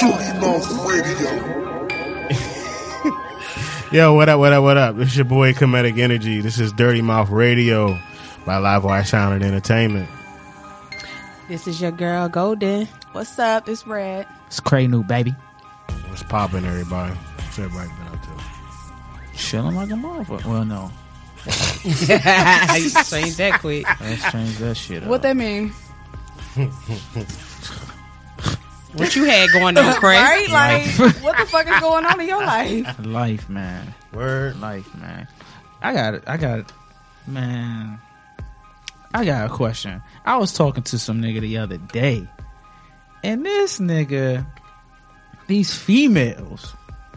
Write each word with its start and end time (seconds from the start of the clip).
Dirty 0.00 0.38
Mouth 0.38 0.86
Radio. 0.86 1.88
Yo, 3.90 4.14
what 4.14 4.28
up, 4.28 4.38
what 4.38 4.52
up, 4.52 4.62
what 4.62 4.76
up? 4.76 4.96
This 4.96 5.08
is 5.08 5.16
your 5.16 5.24
boy 5.24 5.52
Comedic 5.52 5.98
Energy. 5.98 6.40
This 6.40 6.60
is 6.60 6.72
Dirty 6.72 7.02
Mouth 7.02 7.30
Radio 7.30 7.98
by 8.44 8.58
Livewire 8.58 9.04
Sound 9.04 9.34
and 9.34 9.44
Entertainment. 9.44 10.08
This 11.48 11.66
is 11.66 11.80
your 11.80 11.90
girl 11.90 12.28
Golden. 12.28 12.86
What's 13.12 13.38
up? 13.38 13.68
It's 13.68 13.86
Red. 13.86 14.26
It's 14.46 14.60
Cray 14.60 14.86
New, 14.86 15.02
baby. 15.02 15.34
What's 16.06 16.22
popping, 16.22 16.64
everybody? 16.64 17.14
What's 17.14 17.58
everybody 17.58 17.88
been 17.88 18.06
up 18.06 18.22
to? 18.22 19.36
Chilling 19.36 19.74
like 19.74 19.90
a 19.90 19.94
motherfucker. 19.94 20.44
Well, 20.44 20.64
no. 20.64 20.92
you 21.84 22.90
change 23.04 23.36
that 23.36 23.58
quick. 23.60 23.84
Let's 24.00 24.30
change 24.30 24.58
that 24.58 24.76
shit 24.76 25.02
up. 25.02 25.08
What 25.08 25.22
that 25.22 25.36
mean? 25.36 25.72
What 28.98 29.14
you 29.14 29.24
had 29.24 29.50
going 29.52 29.78
on, 29.78 29.94
Craig? 30.00 30.18
Right? 30.18 30.48
Like, 30.50 31.14
what 31.22 31.36
the 31.38 31.46
fuck 31.46 31.68
is 31.68 31.80
going 31.80 32.04
on 32.04 32.20
in 32.20 32.26
your 32.26 32.44
life? 32.44 32.96
Life, 33.04 33.48
man. 33.48 33.94
Word. 34.12 34.60
Life, 34.60 34.92
man. 34.96 35.28
I 35.80 35.92
got 35.92 36.14
it. 36.14 36.24
I 36.26 36.36
got 36.36 36.58
it. 36.60 36.72
Man. 37.26 38.00
I 39.14 39.24
got 39.24 39.50
a 39.50 39.54
question. 39.54 40.02
I 40.24 40.36
was 40.36 40.52
talking 40.52 40.82
to 40.84 40.98
some 40.98 41.22
nigga 41.22 41.40
the 41.40 41.58
other 41.58 41.78
day. 41.78 42.26
And 43.22 43.44
this 43.44 43.78
nigga, 43.78 44.46
these 45.46 45.74
females, 45.74 46.74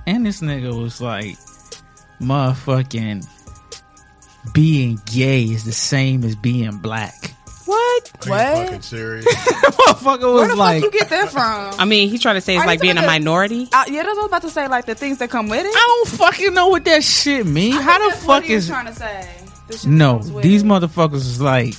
and 0.07 0.25
this 0.25 0.41
nigga 0.41 0.79
was 0.79 1.01
like, 1.01 1.37
motherfucking 2.19 3.27
being 4.53 4.99
gay 5.05 5.43
is 5.43 5.65
the 5.65 5.71
same 5.71 6.23
as 6.23 6.35
being 6.35 6.77
black. 6.77 7.33
What? 7.71 8.11
Are 8.21 8.25
you 8.25 8.31
What? 8.31 8.65
fucking 8.67 8.81
serious? 8.81 9.25
motherfucker 9.35 10.21
Where 10.21 10.31
was 10.33 10.49
the 10.49 10.55
like, 10.55 10.81
fuck 10.83 10.93
you 10.93 10.99
get 10.99 11.09
that 11.09 11.29
from? 11.29 11.79
I 11.79 11.85
mean, 11.85 12.09
he's 12.09 12.21
trying 12.21 12.35
to 12.35 12.41
say 12.41 12.55
it's 12.55 12.61
Are 12.61 12.65
you 12.65 12.67
like 12.67 12.81
being 12.81 12.97
a 12.97 13.01
talking- 13.01 13.07
minority. 13.07 13.69
Uh, 13.71 13.85
yeah, 13.87 14.03
that's 14.03 14.07
what 14.07 14.17
I 14.17 14.21
was 14.21 14.25
about 14.27 14.41
to 14.43 14.49
say. 14.49 14.67
Like 14.67 14.85
the 14.85 14.95
things 14.95 15.17
that 15.19 15.29
come 15.29 15.47
with 15.47 15.65
it. 15.65 15.73
I 15.73 16.03
don't 16.05 16.17
fucking 16.17 16.53
know 16.53 16.67
what 16.67 16.83
that 16.85 17.03
shit 17.03 17.45
mean. 17.45 17.73
I 17.73 17.81
How 17.81 17.97
think 17.99 18.03
the 18.03 18.09
that's 18.17 18.25
what 18.27 18.35
fuck 18.41 18.43
he 18.45 18.55
was 18.55 18.63
is 18.65 18.69
trying 18.69 18.85
to 18.87 18.93
say? 18.93 19.29
This 19.67 19.81
shit 19.83 19.91
no? 19.91 20.13
comes 20.17 20.31
with 20.31 20.43
These 20.43 20.63
it. 20.63 20.65
motherfuckers 20.65 21.13
is 21.15 21.39
like, 21.41 21.75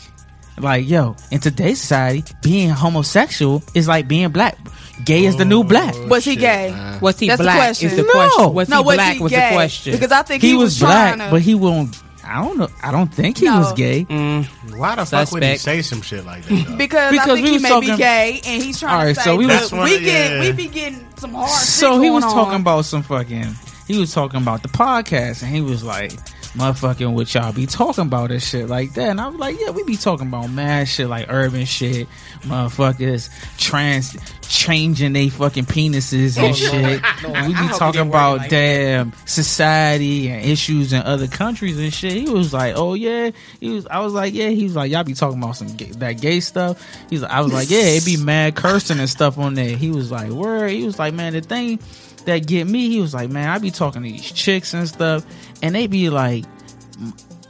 like 0.58 0.89
yo, 0.89 1.16
in 1.31 1.41
today's 1.41 1.81
society, 1.81 2.25
being 2.42 2.70
homosexual 2.70 3.62
is 3.75 3.88
like 3.88 4.09
being 4.09 4.31
black. 4.31 4.56
Gay 5.05 5.25
is 5.25 5.36
the 5.36 5.44
new 5.44 5.64
black. 5.64 5.94
Was 6.09 6.25
he 6.25 6.36
gay? 6.36 6.70
man. 6.70 7.00
Was 7.00 7.19
he 7.19 7.27
That's 7.27 7.38
the 7.38 7.44
black? 7.44 7.56
question. 7.59 7.91
Is 7.91 7.97
the 7.97 8.03
No. 8.05 8.11
question? 8.12 8.55
Was 8.55 8.69
no, 8.69 8.77
he 8.78 8.84
was 8.84 8.94
black? 8.97 9.14
he 9.16 9.20
was 9.22 9.33
gay? 9.33 9.48
the 9.48 9.55
question? 9.56 9.92
Because 9.94 10.12
I 10.12 10.22
think 10.22 10.42
He, 10.42 10.48
he, 10.50 10.55
was, 10.55 10.78
trying 10.78 11.16
black, 11.16 11.28
to, 11.28 11.33
but 11.33 11.42
he 11.42 11.55
won't. 11.56 12.00
I 12.33 12.42
don't 12.44 12.58
know. 12.58 12.69
I 12.83 12.91
don't 12.91 13.12
think 13.12 13.38
he 13.38 13.44
No. 13.47 13.58
was 13.58 13.72
gay. 13.75 14.05
Mm, 14.06 14.44
Why 14.78 14.94
the 14.97 15.05
fuck 15.05 15.30
would 15.33 15.42
he 15.42 15.56
Suspect. 15.56 15.61
say 15.61 15.83
some 15.83 16.00
shit 16.02 16.25
like 16.25 16.44
that? 16.44 16.66
though? 16.66 16.77
because, 16.77 17.11
Because 17.12 17.28
I 17.28 17.34
think 17.34 17.44
we 17.44 17.48
he 17.50 17.52
was 17.55 17.62
may 17.62 17.69
talking- 17.69 17.91
be 17.91 17.97
gay, 17.97 18.41
and 18.47 18.62
he's 18.62 18.80
trying 18.80 18.92
All 18.94 19.05
right, 19.05 19.14
to 19.14 19.20
say 19.20 19.25
so 19.25 19.36
we 19.36 19.47
was- 19.47 19.56
That's 19.61 19.72
one 19.72 19.84
we 19.84 19.97
of- 19.97 20.02
get 20.02 20.30
yeah. 20.33 20.41
we 20.41 20.53
be 20.53 20.66
getting 20.69 21.06
some 21.16 21.34
hard. 21.34 21.50
So 21.50 21.94
shit 21.94 22.03
he 22.05 22.10
was 22.10 22.25
going 22.25 22.34
talking 22.34 22.55
on. 22.55 22.60
about 22.62 22.84
some 22.86 23.03
fucking. 23.03 23.55
He 23.86 23.98
was 23.98 24.12
talking 24.14 24.41
about 24.41 24.62
the 24.62 24.69
podcast, 24.69 25.42
and 25.42 25.50
he 25.55 25.60
was 25.60 25.83
like, 25.84 26.12
"Motherfucking, 26.55 27.12
what 27.12 27.33
y'all 27.34 27.53
be 27.53 27.67
talking 27.67 28.06
about 28.06 28.28
this 28.28 28.48
shit 28.48 28.69
like 28.69 28.95
that." 28.95 29.11
And 29.11 29.20
I 29.20 29.28
was 29.28 29.36
like, 29.36 29.56
"Yeah, 29.61 29.70
we 29.70 29.84
be 29.84 29.97
talking 29.97 30.27
about 30.28 30.50
mad 30.50 30.89
shit 30.89 31.09
like 31.09 31.27
urban 31.28 31.64
shit, 31.64 32.09
motherfuckers 32.42 33.31
trans 33.59 34.17
changing 34.48 35.12
they 35.12 35.28
fucking 35.28 35.64
penises 35.64 36.39
and 36.39 36.56
shit. 36.56 37.03
And 37.25 37.47
we 37.47 37.55
be 37.55 37.69
talking 37.75 38.03
about 38.03 38.39
like 38.39 38.50
damn 38.50 39.12
society 39.25 40.28
and 40.28 40.44
issues 40.44 40.92
in 40.92 41.03
other 41.03 41.27
countries 41.27 41.78
and 41.78 41.92
shit." 41.92 42.12
He 42.12 42.28
was 42.28 42.53
like, 42.53 42.75
"Oh 42.77 42.94
yeah," 42.94 43.31
he 43.61 43.70
was. 43.70 43.87
I 43.87 44.00
was 44.00 44.12
like, 44.12 44.34
"Yeah." 44.34 44.48
He 44.48 44.64
was 44.64 44.77
like, 44.77 44.91
"Y'all 44.91 45.05
be 45.05 45.14
talking 45.14 45.42
about 45.42 45.56
some 45.56 45.75
gay, 45.77 45.91
that 45.92 46.20
gay 46.20 46.41
stuff." 46.41 46.84
He's. 47.11 47.22
Like, 47.22 47.31
I 47.31 47.41
was 47.41 47.53
like, 47.53 47.70
"Yeah, 47.70 47.84
it 47.84 48.05
be 48.05 48.16
mad 48.22 48.56
cursing 48.56 48.98
and 48.98 49.09
stuff 49.09 49.39
on 49.39 49.55
there." 49.55 49.77
He 49.77 49.91
was 49.91 50.11
like, 50.11 50.31
"Word." 50.31 50.70
He 50.70 50.84
was 50.84 50.98
like, 50.98 51.14
"Man, 51.14 51.33
the 51.33 51.41
thing." 51.41 51.78
that 52.27 52.47
get 52.47 52.66
me, 52.66 52.89
he 52.89 53.00
was 53.00 53.14
like, 53.14 53.31
man, 53.31 53.48
I 53.48 53.59
be 53.59 53.70
talking 53.70 54.03
to 54.03 54.09
these 54.09 54.31
chicks 54.31 54.75
and 54.75 54.89
stuff, 54.89 55.25
and 55.62 55.74
they 55.74 55.86
be 55.86 56.10
like, 56.10 56.44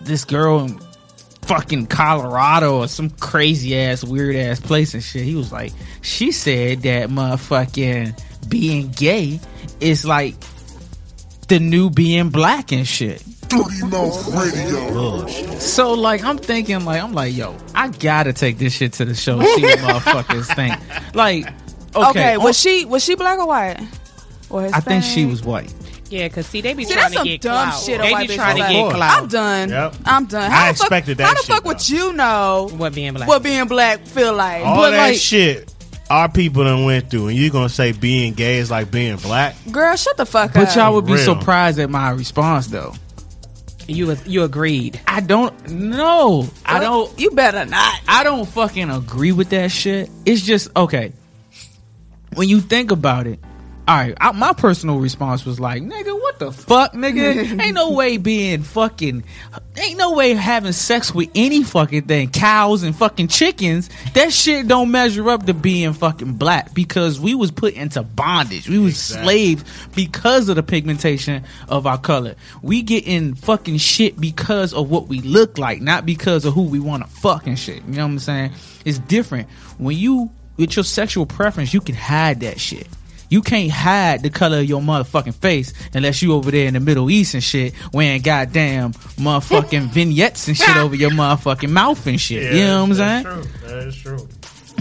this 0.03 0.25
girl 0.25 0.61
in 0.61 0.81
fucking 1.43 1.87
Colorado 1.87 2.79
or 2.79 2.89
some 2.89 3.11
crazy 3.11 3.77
ass, 3.77 4.05
weird 4.05 4.37
ass 4.37 4.61
place 4.61 4.95
and 4.95 5.03
shit. 5.03 5.23
He 5.25 5.35
was 5.35 5.51
like, 5.53 5.73
she 6.01 6.33
said 6.33 6.83
that 6.83 7.09
motherfucking 7.09 8.49
being 8.49 8.91
gay 8.91 9.41
is 9.81 10.05
like 10.05 10.35
the 11.49 11.59
new 11.59 11.91
being 11.91 12.31
black 12.31 12.73
and 12.73 12.87
shit. 12.87 13.23
Dirty 13.49 13.83
Mouth 13.87 14.35
Radio. 14.35 15.27
So 15.59 15.93
like 15.93 16.25
I'm 16.25 16.39
thinking 16.39 16.85
like 16.87 17.03
I'm 17.03 17.13
like 17.13 17.37
yo 17.37 17.55
I 17.75 17.89
gotta 17.89 18.33
take 18.33 18.57
this 18.57 18.73
shit 18.73 18.95
to 18.95 19.05
the 19.05 19.15
show 19.15 19.39
see 19.43 19.63
what 19.63 19.79
motherfuckers 20.03 20.55
think 20.57 20.75
like 21.15 21.47
okay, 21.95 22.09
Okay, 22.09 22.35
on- 22.37 22.43
was 22.43 22.57
oh, 22.57 22.71
she 22.71 22.85
was 22.87 23.05
she 23.05 23.15
black 23.15 23.39
or 23.39 23.47
white? 23.47 23.79
Or 24.49 24.65
I 24.73 24.81
think 24.81 25.05
she 25.05 25.27
was 25.27 25.43
white 25.43 25.71
yeah, 26.13 26.29
because 26.29 26.47
see, 26.47 26.61
they 26.61 26.75
be 26.75 26.85
See, 26.85 26.93
trying 26.93 27.03
that's 27.05 27.13
to 27.15 27.19
some 27.19 27.27
get 27.27 27.41
dumb 27.41 27.69
clout. 27.71 27.83
shit 27.83 27.99
a 28.01 28.03
They 28.03 28.13
white 28.13 28.29
be 28.29 28.35
bitch 28.35 28.37
trying 28.37 28.57
to 28.59 28.63
say. 28.63 28.73
get 28.75 28.93
clout. 28.95 29.19
I'm 29.23 29.29
done. 29.29 29.69
Yep. 29.71 29.95
I'm 30.05 30.25
done. 30.27 30.43
I 30.43 30.55
How 30.55 30.65
the 30.67 30.71
expected 30.71 31.17
fuck, 31.17 31.19
that 31.19 31.27
How 31.27 31.35
the 31.35 31.39
shit, 31.41 31.55
fuck 31.57 31.65
would 31.65 31.79
though. 31.81 31.95
you 31.95 32.13
know 32.13 32.69
What 32.77 32.95
being 32.95 33.15
black? 33.15 33.29
what 33.29 33.43
being 33.43 33.67
black 33.67 34.07
feel 34.07 34.35
like? 34.35 34.65
All 34.65 34.77
But, 34.77 34.91
that 34.91 35.09
like- 35.09 35.17
shit 35.19 35.69
our 36.11 36.29
people 36.29 36.65
done 36.65 36.85
went 36.85 37.09
through, 37.11 37.29
and 37.29 37.37
you 37.39 37.49
gonna 37.51 37.71
say 37.71 37.93
being 37.93 38.35
gay 38.35 38.59
is 38.59 38.71
like 38.71 38.91
being 38.91 39.17
black? 39.17 39.57
Girl, 39.71 39.97
shut 39.97 40.17
the 40.19 40.27
fuck 40.27 40.51
up. 40.51 40.55
but 40.55 40.77
y'all 40.77 40.93
would 40.95 41.07
be 41.07 41.15
Real. 41.15 41.25
surprised 41.25 41.79
at 41.79 41.89
my 41.89 42.11
response 42.11 42.67
though 42.67 42.95
you 43.89 44.07
was- 44.07 44.27
you 44.27 44.43
agreed. 44.45 45.01
I 45.09 45.21
don't 45.21 45.69
know 45.71 46.49
I 46.65 46.79
don't 46.81 47.11
You 47.19 47.31
better 47.33 47.65
not. 47.65 47.95
I 48.07 48.23
don't 48.25 48.47
fucking 48.49 48.91
agree 48.91 49.33
with 49.33 49.49
that 49.51 49.71
shit. 49.73 50.09
It's 50.27 50.43
just 50.43 50.69
okay. 50.77 51.13
When 52.35 52.49
you 52.49 52.61
think 52.61 52.91
about 52.93 53.27
it, 53.27 53.41
all 53.89 53.97
right. 53.97 54.15
I, 54.21 54.31
my 54.33 54.53
personal 54.53 54.99
response 55.01 55.45
was 55.45 55.59
like, 55.59 55.83
"Nigga, 55.83 56.13
what 56.21 56.39
the 56.39 56.53
fuck, 56.53 56.93
nigga? 56.93 57.61
ain't 57.63 57.75
no 57.75 57.91
way 57.91 58.17
being 58.17 58.63
fucking, 58.63 59.25
ain't 59.77 59.99
no 59.99 60.13
way 60.13 60.35
having 60.35 60.71
sex 60.73 61.13
with 61.13 61.31
any 61.35 61.65
fucking 61.65 62.03
thing, 62.03 62.31
cows 62.31 62.85
and 62.85 62.95
fucking 62.95 63.27
chickens. 63.29 63.91
That 64.15 64.33
shit 64.33 64.69
don't 64.69 64.91
measure 64.93 65.29
up 65.31 65.47
to 65.47 65.55
being 65.55 65.95
fucking 65.95 66.35
black 66.35 66.73
because 66.73 67.19
we 67.19 67.35
was 67.35 67.51
put 67.51 67.75
into 67.75 68.03
bondage. 68.05 68.69
We 68.69 68.79
was 68.79 68.93
Exactly. 68.93 69.25
slaves 69.25 69.65
because 69.97 70.49
of 70.49 70.57
the 70.57 70.63
pigmentation 70.63 71.45
of 71.69 71.87
our 71.87 71.99
color. 71.99 72.37
We 72.63 72.83
get 72.83 73.07
in 73.07 73.35
fucking 73.35 73.79
shit 73.79 74.21
because 74.21 74.73
of 74.75 74.91
what 74.91 75.09
we 75.09 75.21
look 75.23 75.59
like, 75.59 75.81
not 75.83 76.07
because 76.07 76.45
of 76.45 76.55
who 76.55 76.63
we 76.63 76.79
want 76.79 77.03
to 77.03 77.09
fucking 77.11 77.57
shit. 77.57 77.83
You 77.87 77.95
know 77.95 78.07
what 78.07 78.13
I'm 78.13 78.19
saying? 78.21 78.53
It's 78.85 78.99
different 78.99 79.49
when 79.79 79.97
you 79.97 80.31
with 80.57 80.77
your 80.77 80.85
sexual 80.85 81.27
preference. 81.27 81.75
You 81.75 81.81
can 81.81 81.95
hide 81.97 82.41
that 82.41 82.61
shit. 82.61 82.87
You 83.33 83.41
can't 83.41 83.71
hide 83.71 84.23
the 84.23 84.29
color 84.29 84.59
of 84.59 84.67
your 84.67 84.83
motherfucking 84.83 85.37
face 85.37 85.73
unless 85.95 86.21
you 86.21 86.35
over 86.35 86.51
there 86.51 86.67
in 86.67 86.75
the 86.75 86.81
Middle 86.81 87.11
East 87.11 87.33
and 87.33 87.43
shit 87.43 87.73
wearing 87.91 88.21
goddamn 88.21 88.93
motherfucking 88.93 89.89
vignettes 89.95 90.49
and 90.49 90.57
shit 90.57 90.77
over 90.77 90.95
your 90.95 91.13
motherfucking 91.13 91.71
mouth 91.71 92.07
and 92.07 92.21
shit. 92.21 92.53
you 92.53 92.61
know 92.61 92.83
what 92.83 92.91
I'm 92.91 92.95
saying? 92.95 93.23
That's 93.25 93.47
true. 93.47 93.69
That 93.69 93.87
is 93.87 93.97
true. 93.97 94.29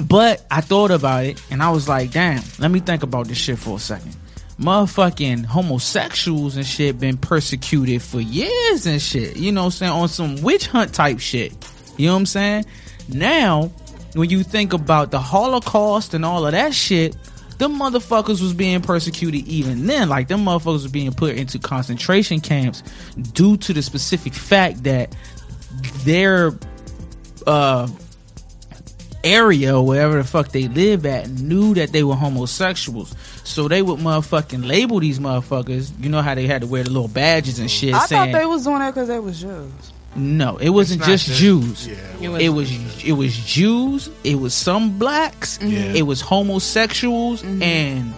But 0.05 0.45
I 0.51 0.59
thought 0.59 0.91
about 0.91 1.23
it 1.23 1.41
and 1.49 1.63
I 1.63 1.69
was 1.69 1.87
like, 1.87 2.11
damn, 2.11 2.43
let 2.59 2.69
me 2.71 2.81
think 2.81 3.03
about 3.03 3.27
this 3.27 3.37
shit 3.37 3.57
for 3.57 3.77
a 3.77 3.79
second. 3.79 4.17
Motherfucking 4.59 5.45
homosexuals 5.45 6.57
and 6.57 6.65
shit 6.65 6.99
been 6.99 7.15
persecuted 7.15 8.01
for 8.01 8.19
years 8.19 8.85
and 8.85 9.01
shit. 9.01 9.37
You 9.37 9.53
know 9.53 9.61
what 9.61 9.65
I'm 9.67 9.71
saying? 9.71 9.91
On 9.93 10.09
some 10.09 10.41
witch 10.41 10.67
hunt 10.67 10.93
type 10.93 11.21
shit. 11.21 11.53
You 11.95 12.07
know 12.07 12.15
what 12.15 12.19
I'm 12.19 12.25
saying? 12.25 12.65
Now, 13.07 13.71
when 14.13 14.29
you 14.29 14.43
think 14.43 14.73
about 14.73 15.11
the 15.11 15.21
Holocaust 15.21 16.13
and 16.13 16.25
all 16.25 16.45
of 16.45 16.51
that 16.51 16.73
shit, 16.73 17.15
them 17.61 17.77
motherfuckers 17.77 18.41
was 18.41 18.53
being 18.55 18.81
persecuted 18.81 19.47
even 19.47 19.85
then. 19.85 20.09
Like 20.09 20.27
them 20.27 20.45
motherfuckers 20.45 20.83
was 20.83 20.87
being 20.87 21.13
put 21.13 21.35
into 21.35 21.59
concentration 21.59 22.41
camps 22.41 22.81
due 23.33 23.55
to 23.57 23.71
the 23.71 23.83
specific 23.83 24.33
fact 24.33 24.83
that 24.83 25.15
their 26.03 26.57
uh 27.45 27.87
area 29.23 29.77
or 29.77 29.85
wherever 29.85 30.17
the 30.17 30.23
fuck 30.23 30.47
they 30.49 30.67
live 30.69 31.05
at 31.05 31.29
knew 31.29 31.75
that 31.75 31.91
they 31.91 32.03
were 32.03 32.15
homosexuals. 32.15 33.15
So 33.43 33.67
they 33.67 33.83
would 33.83 33.99
motherfucking 33.99 34.67
label 34.67 34.99
these 34.99 35.19
motherfuckers. 35.19 35.91
You 36.03 36.09
know 36.09 36.23
how 36.23 36.33
they 36.33 36.47
had 36.47 36.61
to 36.61 36.67
wear 36.67 36.83
the 36.83 36.89
little 36.89 37.07
badges 37.07 37.59
and 37.59 37.69
shit 37.69 37.93
I 37.93 38.07
saying 38.07 38.31
thought 38.33 38.39
they 38.39 38.45
was 38.47 38.63
doing 38.63 38.79
that 38.79 38.95
because 38.95 39.07
they 39.07 39.19
was 39.19 39.39
Jews. 39.39 39.93
No, 40.15 40.57
it 40.57 40.69
wasn't 40.69 41.03
just, 41.03 41.25
just- 41.27 41.39
Jews. 41.39 41.87
Yeah. 41.87 41.95
It 42.21 42.27
was- 42.29 42.41
It 42.41 42.49
was 42.49 43.03
it 43.05 43.11
was 43.13 43.37
Jews, 43.45 44.09
it 44.23 44.35
was 44.39 44.53
some 44.53 44.97
blacks, 44.99 45.57
Yeah. 45.61 45.79
it 45.93 46.03
was 46.05 46.21
homosexuals 46.21 47.41
Mm-hmm. 47.43 47.61
and 47.63 48.13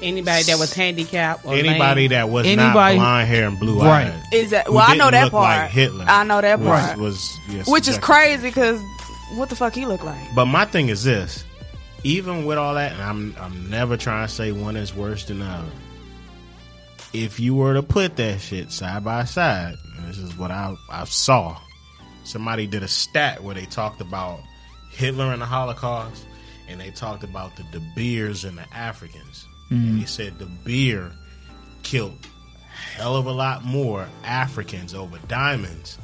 Anybody 0.00 0.44
that 0.44 0.58
was 0.60 0.72
handicapped 0.72 1.44
or 1.44 1.54
Anybody 1.54 2.02
lame. 2.02 2.10
that 2.10 2.28
was 2.28 2.46
Anybody- 2.46 2.96
not 2.98 3.02
blonde 3.02 3.26
hair 3.28 3.48
and 3.48 3.58
blue 3.58 3.80
Right. 3.80 4.06
eyes. 4.06 4.22
Is 4.32 4.50
that 4.50 4.72
well? 4.72 4.84
I 4.88 4.94
know 4.94 5.10
that 5.10 5.32
part. 5.32 5.62
Like 5.62 5.70
Hitler. 5.72 6.04
I 6.06 6.22
know 6.22 6.40
that 6.40 6.62
part. 6.62 6.98
Was, 6.98 7.36
yes, 7.50 7.66
Which 7.68 7.88
is 7.88 7.98
crazy 7.98 8.42
because 8.48 8.80
what 9.34 9.48
the 9.48 9.56
fuck 9.56 9.74
he 9.74 9.86
look 9.86 10.04
like? 10.04 10.20
But 10.36 10.46
my 10.46 10.66
thing 10.66 10.88
is 10.88 11.02
this: 11.02 11.44
even 12.04 12.44
with 12.44 12.58
all 12.58 12.74
that, 12.74 12.92
and 12.92 13.02
I'm 13.02 13.34
I'm 13.40 13.68
never 13.70 13.96
trying 13.96 14.24
to 14.28 14.32
say 14.32 14.52
one 14.52 14.76
is 14.76 14.94
worse 14.94 15.24
than 15.24 15.40
the 15.40 15.46
other. 15.46 15.66
If 17.12 17.40
you 17.40 17.54
were 17.56 17.74
to 17.74 17.82
put 17.82 18.16
that 18.16 18.40
shit 18.40 18.70
side 18.70 19.02
by 19.02 19.24
side, 19.24 19.76
and 19.84 19.87
this 20.08 20.18
is 20.18 20.36
what 20.36 20.50
I 20.50 20.74
I 20.90 21.04
saw. 21.04 21.58
Somebody 22.24 22.66
did 22.66 22.82
a 22.82 22.88
stat 22.88 23.42
where 23.42 23.54
they 23.54 23.66
talked 23.66 24.00
about 24.00 24.40
Hitler 24.90 25.32
and 25.32 25.40
the 25.40 25.46
Holocaust, 25.46 26.26
and 26.68 26.80
they 26.80 26.90
talked 26.90 27.24
about 27.24 27.56
the 27.56 27.62
De 27.64 27.80
Beers 27.94 28.44
and 28.44 28.58
the 28.58 28.74
Africans. 28.74 29.46
and 29.70 29.96
mm. 29.96 29.98
he 29.98 30.06
said 30.06 30.38
the 30.38 30.46
beer 30.46 31.12
killed 31.82 32.18
hell 32.68 33.16
of 33.16 33.26
a 33.26 33.32
lot 33.32 33.64
more 33.64 34.08
Africans 34.24 34.94
over 34.94 35.18
diamonds 35.28 35.98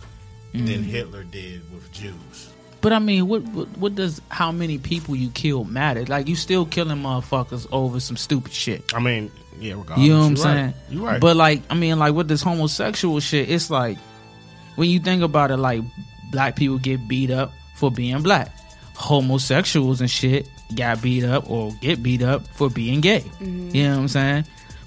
than 0.53 0.67
mm. 0.67 0.85
Hitler 0.85 1.25
did 1.25 1.63
with 1.73 1.91
Jews. 1.93 2.54
But 2.85 2.93
I 2.93 2.99
mean, 2.99 3.27
what, 3.29 3.43
what 3.45 3.79
what 3.79 3.95
does 3.95 4.21
how 4.29 4.53
many 4.53 4.77
people 4.77 5.17
you 5.17 5.31
kill 5.31 5.65
matter? 5.65 6.05
Like 6.05 6.29
you 6.29 6.37
still 6.37 6.67
killing 6.67 6.99
motherfuckers 6.99 7.67
over 7.73 7.99
some 7.99 8.19
stupid 8.19 8.53
shit. 8.53 8.93
I 8.95 9.01
mean, 9.01 9.31
yeah, 9.59 9.73
regardless. 9.73 10.07
You 10.07 10.13
know 10.13 10.19
what 10.19 10.25
I'm 10.25 10.31
you're 10.33 10.37
saying? 10.37 10.67
Right. 10.67 10.75
You're 10.91 11.03
right. 11.03 11.21
But 11.23 11.37
like, 11.37 11.63
I 11.71 11.75
mean, 11.77 11.99
like 11.99 12.13
with 12.13 12.29
this 12.29 12.43
homosexual 12.43 13.21
shit, 13.21 13.49
it's 13.49 13.71
like 13.71 13.97
when 14.77 14.91
you 14.91 15.01
think 15.01 15.23
about 15.23 15.51
it, 15.51 15.57
like 15.57 15.81
black 16.31 16.57
people 16.57 16.77
get 16.77 17.09
beat 17.09 17.31
up 17.31 17.53
for 17.75 17.91
being 17.91 18.21
black. 18.21 18.55
Homosexuals 18.97 20.03
and 20.03 20.11
shit 20.11 20.47
got 20.77 21.01
beat 21.01 21.25
up 21.25 21.51
or 21.51 21.73
get 21.81 22.03
beat 22.03 22.21
up 22.21 22.47
for 22.49 22.69
being 22.69 23.01
gay. 23.01 23.21
Mm-hmm. 23.21 23.75
You 23.75 23.85
know 23.85 23.91
what 23.93 23.99
I'm 24.03 24.09
saying? 24.09 24.45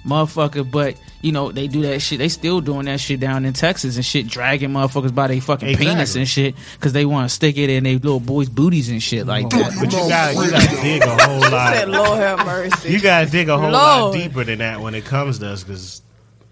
Motherfucker, 0.08 0.70
but 0.70 0.96
you 1.22 1.32
know, 1.32 1.52
they 1.52 1.68
do 1.68 1.82
that 1.84 2.00
shit. 2.00 2.20
They 2.20 2.30
still 2.30 2.62
doing 2.62 2.86
that 2.86 3.00
shit 3.00 3.20
down 3.20 3.44
in 3.46 3.54
Texas 3.54 3.98
and 3.98 4.06
shit, 4.06 4.28
dragging 4.28 4.70
motherfuckers 4.70 5.14
by 5.14 5.28
their 5.28 5.42
fucking 5.42 5.76
penis 5.78 6.16
and 6.16 6.28
shit 6.28 6.56
because 6.74 6.94
they 6.94 7.06
want 7.06 7.30
to 7.30 7.36
stick 7.36 7.58
it 7.58 7.70
in 7.70 7.84
their 7.84 7.96
little 7.96 8.20
boys' 8.20 8.50
booties 8.50 8.90
and 8.90 9.04
shit 9.04 9.28
like 9.28 9.50
that. 9.50 9.76
But 9.80 9.92
you 9.92 10.10
got 10.10 10.36
you 10.36 10.52
got 10.52 10.62
to 10.62 10.82
dig 10.82 11.02
a 11.02 11.18
whole 11.18 11.42
Said, 11.42 11.90
lot. 11.90 12.08
Lord 12.08 12.20
have 12.20 12.46
mercy. 12.46 12.92
You 12.92 13.02
got 13.02 13.26
to 13.26 13.32
dig 13.32 13.50
a 13.50 13.58
whole 13.58 13.72
lot 13.72 14.14
deeper 14.14 14.44
than 14.44 14.60
that 14.60 14.80
when 14.80 14.96
it 14.96 15.06
comes 15.06 15.40
to 15.40 15.50
us, 15.50 15.64
because 15.64 16.02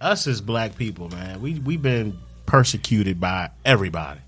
us 0.01 0.27
as 0.27 0.41
black 0.41 0.75
people, 0.75 1.09
man, 1.09 1.41
we 1.41 1.59
we've 1.59 1.81
been 1.81 2.19
persecuted 2.45 3.19
by 3.19 3.51
everybody. 3.63 4.19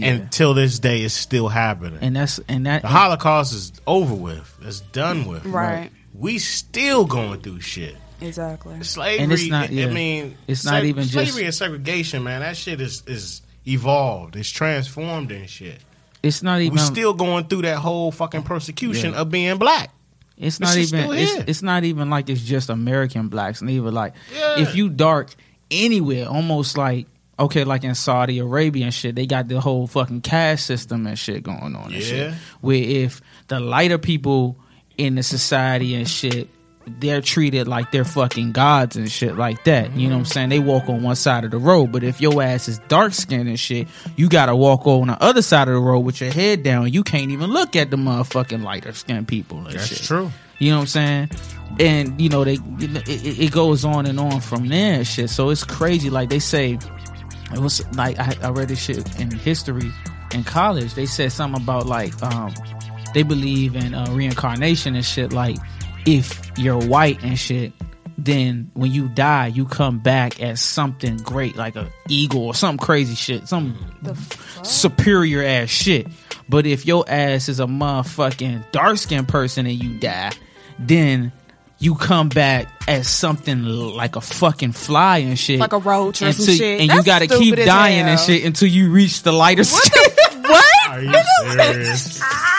And 0.00 0.30
till 0.30 0.54
this 0.54 0.78
day, 0.78 1.00
it's 1.02 1.14
still 1.14 1.48
happening. 1.48 1.98
And 2.00 2.14
that's 2.14 2.38
and 2.48 2.66
that 2.66 2.82
the 2.82 2.88
Holocaust 2.88 3.52
is 3.52 3.72
over 3.86 4.14
with. 4.14 4.56
It's 4.62 4.80
done 4.80 5.26
with. 5.26 5.44
Right. 5.44 5.90
We 6.14 6.38
still 6.38 7.06
going 7.06 7.40
through 7.40 7.60
shit. 7.60 7.96
Exactly. 8.20 8.82
Slavery. 8.82 9.22
And 9.24 9.32
it's 9.32 9.48
not- 9.48 9.70
I 9.70 9.86
mean, 9.86 10.36
It's 10.46 10.64
not 10.64 10.84
even 10.84 11.04
just- 11.04 11.12
slavery 11.14 11.44
and 11.46 11.54
segregation, 11.54 12.22
man. 12.24 12.40
That 12.40 12.56
shit 12.56 12.80
is 12.80 13.02
is 13.06 13.42
evolved. 13.66 14.36
It's 14.36 14.48
transformed 14.50 15.30
and 15.32 15.48
shit. 15.48 15.78
it's 16.22 16.42
not 16.42 16.60
even 16.60 16.74
We 16.74 16.78
still 16.80 17.14
going 17.14 17.44
through 17.46 17.62
that 17.62 17.78
whole 17.78 18.10
fucking 18.12 18.42
persecution 18.42 19.12
Yeah. 19.12 19.20
of 19.20 19.30
being 19.30 19.56
black. 19.58 19.90
It's 20.36 20.58
This 20.58 20.60
not 20.68 20.76
is 20.78 20.92
even. 20.92 21.04
still 21.06 21.12
It's, 21.12 21.48
it's 21.48 21.62
not 21.62 21.84
even 21.84 22.08
like 22.10 22.28
it's 22.30 22.42
just 22.42 22.70
American 22.70 23.28
blacks. 23.28 23.60
Neither 23.62 23.90
like 23.90 24.14
Yeah. 24.34 24.60
if 24.60 24.74
you 24.74 24.88
dark 24.88 25.34
anywhere, 25.70 26.26
almost 26.28 26.76
like 26.78 27.06
okay, 27.38 27.64
like 27.64 27.84
in 27.84 27.94
Saudi 27.94 28.38
Arabia 28.38 28.84
and 28.84 28.92
shit, 28.92 29.14
they 29.14 29.26
got 29.26 29.48
the 29.48 29.60
whole 29.62 29.86
fucking 29.86 30.20
caste 30.20 30.66
system 30.66 31.06
and 31.06 31.18
shit 31.18 31.42
going 31.42 31.74
on. 31.74 31.84
And 31.84 31.92
Yeah. 31.94 32.00
shit. 32.00 32.34
Where 32.60 32.76
if 32.76 33.22
the 33.48 33.60
lighter 33.60 33.96
people 33.96 34.58
in 34.98 35.14
the 35.14 35.22
society 35.22 35.94
and 35.94 36.06
shit. 36.08 36.48
They're 36.86 37.20
treated 37.20 37.68
like 37.68 37.92
they're 37.92 38.04
fucking 38.06 38.52
gods 38.52 38.96
and 38.96 39.10
shit 39.10 39.36
like 39.36 39.64
that. 39.64 39.92
You 39.94 40.08
know 40.08 40.14
what 40.16 40.20
I'm 40.20 40.24
saying? 40.24 40.48
They 40.48 40.58
walk 40.58 40.88
on 40.88 41.02
one 41.02 41.14
side 41.14 41.44
of 41.44 41.50
the 41.50 41.58
road, 41.58 41.92
but 41.92 42.02
if 42.02 42.20
your 42.20 42.42
ass 42.42 42.68
is 42.68 42.78
dark 42.88 43.12
skinned 43.12 43.48
and 43.48 43.60
shit, 43.60 43.86
you 44.16 44.28
gotta 44.28 44.56
walk 44.56 44.86
on 44.86 45.08
the 45.08 45.22
other 45.22 45.42
side 45.42 45.68
of 45.68 45.74
the 45.74 45.80
road 45.80 46.00
with 46.00 46.20
your 46.20 46.32
head 46.32 46.62
down. 46.62 46.90
You 46.92 47.04
can't 47.04 47.30
even 47.30 47.50
look 47.50 47.76
at 47.76 47.90
the 47.90 47.96
motherfucking 47.96 48.62
lighter 48.62 48.92
skinned 48.92 49.28
people 49.28 49.58
and 49.58 49.76
That's 49.76 49.86
shit. 49.88 49.98
true. 50.02 50.30
You 50.58 50.70
know 50.70 50.76
what 50.78 50.82
I'm 50.82 50.86
saying? 50.88 51.30
And 51.78 52.20
you 52.20 52.28
know 52.28 52.44
they 52.44 52.54
it, 52.54 53.08
it 53.08 53.38
it 53.40 53.52
goes 53.52 53.84
on 53.84 54.06
and 54.06 54.18
on 54.18 54.40
from 54.40 54.68
there 54.68 54.94
and 54.94 55.06
shit. 55.06 55.30
So 55.30 55.50
it's 55.50 55.64
crazy. 55.64 56.10
Like 56.10 56.28
they 56.30 56.38
say, 56.40 56.78
it 57.52 57.58
was 57.58 57.86
like 57.94 58.18
I, 58.18 58.34
I 58.42 58.50
read 58.50 58.68
this 58.68 58.82
shit 58.82 59.20
in 59.20 59.30
history 59.30 59.90
in 60.34 60.44
college. 60.44 60.94
They 60.94 61.06
said 61.06 61.30
something 61.30 61.62
about 61.62 61.86
like 61.86 62.20
um 62.22 62.52
they 63.14 63.22
believe 63.22 63.76
in 63.76 63.94
uh, 63.94 64.06
reincarnation 64.12 64.94
and 64.96 65.04
shit. 65.04 65.32
Like 65.32 65.56
if 66.10 66.58
you're 66.58 66.78
white 66.78 67.22
and 67.22 67.38
shit, 67.38 67.72
then 68.18 68.70
when 68.74 68.90
you 68.90 69.08
die, 69.08 69.46
you 69.46 69.64
come 69.64 69.98
back 69.98 70.42
as 70.42 70.60
something 70.60 71.16
great, 71.18 71.56
like 71.56 71.76
a 71.76 71.88
eagle 72.08 72.46
or 72.46 72.54
some 72.54 72.76
crazy 72.76 73.14
shit, 73.14 73.48
some 73.48 73.76
superior 74.62 75.42
ass 75.42 75.68
shit. 75.68 76.08
But 76.48 76.66
if 76.66 76.84
your 76.84 77.04
ass 77.08 77.48
is 77.48 77.60
a 77.60 77.66
motherfucking 77.66 78.72
dark 78.72 78.98
skinned 78.98 79.28
person 79.28 79.66
and 79.66 79.82
you 79.82 79.98
die, 80.00 80.32
then 80.80 81.32
you 81.78 81.94
come 81.94 82.28
back 82.28 82.68
as 82.88 83.08
something 83.08 83.62
like 83.64 84.16
a 84.16 84.20
fucking 84.20 84.72
fly 84.72 85.18
and 85.18 85.38
shit. 85.38 85.60
Like 85.60 85.72
a 85.72 85.78
roach 85.78 86.22
or 86.22 86.26
Until- 86.26 86.44
some 86.44 86.54
shit. 86.56 86.80
And 86.80 86.90
you 86.90 87.02
gotta 87.04 87.28
keep 87.28 87.36
stupid 87.36 87.58
as 87.60 87.66
dying 87.66 88.06
and 88.06 88.18
shit 88.18 88.44
until 88.44 88.68
you 88.68 88.90
reach 88.90 89.22
the 89.22 89.32
lighter 89.32 89.64
skin. 89.64 90.12
What? 90.42 90.88
Are 90.88 91.02
you 91.02 91.14
serious? 91.52 92.20
Ah. 92.32 92.49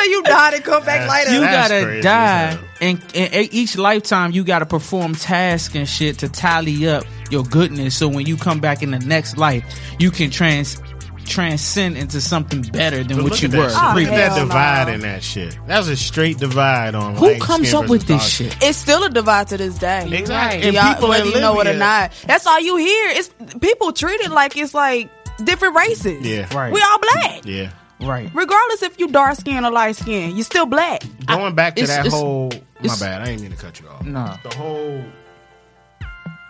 Nigga 0.00 0.04
say 0.04 0.10
you 0.10 0.22
died 0.22 0.54
and 0.54 0.64
come 0.64 0.84
back 0.84 1.08
later. 1.10 1.32
you 1.34 1.40
That's 1.40 1.68
gotta 1.68 1.84
crazy 1.84 2.02
die, 2.02 2.58
and, 2.80 3.02
and 3.14 3.34
e- 3.34 3.48
each 3.52 3.76
lifetime 3.76 4.32
you 4.32 4.44
gotta 4.44 4.66
perform 4.66 5.14
tasks 5.14 5.74
and 5.74 5.88
shit 5.88 6.18
to 6.18 6.28
tally 6.28 6.88
up 6.88 7.04
your 7.30 7.44
goodness. 7.44 7.96
So 7.96 8.08
when 8.08 8.26
you 8.26 8.36
come 8.36 8.60
back 8.60 8.82
in 8.82 8.90
the 8.90 8.98
next 8.98 9.36
life, 9.36 9.64
you 9.98 10.10
can 10.10 10.30
trans 10.30 10.80
transcend 11.26 11.96
into 11.96 12.20
something 12.20 12.62
better 12.62 13.04
than 13.04 13.18
But 13.18 13.24
what 13.24 13.42
you 13.42 13.48
were. 13.50 13.68
shit. 13.68 13.78
Oh, 13.80 13.92
Look 13.94 14.04
at 14.06 14.10
that 14.10 14.32
oh, 14.32 14.34
hell 14.34 14.46
divide 14.46 14.86
no. 14.88 14.94
in 14.94 15.00
that 15.02 15.22
shit. 15.22 15.56
That's 15.66 15.86
a 15.86 15.96
straight 15.96 16.38
divide 16.38 16.96
on 16.96 17.14
Who 17.14 17.26
light 17.28 17.40
comes 17.40 17.72
up 17.72 17.88
with 17.88 18.06
this 18.08 18.26
shit? 18.26 18.56
It's 18.60 18.76
still 18.78 19.04
a 19.04 19.10
divide 19.10 19.46
to 19.48 19.56
this 19.56 19.78
day. 19.78 20.08
Exactly. 20.10 20.34
Right. 20.34 20.64
And 20.64 20.74
Y'all- 20.74 20.94
people 20.94 21.08
whether 21.10 21.26
you 21.28 21.38
know 21.40 21.52
it 21.60 21.66
or 21.68 21.70
Libya- 21.70 21.78
not. 21.78 22.12
That's 22.26 22.46
all 22.48 22.58
you 22.60 22.76
hear. 22.78 23.10
It's 23.10 23.30
people 23.60 23.92
treat 23.92 24.20
it 24.22 24.32
like 24.32 24.56
it's 24.56 24.74
like 24.74 25.08
different 25.44 25.76
races. 25.76 26.26
Yeah. 26.26 26.52
Right. 26.52 26.72
We 26.72 26.82
all 26.82 26.98
black. 26.98 27.44
Yeah. 27.44 27.70
Right. 28.02 28.30
Regardless 28.34 28.82
if 28.82 28.98
you 28.98 29.08
dark 29.08 29.36
skin 29.36 29.64
or 29.64 29.70
light 29.70 29.96
skin, 29.96 30.36
you 30.36 30.42
still 30.42 30.66
black. 30.66 31.02
Going 31.26 31.54
back 31.54 31.76
to 31.76 31.82
it's- 31.82 31.96
that 31.96 32.06
it's- 32.06 32.12
whole. 32.20 32.50
My 32.82 32.96
bad. 32.98 33.20
I 33.22 33.32
ain't 33.32 33.42
mean 33.42 33.50
to 33.50 33.56
cut 33.58 33.78
you 33.78 33.88
off. 33.88 34.04
Nah. 34.06 34.38
The 34.42 34.54
whole. 34.56 35.04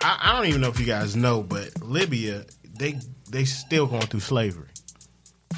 I, 0.03 0.19
I 0.23 0.33
don't 0.37 0.47
even 0.47 0.61
know 0.61 0.69
if 0.69 0.79
you 0.79 0.87
guys 0.87 1.17
know, 1.17 1.43
but 1.43 1.83
Libya, 1.83 2.45
they 2.79 2.99
they 3.29 3.45
still 3.45 3.87
going 3.87 4.03
through 4.07 4.21
slavery. 4.21 4.69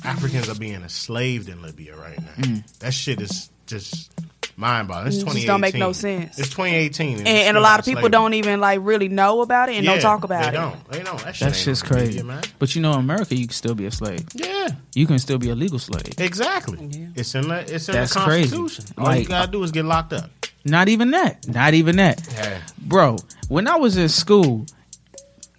Africans 0.05 0.49
are 0.49 0.55
being 0.55 0.75
enslaved 0.83 1.49
in 1.51 1.61
Libya 1.63 1.95
right 1.97 2.19
now. 2.19 2.33
Mm. 2.45 2.79
That 2.79 2.95
shit 2.95 3.21
is 3.21 3.51
just 3.67 4.11
mind 4.57 4.89
boggling. 4.89 5.09
It's 5.09 5.17
It 5.17 5.21
just 5.25 5.37
2018. 5.37 5.47
don't 5.49 5.61
make 5.61 5.75
no 5.75 5.93
sense. 5.93 6.39
It's 6.39 6.49
2018, 6.51 7.19
and, 7.19 7.29
And, 7.29 7.39
and 7.49 7.57
a 7.57 7.61
lot 7.61 7.79
of 7.81 7.85
people 7.85 8.09
don't 8.09 8.35
even 8.35 8.61
like 8.61 8.81
really 8.83 9.09
know 9.09 9.41
about 9.43 9.69
it 9.69 9.77
and 9.77 9.87
don't 9.87 10.01
talk 10.01 10.25
about 10.25 10.43
they 10.43 10.49
it. 10.49 10.53
Don't. 10.53 10.89
They 10.91 11.03
don't. 11.03 11.19
That, 11.25 11.35
shit 11.37 11.41
That 11.49 11.55
ain't 11.55 11.57
shit's 11.57 11.83
crazy. 11.83 12.07
media, 12.09 12.25
man. 12.25 12.43
But 12.59 12.75
you 12.75 12.83
know, 12.83 12.93
in 12.93 13.01
America, 13.01 13.35
you 13.35 13.47
can 13.47 13.55
still 13.55 13.75
be 13.75 13.87
a 13.87 13.91
slave. 13.91 14.25
Yeah. 14.35 14.69
You 14.95 15.07
can 15.07 15.19
still 15.19 15.39
be 15.39 15.51
a 15.51 15.55
legal 15.55 15.79
slave. 15.79 16.15
Exactly. 16.19 16.79
It's 17.15 17.35
in 17.35 17.49
the 17.49 17.61
it's 17.75 17.89
in 17.89 17.95
That's 17.95 18.15
the 18.15 18.21
crazy. 18.21 18.57
Constitution. 18.57 18.95
All 18.99 19.15
you 19.17 19.27
gotta 19.27 19.51
do 19.51 19.63
is 19.63 19.71
get 19.73 19.85
locked 19.85 20.13
up. 20.13 20.31
Not 20.65 20.89
even 20.89 21.11
that. 21.13 21.49
Not 21.49 21.75
even 21.75 21.97
that. 21.97 22.21
Yeah. 22.33 22.61
bro 22.79 23.17
when 23.49 23.67
i 23.67 23.75
was 23.77 23.97
in 23.97 24.09
school 24.09 24.65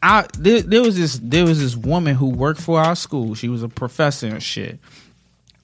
i 0.02 0.26
there, 0.40 0.62
there 0.62 0.82
was 0.82 0.96
this 0.98 1.20
there 1.22 1.44
was 1.46 1.60
this 1.60 1.76
woman 1.76 2.16
who 2.16 2.30
worked 2.30 2.62
for 2.62 2.80
our 2.80 2.96
school 2.96 3.36
she 3.36 3.50
was 3.50 3.64
a 3.64 3.70
professor 3.70 4.28
and 4.28 4.42
shit 4.42 4.80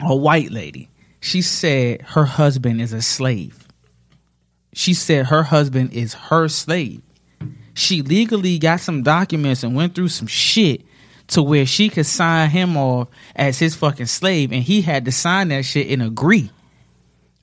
a 0.01 0.15
white 0.15 0.51
lady 0.51 0.89
she 1.19 1.41
said 1.41 2.01
her 2.01 2.25
husband 2.25 2.81
is 2.81 2.93
a 2.93 3.01
slave. 3.01 3.67
She 4.73 4.93
said 4.93 5.27
her 5.27 5.43
husband 5.43 5.93
is 5.93 6.13
her 6.13 6.47
slave. 6.47 7.01
She 7.73 8.01
legally 8.01 8.59
got 8.59 8.79
some 8.79 9.03
documents 9.03 9.63
and 9.63 9.75
went 9.75 9.95
through 9.95 10.09
some 10.09 10.27
shit 10.27 10.81
to 11.27 11.41
where 11.41 11.65
she 11.65 11.89
could 11.89 12.05
sign 12.05 12.49
him 12.49 12.75
off 12.75 13.07
as 13.35 13.59
his 13.59 13.75
fucking 13.75 14.07
slave 14.07 14.51
and 14.51 14.63
he 14.63 14.81
had 14.81 15.05
to 15.05 15.11
sign 15.11 15.49
that 15.49 15.63
shit 15.63 15.87
and 15.89 16.01
agree 16.01 16.49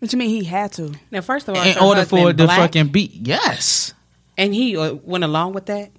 What 0.00 0.12
you 0.12 0.18
mean 0.18 0.28
he 0.28 0.44
had 0.44 0.72
to? 0.72 0.92
Now, 1.10 1.20
first 1.20 1.48
of 1.48 1.56
all, 1.56 1.62
in 1.62 1.78
order 1.78 2.04
for 2.04 2.16
husband 2.18 2.30
it 2.30 2.36
to 2.38 2.44
black, 2.44 2.58
fucking 2.58 2.88
beat, 2.88 3.12
yes. 3.12 3.94
And 4.36 4.52
he 4.54 4.76
uh, 4.76 4.94
went 4.94 5.24
along 5.24 5.54
with 5.54 5.66
that. 5.66 5.90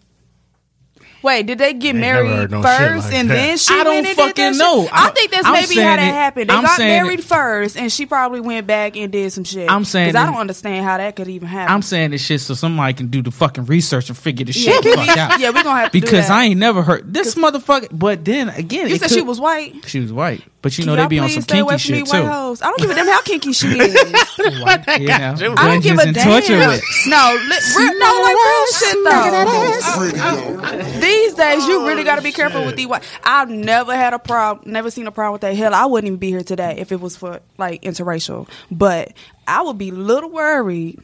Wait, 1.23 1.45
did 1.45 1.57
they 1.57 1.73
get 1.73 1.89
ain't 1.89 1.97
married 1.99 2.51
no 2.51 2.61
first 2.61 3.05
like 3.07 3.13
and 3.15 3.29
that. 3.29 3.33
then 3.33 3.57
she 3.57 3.73
I 3.73 3.83
don't 3.83 3.95
went 3.95 4.07
and 4.07 4.15
did 4.15 4.23
fucking 4.23 4.43
that 4.45 4.53
shit? 4.53 4.59
know. 4.59 4.87
I 4.91 5.05
I'm- 5.05 5.13
think 5.13 5.31
that's 5.31 5.45
I'm 5.45 5.53
maybe 5.53 5.65
how 5.65 5.73
saying 5.73 5.97
that 5.97 5.99
it- 5.99 6.13
happened. 6.13 6.49
They 6.49 6.53
I'm 6.53 6.63
got 6.63 6.79
married 6.79 7.19
it- 7.19 7.25
first 7.25 7.75
and 7.77 7.91
she 7.91 8.05
probably 8.05 8.39
went 8.39 8.67
back 8.67 8.95
and 8.95 9.11
did 9.11 9.33
some 9.33 9.43
shit. 9.43 9.69
I'm 9.69 9.83
saying 9.83 10.09
because 10.09 10.21
I 10.21 10.25
don't 10.31 10.39
understand 10.39 10.85
how 10.85 10.97
that 10.97 11.15
could 11.15 11.27
even 11.27 11.47
happen. 11.47 11.73
I'm 11.73 11.81
saying 11.81 12.11
this 12.11 12.23
shit 12.23 12.39
so 12.41 12.53
somebody 12.53 12.93
can 12.93 13.07
do 13.07 13.21
the 13.21 13.31
fucking 13.31 13.65
research 13.65 14.09
and 14.09 14.17
figure 14.17 14.45
the 14.45 14.51
yeah, 14.53 14.71
shit 14.73 14.83
the 14.83 14.91
fuck 14.93 15.17
out. 15.17 15.39
yeah, 15.39 15.49
we're 15.49 15.63
gonna 15.63 15.79
have 15.81 15.91
to 15.91 15.99
do 15.99 16.05
because 16.05 16.27
that. 16.27 16.37
I 16.37 16.45
ain't 16.45 16.59
never 16.59 16.83
heard 16.83 17.11
this 17.13 17.35
motherfucker. 17.35 17.87
But 17.91 18.23
then 18.23 18.49
again, 18.49 18.87
You 18.89 18.97
said 18.97 19.09
could- 19.09 19.17
she 19.17 19.21
was 19.23 19.39
white. 19.39 19.73
she 19.87 19.99
was 19.99 20.13
white, 20.13 20.43
but 20.61 20.77
you 20.77 20.85
know 20.85 20.95
they 20.95 21.01
y'all 21.01 21.09
be 21.09 21.19
on 21.19 21.29
some 21.29 21.43
away 21.43 21.47
kinky 21.47 21.69
from 21.69 21.77
shit 21.79 21.91
me, 21.95 22.01
white 22.03 22.21
too. 22.21 22.27
hoes. 22.27 22.61
I 22.61 22.67
don't 22.67 22.79
give 22.79 22.91
a 22.91 22.95
damn 22.95 23.07
how 23.07 23.21
kinky 23.21 23.51
she 23.53 23.67
is. 23.67 23.93
Yeah, 23.95 25.35
you. 25.37 25.53
I 25.57 25.67
don't 25.67 25.81
give 25.81 25.97
Dungeons 25.97 25.99
a 25.99 26.03
and 26.07 26.15
damn. 26.15 26.41
torturous. 26.41 26.81
No, 27.07 27.37
li- 27.41 27.57
real, 27.77 27.93
no, 27.99 28.21
like 28.21 28.35
real 28.35 28.65
shit 28.77 28.97
though. 29.03 31.06
Radio. 31.07 31.21
These 31.23 31.33
days, 31.35 31.67
you 31.67 31.87
really 31.87 32.03
got 32.03 32.17
to 32.17 32.21
be 32.21 32.31
careful 32.31 32.65
with 32.65 32.75
these 32.75 32.87
white. 32.87 33.03
I've 33.23 33.49
never 33.49 33.95
had 33.95 34.13
a 34.13 34.19
problem, 34.19 34.71
never 34.71 34.91
seen 34.91 35.07
a 35.07 35.11
problem 35.11 35.33
with 35.33 35.41
that. 35.41 35.55
Hell, 35.55 35.73
I 35.73 35.85
wouldn't 35.85 36.07
even 36.07 36.19
be 36.19 36.29
here 36.29 36.43
today 36.43 36.75
if 36.77 36.91
it 36.91 36.99
was 36.99 37.15
for 37.15 37.39
like 37.57 37.81
interracial. 37.81 38.49
But 38.71 39.13
I 39.47 39.61
would 39.61 39.77
be 39.77 39.89
a 39.89 39.93
little 39.93 40.29
worried 40.29 40.99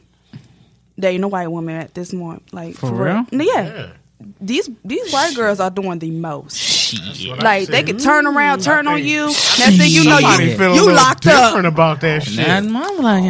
dating 0.98 1.22
a 1.24 1.28
white 1.28 1.48
woman 1.48 1.76
at 1.76 1.94
this 1.94 2.12
moment. 2.12 2.52
Like 2.52 2.76
For 2.76 2.92
real? 2.92 3.26
Yeah. 3.30 3.44
Yeah. 3.64 3.86
These 4.40 4.70
these 4.84 5.12
white 5.12 5.34
girls 5.34 5.60
are 5.60 5.70
doing 5.70 5.98
the 5.98 6.10
most. 6.10 6.83
Shit. 7.14 7.38
Like 7.42 7.68
they 7.68 7.82
could 7.82 7.98
turn 8.00 8.26
around, 8.26 8.62
turn 8.62 8.86
on 8.86 9.04
you. 9.04 9.26
Next 9.26 9.76
thing 9.78 9.90
you 9.90 10.04
know, 10.04 10.18
you 10.18 10.56
feel 10.56 10.72
a 10.72 10.74
you 10.74 10.80
little 10.82 10.94
locked 10.94 11.26
up. 11.26 11.48
different 11.50 11.66
about 11.66 12.00
that 12.02 12.22
shit. 12.22 12.38
And 12.40 12.76
I'm 12.76 12.98
like, 12.98 13.24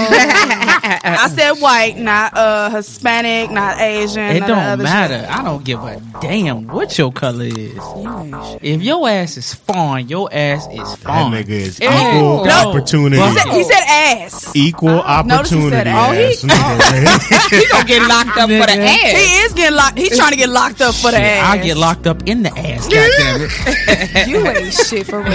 I 0.00 1.28
said 1.34 1.52
white, 1.60 1.96
not 1.98 2.36
uh 2.36 2.70
Hispanic, 2.70 3.50
not 3.50 3.78
Asian. 3.80 4.36
it 4.36 4.40
none 4.40 4.42
of 4.42 4.48
the 4.48 4.54
don't 4.54 4.64
other 4.64 4.82
matter. 4.82 5.26
I 5.30 5.42
don't 5.42 5.64
give 5.64 5.80
a 5.82 6.00
damn 6.20 6.66
what 6.68 6.96
your 6.98 7.12
color 7.12 7.44
is. 7.44 7.54
shit. 7.54 7.74
You 7.76 8.18
ain't 8.18 8.44
shit. 8.44 8.62
If 8.62 8.82
your 8.82 9.08
ass 9.08 9.36
is 9.36 9.54
fine, 9.54 10.08
your 10.08 10.28
ass 10.32 10.66
is 10.66 10.78
fine. 10.78 10.88
That 10.88 11.04
fine. 11.04 11.32
nigga 11.32 11.48
is 11.50 11.80
Ew. 11.80 11.88
equal 11.88 12.44
No. 12.44 12.70
opportunity. 12.70 13.22
He 13.22 13.34
said, 13.38 13.48
he 13.52 13.64
said 13.64 13.82
ass. 13.86 14.56
equal 14.56 15.02
noticed 15.24 15.54
he 15.54 15.68
said 15.70 15.86
opportunity. 15.88 15.90
ass. 15.90 16.44
ass 16.44 16.82
nigga. 16.90 17.48
He 17.58 17.66
gonna 17.68 17.84
get 17.84 18.02
locked 18.08 18.36
up 18.38 18.48
for 18.48 18.66
the 18.66 18.78
Nigga. 18.78 18.86
ass. 18.86 19.12
He 19.12 19.36
is 19.44 19.52
getting 19.54 19.76
locked. 19.76 19.98
He's 19.98 20.16
trying 20.16 20.30
to 20.32 20.36
get 20.36 20.48
locked 20.48 20.80
up 20.80 20.94
for 20.94 21.10
the 21.10 21.16
Shit, 21.18 21.22
ass. 21.26 21.54
I 21.58 21.58
get 21.62 21.76
locked 21.76 22.06
up 22.06 22.22
in 22.28 22.42
the 22.42 22.50
ass. 22.58 22.77
Goddamn 22.86 23.48
it. 23.48 24.28
You 24.28 24.46
ain't 24.46 24.72
shit 24.72 25.06
for 25.06 25.22
real. 25.22 25.28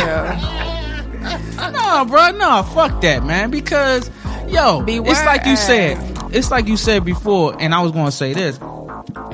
No, 1.71 2.05
bro, 2.05 2.31
no, 2.31 2.63
fuck 2.73 3.01
that, 3.01 3.23
man. 3.25 3.49
Because, 3.49 4.09
yo, 4.47 4.81
Beware. 4.81 5.11
it's 5.11 5.25
like 5.25 5.45
you 5.45 5.55
said. 5.55 5.97
It's 6.33 6.49
like 6.51 6.67
you 6.67 6.77
said 6.77 7.05
before, 7.05 7.55
and 7.59 7.73
I 7.75 7.81
was 7.81 7.91
going 7.91 8.05
to 8.05 8.11
say 8.11 8.33
this. 8.33 8.57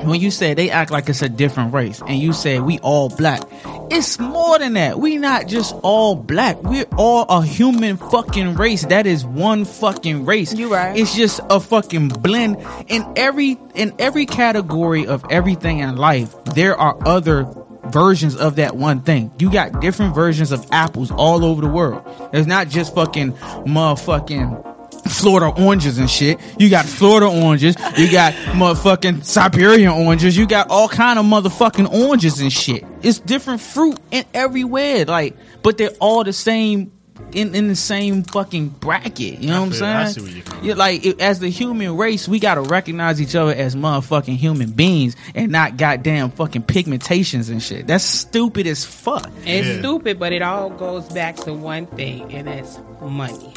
When 0.04 0.20
you 0.20 0.30
said 0.30 0.56
they 0.56 0.70
act 0.70 0.90
like 0.90 1.08
it's 1.08 1.22
a 1.22 1.28
different 1.28 1.72
race, 1.74 2.00
and 2.06 2.18
you 2.18 2.32
said 2.32 2.62
we 2.62 2.78
all 2.80 3.08
black, 3.08 3.42
it's 3.90 4.18
more 4.18 4.58
than 4.58 4.74
that. 4.74 4.98
We 4.98 5.16
not 5.16 5.46
just 5.46 5.74
all 5.82 6.14
black. 6.14 6.62
We're 6.62 6.86
all 6.96 7.24
a 7.28 7.44
human 7.44 7.96
fucking 7.96 8.54
race. 8.54 8.84
That 8.86 9.06
is 9.06 9.24
one 9.24 9.64
fucking 9.64 10.24
race. 10.26 10.54
You 10.54 10.72
right. 10.72 10.96
It's 10.96 11.14
just 11.14 11.40
a 11.50 11.60
fucking 11.60 12.08
blend. 12.08 12.58
In 12.88 13.04
every 13.16 13.58
in 13.74 13.94
every 13.98 14.26
category 14.26 15.06
of 15.06 15.24
everything 15.30 15.78
in 15.78 15.96
life, 15.96 16.34
there 16.54 16.76
are 16.76 16.96
other 17.06 17.44
versions 17.86 18.36
of 18.36 18.56
that 18.56 18.76
one 18.76 19.02
thing. 19.02 19.32
You 19.38 19.50
got 19.50 19.80
different 19.80 20.14
versions 20.14 20.52
of 20.52 20.66
apples 20.70 21.10
all 21.10 21.44
over 21.44 21.60
the 21.60 21.68
world. 21.68 22.02
It's 22.32 22.46
not 22.46 22.68
just 22.68 22.94
fucking 22.94 23.32
motherfucking 23.32 24.66
Florida 25.08 25.52
oranges 25.62 25.98
and 25.98 26.10
shit. 26.10 26.38
You 26.58 26.70
got 26.70 26.86
Florida 26.86 27.26
oranges. 27.26 27.76
You 27.96 28.10
got 28.10 28.34
motherfucking 28.34 29.24
Siberian 29.24 29.92
oranges. 29.92 30.36
You 30.36 30.46
got 30.46 30.68
all 30.70 30.88
kind 30.88 31.18
of 31.18 31.24
motherfucking 31.24 31.92
oranges 31.92 32.40
and 32.40 32.52
shit. 32.52 32.84
It's 33.02 33.18
different 33.18 33.60
fruit 33.60 33.98
in 34.10 34.24
everywhere. 34.34 35.04
Like, 35.04 35.36
but 35.62 35.78
they're 35.78 35.90
all 36.00 36.24
the 36.24 36.32
same 36.32 36.92
in, 37.34 37.54
in 37.54 37.68
the 37.68 37.76
same 37.76 38.22
fucking 38.22 38.68
bracket. 38.68 39.40
You 39.40 39.48
know 39.48 39.60
what 39.60 39.66
I'm 39.66 39.72
feel- 39.72 39.84
I 39.84 40.04
saying? 40.06 40.26
see 40.26 40.42
where 40.42 40.58
you're 40.62 40.64
Yeah, 40.64 40.74
like 40.74 41.04
it, 41.04 41.20
as 41.20 41.38
the 41.40 41.48
human 41.48 41.96
race, 41.96 42.26
we 42.28 42.38
gotta 42.38 42.60
recognize 42.62 43.20
each 43.20 43.34
other 43.34 43.52
as 43.52 43.74
motherfucking 43.76 44.36
human 44.36 44.70
beings 44.70 45.16
and 45.34 45.50
not 45.52 45.76
goddamn 45.76 46.30
fucking 46.30 46.62
pigmentations 46.62 47.50
and 47.50 47.62
shit. 47.62 47.86
That's 47.86 48.04
stupid 48.04 48.66
as 48.66 48.84
fuck. 48.84 49.30
It's 49.44 49.66
Yeah. 49.68 49.78
stupid, 49.80 50.18
but 50.18 50.32
it 50.32 50.42
all 50.42 50.70
goes 50.70 51.08
back 51.12 51.36
to 51.38 51.52
one 51.54 51.86
thing, 51.86 52.32
and 52.32 52.46
that's 52.46 52.78
money. 53.02 53.52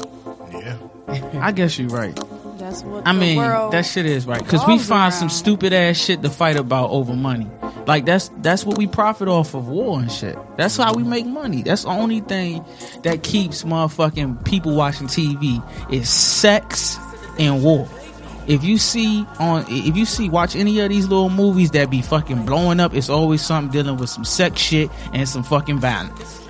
Yeah. 0.51 0.77
I 1.41 1.51
guess 1.51 1.77
you're 1.77 1.89
right. 1.89 2.17
That's 2.63 2.81
what 2.81 3.05
I 3.05 3.11
mean, 3.11 3.39
that 3.39 3.85
shit 3.85 4.05
is 4.05 4.25
right 4.25 4.41
because 4.41 4.65
we 4.65 4.79
find 4.79 5.13
some 5.13 5.27
stupid 5.27 5.73
ass 5.73 5.97
shit 5.97 6.21
to 6.21 6.29
fight 6.29 6.55
about 6.55 6.91
over 6.91 7.13
money. 7.13 7.51
Like 7.85 8.05
that's 8.05 8.31
that's 8.37 8.63
what 8.65 8.77
we 8.77 8.87
profit 8.87 9.27
off 9.27 9.53
of 9.53 9.67
war 9.67 9.99
and 9.99 10.09
shit. 10.09 10.37
That's 10.55 10.77
how 10.77 10.93
we 10.93 11.03
make 11.03 11.25
money. 11.25 11.61
That's 11.61 11.83
the 11.83 11.89
only 11.89 12.21
thing 12.21 12.63
that 13.01 13.21
keeps 13.21 13.63
motherfucking 13.63 14.45
people 14.45 14.77
watching 14.77 15.07
TV 15.07 15.61
is 15.91 16.07
sex 16.07 16.97
and 17.37 17.61
war. 17.61 17.85
If 18.47 18.63
you 18.63 18.77
see 18.77 19.25
on 19.39 19.65
if 19.67 19.97
you 19.97 20.05
see 20.05 20.29
watch 20.29 20.55
any 20.55 20.79
of 20.79 20.87
these 20.87 21.09
little 21.09 21.29
movies 21.29 21.71
that 21.71 21.89
be 21.89 22.01
fucking 22.01 22.45
blowing 22.45 22.79
up, 22.79 22.93
it's 22.93 23.09
always 23.09 23.41
something 23.41 23.73
dealing 23.73 23.97
with 23.97 24.09
some 24.09 24.23
sex 24.23 24.61
shit 24.61 24.89
and 25.11 25.27
some 25.27 25.43
fucking 25.43 25.79
violence. 25.79 26.42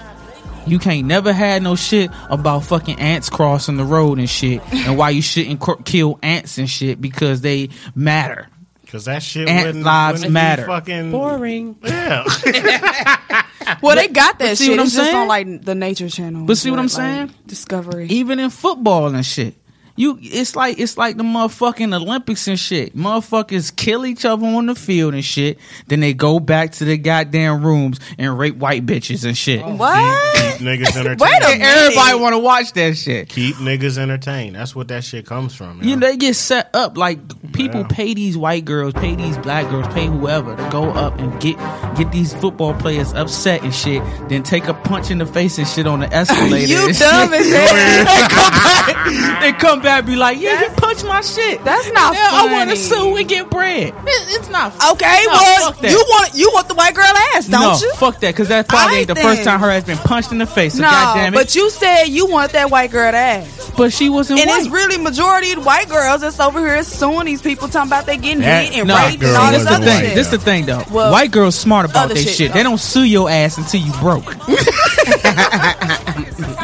You 0.65 0.79
can't 0.79 1.05
never 1.07 1.33
had 1.33 1.61
no 1.61 1.75
shit 1.75 2.09
about 2.29 2.63
fucking 2.65 2.99
ants 2.99 3.29
crossing 3.29 3.77
the 3.77 3.83
road 3.83 4.19
and 4.19 4.29
shit, 4.29 4.61
and 4.73 4.97
why 4.97 5.09
you 5.11 5.21
shouldn't 5.21 5.59
cr- 5.59 5.81
kill 5.83 6.19
ants 6.23 6.57
and 6.57 6.69
shit 6.69 7.01
because 7.01 7.41
they 7.41 7.69
matter. 7.95 8.47
Cause 8.87 9.05
that 9.05 9.23
shit 9.23 9.49
Ant 9.49 9.65
wouldn't, 9.65 9.83
lives 9.83 10.19
wouldn't 10.19 10.29
be 10.29 10.33
matter. 10.33 10.65
Fucking 10.67 11.11
Boring. 11.11 11.75
Yeah. 11.81 12.25
Well, 13.81 13.95
they 13.95 14.07
got 14.07 14.39
that 14.39 14.57
see 14.57 14.65
shit. 14.65 14.71
what 14.71 14.79
I'm 14.81 14.85
it's 14.87 14.95
just 14.95 15.13
on 15.13 15.27
like 15.27 15.63
the 15.63 15.75
Nature 15.75 16.09
Channel. 16.09 16.45
But 16.45 16.57
see 16.57 16.69
what 16.69 16.79
I'm 16.79 16.85
like, 16.85 16.91
saying? 16.91 17.33
Discovery. 17.45 18.07
Even 18.07 18.39
in 18.39 18.49
football 18.49 19.13
and 19.13 19.25
shit, 19.25 19.55
you 19.95 20.17
it's 20.21 20.55
like 20.55 20.79
it's 20.79 20.97
like 20.97 21.17
the 21.17 21.23
motherfucking 21.23 21.95
Olympics 21.95 22.47
and 22.47 22.59
shit. 22.59 22.95
Motherfuckers 22.95 23.75
kill 23.75 24.05
each 24.05 24.25
other 24.25 24.45
on 24.45 24.65
the 24.65 24.75
field 24.75 25.13
and 25.13 25.23
shit. 25.23 25.59
Then 25.87 25.99
they 25.99 26.13
go 26.13 26.39
back 26.39 26.71
to 26.73 26.85
the 26.85 26.97
goddamn 26.97 27.65
rooms 27.65 27.99
and 28.17 28.37
rape 28.37 28.55
white 28.55 28.85
bitches 28.85 29.25
and 29.25 29.37
shit. 29.37 29.63
What? 29.63 30.52
Keep 30.57 30.67
niggas 30.67 30.95
entertained. 30.97 31.19
Wait 31.21 31.41
a 31.43 31.47
And 31.47 31.61
everybody 31.63 32.19
want 32.19 32.33
to 32.33 32.39
watch 32.39 32.73
that 32.73 32.97
shit. 32.97 33.29
Keep 33.29 33.55
niggas 33.57 33.97
entertained. 33.97 34.55
That's 34.55 34.75
what 34.75 34.87
that 34.89 35.03
shit 35.03 35.25
comes 35.25 35.53
from. 35.55 35.81
You 35.83 35.95
know, 35.95 36.07
they 36.07 36.17
get 36.17 36.35
set 36.35 36.69
up 36.73 36.97
like 36.97 37.19
people 37.53 37.81
Yeah. 37.81 37.87
pay 37.89 38.13
these 38.13 38.37
white 38.37 38.65
girls, 38.65 38.93
pay 38.93 39.15
these 39.15 39.37
black 39.37 39.69
girls, 39.69 39.87
pay 39.93 40.07
whoever 40.07 40.55
to 40.55 40.69
go 40.69 40.89
up 40.91 41.19
and 41.19 41.39
get 41.41 41.57
get 41.95 42.11
these 42.11 42.33
football 42.33 42.73
players 42.73 43.13
upset 43.13 43.61
and 43.63 43.73
shit. 43.73 44.01
Then 44.29 44.43
take 44.43 44.67
a 44.67 44.73
punch 44.73 45.11
in 45.11 45.17
the 45.19 45.25
face 45.25 45.57
and 45.57 45.67
shit 45.67 45.87
on 45.87 45.99
the 46.01 46.13
escalator. 46.13 46.67
You 46.73 46.87
and 46.87 46.97
dumb 46.97 47.29
shit. 47.31 47.41
as 47.41 47.51
hell. 47.53 47.73
they 48.13 48.27
come 48.29 48.51
back, 48.51 49.41
they 49.41 49.51
come 49.53 49.81
back, 49.81 49.97
and 49.99 50.07
be 50.07 50.15
like, 50.15 50.39
"Yeah, 50.39 50.61
you 50.61 50.69
punch 50.71 51.03
my 51.03 51.21
shit." 51.21 51.63
That's 51.63 51.91
not 51.91 52.13
Yeah, 52.15 52.29
I 52.31 52.51
want 52.51 52.69
to 52.69 52.75
sue 52.75 53.15
and 53.17 53.27
get 53.27 53.49
bread. 53.49 53.87
It- 53.89 54.39
it's 54.39 54.49
not 54.49 54.73
Okay, 54.93 55.23
No, 55.27 55.31
well, 55.33 55.75
you 55.81 55.97
want 56.09 56.31
you 56.35 56.49
want 56.53 56.67
the 56.67 56.73
white 56.75 56.93
girl 56.95 57.05
ass, 57.35 57.47
don't 57.47 57.61
no, 57.61 57.77
you? 57.77 57.93
fuck 57.95 58.19
that, 58.21 58.33
because 58.33 58.47
that's 58.47 58.67
probably 58.67 58.97
ain't 58.99 59.07
the 59.07 59.13
Alright 59.17 59.37
first 59.37 59.43
time 59.47 59.59
her 59.59 59.69
has 59.71 59.83
been 59.83 59.97
punched 59.97 60.31
in 60.31 60.37
the 60.37 60.42
face. 60.45 60.75
So 60.75 60.81
no, 60.81 60.89
goddamn 60.89 61.33
it. 61.33 61.37
but 61.37 61.55
you 61.55 61.69
said 61.69 62.05
you 62.05 62.27
want 62.27 62.51
that 62.53 62.69
white 62.71 62.91
girl 62.91 63.11
to 63.11 63.17
ass, 63.17 63.71
but 63.77 63.91
she 63.93 64.09
wasn't 64.09 64.39
and 64.39 64.49
white. 64.49 64.59
it's 64.61 64.69
really 64.69 64.97
majority 65.01 65.51
of 65.53 65.65
white 65.65 65.89
girls 65.89 66.21
that's 66.21 66.39
over 66.39 66.59
here 66.59 66.83
suing 66.83 67.25
these 67.25 67.41
people, 67.41 67.67
talking 67.67 67.89
about 67.89 68.05
they 68.05 68.17
getting 68.17 68.39
That- 68.41 68.65
hit 68.65 68.79
and 68.79 68.87
No, 68.87 68.95
raped 68.97 69.23
and 69.23 69.35
all 69.35 69.51
this 69.51 69.61
this 69.63 69.69
the 69.69 69.75
other 69.75 69.85
thing. 69.85 70.03
white, 70.05 70.15
This 70.15 70.29
shit. 70.29 70.39
the 70.39 70.45
thing 70.45 70.65
though. 70.65 70.83
Well, 70.91 71.11
White 71.11 71.31
girls 71.31 71.55
smart 71.55 71.85
about 71.89 72.05
other 72.05 72.13
that 72.15 72.23
shit, 72.23 72.35
shit. 72.35 72.53
They 72.53 72.63
don't 72.63 72.79
sue 72.79 73.03
your 73.03 73.29
ass 73.29 73.57
until 73.57 73.81
you 73.81 73.91
broke. 73.93 74.35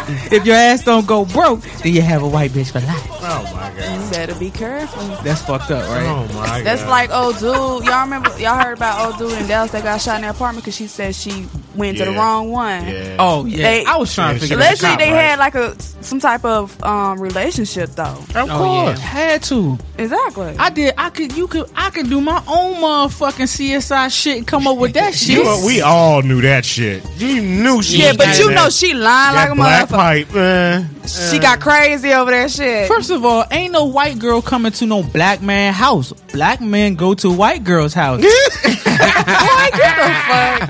if 0.32 0.46
your 0.46 0.56
ass 0.56 0.84
don't 0.84 1.06
go 1.08 1.26
broke, 1.26 1.62
then 1.84 1.94
you 1.94 2.02
have 2.02 2.24
a 2.24 2.28
white 2.28 2.52
bitch 2.52 2.72
for 2.72 2.80
life. 2.80 3.08
Oh 3.22 3.44
my 3.54 3.72
god. 3.78 4.04
You 4.06 4.12
better 4.12 4.36
be 4.36 4.50
careful. 4.50 5.04
That's 5.24 5.42
fucked 5.42 5.72
up, 5.72 5.88
right? 5.90 6.06
Oh 6.06 6.26
my 6.34 6.46
god. 6.46 6.64
That's 6.66 6.86
like 6.86 7.10
old 7.12 7.36
dude. 7.38 7.86
Y'all 7.86 8.02
remember? 8.04 8.30
Y'all 8.40 8.58
heard 8.62 8.78
about 8.78 9.06
old 9.06 9.18
dude 9.20 9.40
in 9.42 9.48
Dallas 9.48 9.72
that 9.72 9.84
got 9.84 10.02
shot 10.02 10.16
in 10.18 10.22
the 10.24 10.30
apartment 10.30 10.64
because 10.66 10.76
she 10.76 10.88
said 10.88 11.16
she 11.16 11.48
went 11.76 11.98
to 12.00 12.06
the 12.06 12.12
wrong 12.12 12.50
one. 12.52 12.88
Yeah. 12.88 13.16
Oh 13.20 13.46
yeah, 13.46 13.58
They- 13.70 13.86
I 13.86 13.98
was 13.98 14.14
trying 14.14 14.36
Yeah, 14.36 14.40
to 14.40 14.40
she 14.40 14.54
figure 14.54 14.58
was 14.58 14.80
that 14.80 14.84
Allegedly, 14.84 14.90
out. 14.94 15.00
they 15.00 15.12
right. 15.14 15.30
had 15.30 15.40
like 15.40 15.56
a 15.56 15.82
some 16.04 16.20
type 16.20 16.46
of 16.46 16.82
um, 16.84 17.20
relationship 17.22 17.90
though. 17.92 18.04
Of 18.04 18.36
Oh 18.36 18.46
yeah, 18.46 18.54
course. 18.58 19.00
had 19.00 19.44
to. 19.44 19.78
Exactly. 19.98 20.56
I 20.58 20.70
did. 20.70 20.94
I 20.98 21.10
could. 21.10 21.36
You 21.36 21.48
could. 21.48 21.70
I 21.76 21.90
could 21.90 22.10
do 22.10 22.22
my 22.22 22.42
own 22.48 22.76
motherfucking 22.76 23.48
CSI 23.48 24.10
shit 24.10 24.38
and 24.38 24.48
come 24.48 24.66
up 24.68 24.78
with 24.78 24.94
that 24.94 25.14
shit. 25.14 25.38
You 25.38 25.44
know, 25.44 25.62
we 25.66 25.82
all 25.82 26.22
knew 26.22 26.42
that 26.42 26.64
shit. 26.66 27.04
You 27.18 27.42
knew 27.42 27.82
she. 27.82 28.00
yeah, 28.02 28.10
was 28.10 28.18
but 28.18 28.26
getting 28.28 28.46
you 28.50 28.56
know 28.56 28.70
she 28.70 28.94
lying 28.94 29.36
like 29.36 29.50
a 29.52 29.56
black 29.56 29.90
motherfucker. 29.90 29.98
Pipe. 30.26 30.36
Uh, 30.36 31.08
She 31.08 31.40
got 31.40 31.60
crazy 31.60 32.12
over 32.14 32.32
that 32.32 32.52
shit. 32.52 32.88
First 32.88 33.10
of 33.10 33.24
all, 33.26 33.46
ain't 33.52 33.72
no 33.74 33.86
white 33.86 34.20
girl 34.20 34.42
coming 34.42 34.72
to 34.74 34.86
no 34.86 35.04
black 35.04 35.42
man 35.42 35.74
house. 35.74 36.12
Black 36.34 36.62
men 36.62 36.96
go 36.96 37.14
to 37.16 37.32
white 37.32 37.64
girl's 37.64 37.94
house. 37.94 38.22
Boy, 38.22 38.28
get 38.28 39.96
the 39.96 40.10
fuck. 40.28 40.70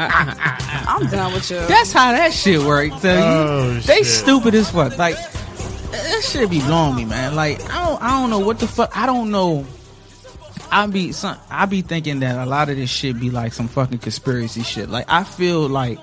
I'm 0.87 1.07
done 1.07 1.33
with 1.33 1.49
you. 1.51 1.57
That's 1.67 1.91
how 1.91 2.11
that 2.11 2.33
shit 2.33 2.59
works. 2.61 2.95
Oh, 3.03 3.73
they 3.85 3.97
shit. 3.97 4.05
stupid 4.05 4.55
as 4.55 4.69
fuck. 4.71 4.97
Like 4.97 5.15
that 5.91 6.21
shit 6.23 6.49
be 6.49 6.59
blowing 6.61 6.95
me, 6.95 7.05
man. 7.05 7.35
Like 7.35 7.61
I 7.71 7.85
don't, 7.85 8.01
I 8.01 8.09
don't 8.21 8.29
know 8.29 8.39
what 8.39 8.59
the 8.59 8.67
fuck. 8.67 8.95
I 8.95 9.05
don't 9.05 9.31
know. 9.31 9.65
I 10.71 10.85
be 10.87 11.11
some. 11.13 11.37
I 11.49 11.65
be 11.65 11.81
thinking 11.81 12.19
that 12.19 12.37
a 12.37 12.45
lot 12.49 12.69
of 12.69 12.75
this 12.77 12.89
shit 12.91 13.19
be 13.19 13.29
like 13.31 13.53
some 13.53 13.67
fucking 13.67 13.97
conspiracy 13.99 14.61
shit. 14.63 14.87
Like 14.89 15.05
I 15.09 15.23
feel 15.23 15.67
like 15.67 15.99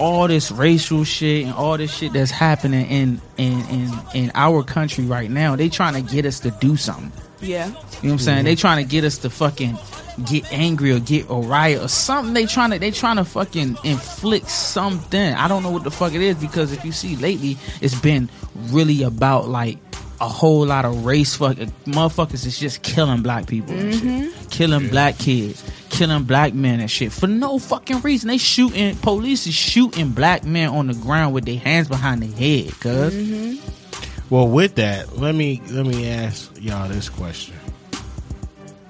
all 0.00 0.26
this 0.28 0.50
racial 0.50 1.04
shit 1.04 1.44
and 1.46 1.54
all 1.54 1.76
this 1.76 1.94
shit 1.94 2.12
that's 2.12 2.30
happening 2.30 2.86
in 2.86 3.20
in 3.36 3.60
in 3.68 3.90
in 4.14 4.32
our 4.34 4.62
country 4.62 5.04
right 5.04 5.30
now. 5.30 5.56
They 5.56 5.68
trying 5.68 5.94
to 5.94 6.12
get 6.14 6.26
us 6.26 6.40
to 6.40 6.50
do 6.50 6.76
something. 6.76 7.12
yeah. 7.40 7.66
You 7.66 7.72
know 7.72 7.78
what 7.80 8.12
I'm 8.12 8.18
saying? 8.18 8.44
They 8.44 8.54
trying 8.56 8.84
to 8.84 8.90
get 8.90 9.04
us 9.04 9.18
to 9.18 9.30
fucking 9.30 9.78
get 10.26 10.52
angry 10.52 10.92
or 10.92 10.98
get 10.98 11.30
or 11.30 11.42
riot 11.42 11.82
or 11.82 11.88
something. 11.88 12.34
They 12.34 12.46
trying 12.46 12.70
to 12.72 12.78
they 12.78 12.90
trying 12.90 13.16
to 13.16 13.24
fucking 13.24 13.78
inflict 13.84 14.48
something. 14.50 15.34
I 15.34 15.46
don't 15.48 15.62
know 15.62 15.70
what 15.70 15.84
the 15.84 15.90
fuck 15.90 16.12
it 16.14 16.20
is 16.20 16.36
because 16.36 16.72
if 16.72 16.84
you 16.84 16.92
see 16.92 17.16
lately, 17.16 17.56
it's 17.80 17.94
been 18.00 18.28
really 18.70 19.02
about 19.02 19.48
like 19.48 19.78
a 20.20 20.28
whole 20.28 20.66
lot 20.66 20.84
of 20.84 21.04
race 21.04 21.36
fucking 21.36 21.72
motherfuckers 21.86 22.46
is 22.46 22.58
just 22.58 22.82
killing 22.82 23.22
black 23.22 23.46
people 23.46 23.74
and 23.74 23.92
shit. 23.94 24.02
Mm-hmm. 24.04 24.48
Killing 24.50 24.88
black 24.88 25.18
kids, 25.18 25.62
killing 26.02 26.24
black 26.24 26.52
men 26.52 26.80
and 26.80 26.90
shit 26.90 27.12
for 27.12 27.28
no 27.28 27.60
fucking 27.60 28.00
reason. 28.00 28.26
They 28.26 28.38
shooting 28.38 28.96
police 28.96 29.46
is 29.46 29.54
shooting 29.54 30.10
black 30.10 30.44
men 30.44 30.68
on 30.68 30.88
the 30.88 30.94
ground 30.94 31.32
with 31.32 31.44
their 31.44 31.58
hands 31.58 31.86
behind 31.86 32.22
their 32.22 32.36
head, 32.36 32.72
cuz. 32.80 33.14
Mm-hmm. 33.14 34.34
Well, 34.34 34.48
with 34.48 34.76
that, 34.76 35.16
let 35.16 35.34
me 35.36 35.62
let 35.70 35.86
me 35.86 36.08
ask 36.08 36.50
y'all 36.60 36.88
this 36.88 37.08
question: 37.08 37.54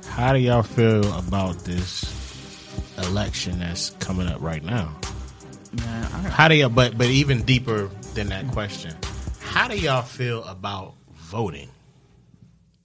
How 0.07 0.33
do 0.33 0.38
y'all 0.38 0.62
feel 0.62 1.12
about 1.12 1.59
this 1.64 2.04
election 2.97 3.59
that's 3.59 3.90
coming 3.90 4.26
up 4.26 4.40
right 4.40 4.64
now? 4.64 4.97
Man, 5.78 6.04
How 6.04 6.49
do 6.49 6.54
y'all? 6.54 6.71
But 6.71 6.97
but 6.97 7.09
even 7.09 7.42
deeper 7.42 7.90
than 8.14 8.28
that 8.28 8.49
question, 8.52 8.97
how 9.40 9.69
do 9.69 9.78
y'all 9.78 10.00
feel 10.00 10.45
about 10.45 10.95
voting 11.16 11.69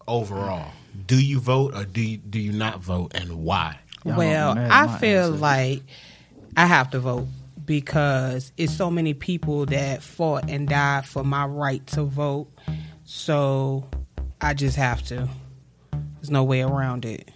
overall? 0.06 0.72
Do 1.06 1.24
you 1.24 1.40
vote 1.40 1.76
or 1.76 1.86
do 1.86 2.02
you, 2.02 2.18
do 2.18 2.40
you 2.40 2.52
not 2.52 2.82
vote, 2.82 3.14
and 3.14 3.44
why? 3.44 3.78
Y'all 4.06 4.18
well, 4.18 4.54
gonna 4.54 4.62
be 4.66 4.70
mad 4.70 4.72
at 4.90 4.90
I 4.90 4.98
feel 5.00 5.26
answer. 5.26 5.38
like 5.38 5.84
I 6.56 6.66
have 6.66 6.90
to 6.92 7.00
vote 7.00 7.28
because 7.66 8.52
it's 8.58 8.74
so 8.74 8.90
many 8.90 9.14
people 9.14 9.66
that 9.68 10.02
fought 10.02 10.50
and 10.50 10.68
died 10.68 11.06
for 11.06 11.24
my 11.24 11.46
right 11.46 11.86
to 11.88 12.04
vote. 12.04 12.48
So 13.04 13.90
I 14.42 14.54
just 14.54 14.76
have 14.78 15.02
to. 15.08 15.28
There's 16.16 16.32
no 16.32 16.44
way 16.44 16.62
around 16.62 17.06
it. 17.06 17.30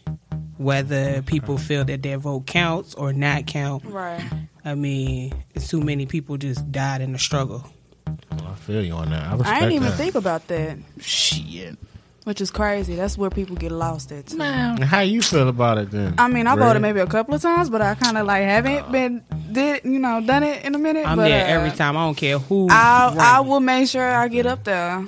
Whether 0.57 1.21
people 1.23 1.57
feel 1.57 1.83
that 1.85 2.03
their 2.03 2.17
vote 2.17 2.45
counts 2.45 2.93
or 2.93 3.13
not 3.13 3.47
count, 3.47 3.83
Right. 3.85 4.23
I 4.63 4.75
mean, 4.75 5.33
it's 5.55 5.67
too 5.67 5.81
many 5.81 6.05
people 6.05 6.37
just 6.37 6.71
died 6.71 7.01
in 7.01 7.13
the 7.13 7.19
struggle. 7.19 7.65
Well, 8.05 8.47
I 8.47 8.55
feel 8.55 8.83
you 8.85 8.93
on 8.93 9.09
that. 9.09 9.23
I 9.27 9.31
respect 9.33 9.49
I 9.49 9.59
didn't 9.61 9.73
even 9.73 9.87
that. 9.89 9.97
think 9.97 10.15
about 10.15 10.47
that, 10.49 10.77
shit. 10.99 11.77
Which 12.23 12.41
is 12.41 12.51
crazy. 12.51 12.95
That's 12.95 13.17
where 13.17 13.29
people 13.29 13.55
get 13.55 13.71
lost 13.71 14.11
at. 14.11 14.27
Too. 14.27 14.39
How 14.39 14.99
you 14.99 15.21
feel 15.21 15.47
about 15.47 15.77
it 15.77 15.91
then? 15.91 16.15
I 16.17 16.27
mean, 16.27 16.47
I 16.47 16.55
Red? 16.55 16.65
voted 16.65 16.81
maybe 16.81 16.99
a 16.99 17.07
couple 17.07 17.33
of 17.33 17.41
times, 17.41 17.69
but 17.69 17.81
I 17.81 17.95
kind 17.95 18.17
of 18.17 18.25
like 18.25 18.43
haven't 18.43 18.91
been 18.91 19.23
did 19.51 19.83
you 19.83 19.99
know 19.99 20.21
done 20.21 20.43
it 20.43 20.63
in 20.63 20.75
a 20.75 20.77
minute. 20.77 21.05
I'm 21.07 21.17
but, 21.17 21.29
there 21.29 21.45
uh, 21.45 21.49
every 21.49 21.71
time. 21.71 21.97
I 21.97 22.05
don't 22.05 22.15
care 22.15 22.37
who. 22.37 22.67
I 22.69 23.15
I 23.19 23.39
will 23.41 23.59
make 23.59 23.87
sure 23.87 24.07
I 24.07 24.27
get 24.27 24.45
up 24.45 24.63
there. 24.63 25.07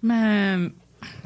Man, 0.00 0.74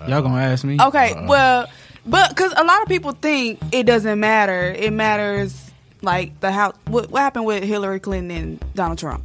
y'all 0.06 0.22
gonna 0.22 0.40
ask 0.40 0.64
me? 0.64 0.78
Okay, 0.80 1.14
well, 1.26 1.66
but 2.06 2.30
because 2.30 2.52
a 2.56 2.64
lot 2.64 2.82
of 2.82 2.88
people 2.88 3.12
think 3.12 3.60
it 3.72 3.84
doesn't 3.84 4.18
matter. 4.18 4.74
It 4.76 4.92
matters 4.92 5.70
like 6.02 6.38
the 6.40 6.50
how 6.50 6.72
what, 6.86 7.10
what 7.10 7.20
happened 7.20 7.44
with 7.46 7.62
Hillary 7.62 8.00
Clinton 8.00 8.30
and 8.30 8.74
Donald 8.74 8.98
Trump. 8.98 9.24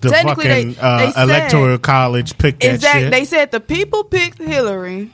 The 0.00 0.10
technically 0.10 0.44
fucking 0.48 0.72
they- 0.74 0.80
uh, 0.80 0.98
they 0.98 1.10
said- 1.12 1.22
electoral 1.22 1.78
college 1.78 2.38
picked 2.38 2.60
that 2.62 2.74
Exactly. 2.74 3.02
shit. 3.02 3.12
They 3.12 3.24
said 3.24 3.50
the 3.50 3.60
people 3.60 4.04
picked 4.04 4.38
Hillary, 4.38 5.10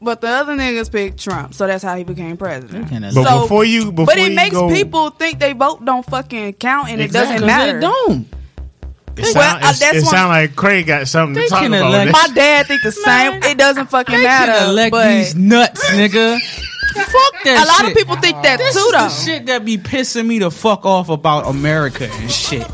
but 0.00 0.20
the 0.20 0.28
other 0.28 0.54
niggas 0.54 0.90
picked 0.90 1.22
Trump. 1.22 1.54
So 1.54 1.66
that's 1.66 1.82
how 1.84 1.96
he 1.96 2.04
became 2.04 2.36
president. 2.36 2.90
but 3.14 3.24
So- 3.24 3.40
before 3.42 3.64
you, 3.64 3.92
before 3.92 4.06
but 4.06 4.18
it 4.18 4.30
you 4.30 4.36
makes 4.36 4.54
go, 4.54 4.68
people 4.72 5.10
think 5.10 5.38
they 5.38 5.52
vote 5.52 5.84
don't 5.84 6.04
fucking 6.06 6.54
count 6.54 6.88
and 6.90 7.00
Exactly. 7.00 7.36
it 7.36 7.40
'Cause 7.40 7.48
doesn't 7.48 7.56
matter. 7.66 7.78
It 7.78 7.80
don't. 7.80 8.26
It 9.14 9.24
Well, 9.24 9.32
sound, 9.34 9.58
it's- 9.58 9.78
that's 9.78 9.96
it 9.98 10.04
sound 10.06 10.30
like 10.30 10.56
Craig 10.56 10.86
got 10.86 11.06
something 11.06 11.34
to 11.42 11.46
talk 11.48 11.62
about. 11.66 11.84
elect- 11.84 12.12
My 12.12 12.28
dad 12.34 12.66
think 12.66 12.82
the 12.82 12.92
same. 12.92 13.42
It 13.42 13.58
doesn't 13.58 13.90
fucking 13.90 14.16
They 14.16 14.24
matter. 14.24 14.52
can 14.52 14.70
elect 14.70 14.90
but 14.90 15.06
these 15.08 15.34
nuts, 15.34 15.84
nigga. 15.90 16.38
Fuck 16.92 17.44
that 17.44 17.64
a 17.64 17.66
lot 17.66 17.80
shit. 17.80 17.90
of 17.92 17.96
people 17.96 18.16
think 18.16 18.42
that 18.42 18.58
This 18.58 18.74
too, 18.74 18.80
is 18.80 18.92
though. 18.92 18.98
the 18.98 19.08
shit 19.08 19.46
that 19.46 19.64
be 19.64 19.78
pissing 19.78 20.26
me 20.26 20.38
the 20.38 20.50
fuck 20.50 20.84
off 20.86 21.08
about 21.08 21.46
America 21.46 22.08
and 22.10 22.30
shit. 22.30 22.66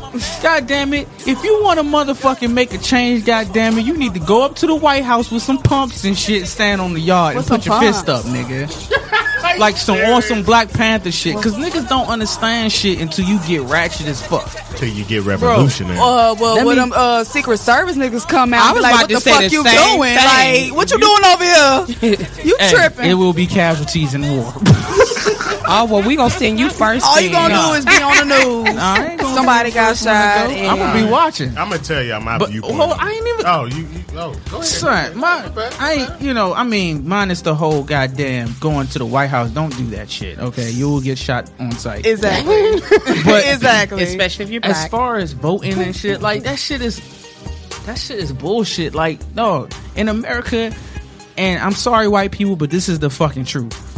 God 0.43 0.67
damn 0.67 0.93
it. 0.93 1.07
If 1.27 1.43
you 1.43 1.61
want 1.63 1.79
to 1.79 1.85
motherfucking 1.85 2.51
make 2.53 2.73
a 2.73 2.77
change, 2.77 3.25
god 3.25 3.53
damn 3.53 3.77
it, 3.77 3.85
you 3.85 3.95
need 3.97 4.13
to 4.13 4.19
go 4.19 4.43
up 4.43 4.55
to 4.57 4.67
the 4.67 4.75
White 4.75 5.03
House 5.03 5.31
with 5.31 5.41
some 5.43 5.57
pumps 5.59 6.03
and 6.03 6.17
shit, 6.17 6.47
stand 6.47 6.81
on 6.81 6.93
the 6.93 6.99
yard 6.99 7.35
With 7.35 7.49
and 7.51 7.61
put 7.61 7.63
some 7.65 7.81
your 7.83 7.91
fist 7.93 8.09
up, 8.09 8.25
nigga. 8.25 8.67
like 9.59 9.77
some 9.77 9.97
on 9.97 10.21
some 10.21 10.43
Black 10.43 10.69
Panther 10.71 11.11
shit. 11.11 11.35
Cause 11.35 11.55
niggas 11.55 11.87
don't 11.89 12.07
understand 12.07 12.71
shit 12.71 12.99
until 13.01 13.25
you 13.25 13.39
get 13.47 13.61
ratchet 13.61 14.07
as 14.07 14.25
fuck. 14.25 14.49
Till 14.77 14.87
you 14.89 15.03
get 15.05 15.23
revolutionary. 15.23 15.97
Uh, 15.97 16.35
well, 16.39 16.55
Let 16.55 16.65
when 16.65 16.75
me- 16.77 16.81
them 16.83 16.93
uh, 16.95 17.23
Secret 17.23 17.57
Service 17.59 17.97
niggas 17.97 18.27
come 18.27 18.53
out, 18.53 18.61
I 18.61 18.69
be 18.71 18.75
was 18.75 18.83
like, 18.83 18.91
about 18.93 19.01
what 19.01 19.07
to 19.09 19.13
the 19.15 19.21
say 19.21 19.31
fuck 19.31 19.39
the 19.39 19.49
you 19.49 19.63
same 19.63 19.97
doing? 19.97 20.15
thing. 20.15 20.69
Like, 20.69 20.77
what 20.77 20.91
you 20.91 20.99
doing 20.99 21.25
over 21.25 21.43
here? 21.43 22.25
You 22.45 22.55
Hey, 22.59 22.69
tripping? 22.71 23.05
it 23.09 23.13
will 23.15 23.33
be 23.33 23.45
casualties 23.47 24.13
in 24.13 24.21
war. 24.29 24.53
Oh 25.71 25.85
well, 25.85 26.01
we 26.01 26.15
gonna 26.15 26.31
send 26.31 26.59
you 26.59 26.69
first. 26.71 27.05
All 27.05 27.21
you 27.21 27.29
gonna 27.29 27.53
do 27.53 27.73
is 27.73 27.85
be 27.85 28.01
on 28.01 28.17
the 28.17 28.25
news. 28.65 28.75
I 28.75 29.09
ain't 29.11 29.21
gonna 29.21 29.35
Somebody 29.35 29.69
got 29.71 29.89
first 29.89 30.05
one 30.05 30.15
to 30.15 30.21
shot. 30.21 30.49
go. 30.49 30.67
I'm 30.67 30.77
gonna 30.79 31.05
be 31.05 31.11
watching. 31.11 31.49
I'm 31.49 31.69
gonna 31.69 31.77
tell 31.77 32.01
y'all 32.01 32.21
my 32.21 32.39
But 32.39 32.49
viewpoint. 32.49 32.73
hold, 32.75 32.93
I 32.97 33.11
ain't 33.11 33.27
even. 33.27 33.45
oh, 33.45 33.65
you, 33.65 33.77
you 33.83 33.98
oh, 34.15 34.33
go 34.49 34.57
ahead. 34.57 34.65
Son, 34.65 35.17
my, 35.17 35.51
I 35.79 35.93
ain't, 35.93 36.21
you 36.21 36.33
know, 36.33 36.53
I 36.53 36.63
mean, 36.63 37.07
minus 37.07 37.41
the 37.41 37.55
whole 37.55 37.83
goddamn 37.83 38.55
going 38.59 38.87
to 38.87 38.99
the 38.99 39.05
White 39.05 39.27
House. 39.27 39.51
Don't 39.51 39.75
do 39.77 39.85
that 39.87 40.09
shit, 40.09 40.39
okay? 40.39 40.69
You 40.71 40.89
will 40.89 41.01
get 41.01 41.17
shot 41.17 41.49
on 41.59 41.71
sight. 41.73 42.05
Exactly. 42.05 42.81
But 43.25 43.45
exactly. 43.53 44.03
especially 44.03 44.45
if 44.45 44.51
you're 44.51 44.65
as 44.65 44.87
far 44.87 45.17
as 45.17 45.33
voting 45.33 45.77
and 45.79 45.95
shit, 45.95 46.21
like 46.21 46.43
that 46.43 46.57
shit 46.57 46.81
is, 46.81 46.99
that 47.85 47.97
shit 47.97 48.19
is 48.19 48.31
bullshit. 48.31 48.95
Like, 48.95 49.19
no, 49.35 49.67
in 49.95 50.07
America, 50.07 50.73
and 51.37 51.61
I'm 51.61 51.73
sorry, 51.73 52.07
white 52.07 52.31
people, 52.31 52.55
but 52.55 52.69
this 52.69 52.89
is 52.89 52.99
the 52.99 53.09
fucking 53.09 53.45
truth. 53.45 53.88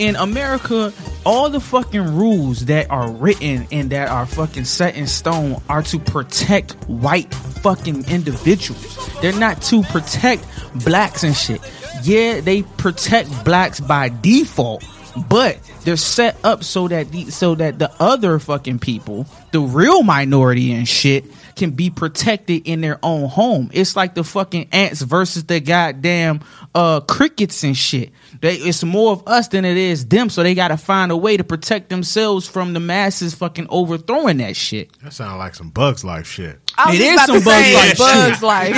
In 0.00 0.16
America, 0.16 0.94
all 1.26 1.50
the 1.50 1.60
fucking 1.60 2.16
rules 2.16 2.64
that 2.64 2.90
are 2.90 3.10
written 3.10 3.68
and 3.70 3.90
that 3.90 4.08
are 4.08 4.24
fucking 4.24 4.64
set 4.64 4.96
in 4.96 5.06
stone 5.06 5.60
are 5.68 5.82
to 5.82 5.98
protect 5.98 6.72
white 6.88 7.34
fucking 7.34 8.08
individuals. 8.08 8.98
They're 9.20 9.38
not 9.38 9.60
to 9.64 9.82
protect 9.82 10.46
blacks 10.86 11.22
and 11.22 11.36
shit. 11.36 11.60
Yeah, 12.02 12.40
they 12.40 12.62
protect 12.62 13.44
blacks 13.44 13.78
by 13.78 14.08
default, 14.08 14.82
but 15.28 15.58
they're 15.84 15.98
set 15.98 16.38
up 16.44 16.64
so 16.64 16.88
that 16.88 17.12
the 17.12 17.30
so 17.30 17.54
that 17.56 17.78
the 17.78 17.92
other 18.00 18.38
fucking 18.38 18.78
people, 18.78 19.26
the 19.52 19.60
real 19.60 20.02
minority 20.02 20.72
and 20.72 20.88
shit, 20.88 21.26
can 21.60 21.70
be 21.72 21.90
protected 21.90 22.66
in 22.66 22.80
their 22.80 22.98
own 23.02 23.28
home. 23.28 23.70
It's 23.72 23.94
like 23.94 24.14
the 24.14 24.24
fucking 24.24 24.70
ants 24.72 25.02
versus 25.02 25.44
the 25.44 25.60
goddamn 25.60 26.40
uh 26.74 27.00
crickets 27.00 27.62
and 27.62 27.76
shit. 27.76 28.10
They, 28.40 28.54
it's 28.54 28.82
more 28.82 29.12
of 29.12 29.28
us 29.28 29.48
than 29.48 29.64
it 29.66 29.76
is 29.76 30.06
them, 30.06 30.30
so 30.30 30.42
they 30.42 30.54
gotta 30.54 30.78
find 30.78 31.12
a 31.12 31.16
way 31.16 31.36
to 31.36 31.44
protect 31.44 31.90
themselves 31.90 32.48
from 32.48 32.72
the 32.72 32.80
masses 32.80 33.34
fucking 33.34 33.66
overthrowing 33.68 34.38
that 34.38 34.56
shit. 34.56 34.90
That 35.02 35.12
sounds 35.12 35.38
like 35.38 35.54
some 35.54 35.68
Bugs 35.68 36.02
Life 36.02 36.26
shit. 36.26 36.58
I 36.86 36.90
was 36.90 36.98
It 36.98 37.02
just 37.02 37.28
is 37.28 37.42
about 37.42 37.42
some 37.42 37.44
Bugs 37.44 37.74
Life 37.74 37.98
Bugs. 37.98 38.42
Life. 38.42 38.74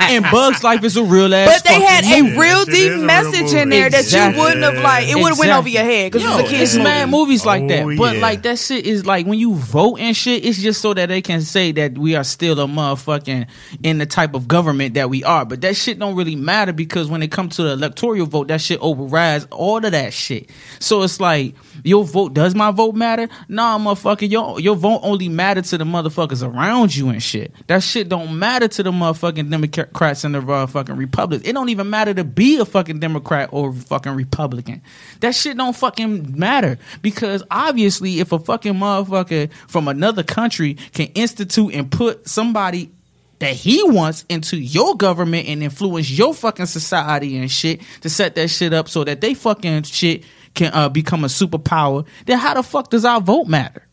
and 0.00 0.24
Bugs 0.30 0.64
Life 0.64 0.84
is 0.84 0.96
a 0.96 1.04
real 1.04 1.34
ass. 1.34 1.62
But 1.62 1.68
they 1.68 1.80
had 1.80 2.04
a 2.04 2.22
movie. 2.22 2.38
real 2.38 2.64
deep 2.64 2.74
is 2.74 2.86
a 2.86 2.96
real 2.96 3.04
message 3.04 3.52
in 3.52 3.68
movie. 3.68 3.70
there 3.70 3.90
that 3.90 4.12
you 4.34 4.40
wouldn't 4.40 4.62
have 4.62 4.82
like. 4.82 5.08
It 5.08 5.16
would 5.16 5.28
have 5.30 5.38
went 5.38 5.52
over 5.52 5.68
your 5.68 5.82
head 5.84 6.10
because 6.12 6.22
Yo, 6.26 6.38
it's 6.38 6.48
a 6.48 6.50
kid's 6.50 6.62
it's 6.62 6.72
movie. 6.76 6.84
mad 6.84 7.08
movies 7.10 7.44
like 7.46 7.68
that. 7.68 7.82
Oh, 7.84 7.96
But 7.96 8.16
yeah. 8.16 8.22
like 8.22 8.42
that 8.42 8.58
shit 8.58 8.86
is 8.86 9.04
like 9.06 9.26
when 9.26 9.38
you 9.38 9.54
vote 9.54 9.98
and 10.00 10.16
shit, 10.16 10.44
it's 10.44 10.60
just 10.60 10.80
so 10.80 10.94
that 10.94 11.08
they 11.08 11.20
can 11.22 11.42
say 11.42 11.72
that 11.72 11.96
we 11.98 12.14
are 12.14 12.24
still 12.24 12.58
a 12.60 12.66
motherfucking 12.66 13.46
in 13.82 13.98
the 13.98 14.06
type 14.06 14.34
of 14.34 14.48
government 14.48 14.94
that 14.94 15.10
we 15.10 15.24
are. 15.24 15.44
But 15.44 15.60
that 15.62 15.76
shit 15.76 15.98
don't 15.98 16.14
really 16.16 16.36
matter 16.36 16.72
because 16.72 17.08
when 17.08 17.22
it 17.22 17.30
comes 17.30 17.56
to 17.56 17.62
the 17.64 17.72
electoral 17.72 18.26
vote, 18.26 18.48
that 18.48 18.60
shit 18.60 18.78
overrides 18.80 19.46
all 19.50 19.84
of 19.84 19.92
that 19.92 20.12
shit. 20.12 20.48
So 20.78 21.02
it's 21.02 21.20
like 21.20 21.54
your 21.84 22.04
vote 22.04 22.34
does 22.34 22.54
my 22.54 22.70
vote 22.70 22.94
matter? 22.94 23.28
Nah, 23.48 23.78
motherfucker, 23.78 24.30
your 24.30 24.60
your 24.60 24.76
vote 24.76 25.00
only 25.02 25.28
matter 25.28 25.62
to 25.62 25.78
the 25.78 25.84
motherfuckers 25.84 26.46
around 26.46 26.94
you 26.94 27.08
and 27.08 27.22
shit. 27.22 27.41
That 27.66 27.82
shit 27.82 28.08
don't 28.08 28.38
matter 28.38 28.68
to 28.68 28.82
the 28.82 28.92
motherfucking 28.92 29.50
Democrats 29.50 30.24
and 30.24 30.34
the 30.34 30.40
motherfucking 30.40 30.96
Republicans. 30.96 31.48
It 31.48 31.52
don't 31.52 31.68
even 31.68 31.90
matter 31.90 32.14
to 32.14 32.24
be 32.24 32.58
a 32.58 32.64
fucking 32.64 33.00
Democrat 33.00 33.48
or 33.52 33.72
fucking 33.72 34.12
Republican. 34.12 34.82
That 35.20 35.34
shit 35.34 35.56
don't 35.56 35.76
fucking 35.76 36.38
matter 36.38 36.78
because 37.00 37.42
obviously, 37.50 38.20
if 38.20 38.32
a 38.32 38.38
fucking 38.38 38.74
motherfucker 38.74 39.52
from 39.68 39.88
another 39.88 40.22
country 40.22 40.74
can 40.92 41.06
institute 41.14 41.74
and 41.74 41.90
put 41.90 42.28
somebody 42.28 42.90
that 43.38 43.54
he 43.54 43.82
wants 43.82 44.24
into 44.28 44.56
your 44.56 44.96
government 44.96 45.48
and 45.48 45.64
influence 45.64 46.08
your 46.10 46.32
fucking 46.32 46.66
society 46.66 47.36
and 47.36 47.50
shit 47.50 47.80
to 48.00 48.08
set 48.08 48.36
that 48.36 48.48
shit 48.48 48.72
up 48.72 48.88
so 48.88 49.02
that 49.02 49.20
they 49.20 49.34
fucking 49.34 49.82
shit 49.82 50.22
can 50.54 50.72
uh, 50.72 50.88
become 50.88 51.24
a 51.24 51.28
superpower, 51.28 52.06
then 52.26 52.38
how 52.38 52.54
the 52.54 52.62
fuck 52.62 52.90
does 52.90 53.04
our 53.04 53.20
vote 53.20 53.46
matter? 53.46 53.86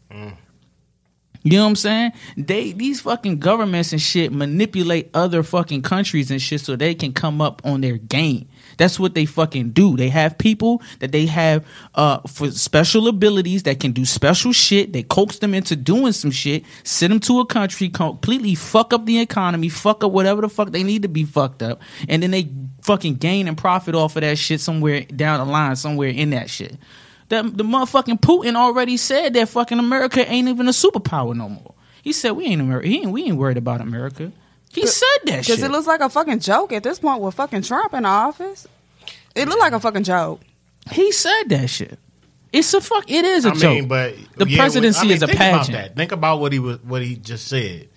You 1.43 1.53
know 1.53 1.63
what 1.63 1.69
I'm 1.69 1.75
saying? 1.77 2.11
They 2.35 2.73
these 2.73 2.99
fucking 3.01 3.39
governments 3.39 3.93
and 3.93 4.01
shit 4.01 4.33
manipulate 4.33 5.09
other 5.13 5.41
fucking 5.41 5.83
countries 5.83 6.31
and 6.31 6.41
shit 6.41 6.61
so 6.61 6.75
they 6.75 6.93
can 6.93 7.13
come 7.13 7.39
up 7.39 7.61
on 7.63 7.79
their 7.79 7.97
game. 7.97 8.49
That's 8.77 8.99
what 8.99 9.15
they 9.15 9.25
fucking 9.25 9.71
do. 9.71 9.95
They 9.95 10.09
have 10.09 10.37
people 10.37 10.81
that 10.99 11.13
they 11.13 11.25
have 11.27 11.65
uh 11.95 12.19
for 12.27 12.51
special 12.51 13.07
abilities 13.07 13.63
that 13.63 13.79
can 13.79 13.93
do 13.93 14.03
special 14.03 14.51
shit. 14.51 14.91
They 14.91 15.03
coax 15.03 15.39
them 15.39 15.53
into 15.53 15.77
doing 15.77 16.11
some 16.11 16.31
shit, 16.31 16.65
send 16.83 17.13
them 17.13 17.21
to 17.21 17.39
a 17.39 17.45
country, 17.45 17.87
completely 17.87 18.55
fuck 18.55 18.91
up 18.91 19.05
the 19.05 19.19
economy, 19.19 19.69
fuck 19.69 20.03
up 20.03 20.11
whatever 20.11 20.41
the 20.41 20.49
fuck 20.49 20.71
they 20.71 20.83
need 20.83 21.03
to 21.03 21.09
be 21.09 21.23
fucked 21.23 21.63
up, 21.63 21.81
and 22.09 22.21
then 22.21 22.31
they 22.31 22.49
fucking 22.81 23.15
gain 23.15 23.47
and 23.47 23.57
profit 23.57 23.95
off 23.95 24.17
of 24.17 24.21
that 24.21 24.37
shit 24.37 24.59
somewhere 24.59 25.01
down 25.03 25.45
the 25.45 25.51
line, 25.51 25.77
somewhere 25.77 26.09
in 26.09 26.31
that 26.31 26.49
shit. 26.49 26.75
That 27.29 27.57
the 27.57 27.63
motherfucking 27.63 28.21
Putin 28.21 28.55
already 28.55 28.97
said 28.97 29.33
that 29.35 29.49
fucking 29.49 29.79
America 29.79 30.27
ain't 30.29 30.47
even 30.47 30.67
a 30.67 30.71
superpower 30.71 31.35
no 31.35 31.49
more. 31.49 31.75
He 32.01 32.11
said 32.11 32.31
we 32.31 32.45
ain't 32.45 32.61
America. 32.61 32.87
He 32.87 32.97
ain't, 33.01 33.11
we 33.11 33.23
ain't 33.23 33.37
worried 33.37 33.57
about 33.57 33.81
America. 33.81 34.31
He 34.71 34.85
said 34.85 35.07
that 35.25 35.45
shit. 35.45 35.57
Because 35.57 35.63
it 35.63 35.71
looks 35.71 35.87
like 35.87 36.01
a 36.01 36.09
fucking 36.09 36.39
joke 36.39 36.71
at 36.73 36.83
this 36.83 36.99
point 36.99 37.21
with 37.21 37.35
fucking 37.35 37.63
Trump 37.63 37.93
in 37.93 38.05
office. 38.05 38.67
It 39.35 39.47
looked 39.47 39.59
like 39.59 39.73
a 39.73 39.79
fucking 39.79 40.03
joke. 40.03 40.41
he 40.91 41.11
said 41.11 41.43
that 41.49 41.69
shit. 41.69 41.99
It's 42.51 42.73
a 42.73 42.81
fuck. 42.81 43.09
It 43.09 43.25
is 43.25 43.45
a 43.45 43.49
I 43.49 43.53
joke. 43.53 43.73
mean, 43.75 43.87
but 43.87 44.15
the 44.35 44.47
yeah, 44.49 44.57
presidency 44.57 44.99
I 44.99 45.03
mean, 45.03 45.11
is 45.11 45.23
a 45.23 45.27
think 45.27 45.37
pageant. 45.37 45.69
About 45.69 45.81
that. 45.83 45.95
Think 45.95 46.11
about 46.11 46.39
what 46.39 46.51
he 46.51 46.59
was, 46.59 46.81
what 46.83 47.03
he 47.03 47.15
just 47.15 47.47
said. 47.47 47.89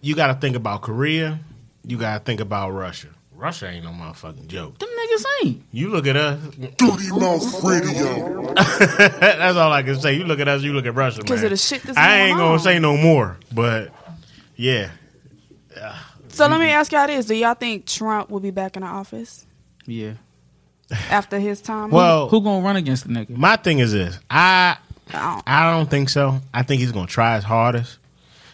You 0.00 0.16
got 0.16 0.28
to 0.28 0.34
think 0.34 0.56
about 0.56 0.82
Korea. 0.82 1.38
You 1.84 1.96
got 1.96 2.18
to 2.18 2.24
think 2.24 2.40
about 2.40 2.70
Russia. 2.70 3.08
Russia 3.32 3.68
ain't 3.68 3.84
no 3.84 3.90
motherfucking 3.90 4.48
joke. 4.48 4.78
Them 4.78 4.88
niggas 5.24 5.44
niggas. 5.44 5.60
You 5.72 5.88
look 5.90 6.06
at 6.06 6.16
us. 6.16 6.40
Dirty 6.76 7.08
Mouth 7.10 7.64
Radio. 7.64 8.52
That's 8.54 9.56
all 9.56 9.72
I 9.72 9.82
can 9.82 10.00
say. 10.00 10.14
You 10.14 10.24
look 10.24 10.40
at 10.40 10.48
us. 10.48 10.62
You 10.62 10.72
look 10.72 10.86
at 10.86 10.94
Russia, 10.94 11.22
'Cause 11.22 11.38
man. 11.38 11.44
of 11.44 11.50
the 11.50 11.56
shit 11.56 11.82
that's 11.82 11.96
I 11.98 12.16
ain't 12.22 12.36
going 12.36 12.38
gonna 12.46 12.52
on. 12.54 12.58
say 12.60 12.78
no 12.78 12.96
more, 12.96 13.38
but 13.52 13.92
yeah. 14.56 14.90
So 16.28 16.46
let 16.46 16.60
me 16.60 16.68
ask 16.70 16.92
y'all 16.92 17.06
this: 17.06 17.26
Do 17.26 17.34
y'all 17.34 17.54
think 17.54 17.86
Trump 17.86 18.30
will 18.30 18.40
be 18.40 18.50
back 18.50 18.76
in 18.76 18.82
the 18.82 18.88
office 18.88 19.46
Yeah. 19.86 20.12
after 21.10 21.38
his 21.38 21.60
time? 21.60 21.90
Well, 21.90 22.28
Who 22.28 22.40
gonna 22.42 22.64
run 22.64 22.76
against 22.76 23.06
the 23.06 23.12
nigga? 23.12 23.30
my 23.30 23.56
thing 23.56 23.78
is 23.80 23.92
this. 23.92 24.18
I 24.30 24.76
I 25.12 25.12
don't- 25.34 25.42
I 25.46 25.70
don't 25.76 25.88
think 25.90 26.08
so. 26.10 26.40
I 26.52 26.62
think 26.62 26.80
he's 26.80 26.92
gonna 26.92 27.06
try 27.06 27.36
his 27.36 27.44
hardest. 27.44 27.98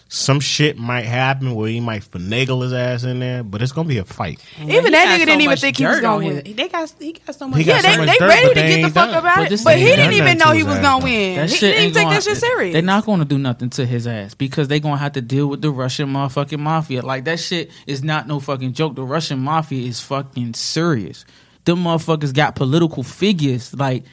Some 0.08 0.38
shit 0.38 0.78
might 0.78 1.06
happen 1.06 1.54
where 1.56 1.68
he 1.68 1.80
might 1.80 2.02
finagle 2.02 2.62
his 2.62 2.72
ass 2.72 3.02
in 3.02 3.18
there, 3.18 3.42
but 3.42 3.62
it's 3.62 3.72
gonna 3.72 3.88
be 3.88 3.98
a 3.98 4.04
fight. 4.04 4.38
even 4.60 4.92
that 4.92 5.08
nigga 5.08 5.20
so 5.20 5.24
didn't 5.24 5.40
even 5.40 5.56
think 5.56 5.76
he 5.78 5.86
was 5.86 5.98
gonna 6.00 6.24
win. 6.24 6.54
They 6.54 6.68
got 6.68 6.94
he 7.00 7.12
got 7.14 7.34
so 7.34 7.48
much. 7.48 7.64
Got 7.64 7.66
Yeah, 7.66 7.80
so 7.80 7.88
they, 7.90 7.96
much 7.96 8.08
they 8.10 8.18
dirt, 8.18 8.28
ready 8.28 8.48
to 8.48 8.54
they 8.54 8.68
get 8.68 8.82
the 8.82 8.90
fuck 8.90 9.08
done. 9.10 9.18
about 9.18 9.36
But 9.38 9.46
it. 9.46 9.50
this 9.50 9.64
But 9.64 9.78
he 9.78 9.84
didn't 9.86 10.12
even 10.12 10.38
know 10.38 10.52
he 10.52 10.62
was 10.62 10.78
gonna 10.78 11.00
though. 11.00 11.04
win. 11.04 11.36
That 11.36 11.48
He 11.50 11.56
shit 11.56 11.60
didn't 11.74 11.84
ain't 11.86 11.94
take 11.94 12.02
gonna, 12.04 12.14
that 12.16 12.22
shit 12.22 12.36
serious. 12.36 12.72
They're 12.74 12.82
not 12.82 13.06
going 13.06 13.18
to 13.20 13.24
do 13.24 13.38
nothing 13.38 13.70
to 13.70 13.86
his 13.86 14.06
ass 14.06 14.34
because 14.34 14.68
they 14.68 14.78
gonna 14.78 14.98
have 14.98 15.12
to 15.12 15.20
deal 15.22 15.48
with 15.48 15.62
the 15.62 15.70
Russian 15.70 16.08
motherfucking 16.12 16.60
mafia. 16.60 17.02
Like 17.02 17.24
that 17.24 17.40
shit 17.40 17.70
is 17.86 18.04
not 18.04 18.28
no 18.28 18.38
fucking 18.38 18.74
joke. 18.74 18.94
The 18.94 19.02
Russian 19.02 19.40
mafia 19.40 19.88
is 19.88 20.00
fucking 20.00 20.54
serious. 20.54 21.24
Them 21.64 21.82
motherfuckers 21.82 22.32
got 22.32 22.54
political 22.54 23.02
figures. 23.02 23.74
Like 23.74 24.04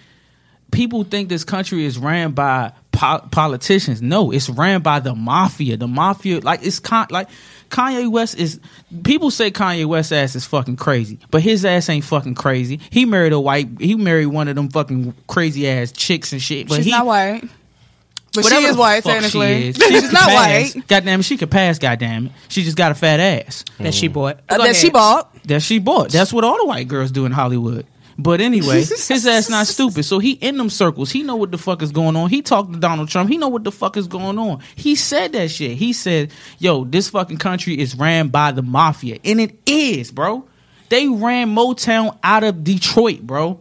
people 0.72 1.04
think 1.04 1.30
this 1.30 1.44
country 1.44 1.86
is 1.86 1.98
ran 2.00 2.32
by 2.32 2.72
po- 3.02 3.28
politicians. 3.32 4.02
No, 4.02 4.32
it's 4.32 4.50
ran 4.50 4.82
by 4.82 5.00
the 5.00 5.16
mafia. 5.16 5.78
The 5.78 5.88
mafia, 5.88 6.40
like 6.40 6.66
it's 6.66 6.80
con- 6.80 7.08
like 7.10 7.30
Kanye 7.70 8.10
West 8.10 8.38
is. 8.38 8.60
People 9.04 9.32
say 9.32 9.52
Kanye 9.52 9.86
West 9.86 10.12
ass 10.14 10.36
is 10.36 10.46
fucking 10.46 10.76
crazy, 10.76 11.20
but 11.32 11.42
his 11.42 11.66
ass 11.66 11.90
ain't 11.90 12.06
fucking 12.06 12.36
crazy. 12.36 12.80
He 12.90 13.06
married 13.06 13.34
a 13.34 13.40
white. 13.40 13.70
He 13.80 13.96
married 13.96 14.28
one 14.28 14.48
of 14.48 14.56
them 14.56 14.70
fucking 14.70 15.16
crazy 15.28 15.68
ass 15.68 15.92
chicks 15.92 16.32
and 16.32 16.42
shit. 16.42 16.68
But 16.68 16.78
She's 16.78 16.86
he, 16.86 16.92
not 16.92 17.06
white. 17.06 17.44
But 18.34 18.46
she 18.46 18.54
Whatever 18.54 18.68
is 18.68 18.78
white, 18.78 19.04
fuck 19.04 19.14
technically. 19.14 19.74
She 19.74 19.84
is. 19.84 19.88
She's 20.04 20.12
not 20.14 20.30
pass. 20.30 20.76
white. 20.76 20.88
Goddamn 20.88 21.20
it, 21.20 21.24
she 21.24 21.36
could 21.38 21.52
pass. 21.52 21.80
Goddamn 21.80 22.28
it, 22.28 22.32
she 22.48 22.64
just 22.64 22.78
got 22.78 22.92
a 22.92 22.96
fat 22.96 23.20
ass 23.20 23.66
that 23.80 23.94
she 23.94 24.08
bought. 24.08 24.40
Uh, 24.48 24.58
Go 24.58 24.64
that 24.64 24.76
she 24.78 24.90
bought. 24.90 25.44
that 25.46 25.62
she 25.62 25.80
bought. 25.80 26.12
That's 26.12 26.32
what 26.32 26.46
all 26.46 26.58
the 26.58 26.66
white 26.66 26.88
girls 26.88 27.12
do 27.12 27.26
in 27.26 27.34
Hollywood. 27.34 27.86
But 28.18 28.42
anyway, 28.42 28.80
his 28.84 29.26
ass 29.28 29.50
not 29.50 29.68
stupid. 29.68 30.04
So 30.04 30.20
he 30.20 30.32
in 30.34 30.58
them 30.58 30.70
circles. 30.70 31.12
He 31.12 31.24
know 31.24 31.36
what 31.36 31.52
the 31.52 31.58
fuck 31.58 31.82
is 31.82 31.92
going 31.92 32.16
on. 32.16 32.30
He 32.30 32.42
talked 32.42 32.74
to 32.74 32.80
Donald 32.80 33.10
Trump. 33.10 33.30
He 33.30 33.38
know 33.38 33.48
what 33.48 33.64
the 33.64 33.72
fuck 33.72 33.98
is 33.98 34.08
going 34.08 34.38
on. 34.38 34.62
He 34.76 34.96
said 34.96 35.34
that 35.34 35.50
shit. 35.52 35.78
He 35.78 35.94
said, 35.94 36.32
"Yo, 36.60 36.84
this 36.84 37.10
fucking 37.10 37.38
country 37.38 37.80
is 37.80 37.96
ran 37.96 38.28
by 38.30 38.52
the 38.52 38.62
mafia," 38.62 39.20
and 39.24 39.40
it 39.40 39.58
is, 39.66 40.12
bro. 40.12 40.46
They 40.90 41.08
ran 41.08 41.56
Motown 41.56 42.18
out 42.22 42.44
of 42.44 42.64
Detroit, 42.64 43.22
bro. 43.22 43.60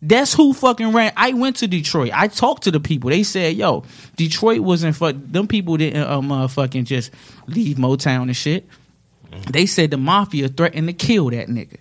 That's 0.00 0.34
who 0.34 0.52
fucking 0.52 0.92
ran. 0.92 1.12
I 1.16 1.32
went 1.32 1.56
to 1.56 1.66
Detroit. 1.66 2.10
I 2.12 2.28
talked 2.28 2.64
to 2.64 2.70
the 2.70 2.78
people. 2.78 3.10
They 3.10 3.22
said, 3.22 3.56
"Yo, 3.56 3.84
Detroit 4.16 4.60
wasn't 4.60 4.96
fuck. 4.96 5.16
Them 5.18 5.48
people 5.48 5.76
didn't 5.76 6.02
uh, 6.02 6.20
motherfucking 6.20 6.84
just 6.84 7.10
leave 7.46 7.76
Motown 7.78 8.24
and 8.24 8.36
shit." 8.36 8.66
They 9.50 9.66
said 9.66 9.90
the 9.90 9.96
mafia 9.96 10.48
threatened 10.48 10.86
to 10.88 10.92
kill 10.92 11.30
that 11.30 11.48
nigga. 11.48 11.78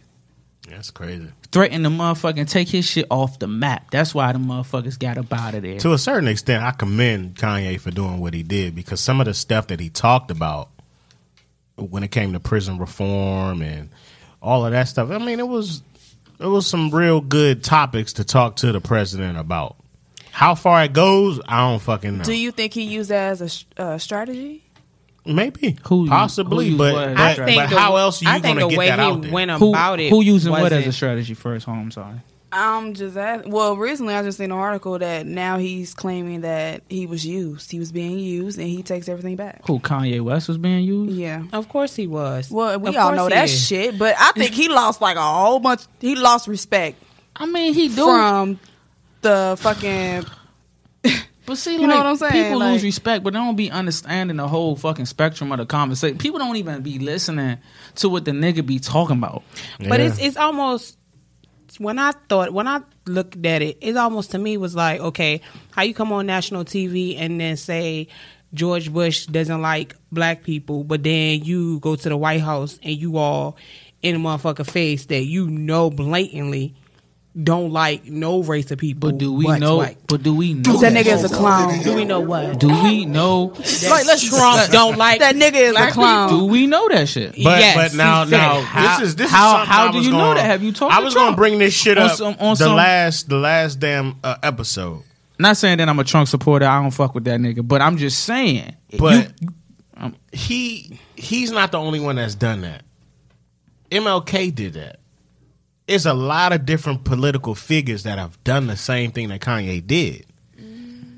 That's 0.84 0.92
crazy. 0.92 1.30
Threatened 1.54 1.86
to 1.86 1.90
motherfucking 1.90 2.50
take 2.50 2.68
his 2.68 2.84
shit 2.84 3.06
off 3.10 3.40
the 3.40 3.48
map. 3.48 3.90
That's 3.90 4.14
why 4.14 4.34
the 4.34 4.40
motherfuckers 4.40 5.00
got 5.00 5.18
up 5.18 5.32
out 5.32 5.56
of 5.56 5.62
there. 5.64 5.80
To 5.80 5.94
a 5.94 5.98
certain 5.98 6.28
extent, 6.28 6.62
I 6.62 6.72
commend 6.72 7.36
Kanye 7.36 7.80
for 7.80 7.90
doing 7.90 8.20
what 8.20 8.34
he 8.34 8.44
did 8.44 8.76
because 8.76 9.00
some 9.00 9.22
of 9.22 9.26
the 9.26 9.34
stuff 9.34 9.68
that 9.68 9.80
he 9.80 9.90
talked 9.90 10.30
about 10.30 10.68
when 11.78 12.04
it 12.04 12.12
came 12.12 12.34
to 12.34 12.42
prison 12.42 12.80
reform 12.80 13.62
and 13.62 13.92
all 14.42 14.66
of 14.66 14.74
that 14.74 14.90
stuff, 14.90 15.10
I 15.10 15.20
mean, 15.20 15.40
it 15.40 15.48
was 15.48 15.84
it 16.38 16.48
was 16.48 16.68
some 16.68 16.92
real 16.92 17.22
good 17.22 17.64
topics 17.64 18.12
to 18.14 18.26
talk 18.26 18.58
to 18.58 18.74
the 18.74 18.82
president 18.82 19.38
about. 19.38 19.78
How 20.32 20.54
far 20.54 20.84
it 20.84 20.92
goes, 20.92 21.40
I 21.48 21.62
don't 21.62 21.82
fucking 21.82 22.18
know. 22.18 22.24
Do 22.26 22.34
you 22.34 22.52
think 22.52 22.74
he 22.74 22.84
used 22.84 23.10
that 23.10 23.32
as 23.32 23.42
a 23.42 23.48
sh- 23.48 23.66
uh, 23.78 23.98
strategy? 24.00 24.66
Maybe, 25.26 25.78
Who- 25.88 26.08
possibly, 26.08 26.72
who 26.72 26.78
but 26.78 26.94
but, 26.94 27.08
a 27.20 27.34
strategy? 27.34 27.56
but 27.58 27.70
the- 27.70 27.80
how 27.80 27.96
else 27.96 28.22
are 28.22 28.26
you 28.26 28.42
think 28.42 28.58
going 28.58 28.70
to 28.70 28.74
the 28.74 28.78
way 28.80 28.86
get 28.88 28.98
that 28.98 29.04
he 29.04 29.10
out 29.12 29.22
there? 29.22 29.32
went 29.32 29.52
who, 29.52 29.70
about 29.70 30.00
it. 30.00 30.10
who 30.10 30.22
using 30.22 30.52
what 30.52 30.72
as 30.74 30.86
a 30.86 30.92
strategy 30.92 31.34
first? 31.34 31.68
Oh, 31.68 31.72
I'm 31.72 31.92
sorry. 31.92 32.18
I'm 32.56 32.94
just 32.94 33.18
asking. 33.18 33.52
Well, 33.52 33.76
recently 33.78 34.14
I 34.14 34.22
just 34.22 34.38
seen 34.38 34.52
an 34.52 34.58
article 34.58 35.00
that 35.00 35.26
now 35.26 35.58
he's 35.58 35.96
claiming 35.96 36.42
that 36.42 36.84
he 36.88 37.08
was 37.08 37.26
used. 37.26 37.72
He 37.72 37.80
was 37.80 37.92
being 37.92 38.20
used, 38.20 38.60
and 38.60 38.68
he 38.68 38.84
takes 38.84 39.10
everything 39.10 39.36
back. 39.38 39.62
Who 39.66 39.80
Kanye 39.80 40.22
West 40.22 40.50
was 40.50 40.60
being 40.60 40.84
used? 40.84 41.16
Yeah. 41.16 41.46
Of 41.52 41.68
course 41.68 41.96
he 41.96 42.06
was. 42.06 42.52
Well, 42.52 42.78
we 42.80 42.90
Of 42.90 42.98
all 42.98 43.12
know 43.16 43.26
he 43.26 43.34
that 43.34 43.46
is. 43.46 43.66
shit, 43.68 43.98
but 43.98 44.14
I 44.20 44.34
think 44.34 44.52
he 44.52 44.70
lost 44.70 45.02
like 45.02 45.18
a 45.18 45.22
whole 45.24 45.60
bunch. 45.60 45.82
He 46.00 46.16
lost 46.16 46.48
respect 46.48 47.02
I 47.36 47.48
mean, 47.48 47.74
he 47.74 47.88
do. 47.88 48.06
from 48.06 48.60
the 49.22 49.56
fucking. 49.60 50.24
But 51.46 51.58
see, 51.58 51.74
you 51.74 51.80
like, 51.82 51.90
know 51.90 51.98
what 51.98 52.06
I'm 52.06 52.16
saying? 52.18 52.32
people 52.32 52.60
Like- 52.60 52.74
lose 52.74 52.84
respect, 52.84 53.24
but 53.24 53.34
they 53.34 53.40
don't 53.40 53.56
be 53.56 53.70
understanding 53.72 54.38
the 54.38 54.48
whole 54.48 54.76
fucking 54.76 55.06
spectrum 55.06 55.52
of 55.52 55.58
the 55.58 55.66
conversation. 55.66 56.18
People 56.18 56.40
don't 56.40 56.56
even 56.56 56.82
be 56.82 57.00
listening 57.00 57.58
to 57.96 58.10
what 58.10 58.26
the 58.26 58.32
nigga 58.32 58.66
be 58.66 58.80
talking 58.80 59.18
about. 59.18 59.44
But 59.80 60.00
it's 60.00 60.20
it's 60.20 60.38
almost 60.38 60.98
when 61.80 62.00
I 62.00 62.12
thought 62.30 62.54
when 62.54 62.68
I 62.68 62.82
looked 63.06 63.46
at 63.46 63.62
it, 63.62 63.78
it 63.82 63.98
almost 63.98 64.32
to 64.32 64.38
me 64.40 64.58
was 64.58 64.76
like, 64.76 65.00
okay, 65.00 65.42
how 65.72 65.84
you 65.84 65.94
come 65.94 66.12
on 66.12 66.26
national 66.26 66.66
TV 66.66 67.18
and 67.20 67.40
then 67.40 67.58
say 67.58 68.08
George 68.54 68.94
Bush 68.94 69.26
doesn't 69.26 69.62
like 69.62 69.96
black 70.12 70.44
people, 70.44 70.84
but 70.84 71.02
then 71.04 71.44
you 71.44 71.80
go 71.80 71.96
to 71.96 72.10
the 72.10 72.16
White 72.18 72.42
House 72.42 72.80
and 72.84 72.96
you 72.96 73.18
all 73.18 73.58
in 74.04 74.16
a 74.16 74.20
motherfucker 74.20 74.70
face 74.70 75.06
that 75.08 75.24
you 75.26 75.50
know 75.50 75.90
blatantly 75.90 76.76
don't 77.42 77.72
like 77.72 78.06
no 78.06 78.44
race 78.44 78.70
of 78.70 78.78
people. 78.78 79.10
But 79.12 79.18
do 79.18 79.34
we 79.34 79.46
but 79.46 79.60
know? 79.60 79.78
white. 79.78 79.98
But 80.08 80.22
do 80.22 80.36
we 80.36 80.54
know 80.54 80.78
That 80.78 80.94
nigga 80.94 81.14
is 81.14 81.24
a 81.24 81.36
clown. 81.36 81.82
Do 81.82 81.96
we 81.96 82.06
know 82.06 82.20
what? 82.20 82.60
Do 82.60 82.68
we 82.68 83.06
know? 83.06 83.46
like 83.58 84.06
let's 84.06 84.30
Trump 84.30 84.72
don't 84.72 84.98
like 84.98 85.20
That 85.20 85.36
nigga 85.36 85.56
is 85.56 85.76
a 85.76 85.90
clown. 85.92 86.30
Do 86.30 86.46
we 86.46 86.68
know 86.68 86.88
that 86.90 87.10
shit? 87.10 87.32
But 87.32 87.40
Yes, 87.40 87.76
but 87.76 87.98
now 87.98 88.24
now. 88.26 88.62
How- 88.62 89.00
this 89.00 89.08
is 89.10 89.16
this 89.16 89.32
how- 89.32 89.64
is 89.64 89.68
how 89.68 89.92
do 89.92 90.00
you 90.02 90.12
know 90.12 90.18
gonna- 90.20 90.36
that? 90.42 90.46
Have 90.46 90.62
you 90.64 90.72
talked 90.74 90.94
I 90.94 91.00
was 91.00 91.16
gonna 91.16 91.36
bring 91.36 91.58
this 91.58 91.74
shit 91.74 91.98
On 91.98 92.06
up 92.10 92.18
some- 92.18 92.36
on 92.40 92.52
the 92.52 92.56
some- 92.56 92.76
last 92.76 93.30
the 93.30 93.38
last 93.38 93.80
damn 93.80 94.16
uh, 94.24 94.36
episode. 94.44 95.02
Not 95.40 95.58
saying 95.58 95.80
that 95.80 95.90
I'm 95.90 95.98
a 95.98 96.04
Trump 96.04 96.28
supporter. 96.28 96.66
I 96.68 96.80
don't 96.82 96.92
fuck 96.92 97.16
with 97.16 97.24
that 97.24 97.40
nigga. 97.40 97.68
But 97.68 97.82
I'm 97.82 97.98
just 97.98 98.20
saying. 98.26 98.76
But 98.98 99.32
you- 99.42 100.14
he 100.32 101.00
he's 101.16 101.52
not 101.52 101.72
the 101.72 101.80
only 101.80 102.00
one 102.00 102.18
that's 102.18 102.36
done 102.36 102.62
that. 102.62 102.84
MLK 103.92 104.54
did 104.54 104.74
that. 104.74 105.00
It's 105.88 106.06
a 106.06 106.14
lot 106.14 106.54
of 106.54 106.66
different 106.66 107.04
political 107.04 107.56
figures 107.56 108.04
that 108.04 108.18
have 108.18 108.42
done 108.44 108.68
the 108.68 108.78
same 108.78 109.12
thing 109.12 109.30
that 109.30 109.42
Kanye 109.42 109.86
did. 109.86 110.26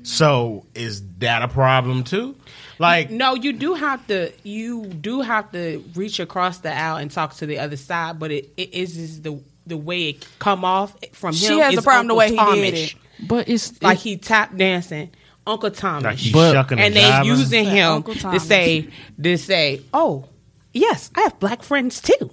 So 0.02 0.66
is 0.74 1.02
that 1.18 1.42
a 1.42 1.48
problem 1.48 2.04
too? 2.04 2.36
Like 2.78 3.10
No, 3.10 3.34
you 3.34 3.52
do 3.52 3.74
have 3.74 4.06
to. 4.08 4.32
You 4.44 4.86
do 4.86 5.20
have 5.22 5.50
to 5.52 5.82
reach 5.94 6.20
across 6.20 6.58
the 6.58 6.76
aisle 6.76 6.96
and 6.98 7.10
talk 7.10 7.34
to 7.36 7.46
the 7.46 7.58
other 7.58 7.76
side, 7.76 8.18
but 8.18 8.30
it, 8.30 8.50
it 8.56 8.72
is 8.74 8.96
is 8.96 9.22
the 9.22 9.40
the 9.66 9.76
way 9.76 10.10
it 10.10 10.28
come 10.38 10.64
off 10.64 10.94
from 11.12 11.30
him. 11.30 11.34
She 11.34 11.58
has 11.58 11.72
is 11.72 11.78
a 11.80 11.82
problem 11.82 12.06
the 12.06 12.14
Uncle 12.14 12.18
way 12.18 12.28
he 12.30 12.60
did 12.70 12.74
Tomish. 12.74 12.94
it. 12.94 13.28
but 13.28 13.48
it's 13.48 13.72
Like 13.74 13.82
like 13.82 13.98
he 13.98 14.16
tap 14.16 14.56
dancing, 14.56 15.10
Uncle 15.44 15.70
Thomas, 15.72 16.24
like 16.24 16.32
But- 16.32 16.70
and 16.72 16.80
and 16.80 16.94
they 16.94 17.00
jiving. 17.02 17.24
using 17.24 17.64
him 17.64 18.02
to 18.04 18.38
say 18.40 18.88
to 19.20 19.38
say, 19.38 19.82
oh, 19.92 20.26
yes, 20.72 21.10
I 21.16 21.22
have 21.22 21.40
black 21.40 21.62
friends 21.64 22.00
too. 22.00 22.30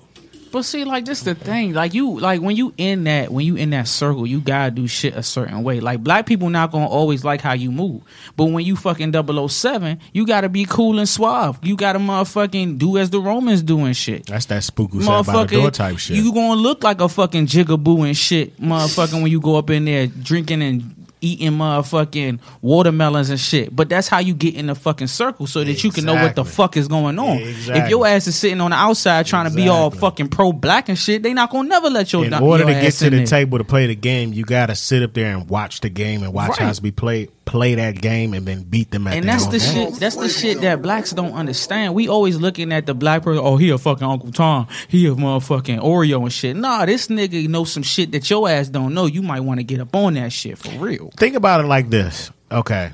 But 0.54 0.66
see, 0.66 0.84
like 0.84 1.06
this 1.06 1.22
the 1.22 1.34
thing. 1.34 1.74
Like 1.74 1.96
you, 1.96 2.20
like 2.20 2.40
when 2.40 2.56
you 2.56 2.76
in 2.78 3.06
that, 3.06 3.32
when 3.32 3.44
you 3.44 3.56
in 3.56 3.72
that 3.72 3.88
circle, 3.88 4.28
you 4.28 4.40
gotta 4.40 4.70
do 4.70 4.88
shit 4.88 5.16
a 5.16 5.24
certain 5.24 5.64
way. 5.64 5.80
Like 5.80 6.04
black 6.04 6.28
people 6.28 6.48
not 6.52 6.72
gonna 6.72 6.86
always 6.86 7.26
like 7.26 7.42
how 7.42 7.54
you 7.54 7.72
move. 7.72 8.04
But 8.38 8.46
when 8.46 8.64
you 8.64 8.76
fucking 8.76 9.14
007, 9.14 10.00
you 10.14 10.28
gotta 10.28 10.50
be 10.50 10.66
cool 10.66 11.00
and 11.00 11.10
suave. 11.10 11.58
You 11.64 11.76
gotta 11.76 11.98
motherfucking 11.98 12.78
do 12.78 13.00
as 13.00 13.10
the 13.10 13.20
Romans 13.20 13.64
doing 13.64 13.94
shit. 13.94 14.28
That's 14.28 14.46
that 14.46 14.64
spooky 14.64 14.98
who 14.98 15.02
sat 15.02 15.26
by 15.26 15.44
the 15.46 15.56
door 15.56 15.72
type 15.72 15.98
shit. 15.98 16.18
You 16.18 16.32
gonna 16.32 16.62
look 16.62 16.84
like 16.84 17.02
a 17.02 17.10
fucking 17.10 17.48
jigaboo 17.48 18.06
and 18.06 18.16
shit, 18.16 18.56
motherfucking, 18.62 19.24
when 19.24 19.32
you 19.32 19.42
go 19.42 19.56
up 19.56 19.72
in 19.72 19.86
there 19.86 20.06
drinking 20.06 20.62
and 20.62 21.03
eating 21.24 21.52
motherfucking 21.52 22.40
watermelons 22.62 23.30
and 23.30 23.40
shit. 23.40 23.76
But 23.76 23.90
that's 23.90 24.08
how 24.08 24.20
you 24.20 24.34
get 24.34 24.56
in 24.56 24.68
the 24.68 24.76
fucking 24.76 25.08
circle 25.08 25.48
so 25.48 25.64
that 25.64 25.84
you 25.84 25.92
can 25.92 26.06
know 26.06 26.16
what 26.16 26.36
the 26.36 26.46
fuck 26.46 26.78
is 26.78 26.88
going 26.88 27.18
on. 27.20 27.38
Exactly. 27.38 27.84
If 27.84 27.90
your 27.90 28.06
ass 28.08 28.28
is 28.28 28.36
sitting 28.36 28.62
on 28.62 28.72
the 28.72 28.78
outside 28.78 29.26
trying 29.26 29.50
to 29.50 29.56
be 29.56 29.68
all 29.70 29.90
fucking 29.90 30.30
pro 30.30 30.52
black 30.54 30.90
and 30.90 30.98
shit, 30.98 31.24
they 31.24 31.34
not 31.34 31.50
gonna 31.50 31.68
never 31.70 31.90
let 31.90 32.12
your 32.14 32.26
in 32.26 32.32
your 32.32 32.42
order 32.42 32.66
to 32.66 32.72
get 32.74 32.94
to 32.96 33.10
the 33.10 33.18
there. 33.18 33.26
table 33.26 33.58
to 33.58 33.64
play 33.64 33.88
the 33.88 33.96
game, 33.96 34.34
you 34.34 34.44
got 34.44 34.68
to 34.68 34.76
sit 34.76 35.02
up 35.04 35.14
there 35.14 35.36
and 35.36 35.50
watch 35.50 35.80
the 35.82 35.90
game 35.90 36.24
and 36.24 36.34
watch 36.34 36.50
Right. 36.50 36.60
how 36.60 36.70
it's 36.70 36.80
be 36.80 36.92
played, 36.92 37.32
play 37.46 37.76
that 37.76 38.02
game, 38.02 38.34
and 38.34 38.46
then 38.46 38.64
beat 38.64 38.90
them 38.92 39.06
at 39.08 39.16
And 39.16 39.26
their 39.26 39.34
that's 39.34 39.46
own 39.46 39.52
the 39.52 39.58
game. 39.60 39.92
shit. 39.92 40.00
That's 40.00 40.16
the 40.16 40.30
shit 40.30 40.62
that 40.62 40.82
blacks 40.82 41.12
don't 41.12 41.34
understand. 41.34 41.94
We 41.94 42.08
always 42.08 42.38
looking 42.38 42.72
at 42.72 42.86
the 42.86 42.94
black 42.94 43.24
person. 43.24 43.44
Oh, 43.46 43.58
he 43.58 43.70
a 43.70 43.78
fucking 43.78 44.08
Uncle 44.08 44.32
Tom. 44.32 44.68
He 44.88 45.06
a 45.08 45.12
motherfucking 45.12 45.80
Oreo 45.82 46.22
and 46.22 46.32
shit. 46.32 46.56
Nah, 46.56 46.86
this 46.86 47.08
nigga 47.08 47.48
know 47.50 47.64
some 47.66 47.84
shit 47.84 48.12
that 48.14 48.30
your 48.30 48.48
ass 48.50 48.70
don't 48.70 48.94
know. 48.94 49.06
You 49.06 49.22
might 49.22 49.42
want 49.42 49.60
to 49.60 49.64
get 49.64 49.80
up 49.80 49.96
on 49.96 50.14
that 50.16 50.32
shit 50.32 50.58
for 50.58 50.70
real. 50.80 51.12
Think 51.18 51.36
about 51.36 51.60
it 51.62 51.68
like 51.68 51.90
this. 51.90 52.32
Okay, 52.52 52.92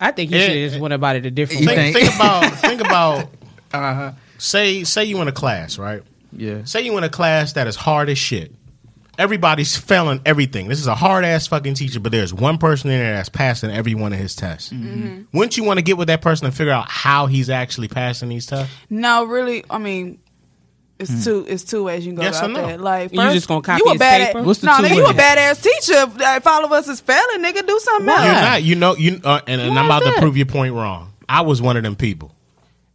I 0.00 0.12
think 0.12 0.30
you 0.30 0.38
should 0.40 0.50
have 0.56 0.70
just 0.70 0.80
went 0.80 0.94
about 0.94 1.16
it 1.16 1.26
a 1.26 1.30
different 1.30 1.62
You 1.62 1.68
way. 1.68 1.74
think, 1.92 1.96
think- 1.96 2.08
think 2.10 2.16
about 2.20 2.52
think 2.60 2.80
about 2.80 3.28
Uh-huh. 3.72 4.12
say 4.38 4.84
say 4.84 5.04
you 5.04 5.20
in 5.20 5.28
a 5.28 5.32
class, 5.32 5.78
right? 5.78 6.02
Yeah. 6.32 6.64
Say 6.64 6.82
you 6.82 6.96
in 6.98 7.04
a 7.04 7.08
class 7.08 7.54
that 7.54 7.66
is 7.66 7.74
hard 7.74 8.08
as 8.10 8.18
shit. 8.18 8.52
Everybody's 9.18 9.76
failing 9.76 10.20
everything. 10.24 10.68
This 10.68 10.78
is 10.78 10.86
a 10.86 10.94
hard 10.94 11.24
ass 11.24 11.48
fucking 11.48 11.74
teacher, 11.74 11.98
but 11.98 12.12
there's 12.12 12.32
one 12.32 12.56
person 12.56 12.90
in 12.90 13.00
there 13.00 13.14
that's 13.14 13.28
passing 13.28 13.70
every 13.70 13.94
one 13.94 14.12
of 14.12 14.18
his 14.18 14.36
tests. 14.36 14.72
Mm-hmm. 14.72 15.02
Mm-hmm. 15.02 15.36
Wouldn't 15.36 15.56
you 15.56 15.64
want 15.64 15.78
to 15.78 15.82
get 15.82 15.98
with 15.98 16.06
that 16.06 16.22
person 16.22 16.46
and 16.46 16.54
figure 16.54 16.72
out 16.72 16.88
how 16.88 17.26
he's 17.26 17.50
actually 17.50 17.88
passing 17.88 18.28
these 18.28 18.46
tests? 18.46 18.72
No, 18.88 19.24
really. 19.24 19.64
I 19.68 19.78
mean, 19.78 20.20
it's 20.98 21.10
hmm. 21.10 21.20
two. 21.22 21.46
It's 21.48 21.62
two 21.62 21.84
ways 21.84 22.04
you 22.04 22.12
can 22.12 22.16
go 22.16 22.22
Yes 22.22 22.38
about 22.38 22.50
no? 22.50 22.66
that. 22.66 22.80
Like, 22.80 23.12
You 23.12 23.20
first, 23.20 23.34
just 23.34 23.48
gonna 23.48 23.62
copy 23.62 23.82
you 23.84 23.90
a 23.90 23.92
his 23.92 23.98
bad 23.98 24.26
paper? 24.28 24.42
What's 24.42 24.60
the 24.60 24.66
no, 24.66 24.72
nigga, 24.72 24.96
you 24.96 25.04
a 25.04 25.08
ways? 25.08 25.16
badass 25.16 25.62
teacher. 25.62 26.12
If 26.36 26.46
all 26.46 26.64
of 26.64 26.72
us 26.72 26.88
is 26.88 27.00
failing, 27.00 27.42
nigga, 27.42 27.66
do 27.66 27.78
something 27.78 28.06
Why? 28.06 28.26
else. 28.26 28.26
You're 28.26 28.42
not. 28.42 28.62
You 28.62 28.74
know. 28.74 28.96
You 28.96 29.20
uh, 29.22 29.40
and, 29.46 29.60
and 29.60 29.78
I'm 29.78 29.86
about 29.86 30.02
is 30.02 30.14
to 30.14 30.20
prove 30.20 30.36
your 30.36 30.46
point 30.46 30.74
wrong. 30.74 31.12
I 31.28 31.42
was 31.42 31.62
one 31.62 31.76
of 31.76 31.84
them 31.84 31.94
people. 31.94 32.34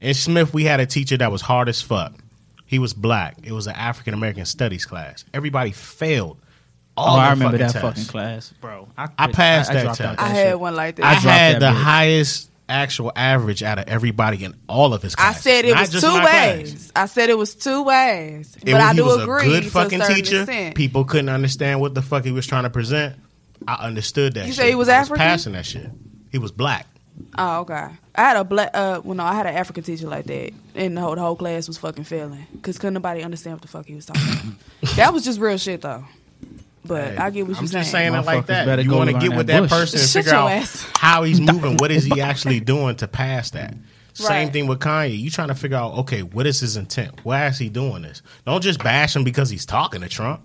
In 0.02 0.14
Smith, 0.14 0.54
we 0.54 0.66
had 0.66 0.82
a 0.82 0.86
teacher 0.86 1.16
that 1.18 1.32
was 1.32 1.42
hard 1.42 1.70
as 1.70 1.82
fuck. 1.82 2.14
He 2.74 2.80
was 2.80 2.96
black. 2.96 3.38
It 3.44 3.52
was 3.52 3.68
an 3.68 3.76
African 3.76 4.16
American 4.16 4.46
studies 4.46 4.84
class. 4.84 5.26
Everybody 5.32 5.72
failed. 5.74 6.40
Oh, 6.98 7.04
all 7.04 7.18
Oh, 7.18 7.20
I 7.20 7.26
the 7.26 7.30
remember 7.36 7.58
that 7.60 7.74
fucking 7.74 7.82
fucking 7.90 8.06
class, 8.06 8.52
bro. 8.60 8.88
I 8.98 9.28
passed 9.28 9.72
that 9.72 9.86
test. 9.86 10.02
out 10.02 10.20
I 10.20 10.28
had 10.30 10.48
shit. 10.50 10.60
one 10.60 10.76
like 10.76 10.96
that. 10.96 11.06
I 11.06 11.10
I 11.12 11.14
had 11.14 11.54
that 11.56 11.60
the 11.60 11.66
bitch. 11.80 11.84
highest 11.84 12.50
actual 12.68 13.12
average 13.16 13.62
out 13.62 13.78
of 13.78 13.88
everybody 13.88 14.44
in 14.44 14.56
all 14.68 14.96
of 14.96 15.04
his 15.04 15.14
classes. 15.16 15.38
I 15.38 15.40
said 15.40 15.66
it 15.66 15.74
not 15.76 15.82
was 15.92 16.02
two 16.02 16.08
my 16.08 16.22
class. 16.22 16.56
ways. 16.58 16.92
I 16.96 17.06
said 17.06 17.30
it 17.30 17.38
was 17.38 17.54
two 17.54 17.84
ways. 17.84 18.56
And 18.56 18.72
but 18.72 18.82
I 18.82 18.92
he 18.94 18.98
do 18.98 19.06
was 19.06 19.22
agree 19.22 19.44
a 19.46 19.50
good 19.50 19.64
to 19.66 19.70
fucking 19.70 20.02
a 20.02 20.08
teacher. 20.08 20.38
extent. 20.42 20.76
People 20.76 21.04
couldn't 21.06 21.30
understand 21.30 21.80
what 21.80 21.94
the 21.94 22.02
fuck 22.02 22.26
he 22.26 22.32
was 22.32 22.48
trying 22.48 22.64
to 22.64 22.72
present. 22.72 23.16
I 23.68 23.76
understood 23.86 24.34
that. 24.34 24.48
You 24.48 24.54
shit. 24.54 24.56
say 24.64 24.70
he 24.70 24.76
was 24.76 24.90
I 24.90 24.96
African? 24.96 25.18
passing 25.18 25.54
that 25.54 25.68
shit. 25.68 25.92
He 26.32 26.40
was 26.40 26.52
black. 26.52 26.88
Oh, 27.38 27.60
okay. 27.62 27.88
I 28.16 28.22
had 28.22 28.38
a 28.38 28.44
black. 28.44 28.72
Uh, 28.74 29.02
well, 29.04 29.16
no, 29.16 29.24
I 29.24 29.34
had 29.34 29.46
an 29.46 29.56
African 29.56 29.84
teacher 29.84 30.08
like 30.08 30.26
that, 30.26 30.52
and 30.76 30.96
the 30.98 31.02
whole, 31.02 31.16
the 31.16 31.22
whole 31.22 31.36
class 31.36 31.68
was 31.68 31.78
fucking 31.78 32.04
failing 32.04 32.46
because 32.54 32.78
couldn't 32.78 32.94
nobody 32.96 33.24
understand 33.24 33.56
what 33.56 33.62
the 33.62 33.68
fuck 33.68 33.86
he 33.86 33.96
was 33.96 34.06
talking 34.06 34.22
about. 34.24 34.96
that 34.96 35.14
was 35.14 35.24
just 35.24 35.40
real 35.40 35.58
shit 35.58 35.82
though. 35.82 36.04
But 36.86 37.18
I 37.18 37.30
get 37.30 37.48
what 37.48 37.58
I'm 37.58 37.64
you're 37.64 37.68
saying 37.68 37.68
just 37.70 37.72
saying. 37.92 38.12
saying 38.12 38.14
it 38.14 38.26
like 38.26 38.46
that. 38.48 38.66
better 38.66 38.82
You 38.82 38.92
want 38.92 39.10
to 39.10 39.18
get 39.18 39.36
with 39.36 39.48
that 39.48 39.62
bush. 39.62 39.70
person 39.70 40.00
and 40.00 40.10
Shut 40.10 40.24
figure 40.26 40.38
out 40.38 40.52
ass. 40.52 40.86
how 40.98 41.24
he's 41.24 41.40
moving. 41.52 41.78
What 41.78 41.92
is 41.92 42.04
he 42.04 42.20
actually 42.20 42.60
doing 42.60 42.96
to 42.98 43.08
pass 43.08 43.52
that? 43.52 43.74
Same 44.14 44.28
Right. 44.28 44.54
thing 44.54 44.68
with 44.68 44.80
Kanye. 44.80 45.18
You 45.18 45.32
trying 45.32 45.48
to 45.48 45.56
figure 45.56 45.78
out, 45.78 45.94
okay, 46.00 46.22
what 46.24 46.46
is 46.46 46.60
his 46.60 46.76
intent? 46.78 47.22
Why 47.24 47.48
is 47.48 47.58
he 47.58 47.70
doing 47.70 48.02
this? 48.04 48.22
Don't 48.46 48.62
just 48.62 48.84
bash 48.84 49.16
him 49.16 49.24
because 49.24 49.50
he's 49.50 49.66
talking 49.66 50.02
to 50.02 50.10
Trump. 50.10 50.42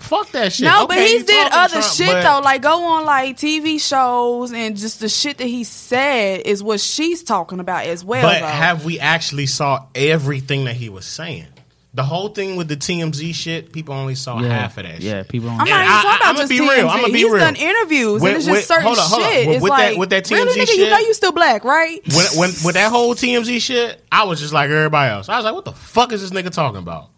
Fuck 0.00 0.30
that 0.32 0.52
shit. 0.52 0.64
No, 0.64 0.84
Okay, 0.84 0.96
but 0.96 1.06
he's 1.06 1.24
did 1.24 1.48
other 1.52 1.74
Trump, 1.80 1.94
shit 1.94 2.06
but- 2.08 2.22
though. 2.22 2.40
Like 2.40 2.62
go 2.62 2.82
on 2.84 3.04
like 3.04 3.36
TV 3.36 3.80
shows 3.80 4.52
and 4.52 4.76
just 4.76 5.00
the 5.00 5.08
shit 5.08 5.38
that 5.38 5.46
he 5.46 5.64
said 5.64 6.40
is 6.46 6.62
what 6.62 6.80
she's 6.80 7.22
talking 7.22 7.60
about 7.60 7.86
as 7.86 8.04
well. 8.04 8.22
But 8.22 8.40
though. 8.40 8.46
have 8.46 8.84
we 8.84 8.98
actually 8.98 9.46
saw 9.46 9.86
everything 9.94 10.64
that 10.64 10.74
he 10.76 10.88
was 10.88 11.04
saying? 11.06 11.46
The 11.92 12.04
whole 12.04 12.28
thing 12.28 12.54
with 12.54 12.68
the 12.68 12.76
TMZ 12.76 13.34
shit, 13.34 13.72
people 13.72 13.94
only 13.94 14.14
saw 14.14 14.38
Yeah, 14.40 14.48
half 14.50 14.78
of 14.78 14.84
that. 14.84 15.00
yeah. 15.00 15.22
shit. 15.22 15.28
People. 15.28 15.48
Only 15.50 15.62
I'm 15.62 15.66
Don't 15.66 15.74
not 15.76 15.80
And 15.80 15.88
even 15.88 15.96
I- 15.96 16.02
talking 16.02 16.16
about 16.20 16.28
I'ma 16.28 16.38
just 16.38 16.48
be 16.50 16.58
TMZ. 16.58 16.76
real, 16.76 16.88
I'ma 16.88 17.06
be 17.08 17.12
He's 17.14 17.24
real. 17.24 17.38
done 17.38 17.56
interviews 17.56 18.22
With- 18.22 18.22
and 18.30 18.36
it's 18.36 18.46
just 18.46 18.56
with- 18.56 18.64
certain 18.66 18.84
hold 18.84 18.98
on, 18.98 19.06
hold 19.08 19.22
on. 19.24 19.28
shit. 19.32 19.46
With- 19.48 19.56
it's 19.56 19.62
with 19.62 19.70
like 19.70 19.90
that- 19.90 19.98
with 19.98 20.10
that 20.10 20.30
really, 20.30 20.52
TMZ 20.52 20.60
nigga, 20.72 20.76
you 20.76 20.90
know 20.90 20.98
you 20.98 21.14
still 21.14 21.32
black, 21.32 21.64
right? 21.64 22.00
when 22.14 22.26
when 22.38 22.50
with 22.64 22.74
that 22.74 22.90
whole 22.92 23.14
TMZ 23.16 23.58
shit, 23.60 24.04
I 24.12 24.22
was 24.22 24.38
just 24.38 24.52
like 24.52 24.70
everybody 24.70 25.10
else. 25.10 25.28
I 25.28 25.34
was 25.36 25.44
like, 25.44 25.52
what 25.54 25.64
the 25.64 25.72
fuck 25.72 26.12
is 26.12 26.20
this 26.22 26.30
nigga 26.30 26.50
talking 26.52 26.78
about? 26.78 27.08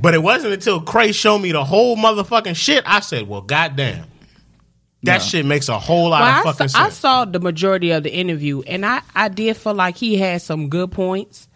But 0.00 0.14
it 0.14 0.22
wasn't 0.22 0.52
until 0.54 0.80
Cray 0.80 1.12
showed 1.12 1.38
me 1.38 1.52
the 1.52 1.64
whole 1.64 1.96
motherfucking 1.96 2.56
shit. 2.56 2.84
I 2.86 3.00
said, 3.00 3.28
well, 3.28 3.40
goddamn. 3.42 4.06
That 5.04 5.18
shit 5.18 5.44
makes 5.44 5.68
a 5.68 5.78
whole 5.78 6.08
lot 6.10 6.22
Well, 6.22 6.30
of 6.30 6.46
I, 6.46 6.52
fucking 6.52 6.68
saw, 6.68 6.78
I 6.84 6.88
saw 6.88 7.24
the 7.26 7.38
majority 7.38 7.90
of 7.90 8.02
the 8.04 8.12
interview, 8.14 8.62
and 8.62 8.86
I, 8.86 9.02
I 9.14 9.28
did 9.28 9.54
feel 9.56 9.74
like 9.74 9.96
he 9.96 10.16
had 10.16 10.40
some 10.40 10.68
good 10.70 10.90
points. 10.92 11.46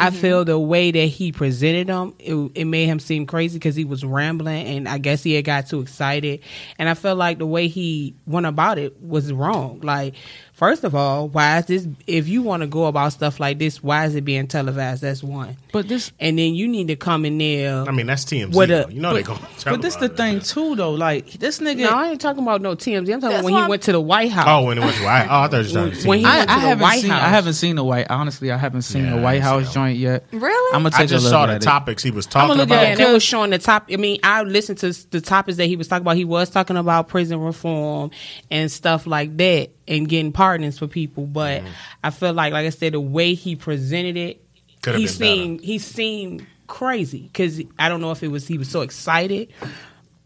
I 0.00 0.10
Mm-hmm. 0.10 0.16
feel 0.20 0.44
the 0.44 0.58
way 0.58 0.92
that 0.92 1.06
he 1.06 1.32
presented 1.32 1.88
them, 1.88 2.14
it, 2.20 2.34
it 2.54 2.66
made 2.66 2.86
him 2.86 3.00
seem 3.00 3.26
crazy 3.26 3.58
because 3.58 3.74
he 3.74 3.84
was 3.84 4.04
rambling, 4.04 4.64
and 4.66 4.88
I 4.88 4.98
guess 4.98 5.22
he 5.24 5.32
had 5.32 5.44
got 5.44 5.66
too 5.66 5.80
excited. 5.80 6.40
And 6.78 6.88
I 6.88 6.94
felt 6.94 7.18
like 7.18 7.38
the 7.38 7.46
way 7.46 7.66
he 7.66 8.14
went 8.26 8.46
about 8.46 8.78
it 8.78 9.00
was 9.02 9.32
wrong. 9.32 9.80
Like, 9.80 10.14
first 10.58 10.82
of 10.84 10.94
all, 10.94 11.28
why 11.28 11.58
is 11.58 11.66
this? 11.66 11.88
If 12.06 12.26
you 12.28 12.42
want 12.42 12.62
to 12.62 12.66
go 12.66 12.86
about 12.86 13.12
stuff 13.12 13.38
like 13.40 13.58
this, 13.58 13.82
why 13.82 14.04
is 14.06 14.14
it 14.16 14.24
being 14.24 14.46
televised? 14.48 15.02
That's 15.02 15.22
one. 15.22 15.56
But 15.72 15.86
this, 15.88 16.10
And 16.18 16.38
then 16.38 16.54
you 16.54 16.66
need 16.66 16.88
to 16.88 16.96
come 16.96 17.24
in 17.24 17.38
there. 17.38 17.84
I 17.86 17.92
mean, 17.92 18.06
that's 18.06 18.24
TMZ. 18.24 18.54
What 18.54 18.68
though. 18.68 18.82
a- 18.88 18.90
you 18.92 19.00
know 19.00 19.14
they 19.14 19.22
but, 19.22 19.38
going 19.38 19.40
but 19.64 19.82
this 19.82 19.96
the 19.96 20.08
thing 20.08 20.40
too, 20.40 20.74
though. 20.76 20.92
Like 20.92 21.30
this 21.32 21.60
nigga. 21.60 21.82
no, 21.82 21.90
I 21.90 22.08
ain't 22.10 22.20
talking 22.20 22.42
about 22.42 22.60
no 22.60 22.74
TMZ. 22.74 23.12
I'm 23.14 23.20
talking 23.20 23.36
about 23.36 23.44
when 23.44 23.52
he 23.54 23.60
I'm- 23.60 23.68
went 23.68 23.82
to 23.82 23.92
the 23.92 24.00
White 24.00 24.30
House. 24.32 24.46
Oh, 24.48 24.64
when 24.66 24.78
it 24.78 24.84
was 24.84 24.98
right. 25.00 25.26
Oh, 25.30 25.40
I 25.42 25.48
thought 25.48 25.64
you 25.66 25.78
were 25.78 25.90
talking 25.90 26.08
When 26.08 26.18
he 26.18 26.24
TMZ. 26.24 26.28
I, 26.28 26.36
went 26.38 26.48
to 26.48 26.52
I 26.52 26.54
the 26.56 26.60
haven't 26.60 26.82
White 26.82 27.00
seen. 27.00 27.10
House. 27.10 27.22
I 27.22 27.28
haven't 27.28 27.52
seen 27.54 27.76
the 27.76 27.84
white. 27.84 28.06
Honestly, 28.10 28.50
I 28.50 28.56
haven't 28.56 28.82
seen 28.82 29.04
Yeah, 29.04 29.16
the 29.16 29.22
White 29.22 29.42
House 29.42 29.64
seen 29.66 29.74
joint 29.74 29.98
yet. 29.98 30.24
Really? 30.32 30.74
I'm 30.76 30.82
gonna 30.82 30.94
I 30.94 30.98
take 31.00 31.08
just 31.10 31.22
a 31.22 31.28
look 31.28 31.30
saw 31.32 31.44
at 31.44 31.46
the 31.48 31.56
it. 31.56 31.62
topics 31.62 32.02
he 32.02 32.10
was 32.10 32.26
talking 32.26 32.56
look 32.56 32.66
about. 32.66 32.78
at 32.78 32.82
Yeah, 32.82 32.90
and 32.92 33.00
it 33.00 33.04
Cause- 33.04 33.12
was 33.14 33.22
showing 33.22 33.50
the 33.50 33.58
top. 33.58 33.88
I 33.92 33.96
mean, 33.96 34.18
I 34.24 34.42
listened 34.42 34.78
to 34.78 34.92
the 35.10 35.20
topics 35.20 35.58
that 35.58 35.66
he 35.66 35.76
was 35.76 35.86
talking 35.86 36.02
about. 36.02 36.16
He 36.16 36.24
was 36.24 36.50
talking 36.50 36.76
about 36.76 37.08
prison 37.08 37.38
reform 37.40 38.10
and 38.50 38.70
stuff 38.72 39.06
like 39.06 39.36
that, 39.36 39.70
and 39.88 40.08
getting 40.08 40.32
pardons 40.32 40.78
for 40.78 40.86
people. 40.86 41.26
But 41.26 41.62
Mm-hmm. 41.62 41.72
I 42.04 42.10
feel 42.10 42.32
like, 42.32 42.52
like 42.52 42.66
I 42.66 42.70
said, 42.70 42.92
the 42.92 43.00
way 43.00 43.34
he 43.34 43.56
presented 43.56 44.16
it, 44.16 44.44
Could've 44.82 45.00
he 45.00 45.06
seemed 45.08 45.60
he 45.60 45.78
seemed 45.78 46.46
crazy 46.68 47.22
because 47.22 47.60
I 47.78 47.88
don't 47.88 48.00
know 48.00 48.10
if 48.12 48.22
it 48.22 48.28
was 48.28 48.46
he 48.46 48.58
was 48.58 48.68
so 48.68 48.82
excited 48.82 49.48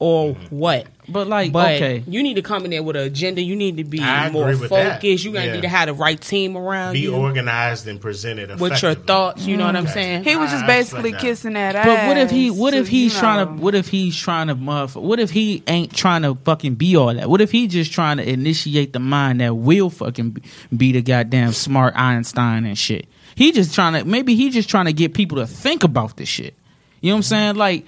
or 0.03 0.35
Mm-hmm. 0.35 0.59
what. 0.59 0.87
But 1.09 1.27
like, 1.29 1.53
But 1.53 1.75
okay, 1.77 2.03
you 2.07 2.23
need 2.23 2.35
to 2.35 2.43
come 2.43 2.65
in 2.65 2.71
there 2.71 2.83
with 2.83 2.95
an 2.97 3.03
agenda. 3.03 3.41
You 3.43 3.55
need 3.57 3.77
to 3.79 3.85
be 3.85 4.01
I 4.01 4.31
more 4.31 4.49
agree 4.49 4.61
with 4.63 4.71
that. 4.71 5.01
focused. 5.03 5.25
You 5.25 5.33
gotta 5.33 5.47
Yeah. 5.47 5.53
need 5.55 5.63
to 5.63 5.69
have 5.69 5.87
the 5.89 5.95
right 5.95 6.21
team 6.21 6.57
around 6.57 6.95
you. 6.97 7.11
Be 7.11 7.15
you 7.15 7.15
organized 7.17 7.87
and 7.89 8.01
presented 8.01 8.59
with 8.61 8.81
your 8.83 8.95
thoughts. 8.95 9.45
You 9.47 9.57
know 9.57 9.67
what 9.67 9.77
I'm 9.77 9.87
saying? 9.89 10.25
he 10.25 10.37
was 10.37 10.51
just 10.51 10.65
basically 10.67 11.13
respect 11.13 11.23
that. 11.23 11.29
kissing 11.29 11.53
that 11.55 11.77
ass. 11.77 11.87
But 11.87 12.07
what 12.09 12.17
if 12.19 12.31
he? 12.31 12.51
What 12.51 12.75
if 12.75 12.87
to, 12.87 12.91
he's 12.91 13.15
you 13.15 13.21
trying 13.21 13.47
to? 13.47 13.53
What 13.63 13.75
if 13.75 13.89
he's 13.89 14.17
trying 14.17 14.47
to? 14.49 14.55
Motherf- 14.57 15.01
what 15.01 15.19
if 15.21 15.31
he 15.31 15.63
ain't 15.67 15.95
trying 15.95 16.23
to 16.23 16.37
fucking 16.45 16.75
be 16.77 16.97
all 16.97 17.13
that? 17.15 17.29
What 17.31 17.41
if 17.41 17.51
he 17.51 17.67
just 17.69 17.93
trying 17.93 18.17
to 18.19 18.29
initiate 18.29 18.93
the 18.93 19.01
mind 19.01 19.41
that 19.41 19.55
will 19.57 19.91
fucking 19.91 20.31
be- 20.31 20.43
be 20.77 20.93
the 20.93 21.03
goddamn 21.03 21.53
smart 21.53 21.95
Einstein 21.97 22.65
and 22.65 22.79
shit? 22.79 23.07
He 23.35 23.51
just 23.53 23.75
trying 23.75 23.95
to. 23.95 24.05
Maybe 24.05 24.35
he 24.37 24.51
just 24.51 24.69
trying 24.69 24.87
to 24.87 24.93
get 24.93 25.15
people 25.15 25.39
to 25.39 25.47
think 25.47 25.83
about 25.85 26.17
this 26.17 26.29
shit. 26.29 26.55
You 27.01 27.09
know 27.11 27.15
what 27.15 27.19
I'm 27.19 27.23
saying? 27.25 27.55
Like 27.57 27.87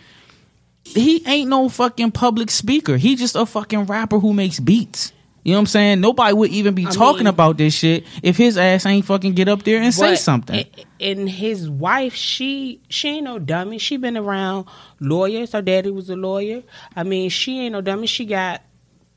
he 0.84 1.22
ain't 1.26 1.48
no 1.48 1.68
fucking 1.68 2.12
public 2.12 2.50
speaker. 2.50 2.96
He 2.96 3.16
just 3.16 3.36
a 3.36 3.46
fucking 3.46 3.84
rapper 3.86 4.18
who 4.18 4.32
makes 4.32 4.60
beats. 4.60 5.12
You 5.42 5.52
know 5.52 5.58
what 5.58 5.60
I'm 5.62 5.66
saying? 5.66 6.00
Nobody 6.00 6.32
would 6.32 6.50
even 6.52 6.74
be 6.74 6.86
I 6.86 6.90
talking 6.90 7.18
mean- 7.24 7.26
about 7.26 7.58
this 7.58 7.74
shit 7.74 8.06
if 8.22 8.36
his 8.38 8.56
ass 8.56 8.86
ain't 8.86 9.04
fucking 9.04 9.34
get 9.34 9.46
up 9.46 9.62
there 9.62 9.78
and 9.80 9.92
say 9.92 10.16
something. 10.16 10.64
And 11.00 11.28
his 11.28 11.68
wife, 11.68 12.14
she 12.14 12.80
she 12.88 13.08
ain't 13.10 13.24
no 13.24 13.38
dummy. 13.38 13.76
She 13.78 13.98
been 13.98 14.16
around 14.16 14.66
lawyers. 15.00 15.52
Her 15.52 15.60
daddy 15.60 15.90
was 15.90 16.08
a 16.08 16.16
lawyer. 16.16 16.62
I 16.96 17.02
mean, 17.02 17.28
she 17.28 17.60
ain't 17.60 17.72
no 17.72 17.82
dummy. 17.82 18.06
She 18.06 18.24
got 18.24 18.62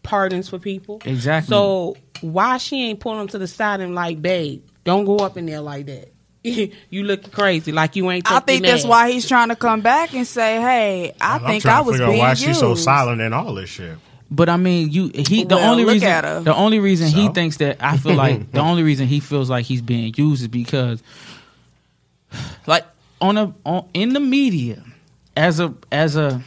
pardons 0.03 0.49
for 0.49 0.59
people. 0.59 1.01
Exactly. 1.05 1.49
So 1.49 1.95
why 2.19 2.57
she 2.57 2.89
ain't 2.89 2.99
pulling 2.99 3.19
them 3.19 3.27
to 3.29 3.37
the 3.37 3.47
side 3.47 3.79
and 3.79 3.95
like, 3.95 4.21
babe, 4.21 4.63
don't 4.83 5.05
go 5.05 5.17
up 5.17 5.37
in 5.37 5.45
there 5.45 5.61
like 5.61 5.85
that. 5.85 6.11
you 6.89 7.03
looking 7.03 7.31
crazy, 7.31 7.71
like 7.71 7.95
you 7.95 8.09
ain't. 8.11 8.29
I 8.31 8.39
think 8.39 8.63
that's 8.63 8.83
nap. 8.83 8.89
why 8.89 9.11
he's 9.11 9.27
trying 9.27 9.49
to 9.49 9.55
come 9.55 9.81
back 9.81 10.13
and 10.13 10.25
say, 10.25 10.61
"Hey, 10.61 11.13
I 11.19 11.35
I'm 11.35 11.45
think 11.45 11.65
I 11.65 11.81
was 11.81 11.97
being 11.99 12.17
why 12.19 12.29
used." 12.31 12.43
she's 12.43 12.59
so 12.59 12.75
silent 12.75 13.21
and 13.21 13.33
all 13.33 13.53
this 13.55 13.69
shit. 13.69 13.97
But 14.29 14.49
I 14.49 14.57
mean, 14.57 14.91
you 14.91 15.09
he 15.13 15.43
the 15.45 15.55
Well, 15.55 15.71
only 15.71 15.85
look 15.85 15.93
reason 15.93 16.09
at 16.09 16.23
her. 16.25 16.41
the 16.41 16.53
only 16.55 16.79
reason 16.79 17.07
he 17.07 17.29
thinks 17.29 17.57
that 17.57 17.77
I 17.79 17.97
feel 17.97 18.15
like 18.15 18.51
the 18.53 18.59
only 18.59 18.83
reason 18.83 19.07
he 19.07 19.19
feels 19.19 19.49
like 19.49 19.65
he's 19.65 19.81
being 19.81 20.13
used 20.17 20.41
is 20.41 20.47
because 20.49 21.01
like 22.65 22.85
on 23.21 23.37
a 23.37 23.53
on 23.65 23.87
in 23.93 24.13
the 24.13 24.19
media 24.19 24.83
as 25.35 25.59
a 25.59 25.73
as 25.91 26.15
a 26.15 26.41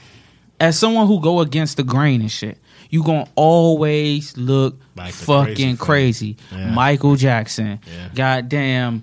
as 0.61 0.79
someone 0.79 1.07
who 1.07 1.21
go 1.21 1.41
against 1.41 1.77
the 1.79 1.83
grain 1.83 2.21
and 2.21 2.31
shit, 2.31 2.59
you 2.91 3.03
gonna 3.03 3.27
always 3.35 4.37
look 4.37 4.79
Like 4.97 5.13
fucking 5.15 5.77
crazy 5.79 6.35
crazy. 6.35 6.37
Yeah. 6.53 6.71
Michael 6.73 7.17
Jackson, 7.17 7.81
Yeah. 7.87 8.09
goddamn, 8.15 9.03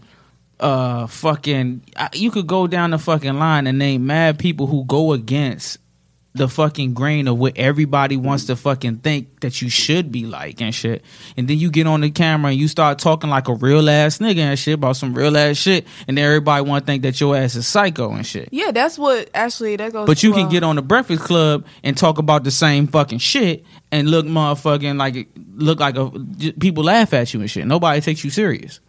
uh, 0.59 1.07
fucking. 1.07 1.85
You 2.13 2.31
could 2.31 2.47
go 2.47 2.67
down 2.67 2.91
the 2.91 2.99
fucking 2.99 3.37
line 3.37 3.67
and 3.67 3.77
name 3.77 4.05
mad 4.05 4.39
people 4.39 4.67
who 4.67 4.85
go 4.85 5.13
against 5.13 5.79
the 6.37 6.47
fucking 6.47 6.93
grain 6.93 7.27
of 7.27 7.37
what 7.37 7.57
everybody 7.57 8.15
wants 8.15 8.45
to 8.45 8.55
fucking 8.55 8.97
think 8.97 9.39
that 9.41 9.61
you 9.61 9.69
should 9.69 10.11
be 10.11 10.25
like 10.25 10.61
and 10.61 10.73
shit. 10.73 11.03
And 11.35 11.47
then 11.47 11.57
you 11.57 11.69
get 11.69 11.87
on 11.87 12.01
the 12.01 12.11
camera 12.11 12.51
and 12.51 12.59
you 12.59 12.67
start 12.67 12.99
talking 12.99 13.29
like 13.29 13.47
a 13.47 13.55
real 13.55 13.89
ass 13.89 14.19
nigga 14.19 14.39
and 14.39 14.59
shit 14.59 14.75
about 14.75 14.95
some 14.97 15.13
real 15.13 15.35
ass 15.35 15.57
shit, 15.57 15.85
and 16.07 16.17
then 16.17 16.25
everybody 16.25 16.63
want 16.63 16.85
to 16.85 16.91
think 16.91 17.03
that 17.03 17.19
your 17.19 17.35
ass 17.35 17.55
is 17.55 17.67
psycho 17.67 18.11
and 18.11 18.25
shit. 18.25 18.49
Yeah, 18.51 18.71
that's 18.71 18.97
what 18.97 19.29
actually 19.33 19.75
that 19.77 19.91
goes. 19.91 20.07
But 20.07 20.23
you 20.23 20.31
to, 20.31 20.37
can 20.37 20.45
uh, 20.45 20.49
get 20.49 20.63
on 20.63 20.75
the 20.75 20.81
Breakfast 20.81 21.23
Club 21.23 21.65
and 21.83 21.97
talk 21.97 22.17
about 22.17 22.43
the 22.43 22.51
same 22.51 22.87
fucking 22.87 23.19
shit 23.19 23.65
and 23.91 24.09
look 24.09 24.25
motherfucking 24.25 24.97
like 24.97 25.27
look 25.55 25.79
like 25.79 25.95
a 25.97 26.09
people 26.59 26.83
laugh 26.83 27.13
at 27.13 27.33
you 27.33 27.41
and 27.41 27.49
shit. 27.49 27.65
Nobody 27.65 27.99
takes 28.01 28.23
you 28.23 28.29
serious. 28.29 28.79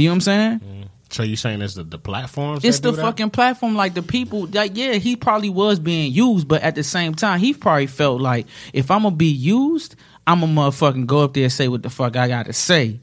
You 0.00 0.08
know 0.08 0.12
what 0.12 0.16
I'm 0.16 0.20
saying? 0.20 0.60
Mm. 0.60 0.88
So 1.10 1.24
you 1.24 1.34
saying 1.34 1.60
it's 1.60 1.74
the, 1.74 1.82
the 1.82 1.98
platforms? 1.98 2.64
It's 2.64 2.78
the 2.80 2.92
fucking 2.92 3.30
platform. 3.30 3.74
Like 3.74 3.94
the 3.94 4.02
people, 4.02 4.46
like 4.46 4.76
yeah, 4.76 4.94
he 4.94 5.16
probably 5.16 5.50
was 5.50 5.80
being 5.80 6.12
used, 6.12 6.46
but 6.46 6.62
at 6.62 6.76
the 6.76 6.84
same 6.84 7.14
time, 7.14 7.40
he 7.40 7.52
probably 7.52 7.88
felt 7.88 8.20
like 8.20 8.46
if 8.72 8.90
I'm 8.90 9.02
gonna 9.02 9.16
be 9.16 9.26
used, 9.26 9.96
I'm 10.26 10.40
gonna 10.40 10.52
motherfucking 10.52 11.06
go 11.06 11.20
up 11.20 11.34
there 11.34 11.44
and 11.44 11.52
say 11.52 11.66
what 11.66 11.82
the 11.82 11.90
fuck 11.90 12.16
I 12.16 12.28
gotta 12.28 12.52
say. 12.52 12.84
You 12.84 12.96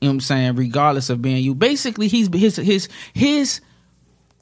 know 0.00 0.08
what 0.08 0.10
I'm 0.10 0.20
saying? 0.20 0.56
Regardless 0.56 1.10
of 1.10 1.20
being 1.20 1.42
you, 1.42 1.54
basically, 1.54 2.08
he's 2.08 2.28
his 2.34 2.56
his 2.56 2.88
his 3.12 3.60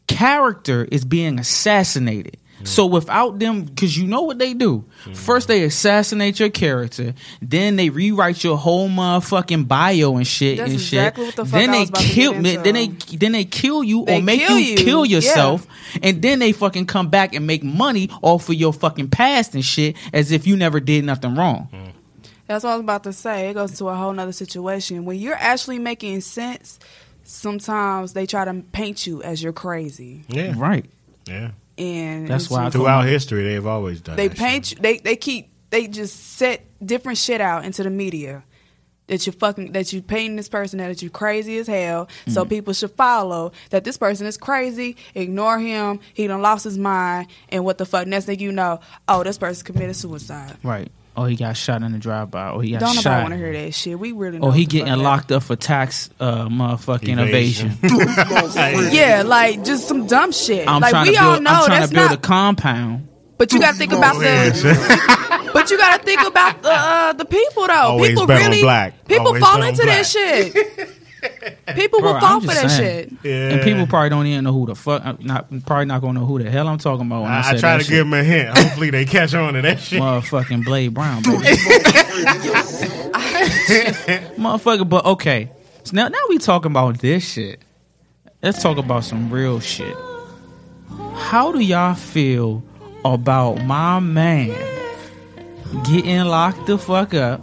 character 0.07 0.85
is 0.85 1.05
being 1.05 1.41
assassinated. 1.41 2.37
So 2.65 2.87
without 2.87 3.39
them, 3.39 3.63
because 3.65 3.97
you 3.99 4.07
know 4.07 4.23
what 4.23 4.39
they 4.39 4.55
do. 4.55 4.85
First 5.15 5.49
they 5.49 5.65
assassinate 5.65 6.39
your 6.41 6.51
character, 6.51 7.15
then 7.41 7.77
they 7.77 7.91
rewrite 7.91 8.45
your 8.45 8.57
whole 8.57 8.89
motherfucking 8.89 9.67
bio 9.69 10.17
and 10.17 10.27
shit 10.27 10.59
That's 10.59 10.71
and 10.71 10.81
exactly 10.81 11.25
shit. 11.25 11.29
what 11.39 11.45
the 11.45 11.51
fuck 11.51 11.61
then 11.61 11.71
I 11.71 11.73
they 11.73 11.79
was 11.81 11.89
about 11.91 12.01
to 12.03 12.07
kill, 12.09 12.33
get 12.43 12.65
then 12.65 12.75
they 12.75 12.87
then 13.17 13.33
they 13.33 13.45
kill 13.45 13.83
you 13.83 14.05
They 14.05 14.19
or 14.19 14.23
make 14.23 14.41
kill 14.41 14.59
you, 14.59 14.65
you. 14.73 14.77
kill 14.77 15.05
Yeah. 15.05 15.17
yourself, 15.17 15.67
and 16.03 16.23
then 16.23 16.39
they 16.39 16.53
fucking 16.53 16.87
come 16.87 17.09
back 17.09 17.35
and 17.35 17.47
make 17.47 17.63
money 17.65 18.09
off 18.23 18.49
of 18.49 18.55
your 18.55 18.73
fucking 18.73 19.09
past 19.11 19.55
and 19.55 19.65
shit, 19.65 19.97
as 20.13 20.31
if 20.33 20.47
you 20.47 20.57
never 20.57 20.79
did 20.81 21.05
nothing 21.05 21.35
wrong. 21.35 21.69
That's 22.47 22.65
what 22.65 22.71
I 22.71 22.77
was 22.77 22.83
about 22.83 23.05
to 23.05 23.13
say. 23.13 23.49
It 23.49 23.55
goes 23.55 23.79
to 23.79 23.89
a 23.89 23.95
whole 23.95 24.13
nother 24.13 24.33
situation. 24.33 25.05
When 25.05 25.19
you're 25.19 25.35
actually 25.35 25.79
making 25.79 26.21
sense, 26.21 26.79
sometimes 27.25 28.13
they 28.13 28.27
try 28.27 28.45
to 28.45 28.55
paint 28.73 29.07
you 29.07 29.23
as 29.23 29.43
you're 29.43 29.53
crazy. 29.53 30.25
Yeah, 30.29 30.55
Right. 30.57 30.87
yeah. 31.27 31.53
And 31.83 32.29
That's 32.29 32.49
why 32.49 32.61
I 32.61 32.65
just- 32.67 32.77
Throughout 32.77 33.07
history, 33.07 33.45
they've 33.45 33.67
always 33.67 34.01
done. 34.01 34.17
That. 34.17 34.23
They 34.23 34.29
that 34.29 34.37
paint 34.37 34.67
shit. 34.67 34.79
you, 34.79 34.83
they 34.83 34.99
they 34.99 35.17
keep 35.17 35.51
they 35.71 35.89
just 35.89 36.37
set 36.37 36.65
different 36.85 37.19
shit 37.19 37.41
out 37.41 37.65
into 37.65 37.83
the 37.83 37.91
media 37.91 38.45
that 39.09 39.27
you 39.27 39.33
fucking 39.33 39.73
that 39.73 39.93
you 39.93 40.01
painting 40.01 40.37
this 40.37 40.49
person 40.49 40.79
that 40.79 41.03
you 41.03 41.11
crazy 41.11 41.59
as 41.59 41.67
hell 41.67 42.09
so 42.29 42.43
mm-hmm. 42.43 42.49
people 42.49 42.73
should 42.73 42.91
follow 42.93 43.53
that 43.71 43.85
this 43.85 43.99
person 43.99 44.27
is 44.27 44.37
crazy 44.39 44.97
ignore 45.15 45.59
him 45.59 45.99
he 46.15 46.27
done 46.27 46.41
lost 46.41 46.65
his 46.65 46.79
mind 46.79 47.27
and 47.49 47.65
what 47.65 47.79
the 47.79 47.85
fuck 47.85 48.07
next 48.07 48.27
thing 48.27 48.39
you 48.39 48.53
know 48.53 48.81
oh 49.09 49.23
this 49.25 49.39
person 49.39 49.65
committed 49.65 49.97
suicide 49.97 50.57
Right. 50.63 50.91
Oh, 51.15 51.25
he 51.27 51.37
got 51.37 51.57
shot 51.59 51.83
in 51.83 51.93
the 51.93 51.99
drive-by. 51.99 52.51
Or 52.51 52.63
he 52.63 52.71
got 52.73 52.81
don't 52.81 52.89
nobody 52.97 53.03
shot. 53.03 53.23
want 53.23 53.33
to 53.33 53.37
hear 53.39 53.53
that 53.53 53.75
shit 53.75 53.99
we 53.99 54.13
really 54.13 54.39
know 54.39 54.47
Or 54.49 54.55
he 54.55 54.63
what 54.63 54.71
the 54.71 54.79
fuck 54.79 54.87
getting 54.87 55.03
locked 55.03 55.33
up 55.33 55.43
for 55.43 55.57
tax, 55.57 56.09
uh, 56.19 56.47
motherfucking 56.49 57.21
Evasion. 57.21 57.73
evasion. 57.83 58.93
yeah 58.95 59.23
like 59.25 59.63
just 59.63 59.87
some 59.89 60.07
dumb 60.07 60.33
shit 60.33 60.67
I'm 60.67 60.81
like 60.81 60.91
trying 60.91 61.09
we 61.09 61.15
to 61.15 61.23
all 61.23 61.33
build. 61.33 61.43
know 61.45 61.51
I'm 61.51 61.67
trying 61.67 61.81
that's 61.81 61.91
to 61.91 61.95
build 61.95 62.11
not 62.11 62.19
a 62.19 62.23
compound. 62.23 63.09
but 63.37 63.53
you 63.53 63.61
gotta 63.61 63.77
think 63.77 63.93
about 63.93 64.15
the 64.19 65.51
But 65.53 65.71
you 65.71 65.77
gotta 65.77 66.03
think 66.03 66.23
about 66.27 66.63
the 66.63 66.71
uh, 66.73 67.13
the 67.13 67.25
people 67.27 67.67
though. 67.67 67.73
Always 67.75 68.09
people 68.13 68.27
bet 68.27 68.43
on 68.43 68.51
really 68.51 68.63
black. 68.63 69.05
people 69.07 69.27
Always 69.27 69.43
fall 69.43 69.57
bet 69.59 69.63
on 69.65 69.69
into 69.69 69.83
that 69.85 70.07
shit. 70.07 70.89
People 71.75 72.01
Bro, 72.01 72.15
will 72.15 72.21
fall 72.21 72.41
for 72.41 72.47
that 72.49 72.71
saying. 72.71 73.09
shit. 73.09 73.19
Yeah. 73.23 73.51
And 73.51 73.63
people 73.63 73.87
probably 73.87 74.11
don't 74.11 74.27
even 74.27 74.45
know 74.45 74.53
who 74.53 74.67
the 74.67 74.75
fuck. 74.75 75.03
I'm 75.05 75.19
Not 75.21 75.49
probably 75.65 75.87
not 75.87 76.01
gonna 76.01 76.21
know 76.21 76.27
who 76.27 76.43
the 76.43 76.51
hell 76.51 76.69
I'm 76.69 76.79
talking 76.79 77.07
about. 77.07 77.23
When 77.23 77.31
I, 77.31 77.41
I, 77.41 77.51
I 77.51 77.57
try 77.57 77.77
that 77.79 77.85
to 77.85 77.91
give 77.91 78.05
them 78.05 78.13
a 78.15 78.23
hint. 78.23 78.59
Hopefully, 78.59 78.91
they 78.91 79.05
catch 79.05 79.33
on 79.35 79.55
to 79.55 79.63
that 79.63 79.79
shit. 79.81 80.01
motherfucking 80.01 80.65
Blade 80.65 80.93
Brown, 80.93 81.23
baby. 81.23 81.39
Motherfucker, 84.37 84.89
but 84.89 85.05
okay. 85.07 85.51
So 85.85 85.93
now, 85.95 86.09
now 86.09 86.19
we 86.29 86.39
talking 86.39 86.71
about 86.71 86.99
this 86.99 87.29
shit. 87.33 87.61
Let's 88.43 88.63
talk 88.63 88.77
about 88.79 89.05
some 89.05 89.31
real 89.31 89.61
shit. 89.61 89.97
How 91.15 91.53
do 91.53 91.61
y'all 91.61 91.95
feel 91.95 92.63
about 93.05 93.65
my 93.65 94.01
man 94.01 94.49
getting 95.85 96.25
locked 96.25 96.67
the 96.67 96.77
fuck 96.79 97.15
up 97.15 97.41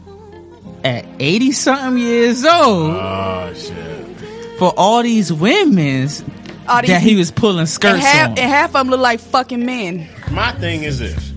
at 0.84 1.06
80 1.20 1.52
something 1.52 1.98
years 2.04 2.44
old 2.46 2.92
Oh 2.96 3.54
shit! 3.56 4.58
for 4.60 4.74
all 4.78 5.04
these 5.04 5.32
women's 5.32 6.24
All 6.68 6.82
these- 6.82 6.90
that 6.90 7.02
he 7.02 7.16
was 7.16 7.32
pulling 7.32 7.66
skirts 7.66 7.94
and 7.96 8.02
half, 8.04 8.30
on? 8.32 8.38
and 8.40 8.52
half 8.52 8.70
of 8.70 8.74
them 8.74 8.90
look 8.90 9.00
like 9.00 9.20
fucking 9.20 9.66
men. 9.66 10.08
My 10.32 10.52
thing 10.54 10.84
is 10.84 11.00
this: 11.00 11.32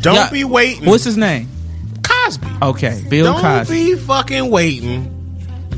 don't 0.00 0.14
Yeah. 0.14 0.30
be 0.30 0.44
waiting. 0.44 0.84
What's 0.84 1.04
his 1.04 1.16
name? 1.16 1.48
Cosby? 2.02 2.46
Okay, 2.62 3.04
Bill 3.08 3.32
Cosby. 3.34 3.42
don't 3.44 3.68
be 3.68 3.94
fucking 3.96 4.50
waiting 4.50 5.10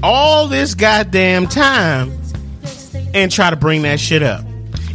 all 0.02 0.48
this 0.48 0.74
goddamn 0.74 1.46
time 1.46 2.12
and 3.14 3.30
try 3.32 3.50
to 3.50 3.56
bring 3.56 3.82
that 3.82 3.98
shit 4.00 4.22
up. 4.22 4.44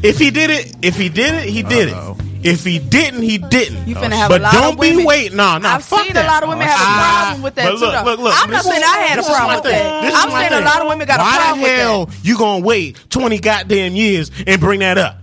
If 0.04 0.18
he 0.20 0.32
did 0.32 0.50
it, 0.50 0.76
if 0.82 0.96
he 0.98 1.10
did 1.10 1.34
it, 1.36 1.46
he 1.46 1.64
did 1.64 1.90
Uh-oh. 1.94 2.18
it. 2.20 2.26
If 2.44 2.64
he 2.64 2.80
didn't, 2.80 3.22
he 3.22 3.38
didn't. 3.38 3.88
You 3.88 3.96
finna 3.96 4.14
have 4.14 4.30
but 4.30 4.42
a 4.42 4.44
lot 4.44 4.54
don't 4.54 4.74
of 4.74 4.80
be 4.82 4.90
women. 4.92 5.06
waiting. 5.06 5.38
No, 5.38 5.58
no. 5.60 5.70
I've 5.70 5.84
fuck 5.86 6.04
seen 6.06 6.14
that. 6.14 6.26
a 6.26 6.28
lot 6.28 6.44
of 6.44 6.50
women 6.50 6.68
have 6.68 6.80
a 6.80 6.84
Ah, 6.84 7.20
problem 7.22 7.44
with 7.44 7.56
that 7.56 7.64
but 7.66 7.72
too. 7.72 7.78
look, 7.86 7.94
though. 7.94 8.04
Look, 8.04 8.20
look, 8.20 8.34
I'm 8.44 8.50
not 8.50 8.64
saying 8.66 8.84
I 8.84 8.98
had 8.98 9.20
a 9.20 9.24
problem 9.24 9.56
with 9.56 9.64
thing. 9.64 9.72
that. 9.74 10.02
This 10.02 10.16
I'm 10.16 10.30
my 10.30 10.48
saying 10.50 10.62
a 10.64 10.66
lot 10.66 10.82
of 10.82 10.88
women 10.88 11.08
got 11.08 11.20
a 11.20 11.24
problem 11.24 11.62
with 11.62 11.70
that. 11.70 11.78
Why 11.78 11.78
the 11.78 11.82
hell 11.84 12.10
you 12.24 12.38
gonna 12.38 12.66
wait 12.66 12.98
twenty 13.10 13.40
goddamn 13.40 13.96
years 13.96 14.32
and 14.48 14.60
bring 14.60 14.80
that 14.80 14.98
up? 14.98 15.21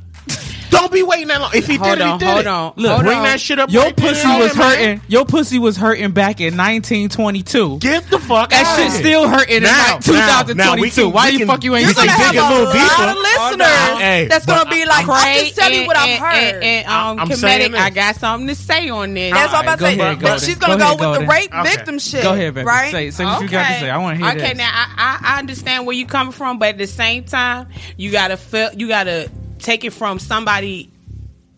Don't 0.70 0.92
be 0.92 1.02
waiting 1.02 1.28
that 1.28 1.40
long. 1.40 1.50
If 1.54 1.66
he 1.66 1.76
Hold 1.76 1.98
did 1.98 2.06
it, 2.06 2.12
he 2.12 2.18
did 2.18 2.28
hold 2.28 2.40
it. 2.40 2.46
on. 2.46 2.72
Look, 2.76 2.92
Hold 2.92 3.04
bring 3.04 3.18
on. 3.18 3.24
that 3.24 3.40
shit 3.40 3.58
up. 3.58 3.70
Your 3.70 3.84
right 3.84 3.96
pussy 3.96 4.26
Yeah, 4.28 4.38
was 4.38 4.56
man. 4.56 4.66
hurting. 4.76 5.00
Your 5.08 5.24
pussy 5.24 5.58
was 5.58 5.76
hurting 5.76 6.12
back 6.12 6.40
in 6.40 6.56
1922. 6.56 7.78
Get 7.78 8.08
the 8.10 8.18
fuck 8.18 8.50
That 8.50 8.66
out 8.66 8.76
shit 8.76 8.92
still 8.92 9.28
hurting 9.28 9.56
in 9.58 9.62
Now, 9.62 9.94
like 9.96 10.06
now, 10.06 10.26
now, 10.26 10.42
2022. 10.42 11.02
can- 11.04 11.12
Why 11.12 11.30
the 11.30 11.44
fuck 11.44 11.64
you 11.64 11.74
ain't 11.76 11.86
You're 11.86 11.94
gonna 11.94 12.10
have 12.10 12.34
a 12.34 12.38
a 12.38 12.42
lot 12.42 12.72
deeper. 12.72 13.10
of 13.10 13.16
listeners 13.16 13.98
Hey, 13.98 14.26
that's 14.28 14.46
gonna 14.46 14.70
be 14.70 14.84
like, 14.84 15.08
I'm 15.08 15.22
Craig 15.22 15.44
just 15.46 15.56
telling 15.58 15.80
you 15.80 15.86
what 15.86 15.96
I've 15.96 16.18
heard. 16.18 16.34
And, 16.54 16.64
and, 16.64 16.86
um, 16.86 17.20
I'm 17.20 17.32
saying 17.36 17.74
I 17.74 17.90
got 17.90 18.16
something 18.16 18.48
to 18.48 18.54
say 18.54 18.88
on 18.88 19.14
this. 19.14 19.32
That's 19.32 19.52
what 19.52 19.58
I'm 19.60 19.64
about 19.64 19.78
to 19.78 19.84
say. 19.84 20.14
But 20.20 20.40
she's 20.40 20.56
gonna 20.56 20.76
Go 20.78 20.96
go, 20.96 21.10
with 21.12 21.20
the 21.20 21.26
rape 21.26 21.52
victim 21.64 21.98
shit. 21.98 22.22
Go 22.22 22.32
ahead, 22.34 22.54
baby. 22.54 22.66
Right? 22.66 22.90
Say, 22.92 23.10
say 23.10 23.24
what 23.24 23.42
you 23.42 23.48
got 23.48 23.66
to 23.68 23.80
say. 23.80 23.90
I 23.90 23.98
want 23.98 24.18
to 24.18 24.24
hear 24.24 24.34
that. 24.34 24.42
okay, 24.44 24.54
now 24.54 24.70
I, 24.72 25.18
I 25.22 25.34
I 25.34 25.38
understand 25.38 25.86
where 25.86 25.96
you 25.96 26.06
coming 26.06 26.32
from, 26.32 26.58
but 26.58 26.68
at 26.70 26.78
the 26.78 26.86
same 26.86 27.24
time, 27.24 27.68
you 27.96 28.10
gotta 28.12 28.36
feel 28.36 28.70
you 28.74 28.88
gotta 28.88 29.30
take 29.58 29.84
it 29.84 29.92
from 29.92 30.18
somebody 30.18 30.90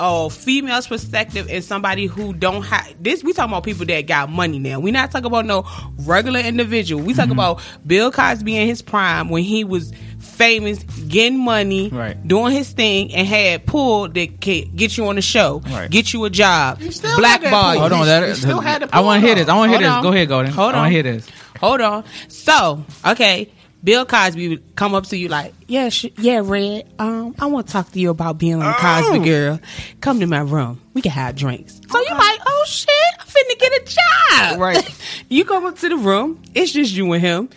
a 0.03 0.31
female's 0.31 0.87
perspective 0.87 1.47
and 1.51 1.63
somebody 1.63 2.07
who 2.07 2.33
don't 2.33 2.63
have 2.63 2.95
this 3.03 3.23
we 3.23 3.35
talking 3.35 3.53
about 3.53 3.65
people 3.65 3.85
that 3.85 4.01
got 4.07 4.31
money 4.31 4.59
now 4.59 4.81
we 4.81 4.91
not 4.91 5.11
talking 5.11 5.27
about 5.27 5.45
no 5.45 5.67
regular 6.07 6.41
individual 6.41 7.03
we 7.03 7.13
Mm-hmm. 7.13 7.17
talking 7.21 7.33
about 7.33 7.61
bill 7.87 8.11
cosby 8.11 8.57
in 8.57 8.67
his 8.67 8.81
prime 8.81 9.29
when 9.29 9.43
he 9.43 9.63
was 9.63 9.93
famous 10.19 10.83
getting 10.85 11.39
money 11.45 11.91
Right. 11.91 12.27
doing 12.27 12.55
his 12.55 12.71
thing 12.73 13.13
and 13.13 13.27
had 13.29 13.67
pull 13.67 14.09
that 14.09 14.41
can 14.41 14.75
get 14.75 14.97
you 14.97 15.07
on 15.07 15.17
the 15.17 15.23
show 15.23 15.61
Right. 15.67 15.91
get 15.91 16.15
you 16.15 16.25
a 16.25 16.31
job 16.31 16.81
still 16.81 17.19
blackball 17.19 17.51
had 17.51 17.51
that 17.53 17.75
you. 17.75 17.81
Hold 17.81 17.93
on, 17.93 18.07
that 18.07 18.29
he 18.31 18.35
still 18.37 18.61
had 18.63 18.79
to 18.81 18.89
I 18.97 19.01
want 19.01 19.21
to 19.21 19.27
hear 19.27 19.35
this. 19.37 19.49
I 19.49 19.55
want 19.55 19.71
to 19.71 19.79
hear 19.79 19.87
Hold 19.87 19.93
this. 19.93 19.97
on. 19.99 20.03
Go 20.03 20.13
ahead, 20.17 20.29
Golden. 20.29 20.53
Hold 20.53 20.75
I 20.75 20.77
want 20.79 20.79
on. 20.79 20.85
to 20.87 20.91
hear 20.95 21.03
this. 21.03 21.29
Hold 21.61 21.81
on. 21.83 22.05
So, 22.29 22.85
okay, 23.07 23.53
Bill 23.83 24.05
Cosby 24.05 24.49
would 24.49 24.77
come 24.77 24.95
up 24.95 25.07
to 25.07 25.17
you 25.17 25.29
like, 25.29 25.55
yeah, 25.67 25.89
sh- 25.89 26.07
yeah, 26.19 26.43
Red. 26.45 26.87
Um, 26.99 27.35
I 27.39 27.47
want 27.47 27.67
to 27.67 27.73
talk 27.73 27.91
to 27.93 27.99
you 27.99 28.11
about 28.11 28.37
being 28.37 28.55
on 28.55 28.61
the 28.61 28.73
Cosby 28.73 29.19
Oh. 29.21 29.25
Girl. 29.25 29.61
Come 30.03 30.21
to 30.21 30.27
my 30.27 30.41
room. 30.41 30.81
We 30.93 31.01
can 31.01 31.13
have 31.13 31.35
drinks. 31.35 31.81
So 31.91 31.99
you're 32.01 32.15
like, 32.19 32.41
oh 32.45 32.65
shit, 32.69 32.91
I'm 33.19 33.27
finna 33.27 33.59
get 33.59 33.73
a 33.73 33.85
job. 33.87 34.61
Right. 34.61 35.23
you 35.31 35.45
come 35.47 35.65
up 35.65 35.79
to 35.79 35.89
the 35.89 35.97
room. 35.97 36.43
It's 36.55 36.73
just 36.73 36.93
you 36.93 37.11
and 37.13 37.23
him. 37.23 37.49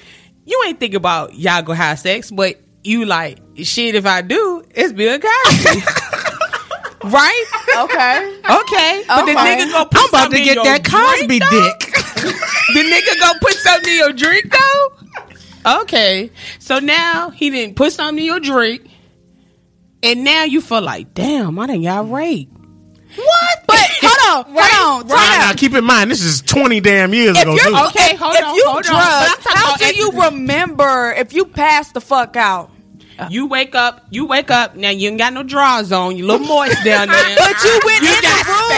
You 0.45 0.61
ain't 0.65 0.79
think 0.79 0.93
about 0.93 1.35
y'all 1.35 1.61
go 1.61 1.73
have 1.73 1.99
sex, 1.99 2.31
but 2.31 2.59
you 2.85 3.05
like 3.05 3.39
shit. 3.57 3.95
If 3.95 4.05
I 4.05 4.21
do, 4.21 4.63
it's 4.73 4.93
Bill 4.93 5.19
Cosby. 5.19 5.81
right? 7.03 7.45
Okay. 7.77 8.39
Okay. 8.61 9.03
But 9.07 9.25
the 9.25 9.31
Okay. 9.33 9.57
nigga 9.57 9.71
gonna 9.71 9.85
put 9.89 9.99
I'm 9.99 10.09
about 10.09 10.31
to 10.31 10.43
get 10.43 10.55
that 10.63 10.83
Cosby 10.85 11.39
drink, 11.39 11.51
dick. 11.51 11.79
the 12.73 12.79
nigga 12.79 13.19
gonna 13.19 13.39
put 13.41 13.53
something 13.55 13.91
in 13.91 13.97
your 13.97 14.13
drink 14.13 14.51
though? 14.51 14.92
Okay. 15.65 16.31
So 16.59 16.79
now 16.79 17.29
he 17.29 17.49
didn't 17.49 17.75
put 17.75 17.93
something 17.93 18.19
in 18.19 18.25
your 18.25 18.39
drink. 18.39 18.89
And 20.01 20.23
now 20.25 20.43
you 20.43 20.59
feel 20.59 20.81
like, 20.81 21.13
damn, 21.13 21.57
I 21.59 21.67
done 21.67 21.81
got 21.83 22.11
raped. 22.11 22.51
What? 23.15 23.59
But 23.67 23.77
hold 24.01 24.47
on, 24.47 24.53
hold 24.57 25.03
on, 25.03 25.07
Now, 25.07 25.15
time 25.15 25.39
now, 25.39 25.53
keep 25.53 25.73
in 25.75 25.85
mind, 25.85 26.11
this 26.11 26.21
is 26.23 26.41
20 26.41 26.81
damn 26.81 27.13
years 27.13 27.37
If 27.37 27.43
ago, 27.43 27.55
you're 27.55 27.63
too. 27.65 27.75
Okay, 27.87 28.15
hold 28.15 28.35
if 28.35 28.43
on, 28.43 28.55
you 28.55 28.63
hold 28.65 28.77
on. 28.77 28.83
drugged, 28.83 29.43
But 29.43 29.55
I'm 29.55 29.63
talking 29.77 29.85
how 29.85 29.91
do 29.91 29.95
you 29.95 30.11
remember 30.23 31.13
if 31.15 31.33
you 31.33 31.45
pass 31.45 31.91
the 31.91 32.01
fuck 32.01 32.35
out? 32.35 32.71
You 33.29 33.45
wake 33.45 33.75
up, 33.75 34.05
you 34.09 34.25
wake 34.25 34.49
up, 34.51 34.75
now 34.75 34.89
you 34.89 35.07
ain't 35.07 35.19
got 35.19 35.31
no 35.31 35.43
drawers 35.43 35.91
on, 35.93 36.17
you 36.17 36.25
little 36.25 36.45
moist 36.45 36.83
down 36.83 37.07
there. 37.09 37.35
But 37.37 37.63
you 37.63 37.79
went 37.85 38.01
you 38.03 38.09
in 38.09 38.21
got 38.21 38.45
the 38.45 38.51
room. 38.51 38.69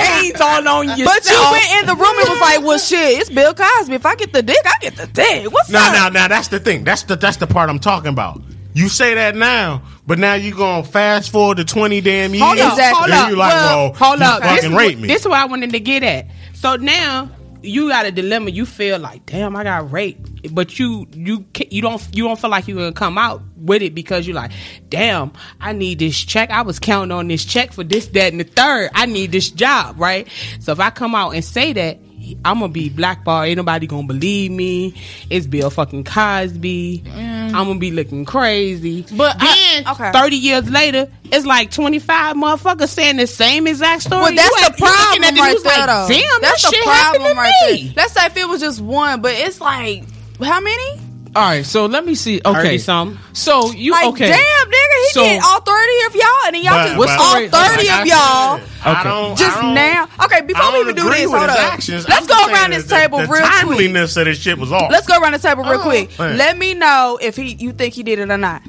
Stains 0.53 0.67
all 0.67 0.77
on 0.79 0.97
yourself. 0.97 1.05
But 1.23 1.29
you 1.29 1.51
went 1.51 1.81
in 1.81 1.85
the 1.87 1.95
room 1.95 2.19
and 2.19 2.29
was 2.29 2.39
like, 2.41 2.61
"Well, 2.61 2.77
shit, 2.77 3.19
it's 3.21 3.29
Bill 3.29 3.53
Cosby. 3.53 3.95
If 3.95 4.05
I 4.05 4.15
get 4.15 4.33
the 4.33 4.41
dick, 4.43 4.57
I 4.65 4.77
get 4.81 4.95
the 4.95 5.07
dick. 5.07 5.51
What's 5.51 5.69
Now, 5.69 5.87
up?" 5.87 5.93
now, 5.93 6.09
now, 6.21 6.27
that's 6.27 6.47
the 6.49 6.59
thing. 6.59 6.83
That's 6.83 7.03
the 7.03 7.15
that's 7.15 7.37
the 7.37 7.47
part 7.47 7.69
I'm 7.69 7.79
talking 7.79 8.09
about. 8.09 8.41
You 8.73 8.89
say 8.89 9.13
that 9.15 9.35
now, 9.37 9.83
but 10.05 10.19
now 10.19 10.33
you 10.33 10.53
gonna 10.53 10.83
fast 10.83 11.29
forward 11.31 11.57
to 11.57 11.63
20 11.65 12.01
damn 12.01 12.33
years. 12.33 12.43
Hold 12.43 12.59
up, 12.59 12.71
Exactly. 12.73 12.97
hold 12.99 13.09
Then 13.11 13.23
up. 13.23 13.29
you 13.29 13.35
like, 13.37 13.53
well, 13.53 13.93
hold 13.93 14.19
you 14.19 14.25
up. 14.25 14.41
Fucking 14.43 14.71
is, 14.71 14.77
raped 14.77 14.95
what, 14.95 15.01
me. 15.01 15.07
this 15.07 15.21
is 15.21 15.27
what 15.29 15.39
I 15.39 15.45
wanted 15.45 15.71
to 15.71 15.79
get 15.79 16.03
at. 16.03 16.27
So 16.55 16.75
now 16.75 17.29
you 17.65 17.89
got 17.89 18.05
a 18.05 18.11
dilemma. 18.11 18.51
You 18.51 18.65
feel 18.65 18.99
like, 18.99 19.25
damn, 19.25 19.55
I 19.55 19.63
got 19.63 19.91
raped, 19.91 20.53
but 20.53 20.77
you 20.79 21.07
you 21.13 21.45
you 21.69 21.81
don't 21.81 22.01
you 22.15 22.23
don't 22.23 22.39
feel 22.39 22.49
like 22.49 22.67
you're 22.67 22.77
gonna 22.77 22.93
come 22.93 23.17
out 23.17 23.41
with 23.57 23.81
it 23.81 23.95
because 23.95 24.27
you're 24.27 24.35
like, 24.35 24.51
damn, 24.89 25.31
I 25.59 25.73
need 25.73 25.99
this 25.99 26.17
check. 26.17 26.49
I 26.51 26.61
was 26.61 26.79
counting 26.79 27.11
on 27.11 27.27
this 27.27 27.45
check 27.45 27.73
for 27.73 27.83
this, 27.83 28.07
that, 28.07 28.31
and 28.31 28.39
the 28.39 28.45
third. 28.45 28.91
I 28.93 29.05
need 29.05 29.31
this 29.31 29.49
job, 29.49 29.99
right? 29.99 30.27
So 30.59 30.71
if 30.71 30.79
I 30.79 30.89
come 30.89 31.15
out 31.15 31.31
and 31.31 31.43
say 31.43 31.73
that. 31.73 31.99
I'm 32.43 32.59
gonna 32.59 32.71
be 32.71 32.89
blackballed. 32.89 33.47
Ain't 33.47 33.57
nobody 33.57 33.87
gonna 33.87 34.07
believe 34.07 34.51
me. 34.51 34.93
It's 35.29 35.45
Bill 35.47 35.69
fucking 35.69 36.03
Cosby. 36.05 37.03
Mm. 37.05 37.45
I'm 37.53 37.67
gonna 37.67 37.79
be 37.79 37.91
looking 37.91 38.25
crazy. 38.25 39.05
But 39.15 39.37
I- 39.39 39.81
then, 39.83 39.87
okay. 39.87 40.11
30 40.11 40.35
years 40.35 40.69
later, 40.69 41.07
it's 41.31 41.45
like 41.45 41.71
25 41.71 42.35
motherfuckers 42.35 42.89
saying 42.89 43.17
the 43.17 43.27
same 43.27 43.67
exact 43.67 44.03
story. 44.03 44.21
Well, 44.21 44.35
that's 44.35 44.61
You 44.61 44.67
the 44.69 44.73
problem 44.77 45.23
at 45.23 45.33
the 45.35 45.39
right 45.41 45.57
there, 45.63 45.87
like. 45.87 46.07
Damn, 46.07 46.41
that's 46.41 46.61
that 46.63 46.71
the 46.71 46.75
shit 46.75 46.83
problem 46.83 47.21
happened 47.21 47.25
to 47.25 47.33
right 47.35 47.53
me. 47.71 47.83
there. 47.83 47.93
Let's 47.97 48.13
say 48.13 48.25
if 48.25 48.37
it 48.37 48.47
was 48.47 48.61
just 48.61 48.81
one, 48.81 49.21
but 49.21 49.33
it's 49.33 49.59
like 49.61 50.03
how 50.43 50.59
many? 50.59 50.99
All 51.35 51.41
right, 51.43 51.65
so 51.65 51.85
let 51.85 52.05
me 52.05 52.15
see. 52.15 52.39
Okay, 52.45 52.61
Thirty 52.63 52.77
something. 52.77 53.19
so 53.33 53.69
you 53.73 53.91
Like, 53.91 54.05
okay? 54.07 54.27
damn, 54.29 54.37
nigga, 54.39 54.97
he 55.03 55.09
So- 55.11 55.23
did 55.23 55.41
all 55.43 55.59
30 55.59 56.05
of 56.07 56.15
y'all, 56.15 56.25
and 56.47 56.55
then 56.55 56.63
y'all 56.63 56.73
But- 56.73 56.85
just 56.85 56.97
but- 56.97 57.09
all 57.09 57.41
What's 57.41 57.51
30 57.75 57.87
Like 57.89 58.01
of 58.01 58.07
y'all. 58.07 58.57
said, 58.57 58.67
I 58.85 58.91
Okay. 58.91 59.03
don't, 59.09 59.37
Just 59.37 59.57
I 59.57 59.61
don't- 59.61 59.73
now. 59.73 60.07
Okay, 60.23 60.41
before 60.41 60.71
we 60.71 60.79
even 60.79 60.95
do 60.95 61.01
agree 61.07 61.21
this, 61.23 61.29
hold 61.31 61.49
up. 61.49 61.59
actions. 61.73 62.07
Let's 62.07 62.25
go 62.27 62.35
around 62.47 62.71
this 62.71 62.85
that 62.85 63.01
table 63.01 63.17
the, 63.17 63.23
real 63.27 63.33
the 63.41 63.47
quick. 63.49 63.59
timeliness 63.59 64.15
of 64.15 64.25
this 64.25 64.37
shit 64.39 64.57
was 64.57 64.71
off. 64.71 64.89
Let's 64.91 65.07
go 65.07 65.19
around 65.19 65.33
the 65.33 65.39
table 65.39 65.63
real 65.65 65.73
oh, 65.79 65.83
quick. 65.83 66.17
man. 66.17 66.37
Let 66.37 66.57
me 66.57 66.73
know 66.73 67.19
if 67.21 67.35
he 67.35 67.53
you 67.59 67.73
think 67.73 67.93
he 67.95 68.03
did 68.03 68.19
it 68.19 68.31
or 68.31 68.37
not. 68.37 68.61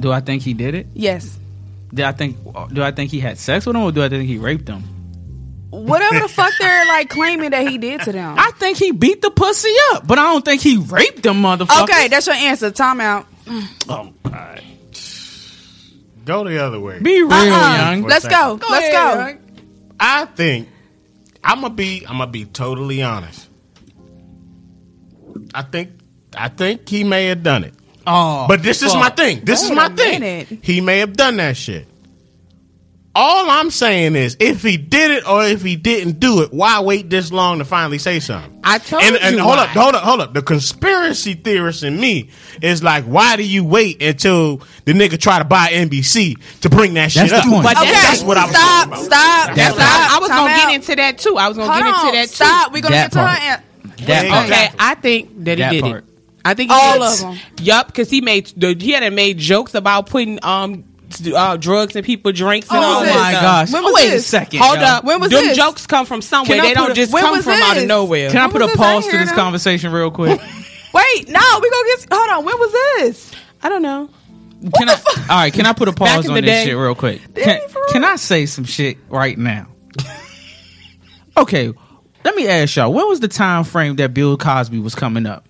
Do 0.00 0.10
I 0.10 0.18
think 0.20 0.42
he 0.42 0.52
did 0.52 0.74
it? 0.74 0.88
Yes. 0.94 1.38
Do 1.94 2.02
I 2.04 2.10
think? 2.10 2.36
Do 2.72 2.82
I 2.82 2.90
think 2.90 3.12
he 3.12 3.20
had 3.20 3.38
sex 3.38 3.66
with 3.66 3.76
him, 3.76 3.82
or 3.82 3.92
do 3.92 4.02
I 4.02 4.08
think 4.08 4.26
he 4.28 4.38
raped 4.38 4.68
him? 4.68 4.82
Whatever 5.82 6.20
the 6.20 6.28
fuck 6.28 6.52
they're 6.58 6.86
like 6.86 7.08
claiming 7.08 7.50
that 7.50 7.66
he 7.68 7.78
did 7.78 8.02
to 8.02 8.12
them. 8.12 8.36
I 8.38 8.50
think 8.52 8.78
he 8.78 8.92
beat 8.92 9.22
the 9.22 9.30
pussy 9.30 9.72
up, 9.92 10.06
but 10.06 10.18
I 10.18 10.22
don't 10.32 10.44
think 10.44 10.62
he 10.62 10.76
raped 10.78 11.22
them 11.22 11.42
motherfuckers. 11.42 11.82
Okay, 11.84 12.08
that's 12.08 12.26
your 12.26 12.36
answer. 12.36 12.70
Time 12.70 13.00
out. 13.00 13.26
Oh, 13.88 14.12
God. 14.22 14.62
Go 16.24 16.44
the 16.44 16.58
other 16.64 16.80
way. 16.80 17.00
be 17.00 17.22
real, 17.22 17.32
Uh-uh. 17.32 17.76
young. 17.92 18.02
Let's 18.04 18.26
go. 18.26 18.58
Let's 18.70 18.92
go. 18.92 19.38
I 20.00 20.24
think 20.24 20.68
I'm 21.42 21.60
gonna 21.60 21.74
be. 21.74 22.04
I'm 22.08 22.18
gonna 22.18 22.30
be 22.30 22.46
totally 22.46 23.02
honest. 23.02 23.48
I 25.54 25.62
think. 25.62 25.90
I 26.36 26.48
think 26.48 26.88
he 26.88 27.04
may 27.04 27.26
have 27.26 27.42
done 27.42 27.64
it. 27.64 27.74
Oh, 28.06 28.46
But 28.48 28.62
this 28.62 28.82
is 28.82 28.94
my 28.94 29.08
thing. 29.10 29.44
This 29.44 29.62
is 29.62 29.70
my 29.70 29.88
thing. 29.88 30.58
He 30.62 30.80
may 30.80 30.98
have 30.98 31.14
done 31.14 31.36
that 31.36 31.56
shit. 31.56 31.86
All 33.16 33.48
I'm 33.48 33.70
saying 33.70 34.16
is, 34.16 34.36
if 34.40 34.62
he 34.62 34.76
did 34.76 35.12
it 35.12 35.28
or 35.28 35.44
if 35.44 35.62
he 35.62 35.76
didn't 35.76 36.18
do 36.18 36.42
it, 36.42 36.52
why 36.52 36.80
wait 36.80 37.08
this 37.10 37.30
long 37.30 37.58
to 37.58 37.64
finally 37.64 37.98
say 37.98 38.18
something? 38.18 38.60
I 38.64 38.78
told 38.78 39.04
and, 39.04 39.16
and 39.16 39.36
you 39.36 39.42
hold 39.42 39.56
why. 39.58 39.62
up, 39.64 39.68
hold 39.70 39.94
up, 39.94 40.02
hold 40.02 40.20
up. 40.20 40.34
The 40.34 40.42
conspiracy 40.42 41.34
theorist 41.34 41.84
in 41.84 42.00
me 42.00 42.30
is 42.60 42.82
like, 42.82 43.04
why 43.04 43.36
do 43.36 43.44
you 43.46 43.62
wait 43.64 44.02
until 44.02 44.56
the 44.84 44.92
nigga 44.94 45.16
try 45.20 45.38
to 45.38 45.44
buy 45.44 45.68
NBC 45.68 46.60
to 46.62 46.68
bring 46.70 46.94
that 46.94 47.12
shit 47.12 47.28
That's 47.30 47.34
up? 47.34 47.44
the 47.44 47.50
point. 47.50 47.62
But 47.64 47.76
Okay, 47.76 47.86
that's- 47.92 48.10
that's 48.18 48.22
what 48.24 48.36
I 48.36 48.46
was 48.46 48.56
stop, 48.56 48.88
talking 48.88 48.92
about. 48.92 49.04
stop, 49.04 49.54
That's 49.56 49.74
stop. 49.76 50.10
I, 50.12 50.16
I 50.16 50.18
was 50.18 50.28
Time 50.28 50.38
gonna 50.38 50.50
out. 50.52 50.66
get 50.68 50.74
into 50.74 50.96
that 50.96 51.18
too. 51.18 51.36
I 51.38 51.48
was 51.48 51.56
gonna 51.56 51.72
Hold 51.72 51.84
get 51.84 51.94
on, 51.94 52.06
into 52.06 52.16
that 52.16 52.28
too. 52.28 52.34
Stop. 52.34 52.72
We're 52.72 52.82
gonna 52.82 52.94
That 52.96 53.04
get 53.04 53.12
to 53.12 53.18
part. 53.18 53.38
her. 53.38 53.62
An- 53.98 54.06
That 54.06 54.28
part. 54.28 54.46
Okay, 54.50 54.68
I 54.78 54.94
think 54.96 55.44
that 55.44 55.58
he 55.58 55.64
did 55.70 55.82
part. 55.84 56.04
it. 56.04 56.10
I 56.44 56.54
think 56.54 56.70
he 56.72 56.76
All 56.76 56.98
did. 56.98 57.18
them. 57.20 57.38
Yup, 57.62 57.86
because 57.86 58.10
he 58.10 58.20
made 58.22 58.46
the, 58.56 58.74
he 58.78 58.90
had 58.90 59.10
made 59.12 59.38
jokes 59.38 59.74
about 59.74 60.06
putting 60.10 60.38
um 60.42 60.82
uh, 61.20 61.56
drugs 61.56 61.96
and 61.96 62.04
people 62.04 62.32
drinks 62.32 62.68
and 62.70 62.78
Oh, 62.78 62.82
all 62.82 63.00
was 63.00 63.08
that 63.08 63.14
this? 63.14 63.22
my 63.22 63.32
gosh. 63.32 63.72
When 63.72 63.82
was 63.84 63.94
Wait 63.94 64.10
this? 64.10 64.26
a 64.26 64.28
second. 64.28 64.60
Hold 64.60 64.78
yo. 64.78 64.84
up. 64.84 65.04
When 65.04 65.20
was 65.20 65.30
Them 65.30 65.44
this? 65.44 65.56
jokes 65.56 65.86
come 65.86 66.06
from 66.06 66.22
somewhere. 66.22 66.60
They 66.62 66.74
don't 66.74 66.90
a- 66.90 66.94
just 66.94 67.12
come 67.12 67.30
was 67.36 67.44
from 67.44 67.54
out 67.54 67.76
of 67.76 67.86
nowhere. 67.86 68.30
Can 68.30 68.38
I 68.40 68.46
When 68.46 68.52
put 68.52 68.62
a 68.62 68.64
was 68.66 68.72
this? 68.72 68.80
I 68.80 68.84
pause 68.92 69.06
to 69.06 69.18
this 69.18 69.28
them. 69.30 69.36
conversation 69.38 69.92
real 69.92 70.10
quick? 70.10 70.40
Wait, 70.94 71.28
no, 71.28 71.40
we 71.62 71.70
gonna 71.70 71.88
get. 71.88 72.06
Hold 72.12 72.30
on. 72.30 72.44
When 72.44 72.58
was 72.58 72.72
this? 72.72 73.32
I 73.62 73.68
don't 73.68 73.82
know. 73.82 74.08
Can 74.78 74.88
I? 74.88 74.92
All 74.94 75.36
right, 75.36 75.52
can 75.52 75.66
I 75.66 75.72
put 75.72 75.88
a 75.88 75.92
pause 75.94 76.28
on 76.28 76.34
this 76.36 76.44
day. 76.44 76.64
shit 76.64 76.76
real 76.76 76.94
quick? 76.94 77.20
Can, 77.34 77.60
can 77.90 78.04
I 78.04 78.16
say 78.16 78.46
some 78.46 78.64
shit 78.64 78.96
right 79.08 79.36
now? 79.36 79.66
okay, 81.36 81.72
let 82.24 82.34
me 82.34 82.46
ask 82.48 82.76
y'all. 82.76 82.92
When 82.92 83.08
was 83.08 83.20
the 83.20 83.28
time 83.28 83.64
frame 83.64 83.96
that 83.96 84.14
Bill 84.14 84.36
Cosby 84.36 84.78
was 84.78 84.94
coming 84.94 85.26
up? 85.26 85.46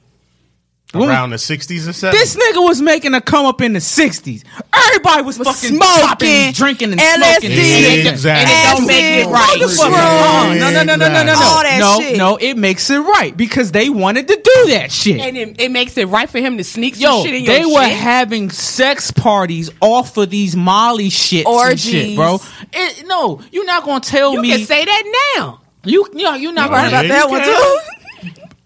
When- 0.94 1.08
Around 1.08 1.30
the 1.30 1.36
60s 1.36 1.86
or 1.88 1.92
70s. 1.92 2.12
This 2.12 2.36
nigga 2.36 2.62
was 2.62 2.80
making 2.80 3.14
a 3.14 3.20
come 3.20 3.46
up 3.46 3.60
in 3.60 3.72
the 3.72 3.80
'60s. 3.80 4.42
Everybody 4.72 5.22
was, 5.22 5.38
Was 5.38 5.48
fucking 5.48 5.76
smoking, 5.76 6.06
popping, 6.06 6.52
drinking, 6.52 6.92
and 6.92 7.00
LSD, 7.00 7.40
smoking. 7.40 7.50
and 7.50 7.66
shit. 7.66 8.06
Exactly. 8.06 8.54
And 8.54 8.64
it 8.64 8.76
don't 8.78 8.86
make 8.86 9.26
it 9.26 9.30
right. 9.30 9.58
Motherfucker. 9.60 10.54
shrooms, 10.54 10.60
No, 10.60 10.70
no, 10.70 10.82
no, 10.82 10.96
no, 10.96 11.08
no, 11.08 11.12
no, 11.12 11.24
no. 11.24 11.32
All 11.34 11.62
that 11.62 11.76
no, 11.80 12.00
shit. 12.00 12.16
no, 12.18 12.36
it 12.36 12.54
makes 12.56 12.88
it 12.90 12.98
right 12.98 13.36
because 13.36 13.72
they 13.72 13.88
wanted 13.90 14.28
to 14.28 14.34
do 14.36 14.70
that 14.70 14.90
shit. 14.92 15.20
And 15.20 15.36
it, 15.36 15.60
it 15.60 15.70
makes 15.70 15.96
it 15.98 16.06
right 16.08 16.28
for 16.30 16.38
him 16.38 16.58
to 16.58 16.64
sneak 16.64 16.94
some 16.96 17.02
Yo, 17.02 17.22
shit 17.24 17.34
in 17.34 17.44
they 17.44 17.52
your 17.52 17.58
They 17.70 17.74
were 17.74 17.88
shit. 17.88 17.96
having 17.98 18.50
sex 18.50 19.10
parties 19.10 19.70
off 19.80 20.16
of 20.16 20.30
these 20.30 20.54
Molly 20.56 21.08
shits 21.10 21.44
and 21.46 21.80
shit, 21.80 21.94
Orgies. 22.04 22.16
bro. 22.16 22.40
It, 22.72 23.06
no, 23.06 23.40
you're 23.52 23.64
not 23.66 23.84
gonna 23.84 24.00
tell 24.00 24.34
you 24.34 24.42
me 24.42 24.50
can 24.50 24.64
say 24.66 24.84
that 24.84 25.34
now. 25.38 25.60
you, 25.84 26.06
you 26.14 26.22
know, 26.22 26.34
you're 26.34 26.52
not 26.52 26.70
Right 26.70 26.88
about 26.88 27.06
that 27.08 27.28
one 27.30 27.42
too. 27.42 27.78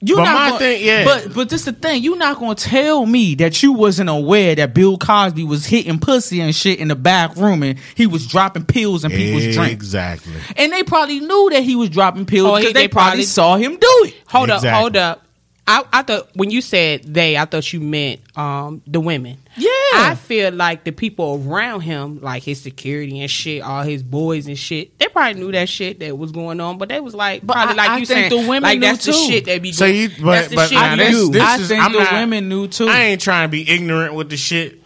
You 0.01 0.15
But 0.15 0.25
not 0.25 0.35
my 0.35 0.47
gonna, 0.51 0.59
thing- 0.61 0.85
yeah. 0.85 1.05
But 1.05 1.35
but 1.35 1.49
this 1.49 1.65
the 1.65 1.73
thing. 1.73 2.03
You 2.05 2.15
not 2.17 2.39
gonna 2.39 2.55
tell 2.55 3.05
me 3.05 3.35
that 3.37 3.63
you 3.65 3.73
wasn't 3.73 4.09
aware 4.09 4.55
that 4.55 4.73
Bill 4.73 4.97
Cosby 4.97 5.43
was 5.43 5.67
hitting 5.67 5.99
pussy 5.99 6.41
and 6.41 6.55
shit 6.55 6.79
in 6.79 6.87
the 6.87 6.95
back 6.95 7.35
room 7.37 7.65
and 7.65 7.79
he 7.97 8.07
was 8.07 8.27
dropping 8.27 8.65
pills 8.65 9.05
in 9.05 9.11
people's 9.11 9.53
drinks. 9.55 9.73
Exactly. 9.73 10.35
And 10.57 10.73
they 10.73 10.85
probably 10.85 11.19
knew 11.19 11.51
that 11.53 11.65
he 11.65 11.75
was 11.75 11.91
dropping 11.91 12.27
pills 12.27 12.49
Oh, 12.49 12.55
because 12.57 12.69
he- 12.69 12.73
they, 12.75 12.83
they 12.83 12.89
probably 12.89 13.09
probably- 13.11 13.25
saw 13.25 13.57
him 13.57 13.73
do 13.73 14.03
it. 14.05 14.15
Hold 14.29 14.51
Exactly. 14.51 14.69
up, 14.71 14.75
hold 14.77 14.97
up. 14.97 15.25
I, 15.71 15.85
I 15.93 16.03
thought 16.03 16.31
when 16.35 16.51
you 16.51 16.63
said 16.63 17.03
they, 17.05 17.37
I 17.37 17.45
thought 17.45 17.71
you 17.75 17.81
meant 17.81 18.21
um 18.39 18.81
the 18.87 19.01
women. 19.01 19.37
Yeah. 19.57 19.69
I 19.95 20.15
feel 20.19 20.51
like 20.53 20.85
the 20.85 20.93
people 20.93 21.45
around 21.47 21.83
him, 21.83 22.21
like 22.23 22.43
his 22.43 22.61
security 22.61 23.21
and 23.21 23.31
shit, 23.31 23.63
all 23.63 23.83
his 23.83 24.03
boys 24.03 24.47
and 24.47 24.59
shit, 24.59 24.99
they 24.99 25.09
probably 25.09 25.41
knew 25.41 25.53
that 25.53 25.69
shit 25.69 25.99
that 26.01 26.17
was 26.17 26.33
going 26.33 26.59
on, 26.61 26.79
but 26.79 26.89
they 26.89 27.01
was 27.01 27.15
like, 27.15 27.45
But 27.47 27.55
probably 27.55 27.75
I- 27.75 27.77
like 27.77 27.91
I 27.91 27.99
you 27.99 28.07
think 28.07 28.31
saying, 28.31 28.43
the 28.43 28.49
women 28.49 28.63
like 28.63 28.79
knew 28.79 28.87
that's 28.87 29.05
the 29.05 29.13
too. 29.13 29.19
shit 29.29 29.45
they 29.45 29.59
be 29.59 29.73
So 29.73 29.87
doing. 29.87 29.97
you, 30.01 30.09
that's 30.09 30.21
but, 30.23 30.49
the 30.49 30.57
but 30.57 30.69
shit 30.69 30.75
now 30.79 30.97
this, 30.97 31.11
do. 31.11 31.31
this 31.33 31.43
I 31.43 31.57
is, 31.59 31.69
think 31.69 31.85
I'm 31.85 31.93
the 31.93 31.99
not- 31.99 32.13
women 32.15 32.49
knew 32.49 32.67
too. 32.69 32.89
I 32.89 33.01
ain't 33.03 33.21
trying 33.21 33.47
to 33.49 33.51
be 33.51 33.69
ignorant 33.69 34.15
with 34.15 34.31
the 34.31 34.37
shit. 34.39 34.81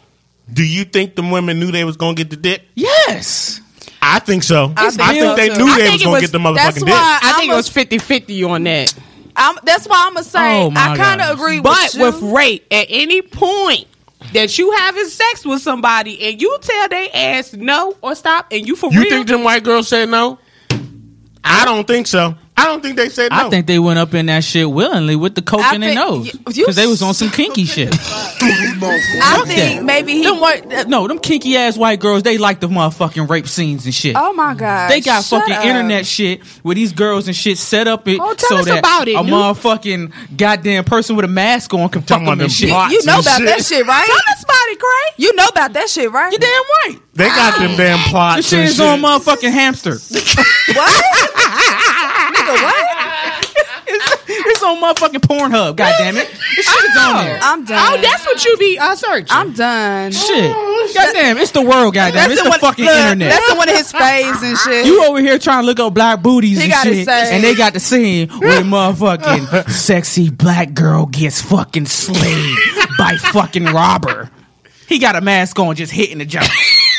Do 0.52 0.64
you 0.66 0.84
think 0.84 1.14
the 1.14 1.22
women 1.22 1.60
knew 1.60 1.70
they 1.70 1.84
was 1.84 1.96
gonna 1.96 2.14
get 2.14 2.30
the 2.30 2.36
dick? 2.36 2.62
Yes. 2.74 3.60
I 4.00 4.18
think 4.18 4.42
so. 4.42 4.72
I 4.76 4.86
I 4.86 4.90
think, 4.90 5.00
think 5.20 5.36
they 5.36 5.48
too. 5.50 5.58
knew 5.58 5.70
I 5.70 5.76
they 5.76 5.82
think 5.82 5.92
was 5.92 6.02
gonna 6.02 6.12
was- 6.14 6.20
get 6.22 6.32
the 6.32 6.38
motherfucking 6.38 6.86
dick. 6.86 6.94
I 6.94 7.34
think 7.38 7.52
it 7.52 7.54
was 7.54 7.68
50-50 7.70 8.50
on 8.50 8.64
that. 8.64 8.92
I'm, 9.36 9.56
that's 9.64 9.86
why 9.86 10.04
I'm 10.06 10.14
gonna 10.14 10.24
say 10.24 10.62
Oh, 10.62 10.72
I 10.74 10.96
kind 10.96 11.20
of 11.20 11.38
agree 11.38 11.60
But 11.60 11.78
with 11.84 11.94
you. 11.94 12.00
But 12.00 12.22
with 12.22 12.32
rape, 12.34 12.66
at 12.70 12.86
any 12.90 13.22
point 13.22 13.86
that 14.32 14.56
you 14.58 14.70
having 14.72 15.06
sex 15.08 15.44
with 15.44 15.62
somebody 15.62 16.22
and 16.28 16.40
you 16.40 16.56
tell 16.60 16.88
they 16.88 17.10
ass 17.10 17.52
no 17.52 17.96
or 18.02 18.14
stop, 18.14 18.46
and 18.50 18.66
you 18.66 18.76
for 18.76 18.92
You 18.92 19.00
real, 19.00 19.10
think 19.10 19.28
them 19.28 19.44
white 19.44 19.64
girls 19.64 19.88
said 19.88 20.08
no? 20.08 20.38
I 21.44 21.64
don't 21.64 21.86
think 21.86 22.06
so. 22.06 22.36
I 22.54 22.66
don't 22.66 22.82
think 22.82 22.96
they 22.96 23.08
said 23.08 23.30
no. 23.32 23.46
I 23.46 23.50
think 23.50 23.66
they 23.66 23.78
went 23.78 23.98
up 23.98 24.12
in 24.14 24.26
that 24.26 24.44
shit 24.44 24.70
willingly 24.70 25.16
with 25.16 25.34
the 25.34 25.42
coke 25.42 25.62
I 25.64 25.74
in 25.74 25.80
their 25.80 25.94
nose 25.94 26.30
because 26.32 26.76
they 26.76 26.86
was 26.86 27.00
on 27.02 27.14
some 27.14 27.30
kinky 27.30 27.64
shit. 27.64 27.88
I 28.00 29.34
Fuck 29.36 29.46
think 29.46 29.82
maybe 29.84 30.12
he. 30.12 30.22
them 30.24 30.38
white, 30.40 30.86
no, 30.88 31.08
them 31.08 31.18
kinky 31.18 31.56
ass 31.56 31.76
white 31.78 31.98
girls, 32.00 32.22
they 32.22 32.36
like 32.38 32.60
the 32.60 32.68
motherfucking 32.68 33.28
rape 33.28 33.48
scenes 33.48 33.84
and 33.86 33.94
shit. 33.94 34.16
oh 34.18 34.32
my 34.34 34.54
god, 34.54 34.90
They 34.90 35.00
got 35.00 35.24
shut 35.24 35.40
fucking 35.40 35.54
up. 35.54 35.64
internet 35.64 36.04
shit 36.06 36.42
where 36.62 36.74
these 36.74 36.92
girls 36.92 37.26
and 37.26 37.34
shit 37.36 37.56
set 37.58 37.88
up 37.88 38.06
it 38.06 38.18
Oh, 38.20 38.34
tell 38.34 38.48
so 38.50 38.56
us 38.58 38.64
that 38.66 38.78
about 38.80 39.08
it, 39.08 39.14
a 39.14 39.22
dude. 39.22 39.32
motherfucking 39.32 40.36
goddamn 40.36 40.84
person 40.84 41.16
with 41.16 41.24
a 41.24 41.28
mask 41.28 41.72
on 41.74 41.88
can 41.88 42.02
fuck 42.02 42.08
Talking 42.08 42.24
them 42.26 42.32
about 42.34 42.42
and 42.44 42.52
shit. 42.52 42.68
plots 42.68 42.92
You 42.92 43.04
know 43.04 43.18
about 43.20 43.38
shit. 43.38 43.46
that 43.46 43.64
shit, 43.64 43.86
right? 43.86 44.06
Tell 44.06 44.16
us 44.16 44.44
about 44.44 44.68
it, 44.68 44.78
Craig. 44.78 45.14
You 45.16 45.34
know 45.36 45.46
about 45.46 45.72
that 45.72 45.88
shit, 45.88 46.10
right? 46.12 46.32
You 46.32 46.38
damn 46.38 46.50
right. 46.50 46.98
They 47.14 47.28
got 47.28 47.58
them 47.58 47.76
damn 47.76 47.98
plots. 48.10 48.36
This 48.36 48.48
shit 48.50 48.58
and 48.60 48.68
is 48.68 48.80
on 48.80 49.00
motherfucking 49.00 49.50
hamster. 49.52 49.96
What? 50.74 51.04
Nigga, 54.62 54.80
what? 54.80 54.90
it's, 54.96 55.02
it's 55.02 55.02
on 55.02 55.10
motherfucking 55.20 55.26
Pornhub. 55.26 55.76
God 55.76 55.94
damn 55.98 56.16
it, 56.16 56.28
this 56.56 56.66
shit 56.66 56.84
is 56.84 56.96
on 56.96 57.24
there. 57.24 57.38
I'm 57.42 57.64
done. 57.64 57.78
Oh, 57.98 58.00
that's 58.00 58.24
what 58.26 58.44
you 58.44 58.56
be 58.56 58.78
uh, 58.78 58.94
searching. 58.94 59.26
I'm 59.30 59.52
done. 59.52 60.12
Shit, 60.12 60.54
goddamn, 60.94 61.38
it's 61.38 61.50
the 61.52 61.62
world. 61.62 61.94
Goddamn, 61.94 62.30
it's 62.30 62.40
in 62.40 62.44
the 62.44 62.50
one- 62.50 62.60
fucking 62.60 62.84
look, 62.84 62.94
internet. 62.96 63.30
That's 63.30 63.50
the 63.50 63.56
one 63.56 63.68
of 63.68 63.76
his 63.76 63.92
faves 63.92 64.42
and 64.42 64.58
shit. 64.64 64.86
You 64.86 65.04
over 65.04 65.20
here 65.20 65.38
trying 65.38 65.62
to 65.62 65.66
look 65.66 65.80
up 65.80 65.94
black 65.94 66.22
booties 66.22 66.58
He 66.58 66.64
and 66.64 66.72
got 66.72 66.86
it 66.86 66.94
shit, 66.94 67.06
saved. 67.06 67.32
and 67.32 67.44
they 67.44 67.54
got 67.54 67.72
the 67.72 67.80
scene 67.80 68.28
where 68.28 68.62
motherfucking 68.62 69.68
sexy 69.70 70.30
black 70.30 70.74
girl 70.74 71.06
gets 71.06 71.40
fucking 71.42 71.86
slayed 71.86 72.56
by 72.98 73.16
fucking 73.16 73.64
robber. 73.66 74.30
He 74.88 74.98
got 74.98 75.16
a 75.16 75.20
mask 75.22 75.58
on, 75.58 75.74
just 75.74 75.90
hitting 75.92 76.18
the 76.18 76.26
jump. 76.26 76.46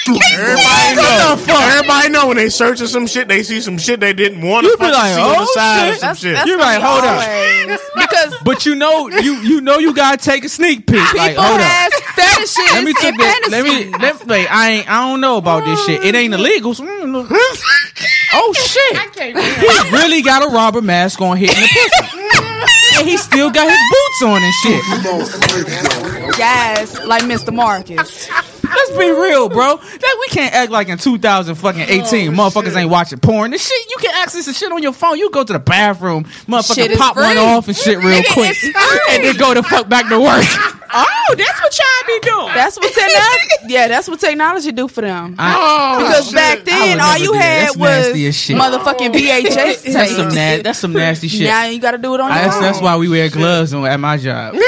Everybody 0.07 0.95
know. 0.95 1.37
Everybody 1.47 2.09
know 2.09 2.27
when 2.27 2.37
they 2.37 2.49
searching 2.49 2.87
some 2.87 3.07
shit, 3.07 3.27
they 3.27 3.43
see 3.43 3.61
some 3.61 3.77
shit 3.77 3.99
they 3.99 4.13
didn't 4.13 4.41
want 4.45 4.65
to 4.65 4.71
You 4.71 4.77
be 4.77 4.83
fucking 4.85 4.93
like, 4.99 5.13
see 5.15 5.21
on 5.21 5.29
the 5.31 5.37
oh, 5.39 5.51
side 5.53 5.79
shit. 5.79 5.93
of 5.93 5.99
some 5.99 6.07
that's, 6.09 6.19
shit. 6.19 6.33
that's 6.35 6.47
You're 6.49 6.59
like, 6.59 6.81
hold 6.81 7.03
up. 7.05 7.79
because 7.95 8.35
But 8.43 8.65
you 8.65 8.75
know, 8.75 9.07
you 9.07 9.35
you 9.41 9.61
know, 9.61 9.77
you 9.79 9.93
gotta 9.93 10.17
take 10.17 10.43
a 10.43 10.49
sneak 10.49 10.85
peek. 10.87 11.13
like, 11.13 11.31
people 11.31 11.43
hold 11.43 11.59
up. 11.59 11.65
has 11.65 11.93
fetishes 12.15 12.57
Let 12.73 12.83
me 12.83 12.93
take 12.93 13.17
that. 13.17 13.47
Let 13.49 13.63
me. 13.63 13.83
fantasies. 13.91 14.01
Let, 14.01 14.27
wait, 14.27 14.47
I 14.51 14.69
ain't. 14.71 14.89
I 14.91 15.09
don't 15.09 15.21
know 15.21 15.37
about 15.37 15.63
this 15.65 15.83
shit. 15.85 16.03
It 16.03 16.15
ain't 16.15 16.33
illegal. 16.33 16.73
so, 16.73 16.83
mm, 16.83 17.11
look. 17.11 17.27
oh 18.33 18.53
shit! 18.53 19.15
He 19.15 19.95
really 19.95 20.21
got 20.21 20.43
a 20.43 20.53
robber 20.53 20.81
mask 20.81 21.21
on, 21.21 21.37
hitting 21.37 21.55
the 21.55 21.67
pussy, 21.67 22.97
and 22.99 23.07
he 23.07 23.15
still 23.17 23.49
got 23.51 23.69
his 23.69 23.79
boots 23.91 24.23
on 24.23 24.43
and 24.43 24.53
shit. 24.63 26.37
Yes, 26.37 26.99
like 27.05 27.23
Mr. 27.23 27.53
Marcus. 27.53 28.27
Let's 28.76 28.91
be 28.91 29.11
real, 29.11 29.49
bro. 29.49 29.78
That 29.78 30.17
we 30.19 30.28
can't 30.28 30.53
act 30.53 30.71
like 30.71 30.89
in 30.89 30.97
2000 30.97 31.55
fucking 31.55 31.82
18, 31.82 32.32
motherfuckers 32.32 32.76
ain't 32.76 32.89
watching 32.89 33.19
porn. 33.19 33.51
This 33.51 33.67
shit, 33.67 33.89
you 33.89 33.97
can 33.99 34.11
access 34.15 34.45
the 34.45 34.53
shit 34.53 34.71
on 34.71 34.82
your 34.82 34.93
phone. 34.93 35.17
You 35.17 35.30
go 35.32 35.43
to 35.43 35.53
the 35.53 35.59
bathroom, 35.59 36.26
Shit 36.26 36.47
motherfucker 36.47 36.97
pop 36.97 37.15
one 37.15 37.38
off 37.38 37.67
and 37.67 37.78
shit 37.78 37.97
real 37.99 38.24
quick, 38.32 38.57
and 38.63 39.24
then 39.24 39.38
go 39.38 39.53
to 39.53 39.63
fuck 39.63 39.89
back 39.89 40.09
to 40.09 40.19
work. 40.19 40.45
Oh, 40.95 41.35
that's 41.37 41.61
what 41.61 41.77
y'all 41.77 42.07
be 42.07 42.19
doing. 42.19 42.53
That's 42.53 42.77
what 42.77 42.93
technology. 42.93 43.73
yeah, 43.73 43.87
that's 43.87 44.07
what 44.07 44.19
technology 44.19 44.71
do 44.71 44.87
for 44.87 45.01
them. 45.01 45.35
I, 45.39 45.97
because 45.99 46.25
shit. 46.25 46.35
back 46.35 46.63
then, 46.63 46.99
all 47.01 47.17
you 47.17 47.33
had 47.33 47.69
That's 47.69 47.77
was 47.77 48.13
motherfucking 48.15 49.13
VHS 49.13 49.53
tapes. 49.53 49.93
that's 49.93 50.15
some 50.15 50.27
na- 50.29 50.61
that's 50.61 50.79
some 50.79 50.93
nasty 50.93 51.27
shit. 51.27 51.47
Now 51.47 51.65
you 51.65 51.79
got 51.79 51.91
to 51.91 51.97
do 51.97 52.13
it 52.13 52.19
on 52.19 52.29
your 52.29 52.37
That's, 52.37 52.55
own. 52.55 52.61
that's 52.61 52.81
why 52.81 52.97
we 52.97 53.09
wear 53.09 53.29
gloves 53.29 53.73
on- 53.73 53.85
at 53.85 53.99
my 53.99 54.17
job. 54.17 54.55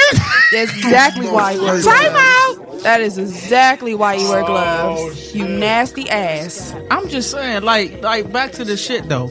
That's 0.52 0.78
exactly 0.78 1.28
why 1.28 1.54
you 1.54 1.62
wear 1.64 1.82
gloves. 1.82 1.86
Time 1.86 2.14
out. 2.16 2.80
That 2.84 3.02
is 3.02 3.18
exactly 3.18 3.96
why 3.96 4.14
you 4.14 4.30
wear 4.30 4.44
oh, 4.44 4.46
gloves. 4.46 5.36
you 5.36 5.48
nasty 5.48 6.08
ass. 6.10 6.74
I'm 6.92 7.10
just 7.10 7.32
saying, 7.32 7.64
like, 7.64 8.02
like 8.04 8.32
back 8.32 8.52
to 8.54 8.64
the 8.64 8.78
shit 8.78 9.10
though. 9.10 9.26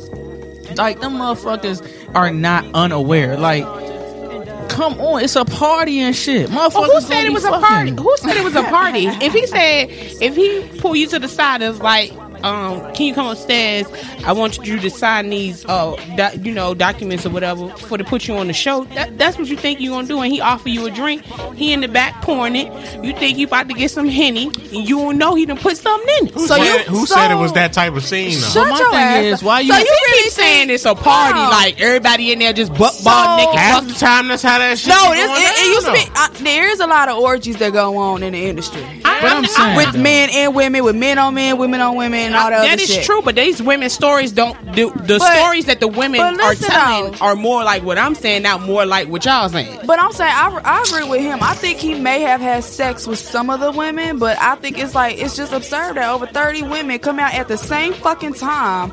Like 0.76 1.00
them 1.00 1.14
motherfuckers 1.14 2.14
are 2.14 2.32
not 2.32 2.64
unaware. 2.74 3.36
Like, 3.38 3.64
come 4.74 5.00
on, 5.00 5.22
it's 5.22 5.36
a 5.36 5.44
party 5.44 6.00
and 6.00 6.14
shit. 6.14 6.50
Motherfuckers 6.50 6.74
Well, 6.74 6.94
who 6.94 7.00
said 7.00 7.24
it 7.26 7.32
was 7.32 7.44
a 7.44 7.50
party? 7.50 7.90
Who 7.90 8.16
said 8.18 8.36
it 8.36 8.44
was 8.44 8.56
a 8.56 8.62
party? 8.64 9.06
if 9.22 9.32
he 9.32 9.46
said, 9.46 9.88
if 9.90 10.34
he 10.36 10.80
pull 10.80 10.96
you 10.96 11.06
to 11.08 11.18
the 11.18 11.28
side, 11.28 11.62
it's 11.62 11.78
like, 11.80 12.12
um, 12.44 12.92
can 12.94 13.06
you 13.06 13.14
come 13.14 13.26
upstairs? 13.26 13.86
I 14.24 14.32
want 14.32 14.58
you 14.66 14.78
to 14.78 14.90
sign 14.90 15.30
these, 15.30 15.64
uh, 15.66 15.96
doc, 16.16 16.34
you 16.42 16.52
know, 16.52 16.74
documents 16.74 17.24
or 17.26 17.30
whatever 17.30 17.68
for 17.70 17.98
to 17.98 18.04
put 18.04 18.28
you 18.28 18.34
on 18.36 18.46
the 18.46 18.52
show. 18.52 18.84
That, 18.94 19.18
that's 19.18 19.36
what 19.38 19.48
you 19.48 19.56
think 19.56 19.80
you're 19.80 19.94
gonna 19.94 20.06
do, 20.08 20.20
and 20.20 20.32
he 20.32 20.40
offer 20.40 20.68
you 20.68 20.86
a 20.86 20.90
drink. 20.90 21.24
He 21.56 21.72
in 21.72 21.80
the 21.80 21.88
back 21.88 22.22
pouring 22.22 22.56
it. 22.56 23.04
You 23.04 23.12
think 23.14 23.38
you 23.38 23.46
about 23.46 23.68
to 23.68 23.74
get 23.74 23.90
some 23.90 24.08
henny, 24.08 24.46
and 24.46 24.88
you 24.88 24.98
don't 24.98 25.18
know 25.18 25.34
he 25.34 25.46
done 25.46 25.58
put 25.58 25.76
something 25.76 26.08
in 26.20 26.26
it. 26.28 26.34
Who, 26.34 26.46
So 26.46 26.56
said, 26.56 26.64
you- 26.64 26.78
who 26.92 27.06
so- 27.06 27.14
said 27.14 27.30
it 27.30 27.36
was 27.36 27.52
that 27.54 27.72
type 27.72 27.94
of 27.94 28.04
scene 28.04 28.40
though? 28.40 28.46
Shut 28.48 28.68
my 28.68 28.78
your 28.78 28.90
thing 28.90 28.98
ass 29.00 29.24
is, 29.38 29.42
why 29.42 29.60
you- 29.60 29.72
So 29.72 29.78
You 29.78 29.84
you 29.84 30.22
keep 30.22 30.32
saying 30.32 30.70
it's 30.70 30.84
a 30.84 30.94
party, 30.94 31.38
No. 31.38 31.48
like 31.50 31.80
everybody 31.80 32.32
in 32.32 32.38
there 32.38 32.52
just 32.52 32.72
butt 32.74 32.92
So- 32.94 33.04
ball 33.10 33.36
naked. 33.38 33.54
Half 33.54 33.84
fuck- 33.84 33.88
the 33.92 33.98
time, 33.98 34.28
that's 34.28 34.42
how 34.42 34.58
that 34.58 34.78
shit. 34.78 34.88
No, 34.88 35.12
it's, 35.12 35.26
going 35.26 35.42
it, 35.42 35.44
it 35.44 35.56
down, 35.56 35.66
used 35.66 35.86
to 35.86 35.92
be. 35.92 36.04
though. 36.14 36.20
Uh, 36.20 36.28
there 36.44 36.70
is 36.70 36.80
a 36.80 36.86
lot 36.86 37.08
of 37.08 37.18
orgies 37.18 37.56
that 37.56 37.72
go 37.72 37.96
on 37.96 38.22
in 38.22 38.32
the 38.32 38.44
industry 38.46 38.82
But 39.02 39.24
I'm 39.24 39.44
saying 39.46 39.76
with 39.76 39.92
though, 39.92 40.00
men 40.00 40.30
and 40.30 40.54
women, 40.54 40.84
with 40.84 40.96
men 40.96 41.18
on 41.18 41.34
men, 41.34 41.56
women 41.58 41.80
on 41.80 41.96
women, 41.96 42.33
and 42.34 42.44
all 42.44 42.50
that, 42.50 42.62
That 42.68 42.80
is 42.80 42.92
shit. 42.92 43.04
true, 43.04 43.22
but 43.22 43.34
these 43.34 43.62
women's 43.62 43.92
stories 43.92 44.32
don't 44.32 44.56
do 44.74 44.90
the 44.90 45.18
But- 45.18 45.36
stories 45.36 45.66
that 45.66 45.80
the 45.80 45.88
women 45.88 46.20
are 46.20 46.54
telling 46.54 47.12
though. 47.12 47.18
are 47.24 47.36
more 47.36 47.64
like 47.64 47.82
what 47.82 47.98
I'm 47.98 48.14
saying, 48.14 48.42
not 48.42 48.62
more 48.62 48.84
like 48.86 49.08
what 49.08 49.24
y'all 49.24 49.48
saying. 49.48 49.80
But 49.86 49.98
I'm 50.00 50.12
saying 50.12 50.32
I, 50.34 50.60
I 50.64 50.82
agree 50.88 51.08
with 51.08 51.20
him. 51.20 51.38
I 51.42 51.54
think 51.54 51.78
he 51.78 51.94
may 51.94 52.20
have 52.20 52.40
had 52.40 52.64
sex 52.64 53.06
with 53.06 53.18
some 53.18 53.50
of 53.50 53.60
the 53.60 53.70
women, 53.72 54.18
but 54.18 54.38
I 54.40 54.54
think 54.56 54.78
it's 54.78 54.94
like 54.94 55.18
it's 55.18 55.36
just 55.36 55.52
absurd 55.52 55.94
that 55.96 56.08
over 56.10 56.26
30 56.26 56.62
women 56.62 56.98
come 56.98 57.18
out 57.18 57.34
at 57.34 57.48
the 57.48 57.56
same 57.56 57.92
fucking 57.94 58.34
time, 58.34 58.92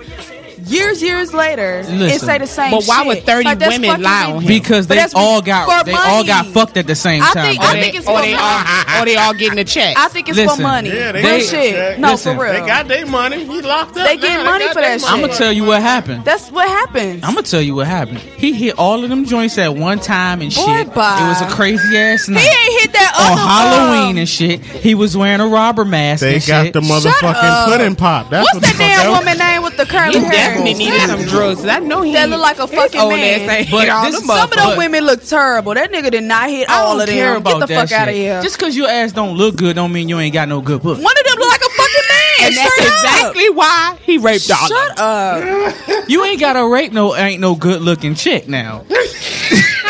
years 0.67 1.01
years 1.01 1.33
later, 1.33 1.79
and 1.85 1.99
Listen. 1.99 2.27
say 2.27 2.37
the 2.37 2.47
same. 2.47 2.71
Shit. 2.71 2.79
But 2.79 2.85
why 2.87 2.97
shit. 2.99 3.07
would 3.07 3.23
30 3.25 3.43
Like, 3.45 3.59
women 3.59 4.01
lie 4.01 4.25
on 4.31 4.41
him? 4.41 4.47
because 4.47 4.87
they 4.87 5.03
all 5.15 5.41
got 5.41 5.67
for 5.79 5.85
they 5.85 5.93
all 5.93 6.23
got 6.23 6.45
fucked 6.47 6.77
at 6.77 6.87
the 6.87 6.95
same 6.95 7.21
I 7.23 7.31
time. 7.33 7.45
think- 7.45 7.59
bro. 7.59 7.67
I 7.67 7.71
Or 7.71 7.73
think 7.81 7.91
they, 7.93 7.97
it's 7.99 8.07
or 8.07 8.15
for 8.17 8.21
they 8.21 8.33
money. 8.35 8.43
all, 8.43 9.01
or 9.01 9.05
they 9.05 9.15
all 9.15 9.33
getting 9.33 9.59
a 9.59 9.63
check. 9.63 9.97
I 9.97 10.07
think 10.09 10.29
it's 10.29 10.37
Listen. 10.37 10.55
for 10.57 10.61
money. 10.61 10.89
Yeah, 10.89 11.11
they 11.11 11.21
Real 11.23 11.39
shit. 11.39 11.75
checked. 11.75 11.99
No, 11.99 12.11
Listen. 12.11 12.37
for 12.37 12.43
real. 12.43 12.53
They 12.53 12.59
got 12.67 12.87
their 12.87 13.05
money. 13.05 13.45
He 13.45 13.61
locked 13.61 13.97
up. 13.97 14.07
They 14.07 14.17
getting 14.17 14.37
now. 14.43 14.51
money 14.51 14.65
got 14.65 14.73
for 14.75 14.81
that 14.81 15.01
money. 15.01 15.13
I'm 15.13 15.21
gonna 15.21 15.33
tell 15.37 15.51
you 15.51 15.65
what 15.65 15.81
happened. 15.81 16.25
That's 16.25 16.51
what 16.51 16.67
happens. 16.67 17.23
I'm 17.23 17.33
gonna 17.33 17.43
tell 17.47 17.61
you 17.61 17.75
what 17.75 17.87
happened. 17.87 18.19
He 18.19 18.53
hit 18.53 18.77
all 18.77 19.03
of 19.03 19.09
them 19.09 19.25
joints 19.25 19.57
at 19.57 19.75
one 19.75 19.99
time 19.99 20.41
and 20.41 20.53
Boy, 20.53 20.65
shit. 20.65 20.93
bye. 20.93 21.19
It 21.21 21.27
was 21.27 21.41
a 21.41 21.47
crazy 21.55 21.97
ass 21.97 22.27
night. 22.27 22.41
he 22.41 22.47
ain't 22.47 22.81
hit 22.81 22.93
that 22.93 23.13
on 23.19 23.37
Halloween 23.37 24.11
um, 24.11 24.17
and 24.19 24.29
shit. 24.29 24.61
He 24.61 24.95
was 24.95 25.15
wearing 25.15 25.39
a 25.41 25.47
robber 25.47 25.85
mask. 25.85 26.21
They 26.21 26.39
got 26.39 26.73
the 26.73 26.81
motherfucking 26.81 27.65
pudding 27.65 27.95
pop. 27.95 28.31
What's 28.31 28.53
the 28.53 28.59
that 28.61 28.75
damn 28.77 29.11
woman 29.11 29.37
name 29.37 29.50
with 29.50 29.50
the 29.85 29.91
curly 29.91 30.19
he 30.19 30.25
hair? 30.25 30.31
definitely 30.31 30.73
needed 30.75 31.01
some 31.01 31.21
drugs. 31.25 31.65
I 31.65 31.79
know 31.79 32.01
he 32.01 32.13
That 32.13 32.29
look 32.29 32.41
like 32.41 32.59
a 32.59 32.67
fucking 32.67 32.99
old 32.99 33.13
man. 33.13 33.41
ass 33.41 33.49
ain't 33.49 33.71
But 33.71 33.89
all 33.89 34.05
this- 34.05 34.19
Some 34.21 34.29
of 34.29 34.49
But- 34.49 34.55
them 34.55 34.77
women 34.77 35.05
look 35.05 35.25
terrible. 35.25 35.73
That 35.73 35.91
nigga 35.91 36.11
did 36.11 36.23
not 36.23 36.49
hit 36.49 36.69
all 36.69 36.99
of 36.99 37.07
them. 37.07 37.15
care 37.15 37.35
about 37.35 37.59
Get 37.59 37.59
the 37.67 37.73
that 37.73 37.89
fuck 37.89 37.99
out 37.99 38.07
of 38.09 38.13
here. 38.15 38.41
Just 38.41 38.57
because 38.57 38.75
your 38.75 38.89
ass 38.89 39.11
don't 39.11 39.35
look 39.37 39.55
good, 39.55 39.75
don't 39.75 39.91
mean 39.91 40.09
you 40.09 40.19
ain't 40.19 40.33
got 40.33 40.47
no 40.47 40.61
good 40.61 40.81
pussy. 40.81 41.01
One 41.03 41.13
of 41.17 41.23
them 41.25 41.37
look 41.39 41.49
like 41.49 41.61
a 41.61 41.69
fucking 41.69 42.07
man. 42.09 42.17
And 42.47 42.57
that's 42.57 42.73
straight 42.73 42.87
up. 42.87 43.03
exactly 43.03 43.49
why 43.51 43.97
he 44.03 44.17
raped 44.17 44.49
all 44.51 44.63
of 44.63 44.69
them. 44.69 44.77
Shut 44.77 44.99
up. 44.99 46.09
You 46.09 46.23
ain't 46.25 46.39
got 46.39 46.53
to 46.53 46.65
rape 46.67 46.91
no 46.91 47.15
ain't 47.15 47.39
no 47.39 47.55
good 47.55 47.81
looking 47.81 48.15
chick 48.15 48.47
now. 48.47 48.83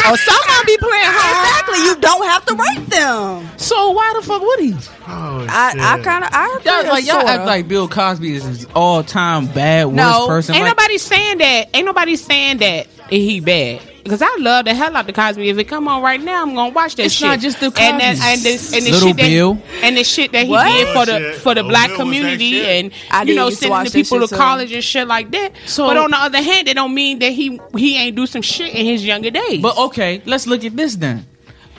Oh, 0.11 0.15
someone 0.15 0.65
be 0.65 0.77
playing 0.77 1.05
hard. 1.05 1.45
Exactly. 1.45 1.85
You 1.85 1.95
don't 2.01 2.25
have 2.25 2.45
to 2.45 2.55
rape 2.55 2.87
them. 2.87 3.57
So 3.57 3.91
why 3.91 4.13
the 4.19 4.25
fuck 4.25 4.41
would 4.41 4.59
he? 4.59 4.73
Oh, 5.07 5.45
I, 5.49 5.73
I 5.77 6.01
kind 6.03 6.23
of 6.23 6.29
I 6.33 6.57
agree. 6.59 6.71
Y'all, 6.71 6.87
like 6.93 7.05
y'all 7.05 7.13
sorta. 7.21 7.29
act 7.29 7.45
like 7.45 7.67
Bill 7.67 7.87
Cosby 7.87 8.33
is 8.35 8.43
his 8.43 8.65
all 8.73 9.03
time 9.03 9.45
bad 9.47 9.85
worst 9.87 9.95
No, 9.95 10.27
person. 10.27 10.55
Ain't 10.55 10.63
Like, 10.65 10.75
nobody 10.77 10.97
saying 10.97 11.37
that. 11.37 11.69
Ain't 11.75 11.85
nobody 11.85 12.15
saying 12.15 12.57
that 12.57 12.87
he 13.09 13.39
bad. 13.41 13.81
Because 14.03 14.21
I 14.21 14.35
love 14.39 14.65
the 14.65 14.73
hell 14.73 14.95
out 14.97 15.05
the 15.05 15.13
Cosby. 15.13 15.47
If 15.49 15.57
it 15.59 15.65
come 15.65 15.87
on 15.87 16.01
right 16.01 16.19
now, 16.19 16.41
I'm 16.41 16.55
gonna 16.55 16.73
watch 16.73 16.95
that 16.95 17.05
It's 17.05 17.13
shit. 17.15 17.27
not 17.27 17.39
just 17.39 17.59
the 17.59 17.67
and 17.67 17.99
that, 17.99 18.17
and 18.19 18.41
the, 18.41 18.49
and 18.75 18.85
the 18.85 18.91
Little 18.91 19.07
shit 19.09 19.17
that, 19.17 19.27
Bill. 19.29 19.61
and 19.83 19.97
the 19.97 20.03
shit 20.03 20.31
that 20.31 20.45
he 20.45 20.51
What? 20.51 20.65
did 20.65 20.87
for 20.93 21.05
the 21.05 21.33
for 21.39 21.53
the 21.55 21.61
Lil 21.61 21.69
black 21.69 21.87
Bill 21.89 21.97
community 21.97 22.61
and 22.65 22.91
I 23.11 23.23
you 23.23 23.35
know 23.35 23.49
sending 23.51 23.83
the 23.83 23.91
people 23.91 24.19
shit 24.19 24.29
to 24.29 24.35
too. 24.35 24.39
college 24.41 24.71
and 24.71 24.83
shit 24.83 25.07
like 25.07 25.29
that. 25.31 25.51
So- 25.67 25.87
but 25.87 25.97
on 25.97 26.09
the 26.11 26.17
other 26.17 26.41
hand, 26.41 26.67
it 26.67 26.73
don't 26.73 26.93
mean 26.93 27.19
that 27.19 27.31
he 27.31 27.59
he 27.77 27.97
ain't 27.97 28.15
do 28.15 28.25
some 28.25 28.41
shit 28.41 28.73
in 28.73 28.85
his 28.85 29.05
younger 29.05 29.29
days. 29.29 29.61
But 29.61 29.77
okay, 29.77 30.21
let's 30.25 30.47
look 30.47 30.63
at 30.65 30.75
this 30.75 30.95
then. 30.95 31.27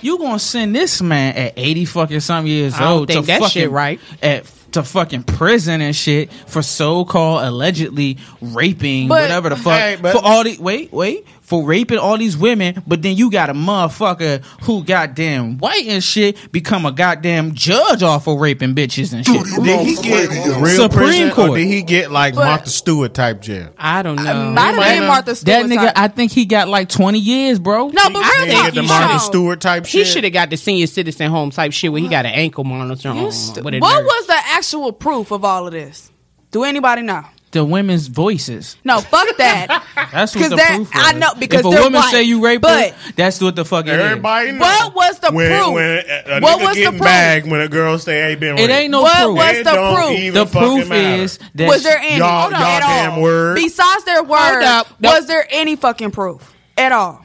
You 0.00 0.18
gonna 0.18 0.38
send 0.38 0.74
this 0.76 1.02
man 1.02 1.34
at 1.36 1.54
eighty 1.56 1.84
fucking 1.84 2.20
some 2.20 2.46
years 2.46 2.74
I 2.74 2.80
don't 2.80 2.88
old 3.00 3.08
think 3.08 3.20
to 3.20 3.26
that 3.26 3.40
fucking 3.40 3.50
shit 3.62 3.70
right. 3.70 4.00
at 4.22 4.44
to 4.72 4.82
fucking 4.82 5.24
prison 5.24 5.82
and 5.82 5.94
shit 5.94 6.32
for 6.32 6.62
so 6.62 7.04
called 7.04 7.42
allegedly 7.44 8.16
raping 8.40 9.06
But- 9.06 9.22
whatever 9.22 9.50
the 9.50 9.56
fuck 9.56 9.78
Hey, 9.78 9.96
but- 10.00 10.12
for 10.12 10.24
all 10.24 10.44
the 10.44 10.56
wait 10.58 10.90
wait 10.92 11.26
for 11.52 11.62
raping 11.66 11.98
all 11.98 12.16
these 12.16 12.34
women, 12.34 12.82
but 12.86 13.02
then 13.02 13.14
you 13.14 13.30
got 13.30 13.50
a 13.50 13.52
motherfucker 13.52 14.42
who 14.62 14.82
goddamn 14.82 15.58
white 15.58 15.84
and 15.86 16.02
shit 16.02 16.50
become 16.50 16.86
a 16.86 16.92
goddamn 16.92 17.52
judge 17.54 18.02
off 18.02 18.26
of 18.26 18.40
raping 18.40 18.74
bitches 18.74 19.12
and 19.12 19.22
shit. 19.26 19.44
Did 19.62 19.86
he 19.86 19.96
get 19.96 20.30
real 20.62 20.66
Supreme 20.88 21.08
prison, 21.08 21.30
Court. 21.32 21.50
Or 21.50 21.56
did 21.58 21.66
he 21.66 21.82
get 21.82 22.10
like 22.10 22.34
But- 22.36 22.46
Martha 22.46 22.70
Stewart 22.70 23.12
type 23.12 23.42
jail? 23.42 23.68
I 23.76 24.00
don't 24.00 24.16
know. 24.16 24.22
Might 24.22 24.60
have 24.68 24.76
might 24.76 24.88
been 24.94 25.00
not- 25.00 25.26
Martha 25.26 25.44
That 25.44 25.66
nigga, 25.66 25.76
type. 25.76 25.92
I 25.94 26.08
think 26.08 26.32
he 26.32 26.46
got 26.46 26.68
like 26.68 26.88
twenty 26.88 27.18
years, 27.18 27.58
bro. 27.58 27.88
no, 27.88 27.92
but 27.92 28.16
I 28.16 28.30
real 28.38 28.46
He 28.46 28.46
think 28.46 28.52
talk, 28.52 28.64
get 28.64 28.74
the 28.76 28.82
he 28.82 28.88
Martha 28.88 29.12
no. 29.12 29.18
Stewart 29.18 29.60
type 29.60 29.84
he 29.84 29.98
shit. 29.98 30.06
should 30.06 30.24
have 30.24 30.32
got 30.32 30.48
the 30.48 30.56
senior 30.56 30.86
citizen 30.86 31.30
home 31.30 31.50
type 31.50 31.74
shit 31.74 31.92
where 31.92 32.00
he 32.00 32.08
got 32.08 32.24
an 32.24 32.32
ankle 32.32 32.64
monitor 32.64 33.10
on. 33.10 33.16
You 33.18 33.30
st- 33.30 33.58
a 33.58 33.62
what 33.62 33.72
nurse. 33.74 33.82
was 33.82 34.26
the 34.26 34.38
actual 34.52 34.90
proof 34.92 35.30
of 35.30 35.44
all 35.44 35.66
of 35.66 35.74
this? 35.74 36.10
Do 36.50 36.64
anybody 36.64 37.02
know? 37.02 37.24
The 37.52 37.62
women's 37.64 38.06
voices. 38.06 38.76
No, 38.82 39.00
fuck 39.00 39.36
that. 39.36 39.84
That's 40.12 40.34
what 40.34 40.40
'Cause 40.40 40.50
the 40.50 40.56
that- 40.56 40.74
proof 40.74 40.90
I 40.94 41.12
know, 41.12 41.34
because 41.38 41.60
if 41.60 41.66
a 41.66 41.68
they're 41.70 41.82
woman 41.82 42.00
white, 42.00 42.10
say 42.10 42.22
you 42.22 42.42
raped 42.42 42.62
but- 42.62 42.92
her, 42.92 43.12
that's 43.14 43.40
what 43.42 43.54
the 43.56 43.64
fuck 43.66 43.86
it 43.86 43.92
is. 43.92 44.00
Everybody 44.00 44.52
know. 44.52 44.58
What 44.60 44.94
was 44.94 45.18
the 45.18 45.32
when, 45.32 45.50
proof? 45.62 45.74
When 45.74 45.84
a, 45.84 46.36
a 46.36 46.40
What 46.40 46.60
was 46.62 46.76
the 46.76 46.86
proof? 46.88 47.00
bagged 47.02 47.50
when 47.50 47.60
a 47.60 47.68
girl 47.68 47.98
say 47.98 48.30
ain't 48.30 48.40
been 48.40 48.56
It 48.58 48.70
ain't 48.70 48.90
no 48.90 49.02
What 49.02 49.22
proof. 49.22 49.36
was 49.36 49.56
It 49.58 49.64
the 49.64 49.72
don't 49.72 49.94
proof? 49.96 50.10
even 50.18 50.34
the 50.34 50.46
fucking 50.46 50.68
proof 50.76 50.88
matter. 50.88 51.22
is 51.22 51.38
that 51.54 51.68
was 51.68 51.82
there 51.82 51.98
any 51.98 52.16
Y'all- 52.18 52.40
Hold 52.42 52.54
on, 52.54 52.60
y'all 52.60 52.68
at 52.70 52.80
damn 52.80 53.12
all? 53.12 53.22
word. 53.22 53.54
besides 53.56 54.04
their 54.04 54.22
word? 54.22 54.62
up. 54.62 54.86
Was 55.00 55.26
there 55.26 55.46
any 55.50 55.76
fucking 55.76 56.10
proof 56.10 56.54
at 56.78 56.92
all? 56.92 57.24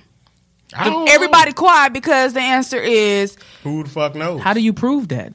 I 0.76 0.84
don't 0.90 1.06
know. 1.06 1.14
Everybody 1.14 1.54
quiet 1.54 1.94
because 1.94 2.34
the 2.34 2.42
answer 2.42 2.78
is 2.82 3.38
Who 3.64 3.84
the 3.84 3.90
fuck 3.90 4.14
knows? 4.14 4.42
How 4.42 4.54
do 4.54 4.60
you 4.60 4.74
prove 4.74 5.08
that? 5.08 5.32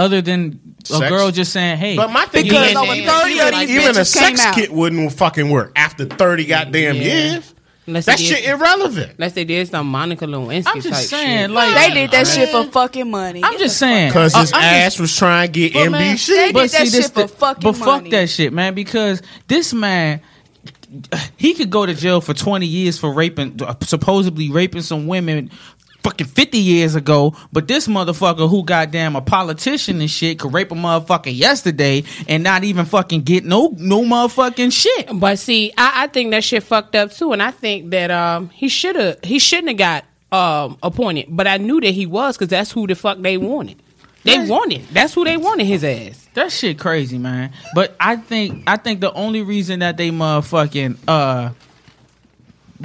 Other 0.00 0.20
than 0.22 0.60
a 0.82 0.86
Sex? 0.86 1.08
girl 1.10 1.30
just 1.30 1.52
saying, 1.52 1.76
"Hey, 1.78 1.96
But 1.96 2.10
my 2.10 2.24
thing 2.26 2.44
Because 2.44 2.70
is, 2.70 2.76
over 2.76 2.94
even, 2.94 3.08
30 3.08 3.38
of 3.40 3.50
these 3.50 3.70
even 3.70 3.84
a 3.96 4.00
bitches 4.00 4.18
came 4.18 4.36
sex 4.36 4.46
out. 4.46 4.54
kit 4.54 4.72
wouldn't 4.72 5.12
fucking 5.12 5.50
work 5.50 5.72
after 5.76 6.04
thirty 6.06 6.44
goddamn 6.46 6.96
Yeah. 6.96 7.02
years. 7.02 7.54
Unless 7.86 8.04
That 8.06 8.20
shit 8.20 8.44
did, 8.44 8.50
irrelevant. 8.50 9.12
unless 9.18 9.32
they 9.32 9.44
did 9.44 9.68
some 9.68 9.88
Monica 9.88 10.24
Lewinsky 10.24 10.66
I'm 10.66 10.80
just 10.80 10.88
type 11.10 11.20
saying, 11.20 11.38
shit. 11.48 11.50
like 11.50 11.74
they 11.74 11.94
did 12.02 12.10
that 12.12 12.26
shit 12.28 12.48
for 12.50 12.64
fucking 12.70 13.10
money. 13.10 13.42
I'm 13.42 13.58
just 13.58 13.78
saying, 13.78 14.10
Because 14.10 14.34
Uh, 14.34 14.40
his 14.40 14.52
I'm 14.52 14.60
just- 14.60 14.72
ass 14.74 14.98
was 15.00 15.16
trying 15.16 15.48
to 15.48 15.52
get 15.52 15.72
But, 15.72 15.90
man, 15.90 16.02
NBC. 16.16 16.26
they 16.36 16.52
did 16.52 16.70
that 16.70 16.82
shit 16.84 16.92
this 16.92 17.08
for 17.10 17.22
the- 17.22 17.28
fucking 17.28 17.62
But 17.62 17.76
fuck 17.76 17.86
money. 17.86 18.10
that 18.10 18.30
shit, 18.30 18.52
man. 18.52 18.74
Because 18.74 19.22
this 19.48 19.72
man, 19.74 20.20
he 21.36 21.54
could 21.54 21.70
go 21.70 21.84
to 21.86 21.94
jail 21.94 22.20
for 22.20 22.34
twenty 22.34 22.66
years 22.66 22.98
for 22.98 23.12
raping, 23.12 23.60
uh, 23.64 23.74
supposedly 23.82 24.50
raping 24.50 24.82
some 24.82 25.06
women. 25.06 25.50
Fucking 26.02 26.28
fifty 26.28 26.56
years 26.58 26.94
ago, 26.94 27.34
but 27.52 27.68
this 27.68 27.86
motherfucker 27.86 28.48
who 28.48 28.64
goddamn 28.64 29.16
a 29.16 29.20
politician 29.20 30.00
and 30.00 30.10
shit 30.10 30.38
could 30.38 30.52
rape 30.54 30.72
a 30.72 30.74
motherfucker 30.74 31.36
yesterday 31.36 32.04
and 32.26 32.42
not 32.42 32.64
even 32.64 32.86
fucking 32.86 33.20
get 33.22 33.44
no 33.44 33.74
no 33.76 34.02
motherfucking 34.02 34.72
shit. 34.72 35.10
But 35.12 35.38
see, 35.38 35.72
I, 35.76 36.04
I 36.04 36.06
think 36.06 36.30
that 36.30 36.42
shit 36.42 36.62
fucked 36.62 36.94
up 36.96 37.12
too, 37.12 37.32
and 37.32 37.42
I 37.42 37.50
think 37.50 37.90
that 37.90 38.10
um 38.10 38.48
he 38.48 38.68
should 38.68 38.96
have 38.96 39.18
he 39.22 39.38
shouldn't 39.38 39.68
have 39.68 39.76
got 39.76 40.04
um 40.32 40.78
appointed. 40.82 41.26
But 41.28 41.46
I 41.46 41.58
knew 41.58 41.80
that 41.82 41.90
he 41.90 42.06
was 42.06 42.36
because 42.36 42.48
that's 42.48 42.72
who 42.72 42.86
the 42.86 42.94
fuck 42.94 43.18
they 43.20 43.36
wanted. 43.36 43.82
They 44.24 44.34
Yeah. 44.36 44.46
wanted. 44.46 44.86
That's 44.92 45.12
who 45.14 45.24
they 45.24 45.36
wanted 45.36 45.66
his 45.66 45.84
ass. 45.84 46.28
That 46.34 46.50
shit 46.52 46.78
crazy, 46.78 47.18
man. 47.18 47.52
But 47.74 47.94
I 48.00 48.16
think 48.16 48.64
I 48.66 48.76
think 48.78 49.00
the 49.00 49.12
only 49.12 49.42
reason 49.42 49.80
that 49.80 49.98
they 49.98 50.10
motherfucking 50.10 50.96
uh 51.06 51.50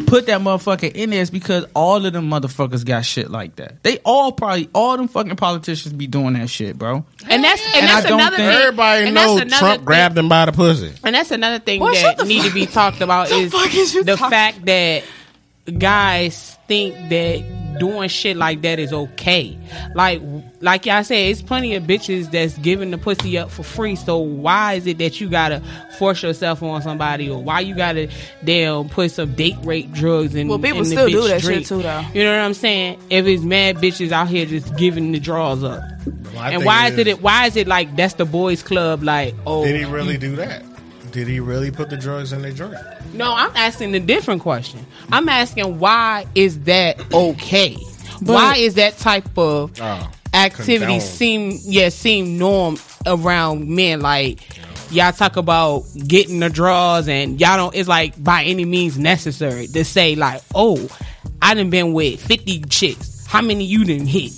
put 0.07 0.25
that 0.27 0.41
motherfucker 0.41 0.91
in 0.93 1.09
there 1.11 1.21
is 1.21 1.29
because 1.31 1.65
all 1.73 2.05
of 2.05 2.11
them 2.13 2.29
motherfuckers 2.29 2.85
got 2.85 3.05
shit 3.05 3.29
like 3.31 3.55
that. 3.55 3.81
They 3.83 3.97
all 3.99 4.31
probably 4.31 4.69
all 4.73 4.97
them 4.97 5.07
fucking 5.07 5.35
politicians 5.37 5.93
be 5.93 6.07
doing 6.07 6.33
that 6.33 6.49
shit, 6.49 6.77
bro. 6.77 7.05
And 7.29 7.43
that's 7.43 7.65
and, 7.67 7.75
And 7.75 7.85
I 7.85 7.93
that's 7.95 8.07
don't 8.07 8.19
another 8.19 8.37
think- 8.37 8.49
thing. 8.51 8.61
Everybody 8.61 9.05
and 9.05 9.15
know 9.15 9.39
Trump 9.57 9.77
thing- 9.77 9.85
grabbed 9.85 10.17
him 10.17 10.27
by 10.29 10.45
the 10.45 10.51
pussy. 10.51 10.93
And 11.03 11.15
that's 11.15 11.31
another 11.31 11.59
thing 11.59 11.79
Boy, 11.79 11.93
that 11.93 12.25
need 12.27 12.41
fuck- 12.41 12.47
to 12.49 12.53
be 12.53 12.65
talked 12.65 13.01
about 13.01 13.31
is 13.31 13.51
fuck 13.51 13.73
is 13.73 13.93
the 13.93 14.15
talking- 14.15 14.29
fact 14.29 14.65
that 14.65 15.03
guys 15.77 16.57
think 16.67 16.95
that 17.09 17.77
doing 17.79 18.07
shit 18.09 18.37
like 18.37 18.61
that 18.61 18.79
is 18.79 18.93
okay. 18.93 19.57
Like 19.95 20.21
like 20.65 20.85
y'all 20.87 21.03
said, 21.03 21.29
it's 21.29 21.41
plenty 21.43 21.75
of 21.75 21.83
bitches 21.83 22.31
that's 22.31 22.57
giving 22.57 22.89
the 22.89 22.97
pussy 22.97 23.37
up 23.37 23.51
for 23.51 23.61
free. 23.63 23.95
So 23.95 24.17
why 24.17 24.73
is 24.73 24.87
it 24.87 24.97
that 24.97 25.21
you 25.21 25.29
gotta 25.29 25.61
force 25.99 26.23
yourself 26.23 26.63
on 26.63 26.81
somebody, 26.81 27.29
or 27.29 27.41
why 27.41 27.59
you 27.59 27.75
gotta 27.75 28.09
damn 28.43 28.89
put 28.89 29.11
some 29.11 29.33
date 29.35 29.55
rape 29.63 29.91
drugs 29.93 30.33
in? 30.33 30.47
Well, 30.47 30.57
people 30.57 30.79
in 30.79 30.83
the 30.85 30.89
still 30.89 31.07
do 31.07 31.21
bitch 31.21 31.27
that 31.29 31.41
shit 31.43 31.65
too, 31.67 31.81
though. 31.83 32.03
You 32.13 32.23
know 32.23 32.31
what 32.31 32.41
I'm 32.43 32.53
saying? 32.55 32.99
If 33.11 33.27
it's 33.27 33.43
mad 33.43 33.77
bitches 33.77 34.11
out 34.11 34.27
here 34.27 34.45
just 34.47 34.75
giving 34.75 35.11
the 35.11 35.19
draws 35.19 35.63
up, 35.63 35.81
Well, 36.33 36.43
and 36.43 36.53
think 36.55 36.65
why 36.65 36.87
it 36.87 36.93
is 36.93 36.99
it? 36.99 37.07
is- 37.07 37.19
Why 37.21 37.45
is 37.45 37.55
it 37.55 37.67
like 37.67 37.95
that's 37.95 38.15
the 38.15 38.25
boys' 38.25 38.63
club? 38.63 39.03
Like, 39.03 39.35
oh, 39.45 39.63
Did 39.63 39.75
he 39.77 39.85
really 39.85 40.17
do 40.17 40.35
that? 40.37 40.63
Did 41.11 41.27
he 41.27 41.39
really 41.39 41.69
put 41.71 41.89
the 41.91 41.95
drugs 41.97 42.33
in 42.33 42.41
their 42.41 42.51
drink? 42.51 42.73
No, 43.13 43.31
I'm 43.33 43.51
asking 43.55 43.95
a 43.95 43.99
different 43.99 44.41
question. 44.41 44.85
I'm 45.11 45.29
asking 45.29 45.77
why 45.79 46.25
is 46.35 46.59
that 46.61 46.99
okay? 47.13 47.77
why 48.21 48.55
is 48.57 48.73
that 48.75 48.97
type 48.97 49.37
of 49.37 49.71
Oh, 49.79 50.09
activity 50.35 50.79
condone. 50.79 51.01
seem 51.01 51.59
yeah 51.63 51.89
seem 51.89 52.37
norm 52.37 52.77
around 53.05 53.67
men? 53.67 54.01
Like 54.01 54.39
y'all 54.91 55.11
talk 55.11 55.37
about 55.37 55.83
getting 56.07 56.39
the 56.39 56.49
draws 56.49 57.07
and 57.07 57.39
y'all 57.39 57.57
don't. 57.57 57.75
It's 57.75 57.87
like 57.89 58.21
by 58.23 58.43
any 58.43 58.65
means 58.65 58.97
necessary 58.97 59.67
to 59.67 59.83
say 59.85 60.15
like, 60.15 60.41
oh, 60.53 60.87
I 61.41 61.53
done 61.53 61.69
been 61.69 61.93
with 61.93 62.21
50 62.21 62.61
chicks. 62.69 63.25
How 63.27 63.41
many 63.41 63.65
you 63.65 63.83
didn't 63.85 64.07
hit? 64.07 64.31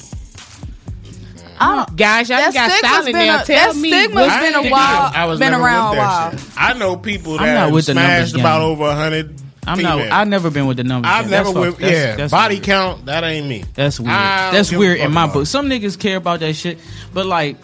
Guys, 1.96 2.30
y'all 2.30 2.38
That 2.38 2.54
got 2.54 2.72
stigma's 2.72 2.92
silent 2.92 3.06
been 3.16 3.28
now. 3.28 3.42
a- 3.42 3.46
Tell 3.46 3.74
that 3.74 3.80
me, 3.80 3.90
stigma's 3.90 4.16
what- 4.28 4.30
I 4.30 4.42
been 4.42 4.56
a 4.68 4.70
while- 4.70 5.12
I 5.16 5.26
was 5.26 5.40
been 5.40 5.54
around 5.54 5.96
a 5.96 5.98
while. 5.98 6.32
shit. 6.32 6.42
I 6.56 6.74
know 6.74 6.96
people 6.98 7.34
I'm 7.40 7.46
that 7.48 7.54
not 7.56 7.72
with 7.72 7.88
the 7.88 7.96
numbers 7.96 8.30
smashed 8.30 8.36
about 8.40 8.60
game. 8.60 8.70
over 8.70 8.84
a 8.86 8.96
hundred. 8.96 9.42
I'm 9.68 9.82
not. 9.82 10.00
I've 10.00 10.28
never 10.28 10.50
been 10.50 10.66
with 10.68 10.78
the 10.78 10.84
numbers. 10.84 11.12
I've 11.12 11.26
game. 11.26 11.32
never 11.32 11.52
That's 11.54 11.58
with 11.68 11.78
that's- 11.80 11.92
yeah 12.10 12.16
that's 12.16 12.32
body 12.32 12.56
weird. 12.56 12.64
count. 12.64 13.06
That 13.08 13.24
ain't 13.24 13.48
me. 13.48 13.64
That's 13.76 14.00
weird. 14.00 14.12
I 14.12 14.52
That's 14.52 14.72
weird 14.72 15.00
in 15.00 15.12
my 15.12 15.28
book. 15.28 15.44
it. 15.44 15.46
Some 15.48 15.70
niggas 15.70 16.00
care 16.00 16.18
about 16.18 16.40
that 16.40 16.54
shit, 16.56 16.80
but 17.14 17.26
like, 17.26 17.58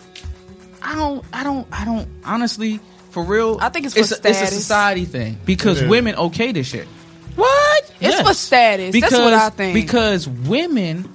I 0.81 0.95
don't. 0.95 1.23
I 1.33 1.43
don't. 1.43 1.67
I 1.71 1.85
don't. 1.85 2.07
Honestly, 2.25 2.79
for 3.11 3.23
real, 3.23 3.57
I 3.61 3.69
think 3.69 3.85
it's 3.85 3.95
for 3.95 4.01
it's 4.01 4.11
a, 4.11 4.15
it's 4.27 4.41
a 4.41 4.47
society 4.47 5.05
thing 5.05 5.37
because 5.45 5.79
It 5.81 5.85
is. 5.85 5.89
women 5.89 6.15
okay 6.15 6.51
this 6.51 6.67
shit. 6.67 6.87
What? 7.35 7.83
It's 7.83 7.93
Yes. 8.01 8.27
for 8.27 8.33
status. 8.33 8.91
Because 8.91 9.11
That's 9.11 9.23
what 9.23 9.33
I 9.33 9.49
think. 9.49 9.73
because 9.73 10.27
women 10.27 11.09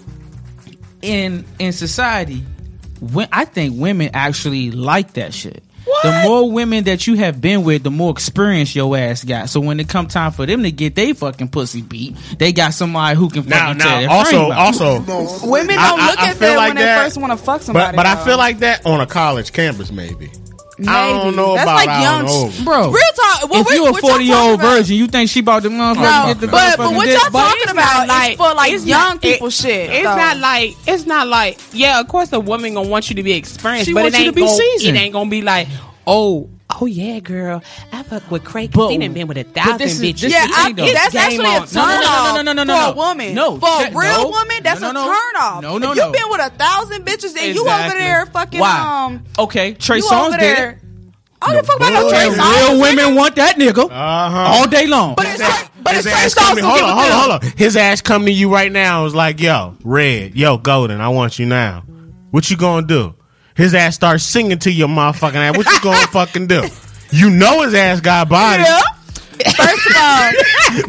in 1.02 1.44
in 1.58 1.72
society, 1.72 2.42
when, 3.00 3.28
I 3.30 3.44
think 3.44 3.74
women 3.78 4.10
actually 4.14 4.70
like 4.70 5.12
that 5.14 5.32
shit. 5.34 5.62
The 6.02 6.22
more 6.24 6.50
women 6.50 6.84
that 6.84 7.06
you 7.06 7.14
have 7.16 7.40
been 7.40 7.64
with, 7.64 7.82
the 7.82 7.90
more 7.90 8.10
experience 8.10 8.74
your 8.74 8.96
ass 8.96 9.24
got. 9.24 9.48
So 9.50 9.60
when 9.60 9.80
it 9.80 9.88
come 9.88 10.06
time 10.06 10.32
for 10.32 10.46
them 10.46 10.62
to 10.62 10.70
get 10.70 10.94
they 10.94 11.12
fucking 11.12 11.48
pussy 11.48 11.82
beat, 11.82 12.16
they 12.38 12.52
got 12.52 12.74
somebody 12.74 13.16
who 13.16 13.28
can 13.30 13.46
Now, 13.48 13.66
fucking 13.68 13.80
tell 13.80 13.90
now, 13.90 14.00
their 14.00 14.10
also, 14.10 14.30
friend 14.30 14.52
also, 14.52 15.46
women 15.48 15.76
don't 15.76 16.00
I- 16.00 16.10
look 16.10 16.18
I 16.18 16.28
at 16.30 16.36
feel 16.36 16.48
that 16.50 16.56
like 16.56 16.68
when 16.74 16.76
they 16.76 16.94
first 17.04 17.16
want 17.18 17.32
to 17.32 17.36
fuck 17.36 17.62
somebody. 17.62 17.96
but 17.96 18.04
but 18.04 18.06
I 18.06 18.24
feel 18.24 18.36
like 18.38 18.58
that 18.60 18.84
on 18.86 19.00
a 19.00 19.06
college 19.06 19.52
campus, 19.52 19.90
maybe. 19.90 20.30
Maybe. 20.78 20.88
I 20.90 21.08
don't 21.24 21.34
know 21.34 21.54
That's 21.54 21.64
about 21.64 21.86
like 21.86 22.02
young, 22.02 22.64
bro. 22.64 22.90
Real 22.90 23.02
talk. 23.16 23.50
What 23.50 23.66
if 23.66 23.74
you 23.74 23.86
a 23.88 23.94
forty 23.94 24.24
year 24.26 24.36
old 24.36 24.60
virgin, 24.60 24.96
you 24.96 25.08
think 25.08 25.28
she 25.28 25.40
bought 25.40 25.64
the 25.64 25.70
motherfucker 25.70 25.96
No, 25.96 26.24
get 26.28 26.40
the 26.40 26.46
but 26.46 26.76
but 26.76 26.94
what 26.94 27.08
y'all 27.08 27.18
talking 27.30 27.70
about 27.70 28.30
is 28.30 28.36
for 28.36 28.54
like 28.54 28.72
it's 28.72 28.84
young 28.86 29.00
not- 29.14 29.20
people 29.20 29.48
it- 29.48 29.52
shit. 29.52 29.90
It's 29.90 30.04
though. 30.04 30.14
not 30.16 30.36
like 30.38 30.76
it's 30.86 31.04
not 31.04 31.26
like 31.26 31.58
yeah. 31.72 31.98
Of 32.00 32.06
course, 32.06 32.32
a 32.32 32.38
woman 32.40 32.74
gonna 32.74 32.88
want 32.88 33.10
you 33.10 33.16
to 33.16 33.22
be 33.24 33.32
experienced, 33.32 33.86
She 33.88 33.92
but 33.94 34.06
it 34.06 34.12
you 34.12 34.18
ain't 34.18 34.26
to 34.28 34.32
be 34.32 34.42
gonna, 34.42 34.56
seasoned. 34.56 34.96
It 34.96 35.00
ain't 35.00 35.12
gonna 35.12 35.28
be 35.30 35.42
like 35.42 35.66
oh 36.06 36.48
oh 36.80 36.86
yeah, 36.86 37.18
girl. 37.20 37.62
I 37.92 38.02
fuck 38.02 38.30
with 38.30 38.44
Craig. 38.44 38.70
But- 38.72 38.88
He 38.90 38.98
done 38.98 39.12
been 39.12 39.26
with 39.28 39.38
a 39.38 39.44
thousand 39.44 39.78
this 39.78 39.94
is- 39.94 40.00
bitches. 40.02 40.20
this 40.20 40.32
yeah, 40.32 40.44
is 40.44 40.50
the 40.50 40.82
I, 40.82 40.92
that's 40.92 41.12
Game 41.12 41.20
actually 41.22 41.44
a 41.44 41.60
on. 41.60 41.66
turn 41.66 41.74
No, 41.74 41.82
no, 41.84 42.00
no, 42.00 42.02
no, 42.02 42.08
off 42.08 42.44
no, 42.44 42.52
no, 42.52 42.52
no, 42.52 42.62
for 42.62 42.66
no. 42.66 42.90
a 42.90 42.94
woman. 42.94 43.34
No, 43.34 43.58
for 43.60 43.66
a 43.84 43.90
real 43.90 44.22
no. 44.24 44.28
woman, 44.30 44.56
that's 44.62 44.80
No, 44.80 44.90
a 44.90 44.92
no, 44.92 45.04
no. 45.04 45.12
turn 45.12 45.36
off. 45.42 45.62
No, 45.62 45.78
no, 45.78 45.90
if 45.92 45.96
no. 45.98 46.04
you've 46.04 46.12
been 46.12 46.30
with 46.30 46.40
a 46.40 46.50
thousand 46.50 47.04
bitches 47.06 47.36
and 47.36 47.54
you 47.54 47.68
over 47.68 47.88
there 47.98 48.26
fucking 48.26 48.60
Why? 48.60 49.06
um, 49.06 49.24
Okay, 49.38 49.74
Trey 49.74 49.98
you 49.98 50.02
Songz 50.04 50.28
over 50.28 50.36
did 50.38 50.52
it. 50.52 50.56
there. 50.56 50.80
I 51.40 51.46
don't 51.46 51.54
give 51.56 51.64
a 51.64 51.66
fuck 51.68 51.76
about 51.76 51.92
no 51.92 52.00
bull- 52.02 52.10
Trey 52.10 52.18
And 52.26 52.32
And 52.32 52.40
Songz. 52.42 52.56
real 52.56 52.68
nigga. 52.70 52.80
women 52.96 53.14
want 53.14 53.36
that 53.36 53.56
nigga 53.56 53.84
Uh-huh. 53.84 54.38
all 54.58 54.66
day 54.66 54.86
long. 54.88 55.14
But 55.14 55.26
it's 55.26 55.36
Trey, 55.38 55.68
but 55.82 55.94
His 55.94 56.06
it's 56.06 56.14
Trey 56.14 56.24
ass 56.24 56.34
come 56.34 56.56
Songz 56.56 56.60
to, 56.60 56.66
hold 56.66 56.80
on, 56.82 56.88
hold 56.98 57.10
on, 57.12 57.30
hold 57.30 57.44
on. 57.44 57.52
His 57.56 57.76
ass 57.76 58.00
come 58.00 58.24
to 58.24 58.32
you 58.32 58.52
right 58.52 58.72
now. 58.72 59.04
Is 59.06 59.14
like, 59.14 59.40
yo, 59.40 59.74
Red, 59.84 60.34
yo, 60.34 60.58
Golden, 60.58 61.00
I 61.00 61.08
want 61.10 61.38
you 61.38 61.46
now. 61.46 61.84
What 62.32 62.50
you 62.50 62.56
gonna 62.56 62.86
do? 62.86 63.14
His 63.58 63.74
ass 63.74 63.96
starts 63.96 64.22
singing 64.24 64.58
to 64.60 64.70
your 64.72 64.86
motherfucking 64.88 65.34
ass. 65.34 65.56
What 65.56 65.66
you 65.66 65.80
gonna 65.82 66.06
fucking 66.12 66.46
do? 66.46 66.64
You 67.10 67.28
know 67.28 67.62
his 67.62 67.74
ass 67.74 68.00
got 68.00 68.28
body. 68.28 68.62
Yeah. 68.62 68.80
First 69.52 69.77
of 69.90 69.96
all, 69.96 70.32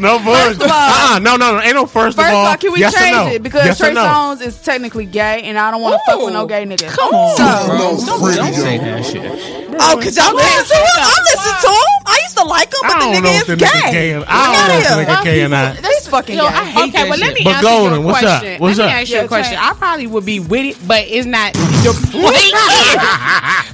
No 0.00 0.18
bullshit. 0.24 0.56
of 0.56 0.62
all- 0.62 0.68
uh-uh, 0.70 1.18
no, 1.20 1.36
no, 1.36 1.56
no. 1.56 1.60
Ain't 1.60 1.74
no 1.74 1.86
first, 1.86 2.16
first 2.16 2.28
of 2.28 2.32
of 2.32 2.34
all. 2.34 2.46
all, 2.46 2.56
can 2.56 2.72
we 2.72 2.80
yes 2.80 2.94
change 2.94 3.16
no? 3.16 3.26
it 3.28 3.42
because 3.42 3.64
yes 3.64 3.78
Trey 3.78 3.92
no? 3.94 4.04
Songz 4.04 4.40
is 4.42 4.60
technically 4.62 5.06
gay, 5.06 5.42
and 5.44 5.58
I 5.58 5.70
don't 5.70 5.80
want 5.82 6.00
to 6.04 6.10
fuck 6.12 6.22
with 6.24 6.32
no 6.34 6.46
gay 6.46 6.64
nigga. 6.64 6.88
Come 6.88 7.14
on, 7.14 7.36
So- 7.36 7.66
bro. 7.66 7.76
No, 7.78 7.96
Don't, 8.06 8.34
don't 8.36 8.54
say 8.54 8.76
yo. 8.76 8.82
that 8.82 9.04
shit. 9.04 9.66
Oh, 9.82 9.96
cause 9.96 10.16
y'all 10.16 10.34
listen 10.34 10.66
to 10.66 10.74
him. 10.76 11.00
I 11.00 11.16
listen 11.32 11.54
to 11.62 11.68
him. 11.68 12.00
I 12.06 12.18
used 12.24 12.36
to 12.36 12.44
like 12.44 12.68
him, 12.68 12.80
but 12.82 12.98
the 13.00 13.06
nigga 13.16 13.40
is 13.40 13.46
the 13.46 13.56
gay. 13.56 13.66
nigga 13.66 13.90
gay. 13.92 14.14
I 14.14 14.18
don't 14.18 14.68
know 14.68 14.76
if 14.76 14.88
the 14.88 14.94
him. 14.94 15.06
nigga 15.06 15.24
gay 15.24 15.44
or 15.44 15.48
not. 15.48 15.76
He's 15.78 16.08
fucking 16.08 16.36
Yo, 16.36 16.42
gay. 16.42 16.54
I 16.54 16.64
hate 16.66 16.82
okay, 16.82 16.90
that 16.92 17.08
well, 17.08 17.18
let 17.18 17.34
me 17.34 17.40
But 17.44 17.54
answer 17.56 17.68
Golden, 17.68 17.92
your 17.94 18.02
what's 18.04 18.22
up? 18.24 18.40
question. 18.40 18.60
What's 18.60 18.78
let 18.78 18.84
up? 18.84 18.90
me 18.94 19.00
ask 19.00 19.10
you 19.10 19.20
a 19.20 19.28
question. 19.28 19.58
I 19.58 19.72
probably 19.74 20.06
would 20.06 20.26
be 20.26 20.40
with 20.40 20.76
it, 20.76 20.86
but 20.88 21.04
it's 21.08 21.26
not 21.26 21.52
the 21.54 21.92
point. 22.12 22.52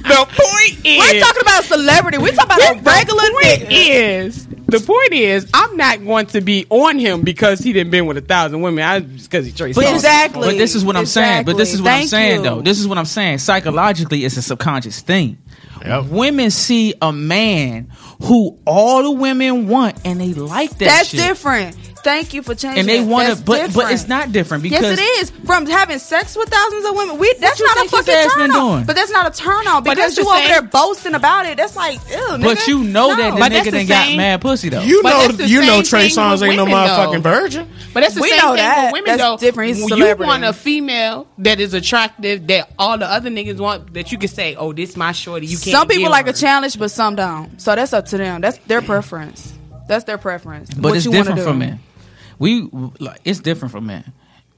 the 0.06 0.26
point 0.30 0.86
is 0.86 1.00
We're 1.00 1.20
talking 1.20 1.42
about 1.42 1.64
celebrity. 1.64 2.18
We're 2.18 2.32
talking 2.34 2.56
about 2.56 2.76
a 2.76 2.80
regular 2.82 3.24
nigga. 3.42 3.66
is 3.70 4.46
the 4.66 4.80
point 4.80 5.12
is 5.12 5.48
I'm 5.54 5.76
not 5.76 6.04
going 6.04 6.26
to 6.26 6.40
be 6.40 6.66
on 6.70 6.98
him 6.98 7.22
because 7.22 7.60
he 7.60 7.72
didn't 7.72 7.90
been 7.90 8.06
with 8.06 8.16
a 8.16 8.22
thousand 8.22 8.60
women. 8.62 8.84
I 8.84 9.00
just 9.00 9.30
because 9.30 9.46
he 9.46 9.52
Trey 9.52 9.72
But 9.72 9.92
Exactly. 9.92 10.48
But 10.48 10.58
this 10.58 10.74
is 10.74 10.84
what 10.84 10.96
I'm 10.96 11.06
saying. 11.06 11.44
But 11.44 11.56
this 11.56 11.72
is 11.72 11.80
what 11.80 11.92
I'm 11.92 12.06
saying 12.06 12.42
Thank 12.42 12.44
though. 12.44 12.62
This 12.62 12.80
is 12.80 12.88
what 12.88 12.98
I'm 12.98 13.04
saying. 13.04 13.38
Psychologically, 13.38 14.24
it's 14.24 14.36
a 14.36 14.42
subconscious 14.42 15.00
thing. 15.00 15.38
Yep. 15.84 16.06
Women 16.06 16.50
see 16.50 16.94
a 17.00 17.12
man 17.12 17.92
who 18.22 18.58
all 18.66 19.02
the 19.02 19.10
women 19.10 19.68
want, 19.68 19.98
and 20.04 20.20
they 20.20 20.34
like 20.34 20.70
that. 20.70 20.78
That's 20.78 21.08
shit. 21.10 21.20
different. 21.20 21.76
Thank 22.06 22.34
you 22.34 22.42
for 22.42 22.54
changing. 22.54 22.78
And 22.78 22.88
they 22.88 23.00
want 23.04 23.26
That's 23.26 23.40
to, 23.40 23.44
but 23.46 23.74
but 23.74 23.90
it's 23.90 24.06
not 24.06 24.30
different 24.30 24.62
because 24.62 24.80
Yes, 24.80 24.98
it 25.00 25.02
is. 25.22 25.30
From 25.44 25.66
having 25.66 25.98
sex 25.98 26.36
with 26.36 26.48
thousands 26.48 26.84
of 26.86 26.94
women, 26.94 27.18
we 27.18 27.34
that's 27.40 27.60
not 27.60 27.84
a 27.84 27.88
fucking 27.88 28.14
turn 28.14 28.38
been 28.38 28.50
on. 28.52 28.70
doing? 28.74 28.84
But 28.86 28.94
that's 28.94 29.10
not 29.10 29.26
a 29.26 29.36
turn 29.36 29.66
on 29.66 29.82
because 29.82 30.16
you 30.16 30.22
the 30.22 30.30
over 30.30 30.38
same- 30.38 30.48
there 30.48 30.62
boasting 30.62 31.14
about 31.14 31.46
it. 31.46 31.56
That's 31.56 31.74
like, 31.74 31.98
ew, 32.08 32.16
nigga. 32.16 32.42
But 32.44 32.66
you 32.68 32.84
know 32.84 33.08
that 33.16 33.34
the 33.34 33.40
But 33.40 33.50
that's 33.50 33.66
nigga 33.66 33.70
the 33.72 33.78
done 33.78 33.86
got 33.86 34.16
mad 34.16 34.40
pussy 34.40 34.68
though. 34.68 34.82
You 34.82 35.02
But 35.02 35.36
know, 35.38 35.44
you 35.46 35.60
know, 35.62 35.82
same 35.82 35.84
Trey 35.84 36.08
Songz 36.10 36.42
ain't 36.46 36.54
no 36.54 36.64
women, 36.64 36.78
motherfucking 36.78 37.22
virgin. 37.22 37.68
But 37.92 38.00
that's 38.02 38.14
the 38.14 38.20
We 38.20 38.28
same 38.30 38.38
know 38.38 38.48
thing 38.50 38.56
that. 38.58 38.86
for 38.90 38.92
women 38.92 39.06
That's 39.16 39.22
though. 39.22 39.36
different. 39.38 39.68
He's 39.68 39.78
a 39.78 39.82
you 39.82 39.88
celebrity. 39.88 40.28
want 40.28 40.44
a 40.44 40.52
female 40.52 41.26
that 41.38 41.58
is 41.58 41.74
attractive 41.74 42.46
that 42.46 42.70
all 42.78 42.98
the 42.98 43.06
other 43.10 43.30
niggas 43.30 43.58
want 43.58 43.94
that 43.94 44.12
you 44.12 44.18
can 44.18 44.28
say, 44.28 44.54
"Oh, 44.54 44.72
this 44.72 44.96
my 44.96 45.10
shorty." 45.10 45.46
You 45.46 45.58
can't. 45.58 45.72
some 45.76 45.88
people 45.88 46.08
like 46.10 46.26
her. 46.26 46.30
a 46.30 46.34
challenge, 46.34 46.78
but 46.78 46.92
some 46.92 47.16
don't. 47.16 47.60
So 47.60 47.74
that's 47.74 47.92
up 47.92 48.06
to 48.06 48.16
them. 48.16 48.42
That's 48.42 48.58
their 48.68 48.80
preference. 48.80 49.54
That's 49.88 50.04
their 50.04 50.18
preference. 50.18 50.68
But 50.74 50.88
What 50.90 50.96
it's 50.96 51.04
you 51.04 51.12
wanna 51.12 51.22
different 51.34 51.40
do. 51.40 51.44
for 51.46 51.54
men. 51.54 51.78
We 52.38 52.68
like 53.00 53.20
it's 53.24 53.40
different 53.40 53.72
for 53.72 53.80
men. 53.80 54.12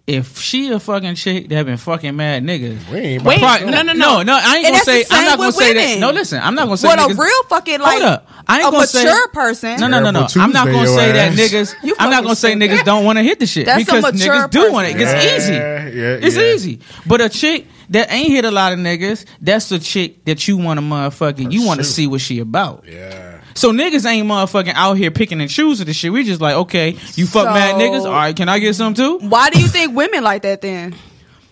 If 0.06 0.38
she 0.38 0.70
a 0.70 0.80
fucking 0.80 1.16
chick 1.16 1.50
that 1.50 1.66
been 1.66 1.76
fucking 1.76 2.16
mad 2.16 2.42
niggas, 2.42 2.90
We 2.90 2.98
ain't 2.98 3.24
Wait, 3.24 3.36
about- 3.38 3.60
no, 3.60 3.82
no, 3.82 3.82
no. 3.82 3.92
no, 3.92 4.22
no, 4.22 4.40
I 4.42 4.56
ain't 4.56 4.66
And 4.66 4.72
gonna 4.72 4.84
say. 4.84 5.04
I'm 5.10 5.24
not 5.26 5.36
gonna 5.36 5.48
with 5.48 5.56
say 5.56 5.74
that. 5.74 5.98
No, 6.00 6.10
listen, 6.12 6.40
I'm 6.42 6.54
not 6.54 6.64
gonna 6.64 6.78
say. 6.78 6.88
What 6.88 7.10
a 7.10 7.14
real 7.14 7.42
fucking 7.50 7.78
like 7.80 8.00
Hold 8.00 8.02
up. 8.14 8.28
I 8.48 8.60
ain't 8.60 8.68
a 8.68 8.70
gonna 8.70 8.86
say- 8.86 9.04
mature 9.04 9.28
person. 9.28 9.78
No, 9.80 9.86
no, 9.86 10.00
no, 10.00 10.10
no. 10.10 10.26
Terrible 10.26 10.40
I'm 10.44 10.52
not 10.52 10.64
gonna 10.64 10.78
your 10.78 10.86
say 10.96 11.12
that 11.12 11.32
ass. 11.32 11.38
niggas. 11.38 11.74
You 11.84 11.94
I'm 11.98 12.08
not 12.10 12.22
gonna 12.22 12.36
say 12.36 12.54
niggas 12.54 12.84
don't 12.84 13.04
want 13.04 13.18
to 13.18 13.22
hit 13.22 13.38
the 13.38 13.46
shit 13.46 13.66
That's 13.66 13.82
a 13.82 13.84
because 13.84 14.02
mature 14.14 14.34
niggas 14.34 14.50
do 14.50 14.72
want 14.72 14.88
it. 14.88 14.96
It's 14.98 15.12
Yeah, 15.12 15.36
easy. 15.36 15.52
yeah, 15.52 16.26
It's 16.26 16.36
yeah. 16.36 16.54
easy. 16.54 16.80
But 17.06 17.20
a 17.20 17.28
chick 17.28 17.66
that 17.90 18.10
ain't 18.10 18.30
hit 18.32 18.46
a 18.46 18.50
lot 18.50 18.72
of 18.72 18.78
niggas, 18.78 19.26
that's 19.42 19.68
the 19.68 19.78
chick 19.78 20.24
that 20.24 20.48
you 20.48 20.56
want 20.56 20.78
to 20.80 20.82
motherfucking. 20.86 21.52
You 21.52 21.66
want 21.66 21.80
to 21.80 21.84
see 21.84 22.06
what 22.06 22.22
she 22.22 22.38
about. 22.38 22.84
Yeah. 22.90 23.27
So 23.58 23.72
niggas 23.72 24.06
ain't 24.06 24.28
motherfucking 24.28 24.72
out 24.76 24.94
here 24.94 25.10
picking 25.10 25.40
and 25.40 25.50
choosing 25.50 25.86
the 25.86 25.92
shit. 25.92 26.12
We 26.12 26.22
just 26.22 26.40
like, 26.40 26.54
okay, 26.54 26.90
you 27.16 27.26
fuck 27.26 27.46
So- 27.46 27.52
mad 27.52 27.74
niggas. 27.74 28.04
All 28.04 28.12
right, 28.12 28.34
can 28.36 28.48
I 28.48 28.60
get 28.60 28.74
some 28.74 28.94
too? 28.94 29.18
Why 29.18 29.50
do 29.50 29.60
you 29.60 29.66
think 29.66 29.96
women 29.96 30.22
like 30.22 30.42
that 30.42 30.60
then? 30.60 30.94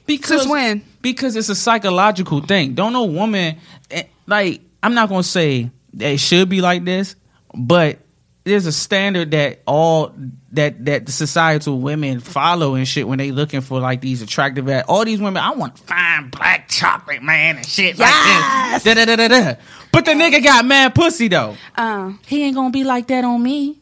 Because 0.06 0.42
Since 0.42 0.52
when? 0.52 0.84
Because 1.02 1.34
it's 1.34 1.48
a 1.48 1.56
psychological 1.56 2.40
thing. 2.40 2.74
Don't 2.74 2.92
no 2.92 3.04
woman 3.06 3.56
eh, 3.90 4.04
like 4.28 4.60
I'm 4.84 4.94
not 4.94 5.08
gonna 5.08 5.24
say 5.24 5.70
it 5.98 6.18
should 6.20 6.48
be 6.48 6.60
like 6.60 6.84
this, 6.84 7.16
but 7.52 7.98
there's 8.46 8.64
a 8.66 8.72
standard 8.72 9.32
that 9.32 9.60
all 9.66 10.14
that 10.52 10.84
that 10.86 11.04
the 11.06 11.12
societal 11.12 11.80
women 11.80 12.20
follow 12.20 12.74
and 12.76 12.86
shit 12.88 13.06
when 13.06 13.18
they 13.18 13.32
looking 13.32 13.60
for 13.60 13.80
like 13.80 14.00
these 14.00 14.22
attractive 14.22 14.68
at 14.68 14.88
all 14.88 15.04
these 15.04 15.20
women. 15.20 15.42
I 15.42 15.50
want 15.50 15.78
fine 15.78 16.30
black 16.30 16.68
chocolate 16.68 17.22
man 17.22 17.56
and 17.56 17.66
shit 17.66 17.98
Yes. 17.98 18.82
like 18.82 18.82
this. 18.84 18.94
Da, 18.94 19.04
da, 19.04 19.16
da, 19.16 19.28
da, 19.28 19.52
da. 19.54 19.60
But 19.92 20.04
the 20.04 20.12
nigga 20.12 20.42
got 20.42 20.64
mad 20.64 20.94
pussy 20.94 21.28
though. 21.28 21.56
Uh, 21.76 22.12
He 22.26 22.44
ain't 22.44 22.54
gonna 22.54 22.70
be 22.70 22.84
like 22.84 23.08
that 23.08 23.24
on 23.24 23.42
me. 23.42 23.80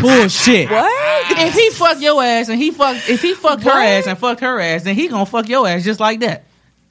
Bullshit. 0.00 0.70
what? 0.70 1.38
If 1.40 1.54
he 1.54 1.70
fuck 1.70 2.00
your 2.00 2.22
ass 2.22 2.48
and 2.48 2.58
he 2.58 2.70
fuck 2.70 2.96
if 3.08 3.22
he 3.22 3.34
fucked 3.34 3.62
her 3.62 3.70
ass 3.70 4.06
and 4.06 4.18
fucked 4.18 4.40
her 4.40 4.60
ass, 4.60 4.82
then 4.82 4.94
he 4.94 5.08
gonna 5.08 5.26
fuck 5.26 5.48
your 5.48 5.66
ass 5.66 5.84
just 5.84 6.00
like 6.00 6.20
that. 6.20 6.43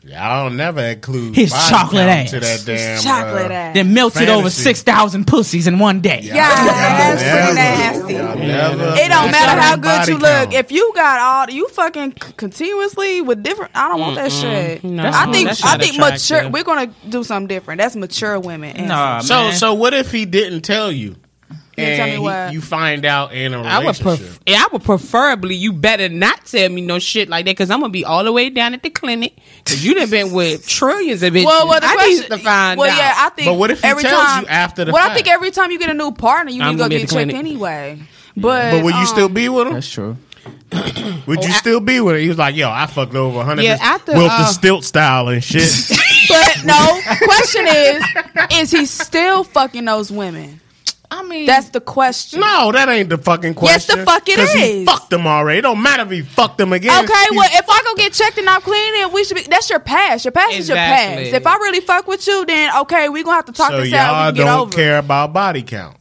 Y'all 0.06 0.50
don't 0.50 0.58
never 0.58 0.82
include 0.82 1.34
His 1.34 1.52
body 1.52 1.70
chocolate 1.70 2.02
ass. 2.08 2.32
to 2.32 2.40
that 2.42 2.64
damn 2.66 3.02
Chocolate 3.02 3.52
uh, 3.52 3.54
ass. 3.54 3.74
Then 3.74 3.94
melted 3.94 4.28
over 4.28 4.50
six 4.50 4.84
thousand 4.84 5.28
pussies 5.28 5.66
in 5.66 5.80
one 5.80 6.02
day. 6.02 6.20
Yeah, 6.24 6.34
that's 6.34 7.22
Yeah. 7.22 7.46
pretty 7.46 7.56
nasty. 7.56 8.14
pussy. 8.16 9.02
It 9.02 9.08
don't 9.08 9.32
matter 9.32 9.62
how 9.62 9.76
good 9.76 9.82
body 9.84 10.12
you 10.12 10.18
look. 10.18 10.54
If 10.54 10.72
you 10.74 10.92
got 10.94 11.20
all 11.20 11.54
you 11.56 11.70
fucking 11.70 12.12
continuously 12.14 13.22
with 13.22 13.44
different, 13.44 13.72
I 13.76 13.88
don't 13.88 14.00
want 14.02 14.16
that 14.18 14.32
shit. 14.32 14.84
No, 14.84 15.04
I 15.06 15.32
think 15.32 15.50
I 15.64 15.78
think 15.78 15.98
mature. 15.98 16.50
We're 16.50 16.64
gonna 16.66 16.92
do 17.08 17.24
something 17.24 17.48
different. 17.48 17.80
That's 17.80 17.96
mature 17.96 18.40
women. 18.40 18.76
And 18.76 18.88
Nah, 18.90 19.20
So 19.22 19.36
man. 19.36 19.54
so 19.56 19.74
what 19.74 19.94
if 19.94 20.12
he 20.12 20.26
didn't 20.26 20.62
tell 20.62 20.92
you? 20.92 21.16
Didn't 21.76 21.98
tell 21.98 22.06
me 22.22 22.28
And 22.28 22.50
he- 22.50 22.56
you 22.56 22.62
find 22.62 23.04
out 23.06 23.34
in 23.34 23.54
a 23.54 23.62
I 23.62 23.78
would, 23.80 23.82
relationship. 23.98 24.20
pref- 24.20 24.40
yeah, 24.46 24.64
I 24.64 24.68
would 24.72 24.84
preferably 24.84 25.56
you 25.56 25.74
better 25.74 26.08
not 26.10 26.46
tell 26.46 26.70
me 26.70 26.82
no 26.82 27.00
shit 27.00 27.30
like 27.30 27.46
that 27.46 27.52
because 27.52 27.72
I'm 27.72 27.80
gonna 27.80 27.92
be 27.92 28.06
all 28.06 28.24
the 28.24 28.32
way 28.32 28.50
down 28.50 28.74
at 28.74 28.84
the 28.84 28.90
clinic 28.90 29.34
because 29.64 29.84
you 29.86 29.94
done 29.96 30.10
been 30.10 30.32
with 30.34 30.68
trillions 30.80 31.24
of 31.24 31.34
bitches. 31.34 31.46
Well, 31.46 31.68
well, 31.68 31.80
the 31.80 31.88
I 31.88 31.94
question, 31.96 32.16
need 32.22 32.28
to 32.30 32.38
find 32.38 32.80
well, 32.80 32.90
out. 32.92 32.98
yeah, 32.98 33.14
I 33.18 33.30
think. 33.30 33.48
But 33.48 33.54
what 33.56 33.72
if 33.72 33.82
he 33.82 33.88
every 33.88 34.04
tells 34.04 34.22
you 34.22 34.28
time, 34.28 34.46
after 34.50 34.86
the 34.86 34.92
Well, 34.92 35.10
I 35.10 35.14
think 35.16 35.28
every 35.28 35.52
time 35.52 35.72
you 35.72 35.80
get 35.80 35.90
a 35.90 35.94
new 35.96 36.12
partner, 36.12 36.52
you 36.52 36.62
I'm 36.62 36.68
need 36.70 36.74
to 36.74 36.78
go 36.78 36.84
gonna 36.84 36.90
be 36.90 36.96
at 36.96 37.00
get 37.00 37.10
checked 37.10 37.12
clinic. 37.12 37.36
anyway. 37.36 38.00
But 38.38 38.72
But 38.72 38.84
would 38.84 38.94
you 38.96 39.02
um, 39.02 39.06
still 39.08 39.30
be 39.30 39.50
with 39.50 39.68
him? 39.68 39.74
That's 39.74 39.90
true. 39.90 40.18
Would 41.28 41.44
you 41.44 41.52
still 41.54 41.80
be 41.80 42.00
with 42.02 42.16
him? 42.16 42.22
He 42.22 42.28
was 42.28 42.38
like, 42.38 42.56
"Yo, 42.56 42.70
I 42.70 42.86
fucked 42.88 43.16
over 43.16 43.44
hundred 43.44 43.62
Yeah, 43.64 43.78
after, 43.80 44.12
Wilt 44.14 44.28
the 44.28 44.34
uh, 44.34 44.46
Stilt 44.48 44.84
style 44.84 45.30
and 45.30 45.42
shit." 45.44 45.70
But 46.28 46.66
no, 46.66 47.00
question 47.22 47.66
is, 47.68 48.04
is 48.54 48.72
he 48.72 48.86
still 48.86 49.44
fucking 49.44 49.86
those 49.86 50.12
women? 50.12 50.60
I 51.16 51.22
mean, 51.24 51.46
That's 51.46 51.70
the 51.70 51.80
question. 51.80 52.40
no, 52.40 52.72
that 52.72 52.90
ain't 52.90 53.10
the 53.10 53.18
fucking 53.20 53.54
question. 53.54 53.74
Yes, 53.76 53.86
the 54.00 54.04
fuck 54.04 54.28
it 54.28 54.36
'Cause 54.36 54.52
He 54.54 54.84
fucked 54.84 55.12
them 55.12 55.28
already. 55.28 55.60
It 55.60 55.62
don't 55.62 55.82
matter 55.82 56.02
if 56.04 56.10
he 56.10 56.22
fucked 56.22 56.58
them 56.58 56.74
again. 56.74 57.04
Okay, 57.04 57.14
He- 57.30 57.38
well, 57.38 57.50
if 57.52 57.66
I 57.70 57.82
go 57.84 57.94
get 57.96 58.14
checked 58.14 58.38
and 58.40 58.50
I'm 58.50 58.62
clean, 58.62 58.94
then 58.96 59.12
we 59.12 59.24
should 59.24 59.36
be. 59.38 59.44
That's 59.44 59.70
your 59.70 59.80
past. 59.80 60.26
Your 60.26 60.32
past 60.32 60.54
is 60.56 60.68
your 60.68 60.78
past. 60.78 61.20
If 61.34 61.46
I 61.46 61.56
really 61.58 61.82
fuck 61.82 62.08
with 62.08 62.26
you, 62.26 62.46
then 62.46 62.76
okay, 62.82 63.10
we 63.10 63.22
gonna 63.24 63.36
have 63.36 63.46
to 63.46 63.52
talk 63.52 63.70
so 63.72 63.82
this 63.82 63.90
y'all 63.90 64.26
We 64.26 64.28
can 64.30 64.36
get 64.36 64.44
don't 64.46 64.60
over. 64.62 64.72
care 64.72 64.98
about 64.98 65.34
body 65.34 65.62
count. 65.62 65.98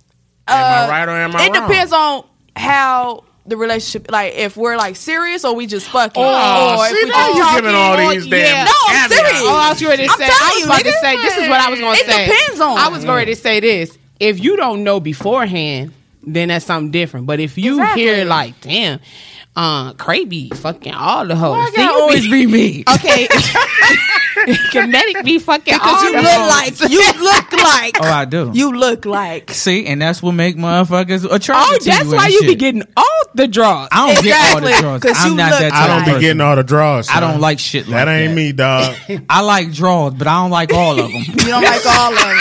Am 0.48 0.56
Uh, 0.58 0.86
I 0.86 0.88
right 0.88 1.08
or 1.08 1.10
am 1.12 1.36
I 1.36 1.38
wrong? 1.38 1.46
It 1.46 1.58
wrong? 1.58 1.68
depends 1.68 1.92
on 1.92 2.24
how 2.56 3.24
the 3.44 3.56
relationship, 3.56 4.06
like 4.10 4.34
if 4.36 4.56
we're 4.56 4.76
like 4.76 4.96
serious 4.96 5.44
or 5.44 5.54
we 5.54 5.66
just 5.66 5.88
fucking. 5.88 6.22
Oh, 6.24 6.76
or 6.78 6.86
see, 6.88 6.94
if 6.94 7.04
we 7.04 7.10
now 7.10 7.28
you 7.28 7.56
giving 7.60 7.74
all 7.74 8.00
or- 8.00 8.12
these 8.14 8.26
damn. 8.26 8.38
yeah. 8.40 8.64
No, 8.64 8.72
I'm 8.88 9.10
serious. 9.10 9.32
Oh, 9.42 9.56
I 9.56 9.68
was 9.70 9.84
ready 9.84 10.06
to 10.06 10.12
say. 10.14 10.24
I 10.24 10.50
was 10.54 10.58
you, 10.60 10.64
about 10.66 10.78
to 10.80 10.92
say. 11.02 11.16
This 11.18 11.36
is 11.36 11.48
what 11.48 11.60
I 11.60 11.68
was 11.70 11.80
going 11.80 11.96
to 11.96 12.00
It 12.02 12.06
say. 12.06 12.24
It 12.24 12.28
depends 12.28 12.60
on. 12.60 12.78
I 12.78 12.88
was 12.88 13.04
going 13.04 13.26
to 13.26 13.36
say 13.36 13.60
this. 13.60 13.98
If 14.22 14.38
you 14.42 14.56
don't 14.56 14.84
know 14.84 15.00
beforehand, 15.00 15.92
then 16.24 16.48
that's 16.48 16.64
something 16.64 16.90
different. 16.92 17.26
But 17.26 17.40
if 17.40 17.58
you 17.58 17.72
Exactly. 17.72 18.02
hear 18.02 18.24
like, 18.24 18.60
damn, 18.60 19.00
uh, 19.56 19.92
Crazy 19.94 20.48
fucking 20.50 20.94
all 20.94 21.26
the 21.26 21.34
hoes. 21.36 21.50
why 21.56 21.70
then 21.74 21.86
gotta 21.88 22.00
always 22.00 22.30
be 22.30 22.46
me? 22.46 22.84
okay. 22.94 23.26
Kinetic 24.70 25.24
be 25.24 25.38
fucking 25.38 25.74
because 25.74 25.80
all 25.94 26.04
you 26.04 26.12
the 26.12 26.22
look 26.22 26.30
hoes. 26.32 26.80
like 26.80 26.90
you 26.90 26.98
look 27.22 27.52
like 27.62 27.96
Oh, 28.00 28.04
I 28.10 28.24
do. 28.24 28.50
you 28.54 28.72
look 28.72 29.04
like. 29.04 29.50
See, 29.50 29.86
and 29.86 30.00
that's 30.00 30.22
what 30.22 30.32
make 30.32 30.56
motherfuckers 30.56 31.24
attracted 31.30 31.74
Oh, 31.74 31.78
to 31.78 31.84
that's 31.84 32.04
you. 32.06 32.16
why 32.16 32.24
and 32.24 32.32
you 32.32 32.40
be 32.42 32.54
getting 32.54 32.82
off 32.96 33.26
the 33.34 33.46
drugs. 33.46 33.88
I 33.92 34.14
don't 34.14 34.24
get 34.24 34.54
all 34.54 34.60
the 34.60 34.76
drugs. 34.80 35.02
'cause 35.04 35.16
I'm 35.18 35.30
you 35.32 35.36
not 35.36 35.50
look 35.52 35.60
that 35.60 35.72
I 35.72 35.86
don't 36.06 36.14
be 36.14 36.20
getting 36.20 36.40
all 36.40 36.56
the 36.56 36.64
draws. 36.64 37.08
I 37.10 37.20
don't 37.20 37.40
like 37.40 37.58
shit 37.58 37.86
like 37.86 37.92
that. 37.92 38.04
that. 38.06 38.20
Ain't 38.20 38.34
me, 38.34 38.52
dog. 38.52 38.96
I 39.28 39.42
like 39.42 39.72
draws, 39.72 40.14
but 40.14 40.26
I 40.26 40.40
don't 40.42 40.50
like 40.50 40.72
all 40.72 40.98
of 40.98 41.12
them. 41.12 41.22
You 41.22 41.34
don't 41.34 41.62
like 41.62 41.86
all 41.86 42.12
of 42.12 42.18
them. 42.18 42.38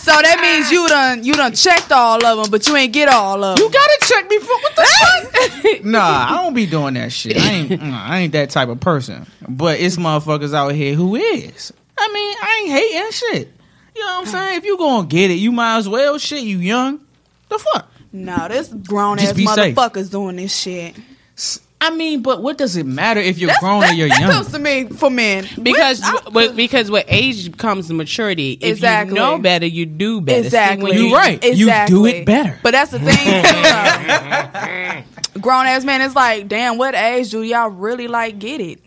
So 0.00 0.12
that 0.12 0.38
means 0.40 0.70
you 0.70 0.86
done 0.88 1.24
you 1.24 1.32
done 1.34 1.54
checked 1.54 1.90
all 1.90 2.24
of 2.24 2.38
them, 2.38 2.50
but 2.50 2.66
you 2.66 2.76
ain't 2.76 2.92
get 2.92 3.08
all 3.08 3.42
of 3.42 3.56
them. 3.56 3.64
You 3.64 3.72
gotta 3.72 3.98
check 4.02 4.28
me 4.28 4.38
for 4.38 4.46
what 4.46 4.76
the 4.76 4.82
fuck? 4.82 5.84
nah, 5.84 6.26
I 6.28 6.42
don't 6.42 6.54
be 6.54 6.66
doing 6.66 6.94
that 6.94 7.12
shit. 7.12 7.36
I 7.38 7.50
ain't, 7.50 7.82
nah, 7.82 8.04
I 8.04 8.18
ain't 8.20 8.32
that 8.32 8.50
type 8.50 8.68
of 8.68 8.80
person. 8.80 9.26
But 9.48 9.80
it's 9.80 9.96
motherfuckers 9.96 10.52
out 10.54 10.74
here 10.74 10.94
who 10.94 11.16
is. 11.16 11.72
I 11.96 12.10
mean, 12.12 12.36
I 12.40 12.60
ain't 12.62 12.70
hating 12.72 13.10
shit. 13.12 13.52
You 13.94 14.00
know 14.04 14.06
what 14.06 14.18
I'm 14.20 14.26
saying? 14.26 14.58
If 14.58 14.64
you 14.64 14.76
gonna 14.76 15.06
get 15.06 15.30
it, 15.30 15.34
you 15.34 15.52
might 15.52 15.78
as 15.78 15.88
well. 15.88 16.18
Shit, 16.18 16.42
you 16.42 16.58
young. 16.58 17.00
The 17.48 17.58
fuck? 17.58 17.90
No, 18.12 18.48
this 18.48 18.68
grown 18.68 19.18
ass 19.18 19.32
be 19.32 19.46
safe. 19.46 19.74
motherfuckers 19.74 20.10
doing 20.10 20.36
this 20.36 20.54
shit. 20.56 20.96
I 21.84 21.90
mean, 21.94 22.22
but 22.22 22.42
what 22.42 22.58
does 22.58 22.76
it 22.76 22.86
matter 22.86 23.20
if 23.20 23.38
you're 23.38 23.48
That's, 23.48 23.60
grown 23.60 23.80
that, 23.80 23.92
or 23.92 23.94
you're 23.94 24.08
that 24.16 24.20
young? 24.20 24.30
comes 24.30 24.50
to 24.52 24.58
me 24.58 24.88
for 24.88 25.10
men 25.10 25.46
Because 25.62 26.00
I- 26.02 26.28
with, 26.32 26.56
because 26.56 26.90
with 26.90 27.04
age 27.08 27.56
comes 27.56 27.90
maturity. 27.92 28.52
If 28.60 28.76
Exactly. 28.78 29.14
you 29.16 29.20
know 29.20 29.38
better, 29.38 29.66
you 29.66 29.86
do 29.86 30.20
better. 30.20 30.42
See, 30.42 30.46
Exactly. 30.46 30.90
when 30.90 30.98
You 31.04 31.14
right. 31.14 31.42
Exactly. 31.44 31.96
You 31.96 32.02
do 32.02 32.06
it 32.06 32.26
better. 32.26 32.58
But 32.62 32.72
that's 32.72 32.90
the 32.92 32.98
thing. 33.00 35.04
Grown 35.40 35.66
ass 35.66 35.84
man 35.84 36.00
is 36.00 36.14
like, 36.14 36.48
damn, 36.48 36.78
what 36.78 36.94
age 36.94 37.30
do 37.30 37.42
y'all 37.42 37.68
really 37.68 38.08
like 38.08 38.38
get 38.38 38.60
it? 38.60 38.80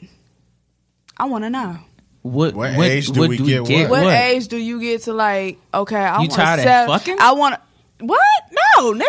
I 1.18 1.26
want 1.26 1.43
to 1.43 1.50
know. 1.50 1.78
What, 2.22 2.56
What 2.56 2.70
age 2.89 3.08
do 3.10 3.28
we 3.28 3.38
get 3.38 3.62
what? 3.64 3.89
What, 3.89 4.14
age 4.14 4.48
do 4.48 4.58
you 4.58 4.80
get 4.82 5.04
to 5.04 5.14
like? 5.14 5.60
Okay, 5.74 5.95
I 5.95 6.14
You 6.16 6.20
want 6.28 6.32
tired 6.34 6.64
to 6.64 6.74
of 6.82 6.88
fucking? 6.88 7.18
I 7.20 7.32
want 7.34 7.56
to. 7.56 7.62
What? 8.00 8.20
No, 8.52 8.93
nigga. 8.93 9.06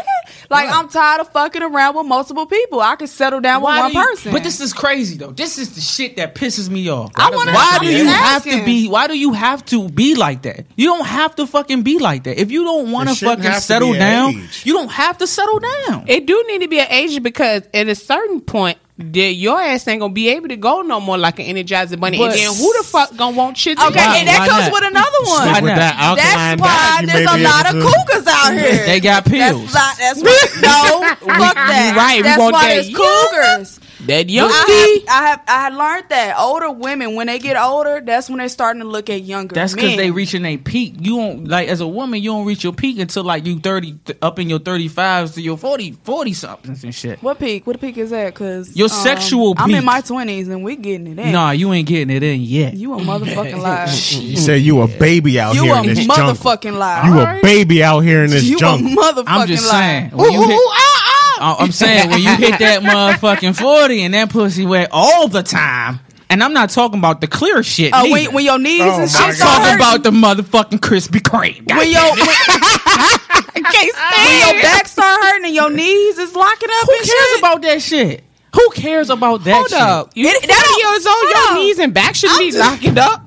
Like 0.50 0.70
I'm 0.70 0.88
tired 0.88 1.20
of 1.20 1.30
fucking 1.30 1.62
around 1.62 1.96
with 1.96 2.06
multiple 2.06 2.46
people. 2.46 2.80
I 2.80 2.96
can 2.96 3.06
settle 3.06 3.40
down 3.40 3.60
with 3.60 3.68
one 3.68 3.90
do 3.90 3.98
you- 3.98 4.04
person. 4.04 4.32
But 4.32 4.42
this 4.42 4.60
is 4.60 4.72
crazy 4.72 5.16
though. 5.18 5.30
This 5.30 5.58
is 5.58 5.74
the 5.74 5.80
shit 5.80 6.16
that 6.16 6.34
pisses 6.34 6.70
me 6.70 6.90
off. 6.90 7.12
I 7.14 7.30
wanna 7.30 7.52
Why 7.52 7.78
do 7.80 7.86
you 7.86 8.04
just 8.04 8.16
have 8.16 8.44
to 8.44 8.64
be? 8.64 8.88
Why 8.88 9.06
do 9.06 9.18
you 9.18 9.32
have 9.34 9.64
to 9.66 9.88
be 9.90 10.14
like 10.14 10.42
that? 10.42 10.64
You 10.76 10.86
don't 10.86 11.06
have 11.06 11.36
to 11.36 11.46
fucking 11.46 11.82
be 11.82 11.98
like 11.98 12.24
that. 12.24 12.40
If 12.40 12.50
you 12.50 12.64
don't 12.64 12.90
want 12.90 13.10
to 13.10 13.14
fucking 13.14 13.52
settle 13.54 13.92
down, 13.92 14.34
age. 14.36 14.62
you 14.64 14.72
don't 14.72 14.90
have 14.90 15.18
to 15.18 15.26
settle 15.26 15.58
down. 15.58 16.04
It 16.06 16.26
do 16.26 16.42
need 16.48 16.62
to 16.62 16.68
be 16.68 16.80
an 16.80 16.88
age 16.88 17.22
because 17.22 17.62
at 17.74 17.88
a 17.88 17.94
certain 17.94 18.40
point, 18.40 18.78
that 19.00 19.32
your 19.34 19.60
ass 19.60 19.86
ain't 19.86 20.00
gonna 20.00 20.12
be 20.12 20.28
able 20.30 20.48
to 20.48 20.56
go 20.56 20.82
no 20.82 20.98
more 21.00 21.16
like 21.16 21.38
an 21.38 21.46
energizer 21.46 21.98
bunny. 21.98 22.18
But- 22.18 22.32
and 22.32 22.40
then 22.40 22.54
who 22.54 22.72
the 22.78 22.82
fuck 22.84 23.14
gonna 23.16 23.36
want 23.36 23.56
shit? 23.56 23.78
okay, 23.78 23.88
together? 23.88 24.08
Why- 24.10 24.16
and 24.18 24.28
that 24.28 24.38
why 24.40 24.48
comes 24.48 24.64
not? 24.64 24.72
with 24.72 24.84
another 24.90 25.22
one. 25.22 25.46
Why 25.48 25.60
with 25.60 25.74
that 25.76 26.16
That's 26.16 26.60
why 26.60 27.00
diet, 27.06 27.06
there's 27.06 27.30
a 27.30 27.44
lot 27.44 27.66
of 27.66 27.72
cougars 27.82 28.26
out 28.26 28.52
here. 28.58 28.86
They 28.86 28.98
got 29.00 29.24
pills. 29.24 29.72
That's 29.72 29.74
not. 29.74 29.96
That's 29.98 30.20
what. 30.22 30.62
No, 30.62 31.14
fuck 31.38 31.54
that. 31.54 31.94
right, 31.96 32.16
we 32.16 32.22
That's 32.22 32.38
want 32.40 32.52
why 32.54 32.74
that 32.74 32.82
there's 32.82 32.96
cougars. 32.96 33.80
That 34.08 34.28
young 34.28 34.50
I 34.50 35.02
have, 35.06 35.08
I 35.08 35.26
have 35.28 35.40
I 35.48 35.52
had 35.64 35.74
learned 35.74 36.04
that 36.10 36.36
older 36.38 36.70
women 36.70 37.14
when 37.14 37.26
they 37.28 37.38
get 37.38 37.56
older, 37.56 38.00
that's 38.04 38.28
when 38.28 38.38
they're 38.38 38.48
starting 38.48 38.82
to 38.82 38.88
look 38.88 39.08
at 39.10 39.22
younger. 39.22 39.54
That's 39.54 39.74
because 39.74 39.90
men. 39.90 39.96
they 39.98 40.10
reaching 40.10 40.44
a 40.44 40.56
peak. 40.56 40.96
You 40.98 41.16
don't 41.16 41.44
like 41.48 41.68
as 41.68 41.80
a 41.80 41.86
woman, 41.86 42.22
you 42.22 42.30
don't 42.30 42.46
reach 42.46 42.64
your 42.64 42.72
peak 42.72 42.98
until 42.98 43.24
like 43.24 43.46
you 43.46 43.58
thirty 43.60 43.98
up 44.20 44.38
in 44.38 44.48
your 44.50 44.58
thirty 44.58 44.88
fives 44.88 45.32
to 45.34 45.42
your 45.42 45.56
40, 45.56 45.92
40 46.02 46.32
somethings 46.32 46.84
and 46.84 46.94
shit. 46.94 47.22
What 47.22 47.38
peak? 47.38 47.66
What 47.66 47.80
peak 47.80 47.96
is 47.98 48.10
that? 48.10 48.34
Because 48.34 48.76
Your 48.76 48.88
sexual 48.88 49.54
I'm 49.56 49.72
in 49.74 49.84
my 49.84 50.00
twenties 50.00 50.48
and 50.48 50.64
we 50.64 50.76
getting 50.76 51.06
it 51.06 51.18
in. 51.18 51.32
Nah, 51.32 51.50
you 51.52 51.72
ain't 51.72 51.86
getting 51.88 52.14
it 52.14 52.22
in 52.22 52.40
yet. 52.42 52.74
you 52.74 52.94
a 52.94 52.98
motherfucking 52.98 53.60
lie. 53.62 53.86
You 54.28 54.36
say 54.36 54.58
you 54.58 54.80
a 54.82 54.88
baby 54.88 55.38
out 55.40 55.54
You 55.54 55.64
here 55.64 55.74
a 55.74 55.80
in 55.82 55.86
this 55.94 56.06
jungle. 56.06 56.34
motherfucking 56.34 56.76
lie. 56.78 57.06
You 57.08 57.20
a 57.20 57.40
baby 57.42 57.82
out 57.82 58.00
here 58.00 58.24
in 58.24 58.30
this 58.30 58.44
You 58.44 58.56
a 58.56 58.60
jungle. 58.60 58.90
motherfucking 59.02 59.24
I'm 59.26 59.46
just 59.46 59.66
lie. 59.66 59.72
saying. 59.80 60.10
When 60.12 60.32
you 60.32 60.42
hit, 60.42 60.50
Uh, 60.58 61.17
I'm 61.40 61.72
saying 61.72 62.10
when 62.10 62.20
you 62.20 62.34
hit 62.36 62.58
that 62.58 62.82
motherfucking 62.82 63.56
forty 63.56 64.02
and 64.02 64.14
that 64.14 64.30
pussy 64.30 64.66
wet 64.66 64.88
all 64.92 65.28
the 65.28 65.42
time, 65.42 66.00
and 66.30 66.42
I'm 66.42 66.52
not 66.52 66.70
talking 66.70 66.98
about 66.98 67.20
the 67.20 67.26
clear 67.26 67.62
shit. 67.62 67.92
Oh, 67.94 68.10
when, 68.10 68.32
when 68.34 68.44
your 68.44 68.58
knees 68.58 68.80
Oh, 68.82 69.00
and 69.00 69.10
shit 69.10 69.20
I'm 69.20 69.34
talking 69.34 69.74
about 69.76 70.02
the 70.02 70.10
motherfucking 70.10 70.78
Krispy 70.80 71.20
Kreme. 71.20 71.66
when 71.76 71.90
your 71.90 72.02
when, 72.02 72.18
when 73.54 74.54
your 74.54 74.62
back 74.62 74.86
start 74.88 75.22
hurting 75.22 75.46
and 75.46 75.54
your 75.54 75.70
knees 75.70 76.18
is 76.18 76.34
locking 76.34 76.68
up 76.70 76.86
Who 76.86 76.92
and 76.92 77.04
cares 77.06 77.28
shit. 77.30 77.38
about 77.38 77.62
that 77.62 77.82
shit? 77.82 78.24
Who 78.54 78.70
cares 78.70 79.10
about 79.10 79.44
that 79.44 79.54
Hold 79.54 79.68
shit? 79.70 79.78
up, 79.80 80.10
you 80.14 80.26
It- 80.28 80.32
40 80.34 80.46
that 80.46 80.64
don't- 80.64 80.78
years 80.92 81.06
old, 81.06 81.16
hold 81.18 81.30
your 81.30 81.48
on. 81.50 81.54
knees 81.64 81.78
and 81.78 81.94
back 81.94 82.14
should 82.14 82.36
be 82.38 82.46
just- 82.50 82.58
locking 82.58 82.98
up. 82.98 83.22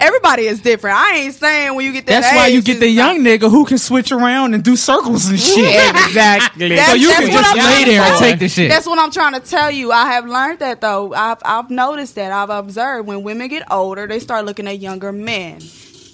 Everybody 0.00 0.46
is 0.46 0.60
different. 0.60 0.96
I 0.98 1.16
ain't 1.16 1.34
saying 1.34 1.74
when 1.74 1.84
you 1.86 1.92
get 1.92 2.06
that. 2.06 2.20
That's 2.20 2.34
why 2.36 2.46
you 2.48 2.62
get 2.62 2.80
the 2.80 2.86
it's 2.86 2.96
not- 2.96 3.14
young 3.16 3.24
nigga 3.24 3.50
who 3.50 3.64
can 3.64 3.78
switch 3.78 4.12
around 4.12 4.54
and 4.54 4.62
do 4.62 4.76
circles 4.76 5.26
and 5.26 5.38
shit. 5.40 5.94
exactly. 6.06 6.68
That's- 6.70 6.88
so 6.88 6.94
you 6.94 7.08
can 7.08 7.30
just 7.30 7.56
I'm 7.56 7.58
lay 7.58 7.84
there 7.84 8.02
and 8.02 8.18
take 8.18 8.38
the 8.38 8.48
shit. 8.48 8.68
That's 8.70 8.86
what 8.86 8.98
I'm 8.98 9.10
trying 9.10 9.32
to 9.34 9.40
tell 9.40 9.70
you. 9.70 9.92
I 9.92 10.06
have 10.12 10.26
learned 10.26 10.58
that 10.60 10.80
though. 10.80 11.12
I've 11.14 11.38
I've 11.44 11.70
noticed 11.70 12.14
that. 12.16 12.32
I've 12.32 12.50
observed 12.50 13.08
when 13.08 13.22
women 13.22 13.48
get 13.48 13.70
older, 13.70 14.06
they 14.06 14.18
start 14.18 14.44
looking 14.44 14.66
at 14.66 14.78
younger 14.78 15.12
men. 15.12 15.60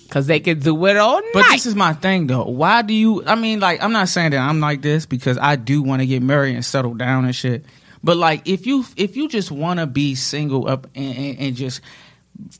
Because 0.04 0.26
they 0.26 0.40
could 0.40 0.60
do 0.62 0.86
it 0.86 0.96
all 0.96 1.20
night. 1.20 1.30
But 1.32 1.44
this 1.50 1.66
is 1.66 1.76
my 1.76 1.92
thing 1.92 2.26
though. 2.26 2.44
Why 2.44 2.82
do 2.82 2.92
you? 2.92 3.24
I 3.26 3.36
mean, 3.36 3.60
like, 3.60 3.80
I'm 3.82 3.92
not 3.92 4.08
saying 4.08 4.32
that 4.32 4.38
I'm 4.40 4.58
like 4.58 4.82
this 4.82 5.06
because 5.06 5.38
I 5.38 5.54
do 5.54 5.82
want 5.82 6.00
to 6.02 6.06
get 6.06 6.20
married 6.20 6.56
and 6.56 6.64
settle 6.64 6.94
down 6.94 7.24
and 7.24 7.34
shit. 7.34 7.64
But 8.02 8.16
like, 8.16 8.48
if 8.48 8.66
you 8.66 8.84
if 8.96 9.16
you 9.16 9.28
just 9.28 9.52
want 9.52 9.78
to 9.78 9.86
be 9.86 10.14
single 10.16 10.66
up 10.68 10.88
and, 10.96 11.16
and, 11.16 11.38
and 11.38 11.56
just 11.56 11.80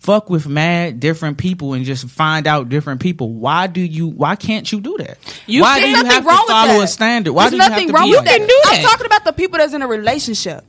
fuck 0.00 0.30
with 0.30 0.46
mad 0.46 1.00
different 1.00 1.38
people 1.38 1.74
and 1.74 1.84
just 1.84 2.08
find 2.08 2.46
out 2.46 2.68
different 2.68 3.00
people, 3.00 3.30
why 3.32 3.66
do 3.66 3.80
you? 3.80 4.06
Why 4.08 4.36
can't 4.36 4.70
you 4.70 4.80
do 4.80 4.96
that? 4.98 5.18
You- 5.46 5.62
why 5.62 5.80
do 5.80 5.88
you 5.88 5.96
have 5.96 6.08
to 6.08 6.22
follow 6.22 6.80
a 6.80 6.86
standard? 6.86 7.32
Why 7.32 7.44
There's 7.44 7.50
do 7.52 7.56
you 7.56 7.62
have 7.62 7.86
to 7.86 7.92
wrong 7.92 8.04
be 8.04 8.10
with 8.10 8.18
like 8.18 8.26
that. 8.26 8.38
can 8.38 8.46
do 8.46 8.60
I'm 8.66 8.82
talking 8.82 9.06
about 9.06 9.24
the 9.24 9.32
people 9.32 9.58
that's 9.58 9.72
in 9.74 9.82
a 9.82 9.86
relationship. 9.86 10.64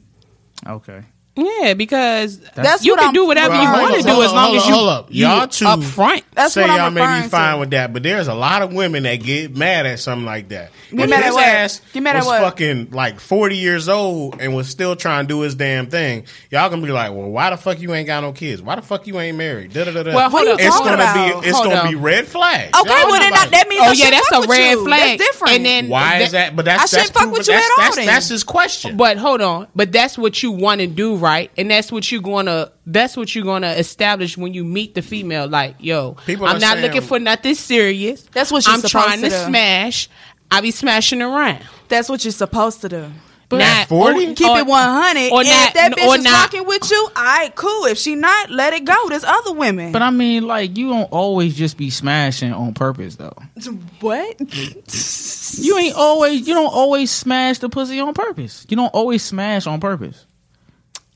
Okay. 0.68 1.04
Yeah, 1.34 1.76
because 1.76 2.40
That's 2.56 2.84
you 2.84 2.92
what 2.92 3.00
can 3.00 3.06
I'm- 3.08 3.14
do 3.14 3.26
whatever 3.26 3.52
Well, 3.54 3.64
you 3.64 3.70
want 3.72 3.96
to 3.96 4.02
do 4.02 4.10
hold 4.10 4.26
as 4.26 4.34
long 4.34 4.56
as 4.58 4.68
you 4.68 4.74
hold 4.74 4.90
up. 4.90 5.08
you 5.10 5.26
Y'all 5.26 5.48
two 5.48 5.66
up 5.66 5.82
front. 5.82 6.24
That's 6.36 6.54
say 6.54 6.62
what 6.62 6.72
I'm 6.72 6.78
y'all 6.78 6.90
may 6.92 7.22
be 7.22 7.30
fine 7.30 7.54
to. 7.54 7.60
with 7.62 7.70
that, 7.72 7.94
but 7.94 8.04
there's 8.04 8.28
a 8.28 8.34
lot 8.34 8.62
of 8.62 8.74
women 8.74 9.04
that 9.04 9.16
get 9.16 9.56
mad 9.56 9.86
at 9.86 10.00
something 10.00 10.26
like 10.26 10.50
that. 10.50 10.72
Get 10.92 11.00
If 11.06 11.10
mad 11.10 11.24
at 11.24 11.34
what? 11.34 11.44
ass 11.46 11.82
Get 11.94 12.04
mad 12.04 12.18
at 12.18 12.20
was 12.20 12.26
what? 12.28 12.42
fucking 12.42 12.90
like 12.92 13.22
40 13.22 13.56
years 13.56 13.88
old 13.88 14.42
and 14.42 14.54
was 14.54 14.68
still 14.68 14.94
trying 14.98 15.24
to 15.26 15.28
do 15.34 15.40
his 15.40 15.56
damn 15.56 15.88
thing, 15.88 16.26
y'all 16.50 16.70
gonna 16.70 16.82
be 16.86 16.92
like, 16.92 17.12
well, 17.12 17.30
why 17.30 17.50
the 17.50 17.56
fuck 17.58 17.80
you 17.80 17.94
ain't 17.94 18.08
got 18.08 18.24
no 18.24 18.34
kids? 18.34 18.62
Why 18.62 18.76
the 18.76 18.82
fuck 18.82 19.08
you 19.08 19.18
ain't 19.18 19.38
married? 19.38 19.72
Da, 19.72 19.86
da, 19.86 19.92
da, 19.94 20.04
da. 20.04 20.14
Well, 20.14 20.30
hold 20.30 20.34
What 20.34 20.48
are 20.50 20.54
up. 20.56 20.60
you 20.60 20.68
it's 20.68 20.80
gonna 20.80 20.94
about? 20.96 21.42
be 21.44 21.48
it's 21.48 21.58
Hold 21.58 21.70
gonna 21.70 21.80
on. 21.82 21.90
be 21.90 21.96
red 21.96 22.28
flags. 22.28 22.78
Okay, 22.78 22.90
Y'all 22.90 23.10
well 23.10 23.20
then 23.22 23.32
that, 23.32 23.48
that 23.52 23.70
means 23.70 23.82
Oh 23.82 23.90
I 23.90 23.94
yeah, 23.94 24.10
that's 24.10 24.32
a 24.34 24.42
red 24.50 24.78
flag. 24.80 25.18
That's 25.20 25.32
different. 25.32 25.54
And 25.56 25.66
then 25.66 25.88
Why 25.88 26.18
is 26.18 26.32
that? 26.34 26.58
But 26.58 26.68
I 26.68 26.76
that's 26.78 26.90
shouldn't 26.90 27.08
that's 27.08 27.12
fuck 27.12 27.22
proven- 27.24 27.38
with 27.40 27.48
you 27.48 27.54
that's, 27.54 27.98
at 27.98 28.00
all 28.02 28.06
that's 28.06 28.28
his 28.28 28.44
question. 28.44 28.98
But 28.98 29.18
hold 29.18 29.40
on, 29.40 29.68
but 29.74 29.94
that's 29.94 30.18
what 30.18 30.44
you 30.44 30.52
want 30.52 30.82
to 30.82 30.88
do, 30.88 31.16
right? 31.22 31.52
And 31.58 31.70
that's 31.72 31.92
what 31.92 32.12
you're 32.12 32.22
gonna 32.22 32.72
that's 32.86 33.16
what 33.16 33.34
you're 33.34 33.46
gonna 33.46 33.72
establish 33.72 34.38
when 34.38 34.54
you 34.54 34.64
meet 34.66 34.96
the 34.96 35.02
female. 35.02 35.48
Like, 35.48 35.76
yo, 35.80 36.18
People 36.26 36.48
I'm 36.48 36.60
not 36.60 36.74
saying- 36.78 36.82
looking 36.86 37.02
for 37.08 37.20
nothing 37.20 37.56
serious. 37.56 38.24
That's 38.34 38.52
what 38.52 38.66
you're 38.66 38.74
I'm 38.74 38.82
supposed 38.82 38.92
trying 39.06 39.22
to 39.22 39.30
to, 39.30 39.46
smash. 39.46 40.10
I 40.50 40.60
be 40.62 40.72
smashing 40.72 41.22
around. 41.22 41.60
That's 41.88 42.10
what 42.10 42.26
you're 42.26 42.32
supposed 42.34 42.82
to 42.82 42.90
do. 42.90 43.12
Not- 43.54 43.88
40? 43.90 44.28
or- 44.32 44.34
Keep 44.34 44.48
or- 44.48 44.60
it 44.60 44.66
100. 44.66 45.32
or 45.34 45.40
and 45.42 45.50
not- 45.50 45.68
if 45.68 45.74
that 45.74 45.92
bitch 45.98 46.08
or 46.08 46.16
is 46.16 46.24
not- 46.24 46.32
rocking 46.54 46.66
with 46.66 46.90
you, 46.90 47.10
all 47.18 47.22
right, 47.24 47.54
cool. 47.54 47.84
If 47.86 47.98
she 47.98 48.16
not, 48.16 48.50
let 48.50 48.74
it 48.74 48.86
go. 48.86 49.10
There's 49.10 49.26
other 49.26 49.52
women. 49.52 49.92
But 49.92 50.02
I 50.02 50.10
mean, 50.10 50.48
like, 50.48 50.78
you 50.78 50.88
don't 50.90 51.12
always 51.12 51.54
just 51.56 51.76
be 51.78 51.90
smashing 51.90 52.54
on 52.54 52.74
purpose, 52.74 53.18
though. 53.18 53.36
what? 54.00 54.40
You 55.60 55.78
ain't 55.78 55.96
always, 55.96 56.48
you 56.48 56.54
don't 56.54 56.74
always 56.74 57.12
smash 57.12 57.58
the 57.60 57.68
pussy 57.68 58.00
on 58.00 58.14
purpose. 58.14 58.66
You 58.70 58.78
don't 58.78 58.94
always 58.94 59.22
smash 59.22 59.68
on 59.68 59.80
purpose. 59.82 60.26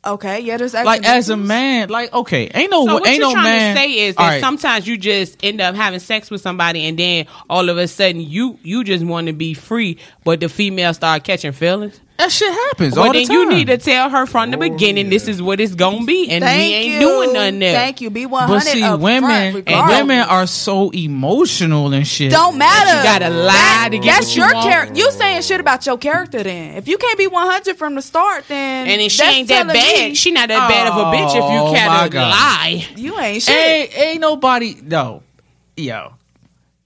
Okay, 0.06 0.42
yeah, 0.42 0.58
there's 0.58 0.74
Like 0.74 1.04
as 1.04 1.30
a 1.30 1.38
man, 1.38 1.90
like 1.90 2.14
okay, 2.14 2.50
ain't 2.54 2.70
no, 2.70 2.86
So 2.86 2.94
what 2.94 3.08
ain't 3.08 3.18
you're 3.18 3.28
no 3.28 3.34
trying 3.34 3.44
man. 3.46 3.76
to 3.76 3.82
say 3.82 3.92
is 4.08 4.16
that 4.16 4.22
right, 4.22 4.42
sometimes 4.42 4.88
you 4.88 4.98
just 4.98 5.44
end 5.44 5.60
up 5.62 5.74
having 5.76 6.00
sex 6.00 6.30
with 6.30 6.42
somebody, 6.42 6.86
and 6.86 6.98
then 7.00 7.26
all 7.50 7.70
of 7.70 7.78
a 7.78 7.88
sudden 7.88 8.22
you 8.22 8.60
you 8.62 8.84
just 8.84 9.04
want 9.04 9.28
to 9.28 9.34
be 9.34 9.54
free, 9.56 9.98
but 10.24 10.40
the 10.40 10.50
female 10.50 10.94
start 10.94 11.24
catching 11.24 11.54
feelings. 11.54 12.00
That 12.18 12.32
shit 12.32 12.52
happens 12.52 12.96
Well, 12.96 13.08
all 13.08 13.14
the 13.14 13.20
then 13.20 13.28
time. 13.28 13.36
you 13.38 13.50
need 13.50 13.68
to 13.68 13.78
tell 13.78 14.10
her 14.10 14.26
from 14.26 14.52
the 14.52 14.58
oh, 14.58 14.60
beginning 14.62 15.10
this 15.10 15.28
is 15.28 15.42
what 15.42 15.60
it's 15.60 15.76
gonna 15.76 16.06
be, 16.06 16.30
and 16.30 16.44
Thank 16.44 16.58
we 16.60 16.74
ain't 16.74 16.94
you. 16.94 17.00
doing 17.00 17.34
nothing 17.34 17.60
there. 17.60 17.76
Thank 17.76 18.02
you. 18.02 18.10
Be 18.10 18.26
100 18.26 18.54
But 18.54 18.64
see, 18.64 18.82
women 18.96 19.64
and 19.68 19.88
women 19.90 20.20
are 20.22 20.48
so 20.48 20.92
emotional 20.92 21.94
and 21.94 22.08
shit. 22.08 22.32
Don't 22.32 22.58
matter. 22.58 22.98
you 22.98 23.04
gotta 23.04 23.30
lie 23.30 23.52
That- 23.54 23.88
to 23.92 23.98
get 24.00 24.06
That's 24.16 24.28
what 24.28 24.36
you 24.38 24.44
your 24.44 24.54
want. 24.54 24.66
character. 24.70 24.96
You 24.96 25.12
saying 25.12 25.42
shit 25.42 25.60
about 25.60 25.86
your 25.86 25.98
character 25.98 26.42
then. 26.44 26.76
If 26.76 26.88
you 26.88 26.98
can't 26.98 27.18
be 27.18 27.28
100 27.28 27.78
from 27.78 27.96
the 27.96 28.02
start, 28.02 28.46
then 28.48 28.88
And 28.88 29.02
then 29.02 29.10
she 29.10 29.18
that's 29.22 29.36
ain't 29.36 29.48
that 29.50 29.68
bad. 29.68 29.74
me 30.10 30.16
she 30.16 30.32
not 30.32 30.48
that 30.50 30.70
bad 30.70 30.88
of 30.88 30.96
a 30.96 31.04
bitch 31.06 31.36
if 31.36 31.44
Oh, 31.44 31.66
you 31.68 31.72
my 31.74 31.78
can't 31.78 32.12
God. 32.12 32.30
lie. 32.30 32.86
you 32.96 33.20
ain't 33.20 33.44
shit. 33.44 33.56
Ain't, 33.56 33.98
ain't 34.00 34.22
nobody 34.22 34.78
no, 34.84 35.22
yo, 35.76 36.14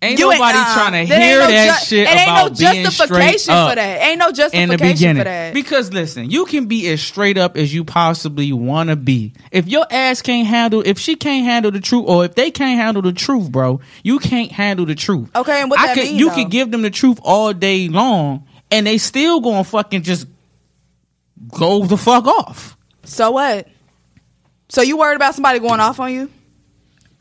ain't 0.01 0.19
You 0.19 0.31
nobody 0.31 0.57
uh-uh. 0.57 0.73
trying 0.73 1.07
to 1.07 1.13
hear 1.13 1.39
no 1.39 1.47
that 1.47 1.79
ju- 1.79 1.85
shit 1.85 2.07
It 2.07 2.09
ain't 2.09 2.21
about 2.29 2.51
no 2.51 2.57
being 2.57 2.83
justification 2.85 3.39
straight 3.39 3.53
up 3.55 3.69
for 3.71 3.75
that. 3.75 4.01
Ain't 4.07 4.19
no 4.19 4.31
justification 4.31 5.17
for 5.17 5.23
that. 5.23 5.53
Because 5.53 5.91
listen, 5.93 6.29
you 6.29 6.45
can 6.45 6.67
be 6.67 6.87
as 6.87 7.01
straight 7.01 7.37
up 7.37 7.57
as 7.57 7.73
you 7.73 7.83
possibly 7.83 8.51
want 8.53 8.89
to 8.89 8.95
be. 8.95 9.33
If 9.51 9.67
your 9.67 9.85
ass 9.91 10.21
can't 10.21 10.47
handle, 10.47 10.81
if 10.85 10.99
she 10.99 11.15
can't 11.15 11.45
handle 11.45 11.71
the 11.71 11.81
truth, 11.81 12.05
or 12.07 12.25
if 12.25 12.35
they 12.35 12.51
can't 12.51 12.79
handle 12.79 13.01
the 13.01 13.13
truth, 13.13 13.51
bro, 13.51 13.81
you 14.03 14.19
can't 14.19 14.51
handle 14.51 14.85
the 14.85 14.95
truth. 14.95 15.29
Okay, 15.35 15.61
and 15.61 15.69
what 15.69 15.79
I 15.79 15.87
that 15.87 15.95
could, 15.95 16.03
mean, 16.05 16.17
you 16.17 16.29
though? 16.29 16.35
could 16.35 16.49
give 16.51 16.71
them 16.71 16.81
the 16.81 16.89
truth 16.91 17.19
all 17.23 17.51
day 17.53 17.89
long, 17.89 18.47
and 18.71 18.87
they 18.87 18.97
still 18.97 19.41
gonna 19.41 19.63
fucking 19.63 20.03
just 20.03 20.27
go 21.49 21.85
the 21.85 21.97
fuck 21.97 22.25
off. 22.25 22.77
So 23.03 23.31
what? 23.31 23.67
So 24.69 24.81
you 24.81 24.97
worried 24.97 25.15
about 25.15 25.33
somebody 25.33 25.59
going 25.59 25.79
off 25.79 25.99
on 25.99 26.13
you? 26.13 26.29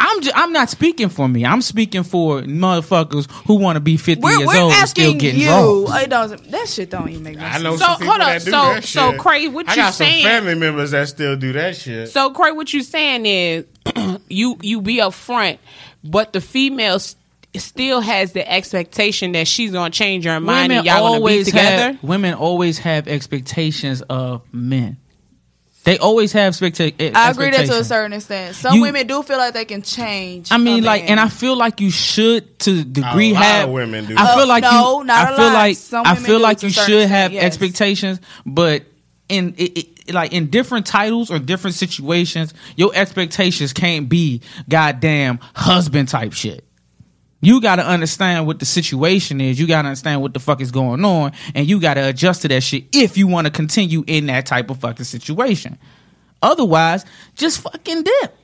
I'm 0.01 0.21
just, 0.23 0.37
I'm 0.39 0.53
not 0.53 0.71
speaking 0.71 1.09
for 1.09 1.27
me. 1.29 1.45
I'm 1.45 1.61
speaking 1.61 2.05
for 2.05 2.43
motherfuckers 2.43 3.29
who 3.47 3.55
want 3.57 3.77
to 3.77 3.81
be 3.81 3.97
50 3.97 4.23
We're, 4.23 4.31
years 4.39 4.47
we're 4.47 4.61
old 4.61 4.73
and 4.73 4.89
still 4.89 5.05
asking 5.11 5.19
getting 5.19 5.41
you. 5.41 5.49
raw. 5.49 5.95
Uh, 5.95 5.99
it 6.03 6.11
doesn't. 6.11 6.51
That 6.53 6.69
shit 6.69 6.91
don't 6.91 7.09
even 7.09 7.23
make 7.25 7.37
no 7.37 7.45
I 7.45 7.51
sense. 7.53 7.65
know 7.65 7.77
So, 7.77 7.85
some 7.85 7.99
people 7.99 8.07
hold 8.13 8.21
up. 8.21 8.29
that 8.29 8.45
do 8.45 8.51
So- 8.51 8.51
that 8.75 8.85
so, 8.85 9.11
shit. 9.13 9.21
Craig, 9.21 9.53
what 9.53 9.69
I 9.69 9.73
you 9.73 9.77
got 9.77 9.95
saying- 9.95 10.23
some 10.23 10.31
family 10.31 10.55
members 10.55 10.93
that 10.93 11.09
still 11.09 11.37
do 11.37 11.53
that 11.55 11.77
shit. 11.77 12.11
So, 12.11 12.31
Craig, 12.31 12.55
what 12.55 12.73
you 12.73 12.83
saying 12.83 13.27
is 13.27 13.65
you 14.29 14.57
you 14.63 14.81
be 14.81 15.01
up 15.01 15.15
front, 15.15 15.59
but 16.05 16.33
the 16.33 16.41
female 16.41 17.01
still 17.57 18.01
has 18.01 18.33
the 18.33 18.49
expectation 18.49 19.33
that 19.33 19.49
she's 19.49 19.73
gonna 19.73 19.91
change 19.91 20.27
her 20.27 20.39
mind 20.39 20.71
and 20.73 20.87
y'all 20.87 21.15
gonna 21.19 21.25
be 21.25 21.43
together. 21.43 21.93
have 21.95 22.03
women 22.05 22.35
always 22.35 22.79
have 22.79 23.09
expectations 23.09 24.01
of 24.03 24.43
men. 24.53 24.97
They 25.89 25.97
always 25.99 26.33
have 26.33 26.53
expecta- 26.53 27.15
I 27.15 27.31
agree 27.31 27.51
that 27.51 27.65
to 27.67 27.79
a 27.81 27.85
certain 27.85 28.13
extent. 28.13 28.57
Some 28.57 28.75
You- 28.75 28.83
women 28.83 29.07
do 29.07 29.23
feel 29.23 29.39
like 29.39 29.55
they 29.55 29.65
can 29.65 29.81
change. 29.81 30.53
I 30.53 30.59
mean, 30.59 30.85
like, 30.85 31.03
man. 31.05 31.13
and 31.13 31.21
I 31.21 31.29
feel 31.29 31.57
like 31.57 31.81
you 31.81 31.91
should 31.91 32.59
to 32.61 32.85
degree 32.85 33.31
A 33.31 33.35
lot 33.35 33.43
have 33.43 33.69
of 33.69 33.75
women 33.75 34.05
do. 34.05 34.15
I 34.19 34.35
feel 34.35 34.45
Uh, 34.45 34.47
like 34.49 34.63
no, 34.65 34.99
you. 35.01 35.05
not 35.07 35.17
I 35.29 35.33
a 35.33 35.37
feel 35.37 35.45
lot. 35.47 35.55
like 35.55 35.77
Some 35.79 36.07
I 36.07 36.15
feel 36.17 36.41
like 36.41 36.63
you 36.63 36.69
should 36.69 36.83
extent, 36.83 37.11
have 37.11 37.33
yes. 37.33 37.43
expectations, 37.45 38.21
but 38.45 38.83
in 39.31 39.55
it, 39.57 39.79
it, 39.79 40.15
like 40.15 40.35
in 40.35 40.49
different 40.51 40.85
titles 40.85 41.31
or 41.31 41.39
different 41.39 41.75
situations, 41.77 42.53
your 42.77 42.91
expectations 42.95 43.73
can't 43.73 44.11
be 44.11 44.43
goddamn 44.69 45.39
husband 45.55 46.09
type 46.09 46.35
shit. 46.35 46.65
You 47.41 47.61
got 47.61 47.77
to 47.77 47.87
understand 47.87 48.47
what 48.47 48.59
the 48.59 48.67
situation 48.67 49.41
is. 49.41 49.61
You 49.61 49.67
got 49.67 49.83
to 49.83 49.89
understand 49.89 50.23
what 50.23 50.35
the 50.35 50.41
fuck 50.41 50.61
is 50.61 50.73
going 50.73 51.05
on, 51.05 51.33
and 51.55 51.69
you 51.69 51.81
got 51.81 51.95
to 51.95 52.09
adjust 52.09 52.43
to 52.43 52.49
that 52.49 52.63
shit 52.63 52.85
if 52.93 53.17
you 53.17 53.29
want 53.29 53.47
to 53.47 53.53
continue 53.53 54.03
in 54.07 54.27
that 54.27 54.47
type 54.47 54.71
of 54.71 54.79
fucking 54.79 55.05
situation. 55.05 55.79
Otherwise, 56.43 57.05
just 57.37 57.61
fucking 57.61 58.03
dip. 58.03 58.37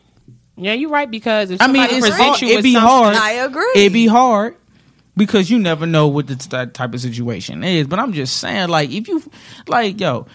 Yeah, 0.56 0.74
you're 0.74 0.90
right 0.90 1.10
because 1.10 1.50
if 1.50 1.60
I 1.60 1.66
mean, 1.66 1.82
it's 1.82 1.98
presents 1.98 2.22
hard. 2.22 2.42
you 2.42 2.48
It'd 2.48 2.62
be 2.62 2.74
hard. 2.74 3.16
I 3.16 3.32
agree. 3.32 3.72
It'd 3.74 3.92
be 3.92 4.06
hard 4.06 4.56
because 5.16 5.50
you 5.50 5.58
never 5.58 5.86
know 5.86 6.08
what 6.08 6.28
the, 6.28 6.36
that 6.50 6.74
type 6.74 6.94
of 6.94 7.00
situation 7.00 7.64
is. 7.64 7.86
But 7.86 7.98
I'm 7.98 8.12
just 8.12 8.38
saying, 8.38 8.68
like, 8.68 8.90
if 8.90 9.08
you, 9.08 9.22
like, 9.66 10.00
yo, 10.00 10.26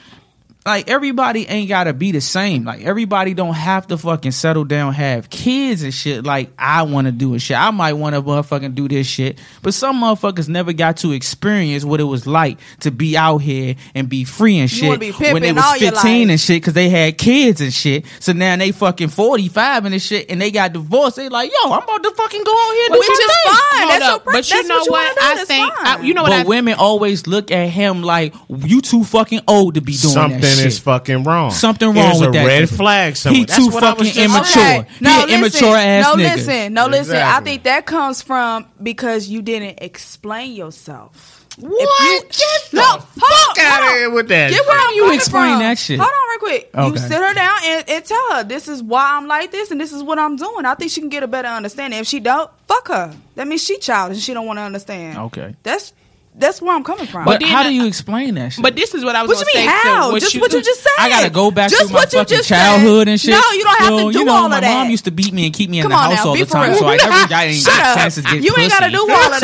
like 0.69 0.89
everybody 0.89 1.47
ain't 1.47 1.67
gotta 1.67 1.93
be 1.93 2.11
the 2.11 2.21
same. 2.21 2.63
Like 2.63 2.83
everybody 2.83 3.33
don't 3.33 3.53
have 3.55 3.87
to 3.87 3.97
fucking 3.97 4.31
settle 4.31 4.63
down, 4.65 4.93
have 4.93 5.29
kids 5.29 5.81
and 5.83 5.93
shit. 5.93 6.23
Like 6.23 6.51
I 6.57 6.83
want 6.83 7.07
to 7.07 7.11
do 7.11 7.33
and 7.33 7.41
shit. 7.41 7.57
I 7.57 7.71
might 7.71 7.93
want 7.93 8.15
to 8.15 8.21
motherfucking 8.21 8.75
do 8.75 8.87
this 8.87 9.07
shit, 9.07 9.39
but 9.61 9.73
some 9.73 10.01
motherfuckers 10.01 10.47
never 10.47 10.71
got 10.73 10.97
to 10.97 11.11
experience 11.11 11.83
what 11.83 11.99
it 11.99 12.03
was 12.03 12.27
like 12.27 12.59
to 12.81 12.91
be 12.91 13.17
out 13.17 13.39
here 13.39 13.75
and 13.95 14.07
be 14.07 14.23
free 14.23 14.59
and 14.59 14.71
You 14.71 14.77
shit 14.91 14.99
be 14.99 15.11
when 15.11 15.41
they 15.41 15.53
was 15.53 15.79
15 15.79 16.29
and 16.29 16.39
shit 16.39 16.61
because 16.61 16.73
they 16.73 16.89
had 16.89 17.17
kids 17.17 17.61
and 17.61 17.73
shit. 17.73 18.05
So 18.19 18.33
now 18.33 18.55
they 18.55 18.71
fucking 18.71 19.09
45 19.09 19.85
and 19.85 19.93
this 19.93 20.05
shit, 20.05 20.29
and 20.29 20.39
they 20.39 20.51
got 20.51 20.73
divorced. 20.73 21.15
They 21.15 21.29
like, 21.29 21.51
yo, 21.51 21.71
I'm 21.71 21.83
about 21.83 22.03
to 22.03 22.11
fucking 22.11 22.43
go 22.43 22.51
out 22.51 22.73
here 22.73 22.85
and 22.85 22.93
do 22.93 22.99
Which 22.99 23.07
my 23.07 23.13
is 23.13 23.19
thing. 23.19 23.55
fine. 23.71 23.87
That's 23.87 24.03
up, 24.05 24.09
your 24.11 24.19
pre- 24.19 24.33
but 24.33 24.49
you 24.51 24.55
that's 24.57 24.67
know 24.67 24.75
what 24.75 24.85
you 24.85 24.91
what? 24.91 25.17
I 25.21 25.45
think. 25.45 25.73
I, 25.79 26.01
you 26.01 26.13
know 26.13 26.23
what 26.23 26.29
But 26.29 26.45
I 26.45 26.47
women 26.47 26.75
always 26.75 27.25
look 27.27 27.49
at 27.51 27.69
him 27.69 28.03
like 28.03 28.33
you 28.49 28.81
too 28.81 29.03
fucking 29.03 29.41
old 29.47 29.75
to 29.75 29.81
be 29.81 29.93
doing 29.93 30.13
Something 30.13 30.41
that 30.41 30.47
shit. 30.57 30.58
Is 30.65 30.79
fucking 30.79 31.23
wrong. 31.23 31.51
Something 31.51 31.87
wrong 31.89 31.95
There's 31.95 32.19
with 32.21 32.29
a 32.29 32.31
that 32.33 32.45
red 32.45 32.63
nigga. 32.69 32.77
flag 32.77 33.15
somewhere. 33.17 33.39
He 33.39 33.45
That's 33.45 33.57
too 33.59 33.71
what 33.71 33.81
fucking 33.81 34.05
just 34.05 34.17
immature. 34.17 34.45
saying. 34.45 34.85
He 34.99 35.05
an 35.07 35.29
immature 35.29 35.75
ass 35.75 36.03
no, 36.05 36.15
nigga. 36.23 36.35
listen, 36.35 36.73
no, 36.73 36.87
listen. 36.87 37.15
I 37.15 37.39
think 37.41 37.63
that 37.63 37.85
comes 37.85 38.21
from 38.21 38.65
because 38.81 39.27
you 39.27 39.41
didn't 39.41 39.81
explain 39.81 40.53
yourself. 40.53 41.35
What? 41.57 41.73
If 41.81 42.29
Get 42.29 42.39
you, 42.39 42.57
the 42.71 42.77
no, 42.77 42.83
hold 42.87 43.03
fuck 43.03 43.59
on, 43.59 43.65
out 43.65 43.81
of 43.83 43.89
on. 43.89 43.95
here 43.95 44.09
with 44.11 44.27
that. 44.29 44.51
Get 44.51 44.65
where 44.65 44.93
you 44.95 45.13
explain 45.13 45.53
from. 45.53 45.59
that 45.59 45.77
shit? 45.77 45.99
Hold 45.99 46.09
on, 46.09 46.29
real 46.29 46.39
quick. 46.39 46.69
You 46.73 46.97
sit 46.97 47.21
her 47.21 47.33
down 47.33 47.57
and, 47.65 47.89
and 47.89 48.05
tell 48.05 48.31
her 48.31 48.43
this 48.45 48.69
is 48.69 48.81
why 48.81 49.17
I'm 49.17 49.27
like 49.27 49.51
this 49.51 49.69
and 49.69 49.81
this 49.81 49.91
is 49.91 50.01
what 50.01 50.17
I'm 50.19 50.37
doing. 50.37 50.63
I 50.65 50.75
think 50.75 50.89
she 50.91 51.01
can 51.01 51.09
get 51.09 51.23
a 51.23 51.27
better 51.27 51.49
understanding. 51.49 51.99
If 51.99 52.07
she 52.07 52.21
don't, 52.21 52.49
fuck 52.65 52.87
her. 52.87 53.13
That 53.35 53.45
means 53.47 53.61
she 53.63 53.77
childish 53.77 54.17
and 54.17 54.23
she 54.23 54.33
don't 54.33 54.45
want 54.45 54.57
to 54.59 54.63
understand. 54.63 55.17
Okay. 55.17 55.53
That's 55.63 55.91
that's 56.35 56.61
where 56.61 56.73
I'm 56.73 56.83
coming 56.85 57.05
from. 57.05 57.25
But 57.25 57.41
then 57.41 57.49
how 57.49 57.61
I- 57.61 57.63
do 57.69 57.73
you 57.73 57.85
explain 57.85 58.35
that 58.35 58.53
shit? 58.53 58.63
But 58.63 58.75
this 58.75 58.93
is 58.93 59.03
what 59.03 59.15
I 59.15 59.23
was 59.23 59.29
what 59.37 59.39
you 59.53 59.59
mean? 59.59 59.67
say. 59.69 59.75
How? 59.75 60.11
What 60.11 60.21
just 60.21 60.33
you, 60.33 60.39
what 60.41 60.53
you 60.53 60.61
just 60.61 60.81
said. 60.81 60.91
I 60.97 61.09
gotta 61.09 61.29
go 61.29 61.51
back 61.51 61.69
just 61.69 61.87
to 61.87 61.93
my 61.93 61.99
what 61.99 62.13
you 62.13 62.19
fucking 62.19 62.37
just 62.37 62.47
childhood 62.49 63.07
said. 63.07 63.07
and 63.09 63.19
shit. 63.21 63.31
No, 63.31 63.41
you 63.51 63.63
don't 63.63 63.79
have 63.79 63.89
Well, 63.93 64.07
to 64.07 64.13
do 64.13 64.19
you 64.19 64.25
know, 64.25 64.33
all 64.33 64.49
my 64.49 64.57
of 64.57 64.61
that. 64.63 64.73
mom 64.83 64.89
used 64.89 65.05
to 65.05 65.11
beat 65.11 65.33
me 65.33 65.45
and 65.45 65.53
keep 65.53 65.69
me 65.69 65.79
in 65.79 65.83
Come 65.83 65.91
the 65.91 65.97
house 65.97 66.13
now, 66.15 66.27
all 66.29 66.37
the 66.37 66.45
time, 66.45 66.69
real. 66.71 66.79
so 66.79 66.87
I 66.87 66.95
never 66.97 67.33
I 67.33 67.47
didn't 67.47 67.61
Shut 67.63 67.75
get 67.75 67.85
up. 67.85 67.97
chances 67.97 68.23
to 68.23 68.31
get 68.31 68.43
You 68.43 68.49
ain't 68.57 68.71
pussy. 68.71 68.79
gotta 68.79 68.91
do 68.91 69.09
all 69.11 69.33
of 69.33 69.39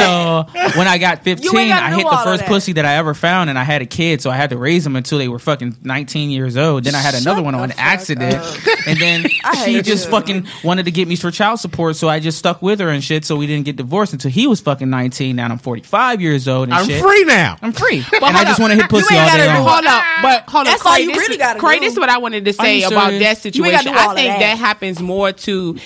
So 0.71 0.77
when 0.79 0.87
I 0.87 0.97
got 0.97 1.23
15, 1.23 1.43
You 1.51 1.59
ain't 1.59 1.69
gotta 1.69 1.85
I 1.85 1.95
hit 1.97 2.03
the 2.09 2.17
first 2.23 2.39
that. 2.41 2.47
pussy 2.47 2.73
that 2.73 2.85
I 2.85 2.95
ever 2.95 3.13
found, 3.13 3.49
and 3.49 3.59
I 3.59 3.63
had 3.63 3.81
a 3.81 3.85
kid, 3.85 4.21
so 4.21 4.29
I 4.29 4.35
had 4.37 4.51
to 4.51 4.57
raise 4.57 4.83
them 4.85 4.95
until 4.95 5.17
they 5.17 5.27
were 5.27 5.39
fucking 5.39 5.75
19 5.83 6.29
years 6.29 6.55
old. 6.55 6.85
Then 6.85 6.95
I 6.95 6.99
had 6.99 7.13
another 7.15 7.37
Shut 7.39 7.43
one 7.45 7.55
on 7.55 7.71
accident, 7.77 8.35
up. 8.35 8.55
and 8.87 8.97
then 8.99 9.25
she 9.65 9.81
just 9.81 10.09
fucking 10.09 10.47
wanted 10.63 10.85
to 10.85 10.91
get 10.91 11.07
me 11.09 11.15
for 11.17 11.29
child 11.29 11.59
support, 11.59 11.95
so 11.97 12.07
I 12.07 12.19
just 12.21 12.37
stuck 12.37 12.61
with 12.61 12.79
her 12.79 12.89
and 12.89 13.03
shit. 13.03 13.25
So 13.25 13.35
we 13.35 13.47
didn't 13.47 13.65
get 13.65 13.75
divorced 13.75 14.13
until 14.13 14.31
he 14.31 14.47
was 14.47 14.61
fucking 14.61 14.89
19. 14.89 15.35
Now 15.35 15.45
I'm 15.49 15.57
45 15.57 16.21
years 16.21 16.47
old 16.47 16.69
and 16.69 16.74
I'm 16.79 16.85
shit. 16.87 17.01
free 17.01 17.23
now. 17.25 17.57
I'm 17.61 17.71
free, 17.73 18.03
But 18.11 18.23
and 18.23 18.25
I 18.25 18.31
hold 18.33 18.47
just 18.47 18.53
up. 18.53 18.59
want 18.59 18.71
to 18.73 18.77
hit 18.81 18.89
pussy 18.89 19.15
ain't 19.15 19.23
all 19.23 19.29
day 19.31 19.37
gotta 19.37 19.51
do 19.51 19.57
long. 19.59 19.67
Hold 19.69 19.85
up, 19.85 20.03
but 20.21 20.49
hold 20.49 20.67
That's 20.67 20.81
on. 20.81 20.87
all 20.87 20.93
Craig, 20.93 21.05
you 21.05 21.13
this 21.13 21.17
really 21.19 21.37
gotta 21.37 21.59
Craig, 21.59 21.79
do. 21.79 21.85
this 21.85 21.93
is 21.93 21.99
what 21.99 22.09
I 22.09 22.17
wanted 22.17 22.45
to 22.45 22.53
say 22.53 22.83
about 22.83 23.09
serious? 23.09 23.43
that 23.43 23.55
You 23.55 23.65
ain't 23.65 23.79
situation. 23.79 23.93
do 23.93 23.97
all 23.99 24.09
I 24.09 24.11
of 24.11 24.17
think 24.17 24.33
that. 24.33 24.39
that 24.39 24.57
happens 24.57 25.01
more 25.01 25.31
to 25.31 25.77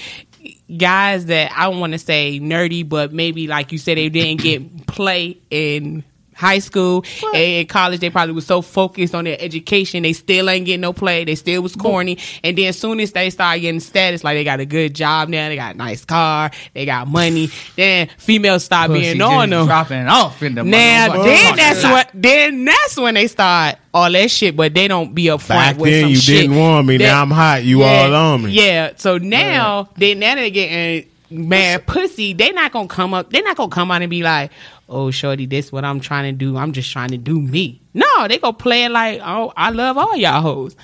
guys 0.77 1.25
that 1.27 1.51
I 1.55 1.69
don't 1.69 1.79
want 1.79 1.93
to 1.93 1.99
say 1.99 2.39
nerdy, 2.39 2.87
but 2.87 3.11
maybe 3.13 3.47
like 3.47 3.71
you 3.71 3.77
said, 3.77 3.97
they 3.97 4.09
didn't 4.09 4.41
get 4.41 4.87
play 4.87 5.37
in 5.49 6.03
high 6.39 6.59
school 6.59 7.03
and 7.33 7.35
in 7.35 7.67
college 7.67 7.99
they 7.99 8.09
probably 8.09 8.33
was 8.33 8.45
so 8.45 8.61
focused 8.61 9.13
on 9.13 9.25
their 9.25 9.35
education 9.41 10.03
they 10.03 10.13
still 10.13 10.49
ain't 10.49 10.65
getting 10.65 10.79
no 10.79 10.93
play 10.93 11.25
they 11.25 11.35
still 11.35 11.61
was 11.61 11.75
corny 11.75 12.17
and 12.45 12.57
then 12.57 12.67
as 12.69 12.79
soon 12.79 12.99
as 13.01 13.11
they 13.11 13.29
start 13.29 13.59
getting 13.59 13.81
status 13.81 14.23
like 14.23 14.35
they 14.37 14.43
got 14.45 14.59
a 14.61 14.65
good 14.65 14.95
job 14.95 15.27
now 15.27 15.49
they 15.49 15.57
got 15.57 15.75
a 15.75 15.77
nice 15.77 16.05
car 16.05 16.49
they 16.73 16.85
got 16.85 17.07
money 17.09 17.49
then 17.75 18.07
females 18.17 18.63
start 18.63 18.87
Pussy 18.87 19.01
being 19.01 19.17
just 19.17 19.29
on 19.31 19.49
them 19.49 19.65
dropping 19.65 20.07
off 20.07 20.41
in 20.41 20.55
the 20.55 20.63
now 20.63 21.09
motherfucking 21.09 21.23
then 21.25 21.55
that's 21.57 21.83
lot. 21.83 21.91
what 21.91 22.09
then 22.13 22.63
that's 22.65 22.97
when 22.97 23.13
they 23.15 23.27
start 23.27 23.75
all 23.93 24.09
that 24.09 24.31
shit 24.31 24.55
but 24.55 24.73
they 24.73 24.87
don't 24.87 25.13
be 25.13 25.25
upfront 25.25 25.49
Back 25.49 25.77
with 25.77 25.91
then 25.91 26.03
some 26.03 26.09
you 26.11 26.15
shit 26.15 26.41
didn't 26.43 26.55
want 26.57 26.87
me. 26.87 26.97
that- 26.97 27.03
now 27.03 27.21
I'm 27.21 27.31
hot. 27.31 27.63
You 27.65 27.79
yeah, 27.79 28.03
all 28.03 28.15
on 28.15 28.43
me. 28.43 28.51
Yeah. 28.51 28.93
So 28.95 29.17
now 29.17 29.89
they 29.97 30.13
now 30.15 30.35
they 30.35 30.51
getting 30.51 31.09
mad 31.29 31.85
pussy. 31.85 32.33
They 32.33 32.51
not 32.51 32.71
gonna 32.71 32.87
come 32.87 33.13
up. 33.13 33.29
They 33.31 33.41
not 33.41 33.57
gonna 33.57 33.69
come 33.69 33.91
out 33.91 34.01
and 34.01 34.09
be 34.09 34.23
like, 34.23 34.51
"Oh, 34.89 35.11
shorty, 35.11 35.45
this 35.45 35.71
what 35.71 35.85
I'm 35.85 35.99
trying 35.99 36.25
to 36.33 36.37
do. 36.37 36.57
I'm 36.57 36.71
just 36.73 36.91
trying 36.91 37.09
to 37.09 37.17
do 37.17 37.39
me." 37.39 37.81
No, 37.93 38.27
they 38.27 38.37
gonna 38.37 38.53
play 38.53 38.85
it 38.85 38.89
like, 38.91 39.21
"Oh, 39.23 39.51
I 39.55 39.69
love 39.71 39.97
all 39.97 40.15
y'all 40.15 40.41
hoes." 40.41 40.75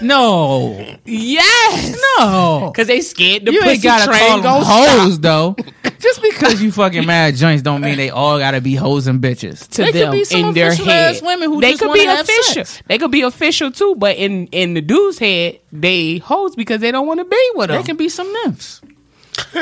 No, 0.00 0.96
Yes. 1.04 1.96
no. 2.18 2.72
Cause 2.74 2.88
they 2.88 3.00
scared 3.00 3.44
the 3.44 3.52
You 3.52 3.60
pussy 3.60 3.74
ain't 3.74 3.82
gotta 3.84 4.06
train 4.06 4.42
call 4.42 4.60
them 4.60 4.64
hoes 4.64 5.20
though. 5.20 5.56
Just 6.00 6.20
because 6.20 6.60
you 6.60 6.72
fucking 6.72 7.06
mad 7.06 7.36
joints 7.36 7.62
don't 7.62 7.80
mean 7.80 7.96
they 7.96 8.10
all 8.10 8.38
gotta 8.40 8.60
be 8.60 8.74
hoes 8.74 9.06
and 9.06 9.20
bitches. 9.22 9.68
to 9.68 9.84
they 9.84 9.92
them 9.92 10.10
could 10.10 10.18
be 10.18 10.24
some 10.24 10.44
in 10.46 10.54
their 10.54 10.74
head. 10.74 11.14
ass 11.16 11.22
women 11.22 11.48
who 11.48 11.60
they 11.60 11.70
just 11.72 11.82
could 11.82 11.92
be 11.92 12.04
official. 12.04 12.64
sex. 12.64 12.82
They 12.88 12.98
could 12.98 13.12
be 13.12 13.22
official 13.22 13.70
too, 13.70 13.94
but 13.96 14.16
in 14.16 14.48
in 14.48 14.74
the 14.74 14.80
dude's 14.80 15.18
head, 15.18 15.60
they 15.72 16.18
hoes 16.18 16.56
because 16.56 16.80
they 16.80 16.90
don't 16.90 17.06
want 17.06 17.20
to 17.20 17.24
be 17.24 17.50
with 17.54 17.68
them. 17.68 17.76
They 17.80 17.86
can 17.86 17.96
be 17.96 18.08
some 18.08 18.32
nymphs. 18.44 18.80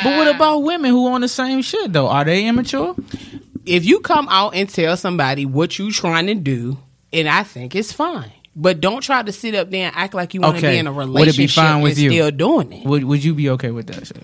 But 0.00 0.16
what 0.16 0.28
about 0.34 0.58
women 0.62 0.90
who 0.90 1.08
on 1.08 1.20
the 1.22 1.28
same 1.28 1.62
shit 1.62 1.92
though? 1.92 2.08
Are 2.08 2.24
they 2.24 2.46
immature? 2.46 2.94
if 3.66 3.84
you 3.84 4.00
come 4.00 4.26
out 4.30 4.54
and 4.54 4.66
tell 4.68 4.96
somebody 4.96 5.44
what 5.44 5.78
you 5.78 5.92
trying 5.92 6.26
to 6.28 6.34
do, 6.34 6.78
and 7.12 7.28
I 7.28 7.42
think 7.42 7.74
it's 7.76 7.92
fine. 7.92 8.32
But 8.56 8.80
don't 8.80 9.02
try 9.02 9.22
to 9.22 9.30
sit 9.30 9.54
up 9.54 9.70
there 9.70 9.86
and 9.88 9.94
act 9.96 10.14
like 10.14 10.32
you 10.34 10.40
want 10.40 10.54
to 10.58 10.66
Okay. 10.66 10.74
be 10.76 10.78
in 10.78 10.86
a 10.86 10.92
relationship. 10.92 11.18
Would 11.20 11.28
it 11.28 11.36
be 11.36 11.42
relationship 11.42 11.64
fine 11.64 11.82
with 11.82 11.92
and 11.92 12.00
you? 12.00 12.10
still 12.10 12.30
doing 12.30 12.72
it. 12.72 12.86
Would 12.86 13.04
Would 13.04 13.22
you 13.24 13.34
be 13.34 13.50
okay 13.50 13.70
with 13.70 13.86
that 13.88 14.06
shit? 14.06 14.22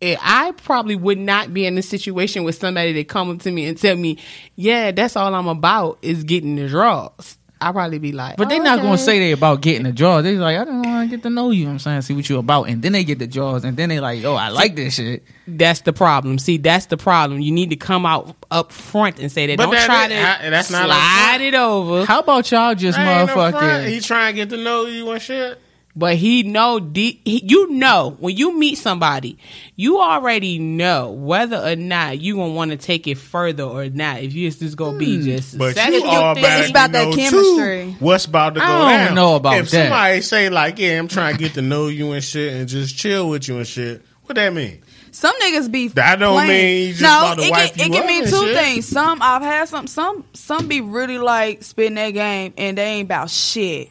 Eh, 0.00 0.16
I 0.20 0.52
probably 0.52 0.94
would 0.96 1.18
not 1.18 1.52
be 1.54 1.66
in 1.66 1.76
a 1.78 1.82
situation 1.82 2.44
with 2.44 2.54
somebody 2.56 2.92
that 2.94 3.08
come 3.08 3.30
up 3.30 3.40
to 3.40 3.50
me 3.50 3.66
and 3.66 3.76
tell 3.78 3.96
me, 3.96 4.18
"Yeah, 4.56 4.90
that's 4.92 5.16
all 5.16 5.34
I'm 5.34 5.48
about 5.48 5.98
is 6.02 6.22
getting 6.24 6.56
the 6.56 6.68
draws." 6.68 7.36
I'd 7.62 7.72
probably 7.72 7.98
be 7.98 8.12
like, 8.12 8.36
But 8.36 8.48
they 8.48 8.58
"Oh, 8.58 8.62
not 8.62 8.78
okay." 8.78 8.86
gonna 8.88 8.98
say 8.98 9.18
they 9.18 9.32
about 9.32 9.60
getting 9.60 9.84
the 9.84 9.92
jaws. 9.92 10.24
They 10.24 10.36
like, 10.36 10.58
I 10.58 10.64
don't 10.64 10.82
want 10.82 11.10
to 11.10 11.16
get 11.16 11.22
to 11.22 11.30
know 11.30 11.50
you. 11.50 11.60
you 11.60 11.64
know 11.64 11.70
what 11.70 11.72
I'm 11.74 11.78
saying, 11.78 12.02
see 12.02 12.14
what 12.14 12.28
you 12.28 12.38
about, 12.38 12.64
and 12.68 12.82
then 12.82 12.92
they 12.92 13.04
get 13.04 13.18
the 13.18 13.26
jaws, 13.26 13.64
and 13.64 13.76
then 13.76 13.88
they 13.88 14.00
like, 14.00 14.24
oh, 14.24 14.34
I 14.34 14.48
like 14.48 14.74
this 14.76 14.94
shit. 14.94 15.24
That's 15.46 15.80
the 15.82 15.92
problem. 15.92 16.38
See, 16.38 16.56
that's 16.58 16.86
the 16.86 16.96
problem. 16.96 17.40
You 17.40 17.52
need 17.52 17.70
to 17.70 17.76
come 17.76 18.04
out 18.06 18.36
up 18.50 18.72
front 18.72 19.18
and 19.18 19.30
say 19.30 19.46
that. 19.46 19.56
But 19.56 19.64
don't 19.64 19.74
that 19.74 19.86
try 19.86 20.04
is- 20.06 20.10
to 20.12 20.46
I- 20.46 20.50
that's 20.50 20.70
not 20.70 20.82
up 20.82 20.96
slide 20.96 21.40
it 21.40 21.54
over. 21.54 22.04
How 22.04 22.20
about 22.20 22.50
y'all 22.50 22.74
just 22.74 22.98
Ain't 22.98 23.34
no 23.34 23.80
He 23.86 24.00
trying 24.00 24.34
to 24.34 24.36
get 24.36 24.50
to 24.50 24.56
know 24.56 24.86
you 24.86 25.10
and 25.10 25.20
shit. 25.22 25.60
But 25.94 26.16
he 26.16 26.42
know 26.42 26.80
de- 26.80 27.20
he, 27.22 27.44
you 27.44 27.70
know 27.70 28.16
when 28.18 28.34
you 28.34 28.58
meet 28.58 28.78
somebody, 28.78 29.36
you 29.76 30.00
already 30.00 30.58
know 30.58 31.10
whether 31.10 31.58
or 31.58 31.76
not 31.76 32.18
you 32.18 32.36
gonna 32.36 32.54
want 32.54 32.70
to 32.70 32.78
take 32.78 33.06
it 33.06 33.18
further 33.18 33.64
or 33.64 33.90
not. 33.90 34.22
If 34.22 34.32
you 34.32 34.46
it's 34.46 34.56
just 34.58 34.76
gonna 34.78 34.96
be 34.96 35.18
hmm. 35.18 35.24
just 35.24 35.58
But 35.58 35.76
you 35.76 36.00
thing. 36.00 36.06
automatically 36.06 36.60
it's 36.62 36.70
about 36.70 36.92
that 36.92 37.14
chemistry. 37.14 37.94
Too, 37.98 38.04
what's 38.04 38.24
about 38.24 38.54
to 38.54 38.60
go 38.60 38.66
I 38.66 38.96
don't 38.96 39.06
down? 39.08 39.14
know 39.14 39.36
about 39.36 39.50
that. 39.50 39.58
if 39.60 39.70
that. 39.70 39.82
somebody 39.82 40.20
say 40.22 40.48
like, 40.48 40.78
"Yeah, 40.78 40.98
I'm 40.98 41.08
trying 41.08 41.36
to 41.36 41.38
get 41.42 41.54
to 41.54 41.62
know 41.62 41.88
you 41.88 42.12
and 42.12 42.24
shit, 42.24 42.54
and 42.54 42.66
just 42.66 42.96
chill 42.96 43.28
with 43.28 43.46
you 43.46 43.58
and 43.58 43.66
shit," 43.66 44.02
what 44.22 44.36
that 44.36 44.50
mean? 44.54 44.82
Some 45.10 45.34
niggas 45.42 45.70
be 45.70 45.88
That 45.88 46.18
don't 46.18 46.32
playing. 46.36 46.48
mean 46.48 46.90
just 46.94 47.02
no. 47.02 47.08
about 47.18 47.34
to 47.36 47.42
it 47.44 47.50
wife 47.50 47.76
can, 47.76 47.92
it 47.92 47.92
can 47.92 48.06
mean 48.06 48.24
two 48.24 48.46
shit. 48.46 48.56
things. 48.56 48.88
Some 48.88 49.20
I've 49.20 49.42
had 49.42 49.68
some 49.68 49.86
some 49.86 50.24
some 50.32 50.68
be 50.68 50.80
really 50.80 51.18
like 51.18 51.62
spitting 51.62 51.96
their 51.96 52.12
game 52.12 52.54
and 52.56 52.78
they 52.78 52.84
ain't 52.84 53.08
about 53.08 53.28
shit. 53.28 53.90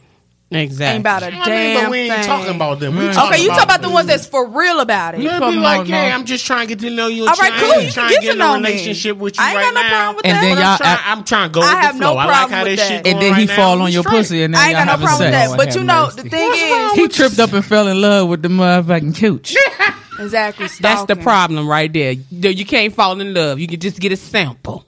Exactly. 0.54 0.94
Ain't 0.96 1.00
about 1.02 1.22
a 1.22 1.26
I 1.26 1.30
mean, 1.30 1.44
damn 1.44 1.84
but 1.84 1.90
we 1.90 1.98
ain't 2.00 2.14
thing. 2.14 2.24
talking 2.24 2.54
about 2.54 2.80
them. 2.80 2.96
We 2.96 3.02
mm. 3.04 3.10
Okay, 3.10 3.20
Okay, 3.34 3.42
you 3.42 3.48
talk 3.48 3.62
about 3.64 3.82
the 3.82 3.90
ones 3.90 4.06
that's 4.06 4.26
for 4.26 4.46
real 4.48 4.80
about 4.80 5.14
it. 5.14 5.20
Yeah, 5.22 5.38
be 5.38 5.56
like, 5.56 5.76
about 5.80 5.88
yeah, 5.88 6.14
I'm 6.14 6.24
just 6.24 6.46
trying 6.46 6.66
to 6.68 6.74
get 6.74 6.80
to 6.86 6.90
know 6.94 7.06
you. 7.08 7.22
All 7.22 7.28
right, 7.28 7.36
trying, 7.36 7.60
cool. 7.72 7.82
You 7.82 7.90
trying 7.90 8.08
can 8.08 8.08
to 8.08 8.14
get 8.14 8.20
get 8.22 8.26
to 8.26 8.32
in 8.32 8.38
know 8.38 8.54
a 8.54 8.60
me. 8.60 8.68
relationship 8.70 9.16
with 9.16 9.36
you 9.38 9.42
I 9.44 9.48
ain't 9.50 9.56
right 9.56 9.64
got 9.64 9.74
no 9.74 9.82
now. 9.82 9.88
problem 9.88 10.16
with 10.16 10.26
And 10.26 10.36
that. 10.36 10.40
then 10.42 10.54
But 10.56 10.60
y'all 10.62 10.70
I'm, 10.72 10.78
trying, 10.78 10.92
act- 10.94 11.06
I'm 11.08 11.24
trying 11.24 11.48
to 11.48 11.52
go 11.52 11.60
I 11.62 11.64
with 11.74 11.82
have 11.84 11.94
the 11.94 12.00
no 12.00 12.06
flow. 12.12 12.16
I 12.18 12.24
like 12.24 12.34
problem 12.36 12.52
how 12.58 12.62
with 12.64 12.72
this 12.72 12.80
that. 12.80 12.88
shit 12.88 13.06
And 13.06 13.22
then 13.22 13.34
he 13.34 13.46
right 13.46 13.50
fall 13.56 13.76
now. 13.76 13.84
on 13.84 13.92
your 13.92 14.02
straight. 14.02 14.16
pussy, 14.16 14.42
and 14.42 14.54
then 14.54 14.60
I 14.60 14.64
ain't 14.68 14.76
y'all 14.76 14.86
got 14.86 14.98
no 15.00 15.06
problem 15.06 15.26
with 15.26 15.32
that. 15.32 15.56
But 15.56 15.74
you 15.74 15.84
know, 15.84 16.10
the 16.10 16.22
thing 16.28 16.50
is, 16.54 16.92
he 16.92 17.08
tripped 17.08 17.38
up 17.38 17.52
and 17.52 17.64
fell 17.64 17.88
in 17.88 18.00
love 18.00 18.28
with 18.28 18.42
the 18.42 18.48
motherfucking 18.48 19.16
cooch. 19.16 19.56
exactly. 20.18 20.66
That's 20.80 21.04
the 21.04 21.16
problem 21.16 21.68
right 21.68 21.92
there. 21.92 22.12
You 22.12 22.50
you 22.50 22.64
can't 22.64 22.94
fall 22.94 23.20
in 23.20 23.34
love. 23.34 23.58
You 23.58 23.66
can 23.66 23.80
just 23.80 23.98
get 24.00 24.12
a 24.12 24.16
sample. 24.16 24.84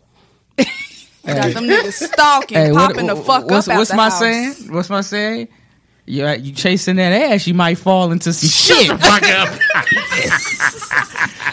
Got 1.27 1.55
them 1.55 1.65
niggas 1.65 1.93
stalking, 2.13 2.57
Hey, 2.59 2.73
what- 2.73 2.91
popping 2.93 3.07
the 3.07 3.17
fuck 3.17 3.49
what's, 3.51 3.69
up 3.69 3.75
out 3.75 3.79
what's 3.79 3.91
the 3.91 3.97
my 3.97 4.05
house. 4.05 4.19
saying? 4.19 4.55
What's 4.73 4.91
my 4.91 5.01
saying? 5.01 5.49
You 6.07 6.29
you 6.29 6.53
chasing 6.53 6.97
that 6.97 7.13
ass, 7.33 7.47
you 7.47 7.55
might 7.55 7.79
fall 7.79 8.13
into 8.13 8.31
some 8.35 8.51
shit. 8.51 8.89
Fuck 9.01 9.23
up. 9.23 9.59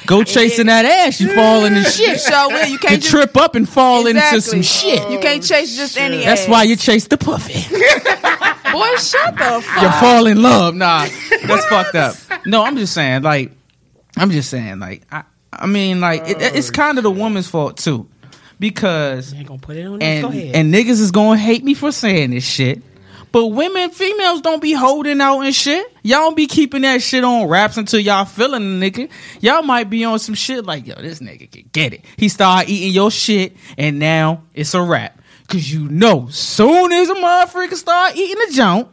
Go 0.06 0.24
chasing 0.26 0.66
that 0.66 0.84
ass, 0.84 1.22
you 1.22 1.34
fall 1.34 1.64
into 1.64 1.80
You 1.80 1.86
shit. 1.86 2.20
sure 2.20 2.50
will. 2.50 2.66
You 2.66 2.74
You 2.74 2.78
can't 2.80 3.02
just, 3.02 3.12
trip 3.12 3.38
up 3.38 3.56
and 3.56 3.68
fall 3.70 4.08
into 4.08 4.42
some 4.42 4.62
shit. 4.62 5.10
You 5.10 5.20
can't 5.20 5.42
chase 5.42 5.76
just 5.78 5.98
any. 5.98 6.26
That's 6.26 6.42
ass. 6.44 6.48
why 6.50 6.64
you 6.64 6.76
chase 6.76 7.08
the 7.08 7.18
puffy. 7.18 7.54
boy, 8.74 8.96
shut 8.98 9.36
the 9.38 9.62
fuck. 9.64 9.82
you 9.84 9.92
fall 10.02 10.28
in 10.28 10.42
love. 10.42 10.76
Nah, 10.76 11.08
that's 11.46 11.66
fucked 11.68 11.96
up. 11.96 12.16
No, 12.46 12.64
I'm 12.64 12.76
just 12.76 12.94
saying, 12.94 13.22
like, 13.22 13.52
I'm 14.18 14.32
just 14.32 14.50
saying, 14.50 14.80
like, 14.80 15.04
I, 15.12 15.24
I 15.54 15.66
mean, 15.68 16.02
like, 16.02 16.28
it, 16.28 16.42
it's 16.42 16.70
oh, 16.70 16.74
kind 16.74 16.98
of 16.98 17.04
the 17.04 17.12
woman's 17.12 17.48
fault 17.48 17.78
too, 17.78 18.10
because 18.62 19.34
ain't 19.34 19.48
gonna 19.48 19.60
put 19.60 19.76
it 19.76 19.86
on. 19.86 20.00
Go 20.00 20.06
and 20.06 20.26
ahead. 20.26 20.56
and 20.56 20.74
niggas 20.74 21.02
is 21.02 21.12
gonna 21.12 21.38
hate 21.38 21.64
me 21.66 21.74
for 21.74 21.92
saying 21.92 22.30
this 22.30 22.46
shit. 22.46 22.82
But 23.34 23.48
women, 23.48 23.90
females 23.92 24.42
don't 24.42 24.62
be 24.62 24.74
holding 24.74 25.20
out 25.22 25.40
and 25.40 25.56
shit. 25.56 25.86
Y'all 26.04 26.20
don't 26.20 26.36
be 26.36 26.48
keeping 26.48 26.82
that 26.82 27.02
shit 27.02 27.24
on 27.24 27.48
wraps 27.48 27.78
until 27.78 28.00
y'all 28.00 28.26
feeling 28.26 28.80
the 28.80 28.92
nigga. 28.92 29.10
Y'all 29.40 29.64
might 29.64 29.90
be 29.90 30.04
on 30.04 30.20
some 30.20 30.36
shit 30.36 30.66
like, 30.66 30.86
yo, 30.86 30.96
this 30.96 31.20
nigga 31.20 31.50
can 31.50 31.70
get 31.72 31.94
it. 31.94 32.06
He 32.18 32.30
start 32.30 32.70
eating 32.70 32.94
your 32.94 33.10
shit, 33.10 33.56
and 33.78 34.00
now 34.00 34.44
it's 34.54 34.74
a 34.74 34.82
wrap. 34.82 35.20
Cause 35.48 35.68
you 35.68 35.90
know, 35.90 36.28
soon 36.30 36.92
as 36.92 37.10
a 37.10 37.16
motherfucker 37.16 37.74
start 37.74 38.16
eating 38.16 38.38
the 38.48 38.54
junk, 38.54 38.90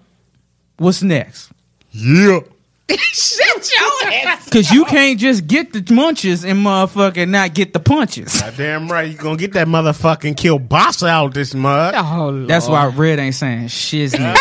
what's 0.78 1.02
next? 1.02 1.52
Yeah. 1.90 2.40
Shut 3.12 3.70
your 3.78 4.12
ass. 4.12 4.48
Cause 4.48 4.70
you 4.70 4.84
can't 4.86 5.18
just 5.20 5.46
get 5.46 5.72
the 5.72 5.94
munches 5.94 6.44
and 6.44 6.58
motherfucker 6.64 7.28
not 7.28 7.52
get 7.54 7.72
the 7.74 7.80
punches. 7.80 8.42
Damn 8.56 8.88
right, 8.88 9.10
you 9.10 9.16
gonna 9.18 9.36
get 9.36 9.52
that 9.52 9.66
motherfucking 9.66 10.36
kill 10.36 10.58
boss 10.58 11.02
out 11.02 11.34
this 11.34 11.54
mud. 11.54 11.94
Oh, 11.96 12.46
That's 12.46 12.66
why 12.68 12.86
Red 12.86 13.18
ain't 13.18 13.34
saying 13.34 13.66
shiznit. 13.68 14.36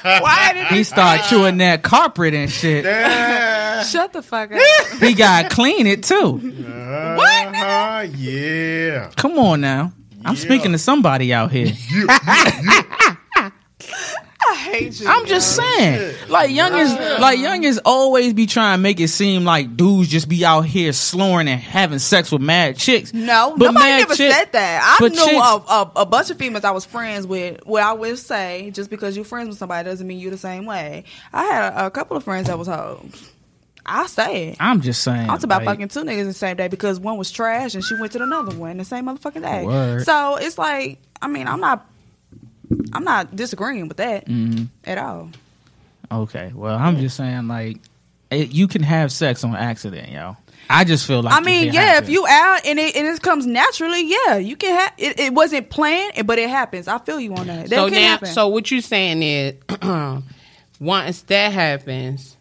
Why 0.00 0.50
did 0.54 0.66
he 0.68 0.84
start 0.84 1.22
chewing 1.28 1.58
that 1.58 1.82
carpet 1.82 2.34
and 2.34 2.50
shit. 2.50 2.84
Yeah. 2.84 3.82
Shut 3.84 4.12
the 4.12 4.22
fuck 4.22 4.50
up. 4.52 4.60
He 5.00 5.14
got 5.14 5.42
to 5.50 5.54
clean 5.54 5.86
it 5.86 6.02
too. 6.02 6.40
Uh-huh, 6.66 8.06
yeah. 8.16 9.10
Come 9.16 9.38
on 9.38 9.60
now. 9.60 9.92
I'm 10.24 10.34
Yeah. 10.34 10.40
speaking 10.40 10.72
to 10.72 10.78
somebody 10.78 11.32
out 11.32 11.52
here. 11.52 11.68
I 14.50 14.54
hate 14.54 15.00
you. 15.00 15.08
I'm 15.08 15.26
just 15.26 15.58
oh, 15.58 15.62
saying, 15.62 16.16
like 16.28 16.50
youngins, 16.50 16.96
oh, 16.98 17.18
like 17.20 17.38
youngins 17.38 17.78
always 17.84 18.32
be 18.32 18.46
trying 18.46 18.78
to 18.78 18.82
make 18.82 19.00
it 19.00 19.08
seem 19.08 19.44
like 19.44 19.76
dudes 19.76 20.08
just 20.08 20.28
be 20.28 20.44
out 20.44 20.62
here 20.62 20.92
slurring 20.92 21.48
and 21.48 21.60
having 21.60 21.98
sex 21.98 22.32
with 22.32 22.42
mad 22.42 22.76
chicks. 22.76 23.12
No, 23.12 23.54
But 23.56 23.66
nobody 23.66 23.84
mad 23.84 23.98
never 23.98 24.14
chick- 24.14 24.32
said 24.32 24.52
that. 24.52 24.98
I 25.00 25.08
knew 25.08 25.14
chicks- 25.14 25.30
a, 25.30 25.72
a, 25.72 25.92
a 25.96 26.06
bunch 26.06 26.30
of 26.30 26.38
females 26.38 26.64
I 26.64 26.70
was 26.70 26.84
friends 26.84 27.26
with. 27.26 27.64
Well, 27.66 27.86
I 27.86 27.92
will 27.92 28.16
say, 28.16 28.70
just 28.72 28.90
because 28.90 29.16
you're 29.16 29.24
friends 29.24 29.48
with 29.48 29.58
somebody 29.58 29.88
doesn't 29.88 30.06
mean 30.06 30.18
you 30.18 30.30
the 30.30 30.38
same 30.38 30.66
way. 30.66 31.04
I 31.32 31.44
had 31.44 31.72
a, 31.72 31.86
a 31.86 31.90
couple 31.90 32.16
of 32.16 32.24
friends 32.24 32.48
that 32.48 32.58
was 32.58 32.68
hoes. 32.68 33.32
I 33.84 34.06
say 34.06 34.48
it. 34.48 34.56
I'm 34.60 34.82
just 34.82 35.02
saying. 35.02 35.30
I 35.30 35.34
was 35.34 35.44
about 35.44 35.64
like, 35.64 35.78
fucking 35.78 35.88
two 35.88 36.04
niggas 36.04 36.24
the 36.26 36.34
same 36.34 36.56
day 36.56 36.68
because 36.68 37.00
one 37.00 37.16
was 37.16 37.30
trash 37.30 37.74
and 37.74 37.82
she 37.82 37.94
went 37.94 38.12
to 38.12 38.22
another 38.22 38.54
one 38.54 38.76
the 38.76 38.84
same 38.84 39.06
motherfucking 39.06 39.42
day. 39.42 39.64
Word. 39.64 40.04
So 40.04 40.36
it's 40.36 40.58
like, 40.58 40.98
I 41.22 41.28
mean, 41.28 41.48
I'm 41.48 41.60
not, 41.60 41.86
I'm 42.92 43.04
not 43.04 43.34
disagreeing 43.36 43.88
with 43.88 43.96
that 43.98 44.26
Mm-hmm. 44.26 44.64
at 44.84 44.98
all. 44.98 45.30
Okay, 46.10 46.52
well, 46.54 46.76
I'm 46.76 46.96
just 46.98 47.16
saying, 47.16 47.48
like, 47.48 47.78
it, 48.30 48.50
you 48.50 48.66
can 48.68 48.82
have 48.82 49.12
sex 49.12 49.44
on 49.44 49.54
accident, 49.54 50.10
yo. 50.10 50.36
I 50.70 50.84
just 50.84 51.06
feel 51.06 51.22
like 51.22 51.34
I 51.34 51.40
mean, 51.40 51.72
yeah, 51.72 51.80
happen. 51.82 52.04
if 52.04 52.10
you 52.10 52.26
out 52.28 52.66
and 52.66 52.78
it, 52.78 52.94
and 52.94 53.06
it 53.06 53.22
comes 53.22 53.46
naturally, 53.46 54.02
yeah, 54.06 54.36
you 54.36 54.54
can 54.56 54.78
have 54.78 54.92
it. 54.98 55.18
It 55.18 55.32
wasn't 55.32 55.70
planned, 55.70 56.26
but 56.26 56.38
it 56.38 56.50
happens. 56.50 56.88
I 56.88 56.98
feel 56.98 57.18
you 57.20 57.34
on 57.34 57.46
that. 57.46 57.68
That 57.70 57.76
so 57.76 57.84
can 57.88 57.94
now, 57.94 58.06
happen. 58.08 58.28
so 58.28 58.48
what 58.48 58.70
you're 58.70 58.82
saying 58.82 59.22
is, 59.22 59.54
once 60.80 61.22
that 61.22 61.52
happens, 61.52 62.36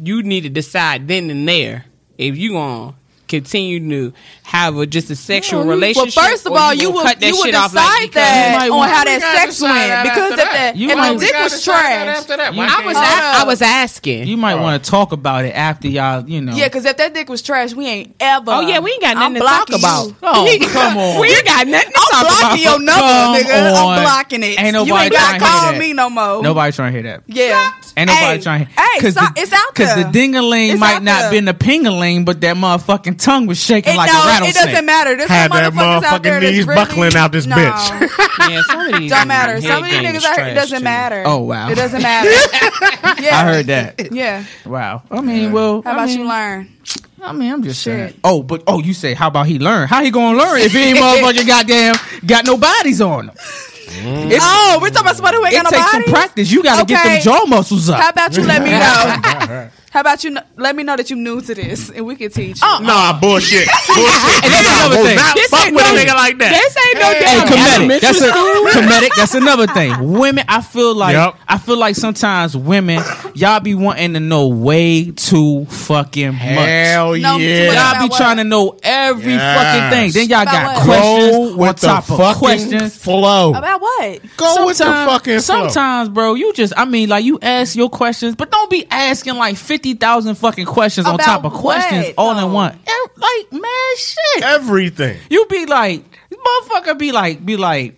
you 0.00 0.22
need 0.22 0.42
to 0.42 0.48
decide 0.48 1.08
then 1.08 1.28
and 1.30 1.48
there 1.48 1.84
if 2.18 2.36
you 2.38 2.52
gonna 2.52 2.94
continue 3.32 3.80
to 3.88 4.12
have 4.42 4.76
a, 4.76 4.86
just 4.86 5.10
a 5.10 5.16
sexual 5.16 5.64
relationship. 5.64 6.16
Well, 6.16 6.28
first 6.28 6.46
of 6.46 6.52
all, 6.52 6.74
you 6.74 6.88
gonna 6.88 6.94
would 6.96 7.06
cut 7.06 7.20
that 7.20 7.26
you 7.28 7.36
would 7.36 7.44
shit 7.46 7.54
off 7.54 7.72
decide 7.72 8.00
like 8.02 8.12
that 8.12 8.56
might 8.58 8.70
on 8.70 8.88
how 8.88 9.04
that 9.04 9.20
sex 9.40 9.60
went 9.60 10.02
because 10.04 10.30
if 10.32 10.36
that. 10.36 10.72
the 10.74 10.78
You 10.78 10.90
if 10.90 10.96
might- 10.98 11.18
dick 11.18 11.34
was 11.42 11.64
trash, 11.64 12.18
after 12.18 12.36
that. 12.36 12.54
My 12.54 12.66
I 12.68 12.84
was 12.86 12.96
is- 12.96 13.02
I 13.02 13.44
was 13.44 13.62
asking. 13.62 14.28
You 14.28 14.36
might 14.36 14.56
want 14.56 14.84
to 14.84 14.90
talk 14.90 15.12
about 15.12 15.44
it 15.46 15.54
after 15.56 15.88
y'all, 15.88 16.28
you 16.28 16.40
know. 16.42 16.54
yeah, 16.54 16.66
because 16.66 16.84
if 16.84 16.96
that 16.98 17.14
dick 17.14 17.28
was 17.28 17.40
trash, 17.42 17.72
we 17.72 17.86
ain't 17.86 18.14
ever. 18.20 18.50
Oh 18.50 18.60
yeah, 18.60 18.80
we 18.80 18.92
ain't 18.92 19.00
got 19.02 19.16
I'm 19.16 19.32
nothing 19.32 19.34
to 19.34 19.40
talk 19.48 19.66
blocking 19.68 19.78
about. 19.78 20.06
you. 20.06 20.16
Oh, 20.22 20.68
come 20.72 20.96
on. 20.98 21.20
we 21.20 21.28
ain't 21.28 21.44
got 21.46 21.66
nothing 21.66 21.92
to 21.92 21.98
I'm 21.98 22.10
talk 22.10 22.26
blocking 22.28 22.46
about. 22.46 22.58
your 22.60 22.78
number, 22.80 23.00
Come 23.02 23.36
nigga. 23.36 23.72
on. 23.82 23.98
I'm 23.98 24.02
blocking 24.04 24.42
it. 24.42 24.60
Ain't 24.60 24.72
nobody 24.74 24.88
you 24.88 24.94
nobody 24.94 25.04
ain't 25.04 25.12
gotta 25.14 25.38
trying 25.38 25.40
to 25.40 25.46
hear 25.46 25.70
call 25.72 25.78
me 25.78 25.92
no 25.94 26.10
more. 26.10 26.42
Nobody 26.42 26.72
trying 26.72 26.92
to 26.92 27.00
hear 27.00 27.10
that. 27.10 27.22
Yeah. 27.26 27.72
Ain't 27.96 28.08
nobody 28.08 28.24
hey, 28.36 28.40
trying. 28.40 28.66
Hey, 28.66 29.10
so, 29.10 29.20
it's 29.36 29.52
out 29.52 29.74
there. 29.74 29.96
Because 29.96 30.12
the 30.12 30.18
dingaling 30.18 30.70
It's 30.72 30.80
might 30.80 31.02
not 31.02 31.20
there. 31.22 31.30
been 31.32 31.44
the 31.44 31.54
pingaling, 31.54 32.24
but 32.24 32.40
that 32.40 32.56
motherfucking 32.56 33.18
tongue 33.22 33.46
was 33.46 33.62
shaking 33.62 33.94
It, 33.94 33.96
like 33.96 34.10
no, 34.12 34.18
a 34.18 34.22
it 34.22 34.26
rattlesnake. 34.26 34.64
doesn't 34.64 34.86
matter. 34.86 35.16
There's 35.16 35.30
Had 35.30 35.50
some 35.52 35.62
that 35.62 35.72
motherfuckers 35.72 36.02
out 36.04 36.22
there 36.22 36.32
motherfucking 36.32 36.40
that's 36.42 36.56
knees 36.56 36.66
really, 36.66 36.74
buckling 36.84 37.16
out 37.16 37.32
this 37.32 37.46
no. 37.52 37.56
bitch. 37.56 38.18
Yeah, 38.50 38.62
some 38.62 38.80
of 38.80 38.98
these 39.00 39.10
Don't 39.10 39.28
matter. 39.28 39.60
Some 39.60 39.84
of 39.84 39.90
these 39.90 40.00
niggas 40.00 40.14
is 40.16 40.24
out 40.24 40.36
here, 40.36 40.46
it 40.48 40.54
doesn't 40.54 40.78
too. 40.78 40.84
matter. 40.84 41.22
Oh, 41.26 41.38
wow. 41.38 41.70
It 41.70 41.76
doesn't 41.76 42.02
matter. 42.10 42.30
yeah. 43.22 43.36
I 43.38 43.44
heard 43.44 43.66
that. 43.66 44.12
Yeah. 44.12 44.44
Wow. 44.66 45.02
I 45.10 45.20
mean, 45.20 45.52
well, 45.52 45.82
How 45.82 45.90
I 45.90 45.94
about 45.94 46.08
mean, 46.08 46.18
you 46.18 46.28
learn? 46.28 46.76
I 47.22 47.32
mean, 47.32 47.52
I'm 47.52 47.62
just 47.62 47.82
Shit. 47.82 48.10
saying. 48.10 48.20
Oh, 48.24 48.42
but 48.42 48.64
oh, 48.66 48.80
you 48.80 48.94
say, 48.94 49.14
how 49.14 49.28
about 49.28 49.46
he 49.46 49.58
learn? 49.60 49.86
How 49.86 50.02
he 50.02 50.10
gonna 50.10 50.36
learn 50.36 50.60
if 50.60 50.72
he 50.72 50.78
ain't 50.80 50.98
motherfucking 50.98 51.46
goddamn 51.46 51.94
got 52.26 52.44
no 52.46 52.56
bodies 52.56 53.00
on 53.00 53.28
him? 53.28 53.34
Mm. 53.36 54.30
It, 54.32 54.38
Oh, 54.42 54.78
we're 54.82 54.88
talking 54.88 55.02
about 55.02 55.16
somebody 55.16 55.36
who 55.36 55.44
ain't 55.44 55.54
it 55.54 55.62
got 55.62 55.64
no 55.64 55.70
bodies. 55.70 55.84
It 55.86 55.92
takes 55.92 56.04
some 56.06 56.12
practice. 56.14 56.50
You 56.50 56.62
got 56.64 56.80
to 56.80 56.84
get 56.86 57.00
Okay. 57.04 57.14
them 57.16 57.22
jaw 57.22 57.44
muscles 57.46 57.88
up. 57.90 58.00
How 58.00 58.08
about 58.10 58.36
you 58.36 58.42
let 58.44 58.62
me 58.62 58.70
know? 58.70 59.68
How 59.92 60.00
about 60.00 60.24
you 60.24 60.32
kn- 60.32 60.44
let 60.56 60.74
me 60.74 60.82
know 60.84 60.96
that 60.96 61.10
you 61.10 61.16
new 61.16 61.42
to 61.42 61.54
this 61.54 61.90
and 61.90 62.06
we 62.06 62.16
can 62.16 62.30
teach 62.30 62.62
you. 62.62 62.66
Nah, 62.80 63.10
uh-uh. 63.10 63.20
bullshit. 63.20 63.68
bullshit. 63.86 64.44
And 64.44 64.52
that's 64.52 64.68
another 64.80 65.02
thing. 65.04 65.16
not 65.16 65.34
This 65.36 65.50
fuck 65.50 65.66
ain't 65.66 65.74
with 65.76 65.84
a 65.84 65.92
no- 65.94 66.00
nigga 66.00 66.14
like 66.14 66.38
that. 66.38 66.50
This 66.50 66.76
ain't 66.86 66.98
no 66.98 67.12
Hey, 67.12 67.20
damn 67.20 67.46
comedic. 67.46 68.00
That's 68.00 68.20
a 68.22 68.78
comedic. 68.80 69.10
That's 69.16 69.34
another 69.34 69.66
thing. 69.66 70.12
Women, 70.18 70.44
I 70.48 70.62
feel 70.62 70.94
like 70.94 71.12
Yep. 71.14 71.34
I 71.46 71.58
feel 71.58 71.76
like 71.76 71.94
sometimes 71.96 72.56
women, 72.56 73.02
y'all 73.34 73.60
be 73.60 73.74
wanting 73.74 74.14
to 74.14 74.20
know 74.20 74.48
way 74.48 75.10
too 75.10 75.66
fucking 75.66 76.32
much. 76.32 76.40
Hell 76.42 77.14
yeah. 77.16 77.36
too 77.36 77.38
much 77.38 77.74
Y'all 77.76 78.02
be 78.02 78.08
what? 78.08 78.16
trying 78.16 78.36
to 78.38 78.44
know 78.44 78.78
every 78.82 79.32
Yes. 79.34 79.58
fucking 79.58 79.98
thing. 79.98 80.12
Then 80.12 80.28
y'all 80.30 80.42
About 80.42 80.52
got 80.54 80.76
what? 80.76 80.84
questions 80.86 81.58
on 81.58 81.74
top 81.74 82.10
of 82.10 82.36
questions. 82.38 82.96
flow. 82.96 83.50
About 83.54 83.80
what? 83.82 84.20
Go 84.38 84.66
with 84.66 84.78
the 84.78 84.84
fucking 84.84 85.40
flow. 85.40 85.68
sometimes, 85.68 86.08
bro, 86.08 86.32
you 86.34 86.52
just, 86.54 86.72
I 86.78 86.86
mean, 86.86 87.10
like 87.10 87.24
you 87.26 87.38
ask 87.42 87.76
your 87.76 87.90
questions, 87.90 88.34
but 88.36 88.50
don't 88.50 88.70
be 88.70 88.86
asking 88.90 89.34
like 89.36 89.56
fifty 89.58 89.81
thousand 89.82 90.36
fucking 90.36 90.66
questions 90.66 91.06
on 91.06 91.18
top 91.18 91.44
of 91.44 91.52
questions 91.52 92.06
what, 92.06 92.14
all 92.18 92.38
in 92.38 92.52
one. 92.52 92.78
Like 93.16 93.52
man, 93.52 93.96
shit. 93.96 94.42
Everything. 94.42 95.18
You 95.30 95.46
be 95.46 95.66
like, 95.66 96.02
motherfucker, 96.30 96.98
be 96.98 97.12
like, 97.12 97.44
be 97.44 97.56
like, 97.56 97.94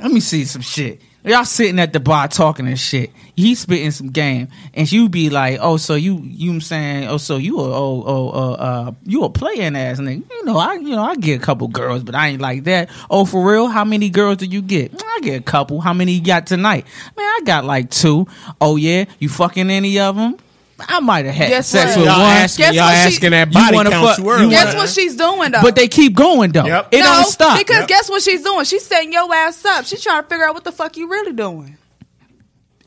let 0.00 0.12
me 0.12 0.20
see 0.20 0.44
some 0.44 0.62
shit. 0.62 1.00
Y'all 1.24 1.44
sitting 1.46 1.78
at 1.78 1.94
the 1.94 2.00
bar 2.00 2.28
talking 2.28 2.66
and 2.68 2.78
shit. 2.78 3.10
He 3.34 3.54
spitting 3.54 3.90
some 3.92 4.10
game, 4.10 4.48
and 4.74 4.90
you 4.90 5.08
be 5.08 5.30
like, 5.30 5.58
"Oh, 5.60 5.78
so 5.78 5.94
you, 5.94 6.18
you, 6.22 6.48
know 6.48 6.50
what 6.50 6.54
I'm 6.56 6.60
saying, 6.60 7.08
oh, 7.08 7.16
so 7.16 7.38
you 7.38 7.58
a, 7.60 7.62
oh, 7.62 8.04
oh, 8.06 8.28
uh, 8.28 8.52
uh, 8.52 8.92
you 9.04 9.24
a 9.24 9.30
playing 9.30 9.74
ass 9.74 9.98
nigga? 9.98 10.22
You 10.30 10.44
know, 10.44 10.58
I, 10.58 10.74
you 10.74 10.90
know, 10.90 11.02
I 11.02 11.16
get 11.16 11.40
a 11.40 11.42
couple 11.42 11.66
girls, 11.68 12.02
but 12.02 12.14
I 12.14 12.28
ain't 12.28 12.42
like 12.42 12.64
that. 12.64 12.90
Oh, 13.08 13.24
for 13.24 13.50
real? 13.50 13.68
How 13.68 13.84
many 13.84 14.10
girls 14.10 14.36
do 14.36 14.44
you 14.44 14.60
get? 14.60 15.02
I 15.02 15.20
get 15.20 15.40
a 15.40 15.42
couple. 15.42 15.80
How 15.80 15.94
many 15.94 16.12
you 16.12 16.22
got 16.22 16.46
tonight? 16.46 16.84
Man, 17.16 17.24
I 17.26 17.40
got 17.44 17.64
like 17.64 17.90
two. 17.90 18.28
Oh 18.60 18.76
yeah, 18.76 19.06
you 19.18 19.30
fucking 19.30 19.70
any 19.70 19.98
of 19.98 20.16
them? 20.16 20.36
I 20.80 21.00
might 21.00 21.24
have 21.26 21.34
had 21.34 21.48
Guess 21.50 21.68
sex 21.68 21.90
what? 21.92 21.98
with 21.98 22.06
Y'all 22.06 22.20
one. 22.20 22.30
asking, 22.32 22.64
Guess 22.64 22.74
y'all 22.74 22.84
what 22.86 22.90
she- 22.92 23.14
asking 23.14 23.30
that 23.30 23.46
You 23.48 23.52
body 23.54 23.76
wanna 23.76 23.90
count 23.90 24.06
fuck- 24.08 24.16
too 24.16 24.22
you 24.24 24.30
early. 24.30 24.42
wanna- 24.46 24.56
Guess 24.56 24.74
what 24.74 24.88
she's 24.90 25.16
doing 25.16 25.50
though? 25.52 25.62
But 25.62 25.76
they 25.76 25.86
keep 25.88 26.14
going 26.14 26.50
though. 26.52 26.64
Yep. 26.66 26.88
It 26.92 26.98
no, 26.98 27.04
don't 27.04 27.26
stop. 27.26 27.58
because 27.58 27.78
Yep. 27.80 27.88
guess 27.88 28.10
what 28.10 28.22
she's 28.22 28.42
doing? 28.42 28.64
She's 28.64 28.84
setting 28.84 29.12
your 29.12 29.32
ass 29.34 29.64
up. 29.64 29.84
She's 29.86 30.02
trying 30.02 30.22
to 30.22 30.28
figure 30.28 30.46
out 30.46 30.54
what 30.54 30.64
the 30.64 30.72
fuck 30.72 30.96
you 30.96 31.08
really 31.08 31.32
doing. 31.32 31.76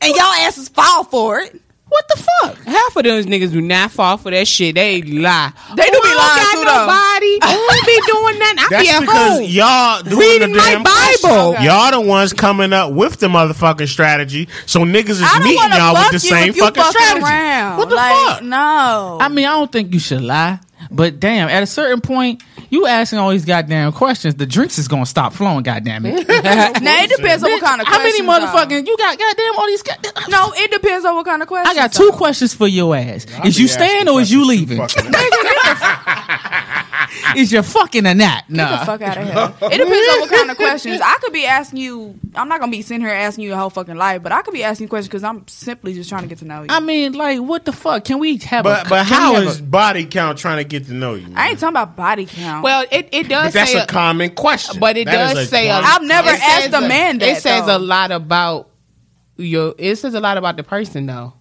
And 0.00 0.14
y'all 0.14 0.24
asses 0.46 0.68
fall 0.68 1.04
for 1.04 1.40
it. 1.40 1.60
What 1.88 2.04
the 2.08 2.16
fuck? 2.42 2.58
Half 2.64 2.96
of 2.96 3.04
those 3.04 3.26
niggas 3.26 3.50
do 3.52 3.60
not 3.60 3.90
fall 3.90 4.16
for 4.18 4.30
that 4.30 4.46
shit. 4.46 4.74
They 4.74 5.00
lie. 5.02 5.52
They 5.74 5.84
do 5.84 5.90
Oh, 5.94 6.02
be 6.02 6.08
I 6.08 6.14
lying 6.14 6.44
don't 6.44 6.52
too, 6.52 6.64
got 6.64 6.76
though. 6.76 6.86
nobody. 6.86 7.38
I 7.42 7.54
don't 7.54 7.86
be 7.86 8.12
doing 8.12 8.38
nothing. 8.38 8.58
I 8.58 8.68
be 8.68 8.86
That's 8.86 8.90
at 8.90 9.00
because 9.00 9.38
home. 9.38 9.42
y'all 9.48 10.02
doing 10.02 10.18
Reading 10.18 10.52
the 10.52 10.58
my 10.58 10.64
damn 10.64 10.82
Bible. 10.82 11.52
question. 11.54 11.64
Y'all 11.64 11.90
the 11.90 12.00
ones 12.08 12.32
coming 12.34 12.72
up 12.72 12.92
with 12.92 13.18
the 13.20 13.28
motherfucking 13.28 13.88
strategy. 13.88 14.48
So 14.66 14.80
niggas 14.80 15.10
is 15.10 15.38
meeting 15.42 15.70
y'all 15.72 15.94
with 15.94 16.10
the 16.12 16.18
same 16.20 16.52
fucking 16.52 16.82
fucking 16.82 17.00
strategy. 17.00 17.24
around. 17.24 17.78
What 17.78 17.88
the 17.88 17.94
like, 17.96 18.14
fuck? 18.34 18.42
No. 18.42 19.18
I 19.20 19.28
mean, 19.28 19.46
I 19.46 19.52
don't 19.52 19.72
think 19.72 19.92
you 19.94 19.98
should 20.00 20.20
lie, 20.22 20.58
but 20.90 21.20
damn, 21.20 21.48
at 21.48 21.62
a 21.62 21.66
certain 21.66 22.00
point, 22.00 22.42
you 22.70 22.86
asking 22.86 23.18
all 23.18 23.30
these 23.30 23.44
goddamn 23.44 23.92
questions, 23.92 24.34
the 24.34 24.46
drinks 24.46 24.78
is 24.78 24.88
gonna 24.88 25.06
stop 25.06 25.32
flowing. 25.32 25.62
Goddamn 25.62 26.06
it! 26.06 26.28
now 26.28 27.02
it 27.02 27.10
depends 27.16 27.42
on 27.42 27.50
what 27.50 27.62
kind 27.62 27.80
of 27.80 27.86
How 27.86 27.98
many 27.98 28.22
questions. 28.22 28.50
motherfucking 28.50 28.86
you 28.86 28.96
got? 28.96 29.18
Goddamn, 29.18 29.56
all 29.56 29.66
these. 29.66 29.82
Goddamn. 29.82 30.12
No, 30.28 30.52
it 30.54 30.70
depends 30.70 31.04
on 31.06 31.14
what 31.16 31.24
kind 31.24 31.40
of 31.40 31.48
questions. 31.48 31.76
I 31.76 31.80
got 31.80 31.92
two 31.92 32.10
though. 32.10 32.16
questions 32.16 32.52
for 32.52 32.66
your 32.68 32.94
ass. 32.94 33.26
I 33.38 33.46
is 33.46 33.58
you 33.58 33.66
staying 33.66 34.08
or 34.08 34.20
is 34.20 34.30
you 34.30 34.44
questions 34.76 35.08
too 37.10 37.16
leaving? 37.16 37.22
fucking- 37.24 37.42
is 37.42 37.52
you 37.52 37.62
fucking 37.62 38.06
or 38.06 38.14
not? 38.14 38.44
Get 38.48 38.48
the 38.48 38.54
Nah. 38.56 38.84
fuck 38.84 39.02
out 39.02 39.16
of 39.18 39.24
here. 39.24 39.70
It 39.70 39.78
depends 39.78 40.14
on 40.14 40.20
what 40.20 40.30
kind 40.30 40.50
of 40.50 40.56
questions. 40.56 41.00
I 41.02 41.14
could 41.20 41.32
be 41.32 41.46
asking 41.46 41.80
you. 41.80 42.18
I'm 42.34 42.48
not 42.48 42.60
gonna 42.60 42.70
be 42.72 42.82
sitting 42.82 43.00
here 43.00 43.10
asking 43.14 43.44
you 43.44 43.50
your 43.50 43.58
whole 43.58 43.70
fucking 43.70 43.96
life, 43.96 44.22
but 44.22 44.32
I 44.32 44.42
could 44.42 44.54
be 44.54 44.62
asking 44.64 44.84
you 44.84 44.88
questions 44.88 45.08
because 45.08 45.24
I'm 45.24 45.46
simply 45.48 45.94
just 45.94 46.08
trying 46.08 46.22
to 46.22 46.28
get 46.28 46.38
to 46.38 46.44
know 46.44 46.60
you. 46.62 46.66
I 46.70 46.80
mean, 46.80 47.12
like, 47.14 47.40
what 47.40 47.64
the 47.64 47.72
fuck? 47.72 48.04
Can 48.04 48.18
we 48.18 48.36
have 48.38 48.64
But 48.64 48.86
a? 48.86 48.88
but 48.88 49.06
can 49.06 49.10
we 49.10 49.14
how 49.24 49.34
have 49.34 49.44
is 49.44 49.60
a- 49.60 49.62
body 49.62 50.04
count 50.06 50.38
trying 50.38 50.58
to 50.58 50.64
get 50.64 50.86
to 50.86 50.92
know 50.94 51.14
you? 51.14 51.26
man? 51.28 51.36
I 51.36 51.48
ain't 51.50 51.58
talking 51.58 51.72
about 51.76 51.96
body 51.96 52.26
count. 52.26 52.62
well, 52.64 52.84
it, 52.90 53.08
it 53.12 53.28
does 53.28 53.46
But 53.46 53.52
that's 53.54 53.72
say 53.72 53.80
a 53.80 53.86
common 53.86 54.30
question. 54.34 54.78
But 54.80 54.96
it 54.96 55.06
That 55.06 55.30
is 55.30 55.34
does 55.34 55.46
a 55.46 55.50
say 55.50 55.68
a, 55.70 55.80
common- 55.80 55.90
I've 55.90 56.02
never 56.02 56.28
asked 56.30 56.72
a 56.74 56.80
man 56.88 57.18
that, 57.18 57.28
It 57.38 57.42
says 57.42 57.66
though. 57.66 57.76
a 57.76 57.78
lot 57.78 58.10
about 58.12 58.68
your. 59.36 59.74
It 59.78 59.96
says 59.96 60.14
a 60.14 60.20
lot 60.20 60.36
about 60.36 60.56
the 60.56 60.62
person 60.62 61.06
though. 61.06 61.34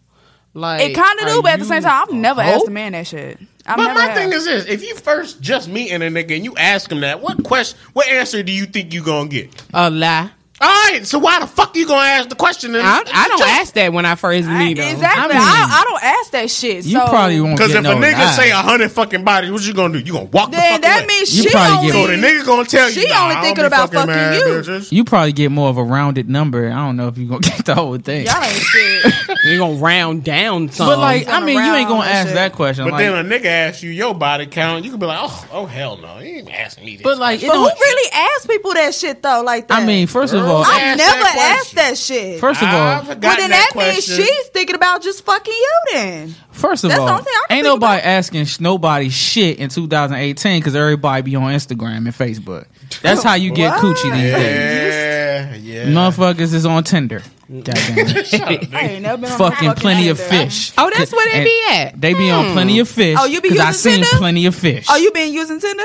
Like 0.54 0.82
it 0.82 0.94
kind 0.96 1.20
of 1.20 1.28
do, 1.28 1.42
but 1.44 1.52
at 1.52 1.60
the 1.60 1.66
same 1.66 1.84
time, 1.84 2.04
I've 2.08 2.14
never 2.14 2.42
hoe? 2.42 2.50
asked 2.56 2.68
a 2.68 2.72
man 2.72 2.94
that 2.94 3.06
shit. 3.06 3.40
I've 3.68 3.78
But 3.78 3.84
never 3.88 4.00
my 4.00 4.06
have. 4.08 4.16
thing 4.18 4.32
is 4.34 4.46
this: 4.46 4.66
if 4.66 4.82
you 4.84 4.96
first 4.96 5.42
just 5.42 5.68
meeting 5.68 6.02
a 6.02 6.06
nigga 6.06 6.36
and 6.36 6.44
you 6.46 6.56
ask 6.56 6.92
him 6.92 7.02
that, 7.02 7.22
what 7.22 7.44
question, 7.44 7.78
what 7.94 8.08
answer 8.08 8.42
do 8.44 8.52
you 8.52 8.66
think 8.66 8.94
you 8.94 9.04
gonna 9.04 9.30
get? 9.30 9.62
a 9.74 9.90
lie. 9.90 10.32
All 10.60 10.68
right, 10.68 11.02
so 11.06 11.20
why 11.20 11.40
the 11.40 11.46
fuck 11.46 11.76
you 11.76 11.86
gonna 11.86 12.02
ask 12.02 12.30
the 12.30 12.36
question? 12.36 12.76
I, 12.76 13.04
I 13.14 13.28
don't 13.28 13.42
ask 13.44 13.76
that 13.76 13.94
when 13.94 14.08
I 14.08 14.16
first 14.16 14.48
I- 14.48 14.58
meet 14.66 14.80
him. 14.80 14.88
exactly. 14.92 15.22
I 15.22 15.26
I, 15.26 15.28
mean, 15.28 15.38
I, 15.40 15.84
don't 15.88 16.04
ask 16.04 16.32
that 16.32 16.50
shit. 16.50 16.84
You 16.84 17.00
probably 17.00 17.40
won't 17.42 17.58
Because 17.58 17.74
get 17.74 17.86
if 17.86 17.92
a 17.92 17.94
nigga 17.94 18.14
lie. 18.14 18.32
say 18.32 18.50
a 18.50 18.56
hundred 18.56 18.92
fucking 18.92 19.24
bodies, 19.24 19.52
what 19.52 19.62
you 19.68 19.76
gonna 19.76 19.94
do? 19.94 20.00
You 20.00 20.14
gonna 20.14 20.26
walk 20.26 20.50
the 20.50 20.58
Then 20.58 20.72
fuck 20.74 20.82
that 20.82 20.98
away. 21.04 21.08
means 21.08 21.38
You 21.38 21.44
she 21.44 21.50
probably 21.52 21.78
only. 21.78 21.92
get- 21.92 21.94
so 21.94 22.08
the 22.08 22.28
nigga 22.42 22.46
gonna 22.48 22.66
tell 22.66 22.90
you, 22.90 23.02
She 23.02 23.08
nah, 23.08 23.24
only 23.26 23.36
I 23.36 23.42
thinking 23.42 23.66
about 23.66 23.94
fucking 23.94 24.12
fucking 24.14 24.34
you. 24.40 24.56
bitches. 24.56 24.92
you 24.92 25.04
probably 25.04 25.32
get 25.34 25.52
more 25.52 25.70
of 25.70 25.78
a 25.78 25.84
rounded 25.84 26.28
number. 26.28 26.68
I 26.72 26.76
don't 26.76 26.98
know 26.98 27.08
if 27.08 27.20
you 27.20 27.28
gonna 27.28 27.40
get 27.42 27.64
the 27.64 27.76
whole 27.76 27.98
thing. 28.00 28.26
Y'all 28.26 28.44
ain't 28.44 28.56
shit. 28.56 29.14
You're 29.44 29.60
gonna 29.60 29.76
round 29.78 30.24
down 30.24 30.70
some. 30.70 30.88
But 30.88 30.98
like, 30.98 31.28
I 31.28 31.40
mean, 31.40 31.64
you 31.64 31.72
ain't 31.76 31.88
gonna 31.88 32.04
ask 32.10 32.30
shit. 32.30 32.36
that 32.36 32.54
question. 32.54 32.86
But 32.86 32.94
like, 32.94 33.06
then 33.06 33.14
a 33.26 33.30
nigga 33.30 33.46
asks 33.46 33.84
you 33.84 33.92
your 33.92 34.16
body 34.16 34.48
count, 34.48 34.86
you 34.86 34.90
could 34.90 35.00
be 35.00 35.06
like, 35.06 35.20
oh, 35.22 35.48
oh 35.52 35.66
hell 35.68 35.98
no, 35.98 36.18
you 36.18 36.38
ain't 36.38 36.52
asking 36.52 36.84
me 36.86 36.96
this. 36.96 37.04
but 37.04 37.20
like, 37.20 37.42
but 37.42 37.56
who 37.56 37.64
really 37.68 38.12
asks 38.12 38.48
people 38.48 38.74
that 38.74 38.96
shit 38.96 39.22
though? 39.22 39.44
Like. 39.46 39.70
I 39.70 39.86
mean, 39.86 40.08
first 40.08 40.34
of 40.34 40.40
Girl, 40.42 40.47
all, 40.48 40.64
I- 40.66 40.92
I've 40.92 40.98
never 40.98 41.20
that 41.22 41.58
asked 41.60 41.76
that 41.76 41.98
shit. 41.98 42.40
first 42.40 42.62
of 42.62 42.68
all, 42.68 42.76
I've 42.76 43.08
well, 43.08 43.18
then 43.20 43.50
that, 43.50 43.72
means 43.76 44.04
she's 44.04 44.48
thinking 44.48 44.76
about 44.76 45.02
just 45.02 45.24
fucking 45.26 45.54
you. 45.54 45.72
Then 45.94 46.36
First 46.52 46.84
of 46.84 46.90
That's 46.90 47.00
the 47.00 47.04
all, 47.04 47.10
only 47.12 47.24
thing 47.24 47.34
I 47.34 47.46
can 47.50 47.58
ain't 47.58 47.66
think 47.66 47.76
nobody 47.82 48.02
asking 48.02 48.46
sh- 48.46 48.60
nobody 48.60 49.10
shit 49.10 49.60
in 49.60 49.70
2018 49.70 50.60
because 50.60 50.76
everybody 50.76 51.22
be 51.22 51.36
on 51.36 51.44
Instagram 51.54 51.98
and 51.98 52.08
Facebook. 52.08 52.66
That's 53.02 53.22
how 53.22 53.36
you 53.36 53.52
get 53.52 53.72
What? 53.76 53.84
coochie 53.96 54.12
these 54.12 54.34
days. 54.34 54.94
Yeah, 54.94 55.56
yeah. 55.56 55.86
Motherfuckers 55.86 56.54
is 56.54 56.66
on 56.66 56.84
Tinder. 56.84 57.22
Goddamn 57.50 57.76
it. 57.98 58.74
I 58.74 58.82
ain't 58.88 59.04
never 59.04 59.22
been 59.22 59.32
on 59.32 59.38
Fucking 59.38 59.74
plenty 59.74 60.10
of 60.10 60.20
fish. 60.20 60.74
Oh, 60.78 60.90
that's 60.96 61.14
where 61.14 61.32
they 61.32 61.44
be 61.44 61.64
at. 61.72 62.02
They 62.02 62.14
be 62.14 62.30
on 62.32 62.48
hmm. 62.48 62.54
plenty 62.54 62.80
of 62.80 62.90
fish. 62.90 63.18
Oh, 63.20 63.26
you 63.26 63.40
be 63.40 63.50
'cause 63.50 63.60
I 63.60 63.68
using 63.68 63.92
seen 63.92 64.04
Tinder? 64.04 64.18
plenty 64.18 64.46
of 64.48 64.56
fish. 64.56 64.86
Oh, 64.90 64.98
you 64.98 65.12
been 65.12 65.32
using 65.32 65.60
Tinder? 65.60 65.84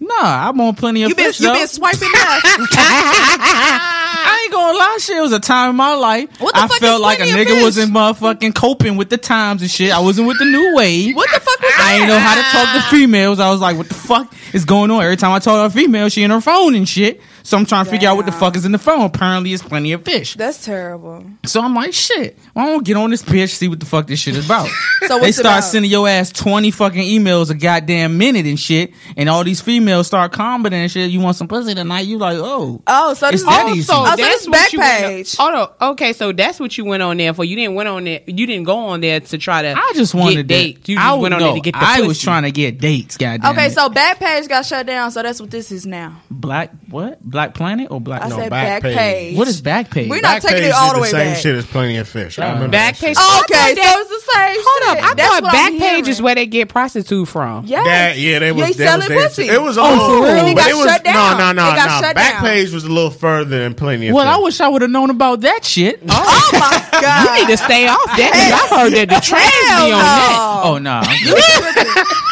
Nah, 0.00 0.48
I'm 0.48 0.60
on 0.60 0.74
plenty 0.74 1.02
of 1.02 1.10
You 1.10 1.14
been 1.14 1.26
fish. 1.26 1.40
you 1.40 1.48
though. 1.48 1.54
been 1.54 1.68
swiping 1.68 2.10
left? 2.12 2.46
I 4.24 4.40
ain't 4.44 4.52
gonna 4.52 4.78
lie, 4.78 4.98
shit. 5.00 5.16
It 5.16 5.20
was 5.20 5.32
a 5.32 5.40
time 5.40 5.70
in 5.70 5.76
my 5.76 5.94
life. 5.94 6.40
What 6.40 6.54
the 6.54 6.60
I 6.62 6.68
fuck 6.68 6.78
felt 6.78 6.96
is 6.96 7.00
like 7.00 7.18
a 7.18 7.22
plenty 7.24 7.40
of 7.42 7.46
nigga 7.46 7.50
fish? 7.54 7.62
wasn't 7.62 7.92
motherfucking 7.92 8.54
coping 8.54 8.96
with 8.96 9.10
the 9.10 9.16
times 9.18 9.62
and 9.62 9.70
shit. 9.70 9.92
I 9.92 10.00
wasn't 10.00 10.28
with 10.28 10.38
the 10.38 10.44
new 10.44 10.74
wave. 10.76 11.16
what 11.16 11.28
the 11.32 11.40
fuck 11.40 11.60
was 11.60 11.70
that? 11.76 11.88
I 11.90 11.98
ain't 11.98 12.08
know 12.08 12.18
how 12.18 12.34
to 12.34 12.42
talk 12.42 12.90
to 12.90 12.96
females. 12.96 13.40
I 13.40 13.50
was 13.50 13.60
like, 13.60 13.76
what 13.76 13.88
the 13.88 13.94
fuck 13.94 14.32
is 14.52 14.64
going 14.64 14.90
on? 14.90 15.02
Every 15.02 15.16
time 15.16 15.32
I 15.32 15.38
talk 15.38 15.54
to 15.60 15.64
a 15.64 15.70
female, 15.82 16.08
she 16.08 16.22
in 16.22 16.30
her 16.30 16.40
phone 16.40 16.74
and 16.74 16.88
shit. 16.88 17.20
So 17.44 17.56
I'm 17.56 17.66
trying 17.66 17.84
to 17.84 17.90
figure 17.90 18.08
out 18.08 18.16
what 18.16 18.26
the 18.26 18.32
fuck 18.32 18.56
is 18.56 18.64
in 18.64 18.72
the 18.72 18.78
phone. 18.78 19.02
Apparently, 19.02 19.52
it's 19.52 19.62
plenty 19.62 19.92
of 19.92 20.04
fish. 20.04 20.34
That's 20.36 20.64
terrible. 20.64 21.24
So 21.44 21.60
I'm 21.60 21.74
like, 21.74 21.92
shit. 21.92 22.38
Why 22.52 22.66
don't 22.66 22.84
get 22.84 22.96
on 22.96 23.10
this 23.10 23.22
bitch, 23.22 23.50
see 23.50 23.68
what 23.68 23.80
the 23.80 23.86
fuck 23.86 24.06
this 24.06 24.20
shit 24.20 24.36
is 24.36 24.46
about? 24.46 24.68
So 25.02 25.16
they 25.16 25.22
what's 25.22 25.30
it 25.30 25.40
start 25.40 25.58
about? 25.58 25.64
sending 25.64 25.90
your 25.90 26.08
ass 26.08 26.30
20 26.30 26.70
fucking 26.70 27.02
emails 27.02 27.50
a 27.50 27.54
goddamn 27.54 28.18
minute 28.18 28.46
and 28.46 28.58
shit. 28.58 28.92
And 29.16 29.28
all 29.28 29.42
these 29.42 29.60
females 29.60 30.06
start 30.06 30.30
commenting 30.30 30.80
and 30.80 30.88
shit. 30.90 31.10
You 31.10 31.18
want 31.18 31.34
some 31.36 31.48
pussy 31.48 31.74
tonight? 31.74 32.02
You 32.02 32.18
like, 32.18 32.36
oh. 32.38 32.80
Oh, 32.86 33.12
so 33.14 33.26
It's 33.26 33.42
this 33.42 33.42
that 33.42 33.66
oh, 33.66 33.70
easy. 33.72 33.82
so, 33.82 33.94
oh, 33.96 34.10
so 34.10 34.16
this 34.16 34.46
what 34.46 34.52
back 34.52 34.72
you 34.72 34.78
went 34.78 35.04
on- 35.04 35.10
page. 35.10 35.36
Oh, 35.40 35.50
no. 35.80 35.88
Okay, 35.90 36.12
so 36.12 36.30
that's 36.30 36.60
what 36.60 36.78
you 36.78 36.84
went 36.84 37.02
on 37.02 37.16
there 37.16 37.34
for. 37.34 37.44
You 37.44 37.56
didn't 37.56 37.74
went 37.74 37.88
on 37.88 38.04
there. 38.04 38.20
You 38.28 38.46
didn't 38.46 38.62
go 38.62 38.78
on 38.78 39.00
there 39.00 39.18
to 39.18 39.38
try 39.38 39.62
to. 39.62 39.74
I 39.76 39.92
just 39.96 40.14
wanted 40.14 40.36
get 40.36 40.46
dates. 40.46 40.86
to. 40.86 40.92
You 40.92 40.98
I 40.98 41.02
just 41.02 41.16
would 41.16 41.22
went 41.22 41.34
on 41.34 41.40
know. 41.40 41.46
there 41.46 41.54
to 41.56 41.60
get 41.60 41.72
the 41.74 41.84
I 41.84 41.96
pussy. 41.96 42.06
was 42.08 42.22
trying 42.22 42.42
to 42.44 42.52
get 42.52 42.78
dates, 42.78 43.16
goddamn. 43.16 43.50
Okay, 43.50 43.66
it. 43.66 43.72
so 43.72 43.88
back 43.88 44.20
page 44.20 44.46
got 44.48 44.64
shut 44.64 44.86
down, 44.86 45.10
so 45.10 45.20
that's 45.24 45.40
what 45.40 45.50
this 45.50 45.72
is 45.72 45.84
now. 45.84 46.22
Black, 46.30 46.70
what? 46.88 47.20
Black 47.32 47.54
Planet 47.54 47.88
or 47.90 48.00
Black? 48.00 48.22
I 48.22 48.28
No, 48.28 48.36
said 48.36 48.50
back 48.50 48.66
back, 48.66 48.82
page. 48.82 48.96
page. 48.96 49.36
What 49.36 49.48
is 49.48 49.60
back 49.60 49.90
page? 49.90 50.08
We're 50.08 50.20
not 50.20 50.34
Back 50.40 50.42
taking 50.42 50.58
page 50.58 50.66
it 50.68 50.74
all 50.74 50.94
the 50.94 51.00
way 51.00 51.08
same 51.08 51.26
back. 51.26 51.36
Same 51.38 51.42
shit 51.42 51.56
as 51.56 51.66
plenty 51.66 51.96
of 51.96 52.06
fish. 52.06 52.38
I 52.38 52.46
remember 52.52 52.68
Back 52.68 52.96
page. 52.98 53.16
Oh, 53.18 53.40
okay, 53.50 53.58
I 53.58 53.68
so 53.70 53.74
that- 53.74 53.96
it's 53.98 54.08
the 54.26 54.32
same 54.32 54.56
Hold 54.62 54.82
up. 54.90 54.96
shit. 54.98 55.10
I 55.10 55.14
That's 55.14 55.28
thought 55.34 55.42
what 55.42 55.52
back 55.52 55.72
I'm 55.72 55.78
page 55.80 56.08
is 56.08 56.22
where 56.22 56.34
they 56.36 56.46
get 56.46 56.68
prostitute 56.68 57.26
from. 57.26 57.64
Yeah, 57.66 57.82
That, 57.82 58.18
yeah, 58.18 58.38
they 58.38 58.52
was, 58.52 58.60
They 58.68 58.72
they 58.74 58.84
was 58.84 58.90
selling 58.92 59.08
there. 59.08 59.28
pussy. 59.28 59.48
It 59.48 59.60
was 59.60 59.78
Oh, 59.78 59.82
old, 59.82 60.00
for 60.28 60.32
real? 60.34 60.54
but 60.54 60.66
It 60.68 60.76
was 60.76 60.84
shut 60.86 61.02
down. 61.04 61.38
no, 61.38 61.52
no, 61.52 61.70
no, 61.70 61.74
no. 61.74 62.00
shut 62.00 62.14
Back 62.14 62.34
down. 62.34 62.42
page 62.44 62.70
was 62.72 62.84
a 62.84 62.88
little 62.88 63.10
further 63.10 63.58
than 63.60 63.74
plenty 63.74 64.06
of 64.08 64.12
Fish. 64.12 64.14
well, 64.16 64.28
I 64.28 64.36
wish 64.42 64.60
I 64.60 64.68
would 64.68 64.82
have 64.82 64.90
known 64.90 65.10
about 65.10 65.40
that 65.40 65.64
shit. 65.64 66.00
Oh 66.10 66.50
my 66.52 67.00
god! 67.00 67.22
You 67.38 67.46
need 67.46 67.50
to 67.56 67.56
stay 67.56 67.88
off 67.88 68.04
that. 68.04 68.32
'cause 68.32 68.70
I 68.72 68.80
heard 68.82 68.92
that 68.94 69.08
the 69.08 69.20
trans 69.20 69.68
Hell 69.68 69.86
be 69.86 69.92
on 69.92 69.98
that. 69.98 70.62
Oh 70.64 70.78
no, 70.78 72.31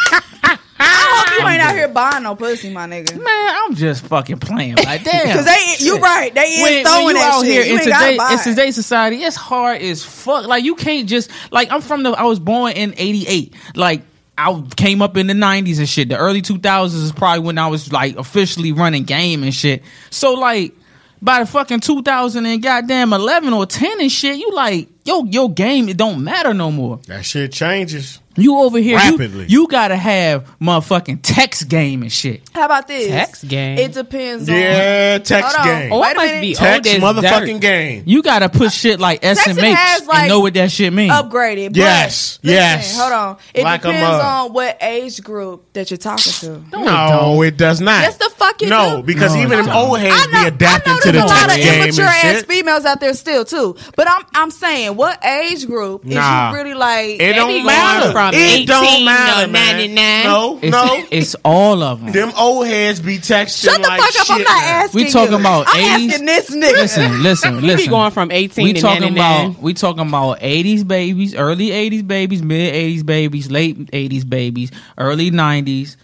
I 1.45 1.49
hope 1.49 1.49
you 1.49 1.53
ain't 1.53 1.61
out 1.69 1.75
here 1.75 1.87
buying 1.87 2.23
no 2.23 2.35
pussy, 2.35 2.69
my 2.71 2.85
nigga. 2.87 3.15
man, 3.15 3.55
I'm 3.63 3.75
just 3.75 4.05
fucking 4.05 4.39
playing. 4.39 4.75
Like 4.75 5.03
damn, 5.05 5.27
Because 5.27 5.45
they, 5.45 5.85
you 5.85 5.93
Shit. 5.95 6.01
right, 6.01 6.33
they 6.33 6.41
is 6.41 6.63
when, 6.63 6.73
when 6.73 6.85
throwing 6.85 7.07
you 7.07 7.13
that 7.21 7.33
out 7.33 7.43
shit. 7.43 7.51
here 7.51 7.63
you 7.63 7.73
in 7.73 7.79
ain't 7.81 7.89
gotta 7.89 8.05
today 8.05 8.17
buy 8.17 8.33
in 8.33 8.39
it. 8.39 8.43
today's 8.43 8.75
society, 8.75 9.17
it's 9.23 9.35
hard 9.35 9.81
as 9.81 10.03
fuck. 10.03 10.47
Like 10.47 10.63
you 10.63 10.75
can't 10.75 11.07
just 11.09 11.29
like 11.51 11.71
I'm 11.71 11.81
from 11.81 12.03
the 12.03 12.11
I 12.11 12.23
was 12.23 12.39
born 12.39 12.73
in 12.73 12.93
'88. 12.97 13.53
Like 13.75 14.03
I 14.37 14.63
came 14.75 15.01
up 15.01 15.17
in 15.17 15.27
the 15.27 15.33
'90s 15.33 15.77
and 15.79 15.89
shit. 15.89 16.09
The 16.09 16.17
early 16.17 16.41
2000s 16.41 16.93
is 16.95 17.11
probably 17.11 17.43
when 17.45 17.57
I 17.57 17.67
was 17.67 17.91
like 17.91 18.15
officially 18.15 18.71
running 18.71 19.03
game 19.03 19.43
and 19.43 19.53
shit. 19.53 19.83
So 20.09 20.33
like 20.33 20.73
by 21.21 21.41
the 21.41 21.45
fucking 21.45 21.81
2000 21.81 22.45
and 22.47 22.63
goddamn 22.63 23.13
11 23.13 23.53
or 23.53 23.65
10 23.67 23.99
and 24.01 24.11
shit, 24.11 24.37
you 24.37 24.51
like 24.53 24.87
yo 25.05 25.25
your 25.25 25.51
game 25.51 25.89
it 25.89 25.97
don't 25.97 26.23
matter 26.23 26.53
no 26.53 26.71
more. 26.71 26.97
that 27.07 27.25
shit 27.25 27.51
changes. 27.51 28.19
You 28.37 28.57
over 28.59 28.77
here, 28.79 28.97
you- 28.99 29.11
Rapidly. 29.11 29.45
You, 29.49 29.67
gotta 29.67 29.95
have 29.95 30.45
motherfucking 30.59 31.19
text 31.21 31.67
game 31.67 32.01
and 32.01 32.11
shit. 32.11 32.41
How 32.53 32.65
about 32.65 32.87
this? 32.87 33.07
Text 33.09 33.47
game. 33.47 33.77
It 33.77 33.93
depends 33.93 34.47
on. 34.49 34.55
Yeah, 34.55 35.17
text 35.19 35.55
Hold 35.55 35.67
on. 35.67 35.81
game. 35.81 35.93
Oh, 35.93 35.99
Wait 35.99 36.09
it 36.09 36.11
a 36.11 36.15
must 36.15 36.27
minute. 36.27 36.41
be 36.41 36.53
text 36.53 36.89
old 36.93 36.95
as 36.97 37.01
motherfucking 37.23 37.53
dirt. 37.53 37.61
game. 37.61 38.03
You 38.05 38.21
gotta 38.23 38.49
put 38.49 38.71
shit 38.71 38.99
like 38.99 39.21
Texting 39.21 39.53
SMH 39.55 39.73
has, 39.73 40.07
like, 40.07 40.19
and 40.19 40.29
know 40.29 40.39
what 40.39 40.53
that 40.53 40.71
shit 40.71 40.93
means. 40.93 41.11
upgraded. 41.11 41.69
But 41.69 41.77
Yes, 41.77 42.39
listen, 42.43 42.55
yes. 42.57 42.97
Hold 42.99 43.11
on. 43.13 43.37
It 43.53 43.63
Like 43.63 43.85
'em 43.85 43.91
depends 43.91 44.09
up. 44.17 44.25
on 44.25 44.53
what 44.53 44.77
age 44.81 45.21
group 45.23 45.65
that 45.73 45.91
you're 45.91 45.97
talking 45.97 46.31
to. 46.33 46.63
No, 46.71 47.41
it 47.41 47.57
does 47.57 47.81
not. 47.81 48.01
Yes, 48.01 48.17
the 48.17 48.29
fuck 48.35 48.61
it 48.61 48.69
no, 48.69 48.97
do. 48.97 49.03
because 49.03 49.33
No, 49.35 49.41
even 49.41 49.53
it 49.53 49.55
them 49.57 49.65
don't. 49.67 49.75
old 49.89 49.99
heads 49.99 50.27
know, 50.31 50.41
be 50.41 50.47
adapting 50.47 50.93
I 50.93 50.95
know 50.95 51.01
to 51.01 51.05
the 51.07 51.11
there's 51.11 51.23
a 51.23 51.27
lot 51.27 51.39
text 51.49 51.57
of 51.57 51.63
game 51.63 51.83
immature 51.83 52.05
and 52.05 52.13
ass 52.27 52.35
shit. 52.37 52.47
females 52.47 52.85
out 52.85 52.99
there 52.99 53.13
still 53.13 53.45
too. 53.45 53.75
But 53.95 54.09
I'm 54.09 54.23
I'm 54.33 54.51
saying 54.51 54.95
what 54.95 55.23
age 55.25 55.65
group 55.67 56.05
is 56.05 56.13
you 56.13 56.19
really 56.53 56.73
like? 56.73 57.19
It 57.21 57.33
don't 57.33 57.65
matter. 57.65 58.20
Going 58.21 58.33
from 58.33 58.39
it 58.41 58.53
18 58.53 58.67
don't 58.67 59.05
matter, 59.05 59.45
to 59.47 59.51
man. 59.51 59.75
99. 59.77 60.23
No, 60.25 60.59
It's, 60.61 60.71
no. 60.71 61.03
it's 61.11 61.35
all 61.43 61.81
of 61.83 62.01
them. 62.01 62.11
Them 62.11 62.31
old 62.37 62.67
heads 62.67 62.99
be 62.99 63.17
texting 63.17 63.65
Shut 63.65 63.81
the 63.81 63.87
like 63.87 63.99
fuck 64.01 64.09
up! 64.21 64.29
I'm 64.31 64.37
shit 64.37 64.47
not 64.47 64.61
now. 64.61 64.67
asking. 64.67 65.03
We 65.03 65.09
talking 65.11 65.33
you. 65.33 65.39
about 65.39 65.65
I'm 65.69 65.99
80s? 66.01 66.09
asking 66.11 66.25
this 66.25 66.49
nigga. 66.49 66.71
Listen, 66.73 67.23
listen, 67.23 67.55
You 67.55 67.61
listen. 67.61 67.85
be 67.85 67.89
going 67.89 68.11
from 68.11 68.31
18 68.31 68.63
we 68.63 68.73
to 68.73 68.81
talking 68.81 69.01
99. 69.13 69.49
about 69.51 69.61
we 69.61 69.73
talking 69.73 70.07
about 70.07 70.39
80s 70.39 70.87
babies, 70.87 71.35
early 71.35 71.69
80s 71.69 72.07
babies, 72.07 72.41
mid 72.43 72.73
80s 72.73 73.05
babies, 73.05 73.51
late 73.51 73.77
80s 73.91 74.29
babies, 74.29 74.71
early 74.97 75.31
90s, 75.31 75.95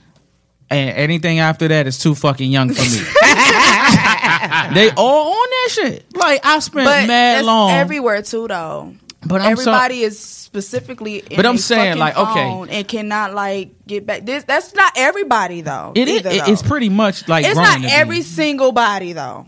and 0.69 0.89
anything 0.97 1.39
after 1.39 1.67
that 1.67 1.87
is 1.87 1.97
too 1.99 2.15
fucking 2.15 2.51
young 2.51 2.73
for 2.73 2.81
me. 2.81 2.99
they 4.73 4.89
all 4.97 5.31
on 5.33 5.47
that 5.49 5.69
shit. 5.71 6.05
Like 6.15 6.45
I 6.45 6.59
spent 6.59 6.85
but 6.85 7.07
mad 7.07 7.35
that's 7.37 7.45
long, 7.47 7.71
everywhere 7.71 8.21
too, 8.21 8.47
though. 8.47 8.93
But 9.25 9.41
I'm 9.41 9.55
so- 9.57 9.71
Everybody 9.71 10.01
is 10.03 10.19
specifically. 10.19 11.19
In 11.19 11.35
But 11.35 11.45
I'm 11.45 11.57
saying, 11.57 11.97
fucking 11.97 11.99
like, 11.99 12.17
okay. 12.17 12.33
phone 12.49 12.69
and 12.69 12.87
cannot 12.87 13.33
like 13.33 13.71
get 13.85 14.05
back. 14.05 14.25
This 14.25 14.43
that's 14.43 14.73
not 14.75 14.93
everybody 14.95 15.61
though. 15.61 15.91
it 15.95 16.07
is. 16.07 16.19
either, 16.19 16.29
it- 16.29 16.45
though. 16.45 16.51
It's 16.51 16.61
pretty 16.61 16.89
much 16.89 17.27
like 17.27 17.45
It's 17.45 17.55
not 17.55 17.75
to 17.75 17.81
be. 17.81 17.87
every 17.87 18.21
single 18.21 18.71
body 18.71 19.13
though. 19.13 19.45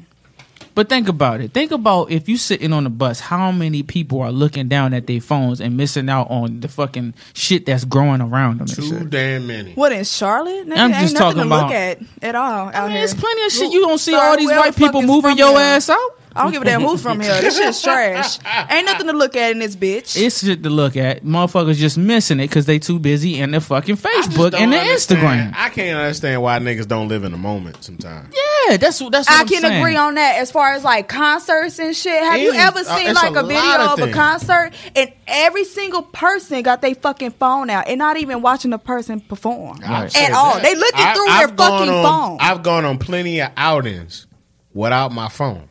But 0.75 0.87
think 0.87 1.09
about 1.09 1.41
it. 1.41 1.51
Think 1.51 1.71
about 1.71 2.09
if 2.09 2.29
you 2.29 2.37
sitting 2.37 2.71
on 2.71 2.85
the 2.85 2.89
bus, 2.89 3.19
how 3.19 3.51
many 3.51 3.83
people 3.83 4.21
are 4.21 4.31
looking 4.31 4.69
down 4.69 4.93
at 4.93 5.07
their 5.07 5.19
phones 5.19 5.59
and 5.59 5.75
missing 5.75 6.07
out 6.09 6.29
on 6.29 6.61
the 6.61 6.69
fucking 6.69 7.15
shit 7.33 7.65
that's 7.65 7.83
growing 7.83 8.21
around 8.21 8.59
them. 8.59 8.67
and 8.67 8.89
Too 8.89 9.05
damn 9.05 9.47
many. 9.47 9.73
What 9.73 9.91
in 9.91 10.05
Charlotte? 10.05 10.69
Nigga, 10.69 10.77
I'm 10.77 10.91
just 10.93 11.15
nothing 11.15 11.17
talking 11.17 11.41
to 11.41 11.47
about- 11.47 11.63
look 11.65 11.73
at 11.73 11.99
at 12.21 12.35
all 12.35 12.67
out 12.69 12.75
I 12.75 12.81
mean, 12.83 12.91
here. 12.91 12.99
there's 13.01 13.13
plenty 13.13 13.43
of 13.45 13.51
shit 13.51 13.71
you 13.73 13.81
don't 13.81 13.97
see 13.97 14.11
Sorry, 14.11 14.25
all 14.29 14.37
these 14.37 14.49
white 14.49 14.73
the 14.73 14.79
people 14.79 15.01
moving 15.01 15.37
your 15.37 15.59
ass 15.59 15.89
out. 15.89 16.18
I 16.35 16.43
don't 16.43 16.51
give 16.51 16.61
a 16.61 16.65
damn 16.65 16.81
who's 16.81 17.01
from 17.01 17.19
here. 17.19 17.41
This 17.41 17.57
shit's 17.57 17.81
trash. 17.81 18.37
Ain't 18.69 18.85
nothing 18.85 19.07
to 19.07 19.13
look 19.13 19.35
at 19.35 19.51
in 19.51 19.59
this 19.59 19.75
bitch. 19.75 20.15
It's 20.15 20.43
shit 20.45 20.61
to 20.63 20.69
look 20.69 20.95
at. 20.95 21.23
Motherfuckers 21.23 21.75
just 21.75 21.97
missing 21.97 22.39
it 22.39 22.47
because 22.47 22.65
they 22.65 22.77
too 22.79 22.99
busy 22.99 23.39
in 23.39 23.51
their 23.51 23.59
fucking 23.61 23.97
Facebook 23.97 24.53
and 24.53 24.71
their 24.71 24.81
understand. 24.81 25.53
Instagram. 25.53 25.59
I 25.59 25.69
can't 25.69 25.97
understand 25.99 26.41
why 26.41 26.59
niggas 26.59 26.87
don't 26.87 27.07
live 27.07 27.23
in 27.23 27.31
the 27.31 27.37
moment 27.37 27.83
sometimes. 27.83 28.33
Yeah, 28.67 28.77
that's 28.77 29.01
what 29.01 29.11
that's 29.11 29.27
what 29.27 29.37
I 29.37 29.41
I'm 29.41 29.47
can 29.47 29.61
saying. 29.61 29.81
agree 29.81 29.95
on 29.95 30.15
that 30.15 30.37
as 30.37 30.51
far 30.51 30.73
as 30.73 30.83
like 30.83 31.07
concerts 31.07 31.79
and 31.79 31.95
shit. 31.95 32.21
Have 32.21 32.39
you 32.39 32.49
Any- 32.49 32.59
ever 32.59 32.79
uh, 32.79 32.83
seen 32.97 33.07
it's 33.07 33.21
like 33.21 33.35
a 33.35 33.39
a 33.39 33.47
video 33.47 33.75
of 33.85 33.91
of 33.93 33.99
a 33.99 34.03
things. 34.03 34.15
concert 34.15 34.71
and 34.95 35.11
every 35.27 35.63
single 35.63 36.03
person 36.03 36.61
got 36.61 36.81
their 36.81 36.93
fucking 36.95 37.31
phone 37.31 37.69
out 37.69 37.87
and 37.87 37.97
not 37.97 38.17
even 38.17 38.41
watching 38.41 38.71
the 38.71 38.77
person 38.77 39.19
perform 39.21 39.79
I've 39.83 40.15
at 40.15 40.31
all? 40.33 40.53
that. 40.55 40.63
They 40.63 40.75
looking 40.75 40.99
I- 41.05 41.13
through 41.13 41.27
I've 41.27 41.47
their 41.47 41.55
gone 41.55 41.79
fucking 41.87 41.93
on- 41.93 42.03
phone. 42.03 42.37
I've 42.39 42.61
gone 42.63 42.85
on 42.85 42.97
plenty 42.99 43.39
of 43.41 43.49
outings 43.57 44.27
without 44.73 45.11
my 45.11 45.29
phone. 45.29 45.68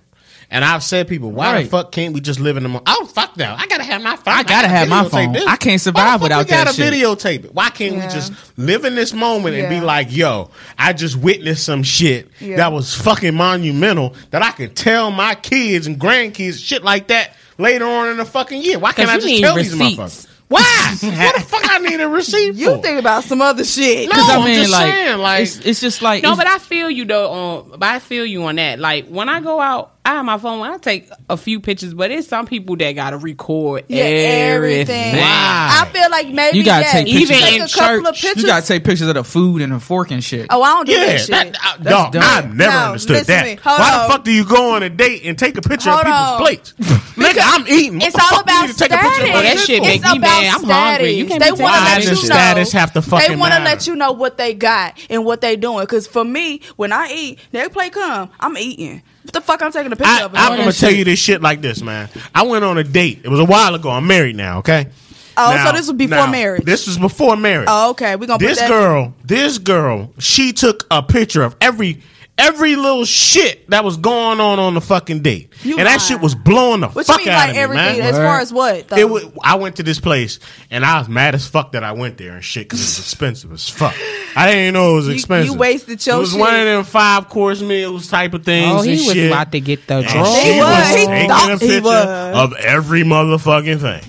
And 0.50 0.64
I've 0.64 0.82
said, 0.82 1.08
people, 1.08 1.30
why 1.30 1.52
Right. 1.52 1.64
the 1.64 1.70
fuck 1.70 1.92
can't 1.92 2.14
we 2.14 2.20
just 2.22 2.40
live 2.40 2.56
in 2.56 2.62
the 2.62 2.70
moment? 2.70 2.86
Oh, 2.88 3.04
fuck 3.04 3.34
that. 3.34 3.60
I 3.60 3.66
gotta 3.66 3.84
have 3.84 4.02
my 4.02 4.16
phone. 4.16 4.34
I 4.34 4.42
gotta 4.42 4.66
have 4.68 4.88
my 4.88 5.06
phone. 5.06 5.36
I 5.36 5.56
can't 5.56 5.78
survive 5.80 6.22
why 6.22 6.28
the 6.28 6.34
fuck 6.36 6.38
without 6.40 6.46
we 6.46 6.50
gotta 6.50 6.76
that 6.76 6.92
shit. 6.92 6.94
videotape 6.94 7.44
it. 7.44 7.54
Why 7.54 7.68
can't 7.68 7.96
Yeah. 7.96 8.06
we 8.06 8.12
just 8.14 8.32
live 8.56 8.86
in 8.86 8.94
this 8.94 9.12
moment 9.12 9.56
and 9.56 9.68
be 9.68 9.80
like, 9.82 10.08
yo, 10.10 10.50
I 10.78 10.94
just 10.94 11.16
witnessed 11.16 11.64
some 11.66 11.82
shit 11.82 12.30
Yeah. 12.40 12.56
that 12.56 12.72
was 12.72 12.94
fucking 12.94 13.34
monumental 13.34 14.14
that 14.30 14.42
I 14.42 14.52
can 14.52 14.72
tell 14.72 15.10
my 15.10 15.34
kids 15.34 15.86
and 15.86 15.98
grandkids 16.00 16.64
shit 16.64 16.82
like 16.82 17.08
that 17.08 17.34
later 17.58 17.84
on 17.86 18.08
in 18.08 18.16
the 18.16 18.24
fucking 18.24 18.62
year. 18.62 18.78
Why 18.78 18.92
can't 18.92 19.10
I 19.10 19.16
just 19.16 19.26
need 19.26 19.42
tell 19.42 19.54
these 19.56 19.74
motherfuckers? 19.74 20.26
Why? 20.48 20.62
what 21.02 21.34
the 21.34 21.42
fuck 21.42 21.60
I 21.70 21.76
need 21.80 22.00
a 22.00 22.08
receipt 22.08 22.54
you 22.54 22.76
for? 22.76 22.78
think 22.82 22.98
about 22.98 23.22
some 23.24 23.42
other 23.42 23.64
shit. 23.64 24.08
No, 24.08 24.14
Because 24.14 24.30
I 24.30 24.36
I'm 24.38 24.46
just 24.54 24.72
like, 24.72 24.92
saying, 24.94 25.18
like- 25.18 25.42
it's, 25.42 25.58
it's 25.58 25.80
just 25.80 26.00
like 26.00 26.22
No, 26.22 26.36
but 26.36 26.46
I 26.46 26.58
feel 26.58 26.90
you 26.90 27.04
though. 27.04 27.30
On, 27.30 27.70
but 27.72 27.82
I 27.82 27.98
feel 27.98 28.24
you 28.24 28.42
on 28.44 28.56
that. 28.56 28.78
Like 28.78 29.08
when 29.08 29.28
I 29.28 29.40
go 29.42 29.60
out, 29.60 29.92
I 30.08 30.12
have 30.12 30.24
my 30.24 30.38
phone. 30.38 30.62
I 30.62 30.78
take 30.78 31.10
a 31.28 31.36
few 31.36 31.60
pictures, 31.60 31.92
but 31.92 32.10
it's 32.10 32.26
some 32.28 32.46
people 32.46 32.76
that 32.76 32.92
gotta 32.92 33.18
record 33.18 33.84
Yeah, 33.88 34.04
everything. 34.04 35.12
everything. 35.14 35.16
Why? 35.20 35.82
I 35.82 35.88
feel 35.92 36.10
like 36.10 36.28
maybe 36.28 36.56
You 36.56 36.64
gotta 36.64 36.86
yeah, 36.86 36.92
take 36.92 37.06
pictures. 37.08 37.22
Even 37.30 37.36
take 37.36 37.56
in 37.56 37.62
a 37.62 37.68
couple 37.68 38.06
of 38.06 38.14
church, 38.14 38.22
pictures. 38.22 38.42
you 38.42 38.48
gotta 38.48 38.66
take 38.66 38.84
pictures 38.84 39.08
of 39.08 39.14
the 39.16 39.24
food 39.24 39.60
and 39.60 39.70
the 39.70 39.80
fork 39.80 40.10
and 40.10 40.24
shit. 40.24 40.46
oh, 40.48 40.62
I 40.62 40.68
don't 40.72 40.86
do 40.86 40.92
Yeah, 40.92 41.06
that 41.06 41.18
shit. 41.20 41.28
that, 41.28 41.56
I, 41.62 41.76
That's 41.76 41.90
dog, 41.90 42.12
dumb. 42.14 42.22
I've 42.24 42.54
never 42.56 42.72
No, 42.72 42.86
understood 42.86 43.26
that. 43.26 43.42
to 43.42 43.48
me. 43.50 43.54
Hold 43.62 43.80
Why 43.80 43.92
on. 43.94 44.08
the 44.08 44.14
fuck 44.14 44.24
do 44.24 44.32
you 44.32 44.46
go 44.46 44.70
on 44.76 44.82
a 44.82 44.88
date 44.88 45.26
and 45.26 45.38
take 45.38 45.58
a 45.58 45.60
picture 45.60 45.90
Hold 45.90 46.06
of 46.06 46.06
people's 46.06 46.30
on. 46.30 46.38
plates? 46.40 46.72
Nigga, 47.18 47.40
I'm 47.44 47.68
eating. 47.68 47.98
What 47.98 48.06
It's 48.06 48.16
the 48.16 48.22
all 48.22 48.28
fuck 48.28 48.46
do 48.46 48.52
you 48.52 48.58
about 48.60 48.66
need 48.66 48.72
to 48.72 48.78
take 48.78 48.92
a 48.92 48.96
picture 48.96 49.22
of 49.24 49.28
status. 49.28 49.42
That 49.42 49.58
shit 49.66 49.78
for? 49.78 49.84
make 49.84 50.00
It's 50.00 50.10
me 50.12 50.18
about 50.18 50.42
mad. 50.42 50.54
I'm 50.54 50.64
hungry. 50.64 51.10
You 51.12 51.26
can't 51.26 51.42
They 51.42 51.50
wanna 51.52 51.62
Why 51.64 51.84
let 51.84 52.02
you 52.04 52.08
know. 52.10 52.14
status 52.14 52.72
have 52.72 52.92
to 52.94 53.02
fucking. 53.02 53.28
They 53.28 53.36
want 53.36 53.52
to 53.52 53.58
matter? 53.58 53.64
let 53.76 53.86
you 53.86 53.94
know 53.94 54.12
what 54.12 54.38
they 54.38 54.54
got 54.54 54.98
and 55.10 55.26
what 55.26 55.42
they 55.42 55.56
doing. 55.56 55.80
Because 55.80 56.06
for 56.06 56.24
me, 56.24 56.62
when 56.76 56.92
I 56.94 57.08
eat, 57.12 57.38
their 57.52 57.68
plate 57.68 57.92
come, 57.92 58.30
I'm 58.40 58.56
eating. 58.56 59.02
What 59.28 59.34
the 59.34 59.40
fuck 59.42 59.60
I'm 59.60 59.70
taking 59.70 59.92
a 59.92 59.96
picture 59.96 60.10
I, 60.10 60.22
of? 60.22 60.34
I'm 60.34 60.56
gonna 60.56 60.72
tell 60.72 60.90
you 60.90 61.04
this 61.04 61.18
shit 61.18 61.42
like 61.42 61.60
this, 61.60 61.82
man. 61.82 62.08
I 62.34 62.44
went 62.44 62.64
on 62.64 62.78
a 62.78 62.82
date. 62.82 63.20
It 63.24 63.28
was 63.28 63.40
a 63.40 63.44
while 63.44 63.74
ago. 63.74 63.90
I'm 63.90 64.06
married 64.06 64.36
now. 64.36 64.60
Okay. 64.60 64.88
Oh, 65.36 65.54
Now- 65.54 65.66
so 65.66 65.72
this 65.72 65.86
was 65.86 65.96
before 65.96 66.16
now, 66.16 66.30
marriage. 66.30 66.64
This 66.64 66.86
was 66.86 66.96
before 66.96 67.36
marriage. 67.36 67.68
Oh, 67.70 67.90
okay. 67.90 68.16
We 68.16 68.26
gonna 68.26 68.38
this 68.38 68.58
put 68.58 68.68
that. 68.68 68.68
girl, 68.70 69.14
this 69.22 69.58
girl, 69.58 70.14
she 70.18 70.54
took 70.54 70.86
a 70.90 71.02
picture 71.02 71.42
of 71.42 71.56
every 71.60 72.00
every 72.38 72.76
little 72.76 73.04
shit 73.04 73.68
that 73.70 73.84
was 73.84 73.96
going 73.96 74.40
on 74.40 74.58
on 74.58 74.74
the 74.74 74.80
fucking 74.80 75.20
date, 75.22 75.52
You 75.64 75.76
and 75.78 75.86
that 75.86 76.00
shit 76.00 76.20
was 76.20 76.34
blowing 76.34 76.80
the 76.80 76.88
What 76.88 77.04
fuck 77.06 77.18
you 77.20 77.26
mean, 77.26 77.34
out 77.34 77.38
like 77.38 77.48
of 77.50 77.54
me, 77.56 77.60
everything? 77.62 77.98
man. 77.98 78.14
As 78.14 78.16
far 78.16 78.40
as 78.40 78.52
what? 78.52 78.88
Though? 78.88 78.96
It 78.96 79.08
was, 79.10 79.24
I 79.42 79.56
went 79.56 79.76
to 79.76 79.82
this 79.82 80.00
place 80.00 80.38
and 80.70 80.84
I 80.84 80.98
was 81.00 81.08
mad 81.08 81.34
as 81.34 81.46
fuck 81.46 81.72
that 81.72 81.82
I 81.84 81.92
went 81.92 82.16
there 82.18 82.32
and 82.32 82.44
shit 82.44 82.66
because 82.66 82.80
it 82.80 82.84
was 82.84 82.98
expensive 83.00 83.52
as 83.52 83.68
fuck. 83.68 83.94
I 84.36 84.46
didn't 84.46 84.60
even 84.62 84.74
know 84.74 84.92
it 84.92 84.94
was 84.94 85.06
You- 85.08 85.14
expensive. 85.14 85.52
you 85.52 85.58
wasted 85.58 86.06
your 86.06 86.16
It 86.16 86.20
was 86.20 86.30
shit. 86.30 86.40
one 86.40 86.54
of 86.54 86.64
them 86.64 86.84
five 86.84 87.28
course 87.28 87.60
meals 87.60 88.08
type 88.08 88.32
of 88.34 88.44
things. 88.44 88.68
Oh, 88.72 88.82
he 88.82 88.92
and 88.98 89.06
was 89.06 89.14
shit. 89.14 89.26
about 89.30 89.52
to 89.52 89.60
get 89.60 89.86
the 89.86 89.96
And 89.96 90.06
draw. 90.06 90.24
she 90.36 90.52
He 90.52 90.58
was, 90.60 90.68
was. 90.68 90.88
He 90.88 91.06
taking 91.06 91.28
thought 91.28 91.48
a 91.50 91.52
he 91.58 91.58
picture 91.58 91.82
was. 91.82 92.36
of 92.38 92.52
every 92.54 93.02
motherfucking 93.02 93.80
thing. 93.80 94.02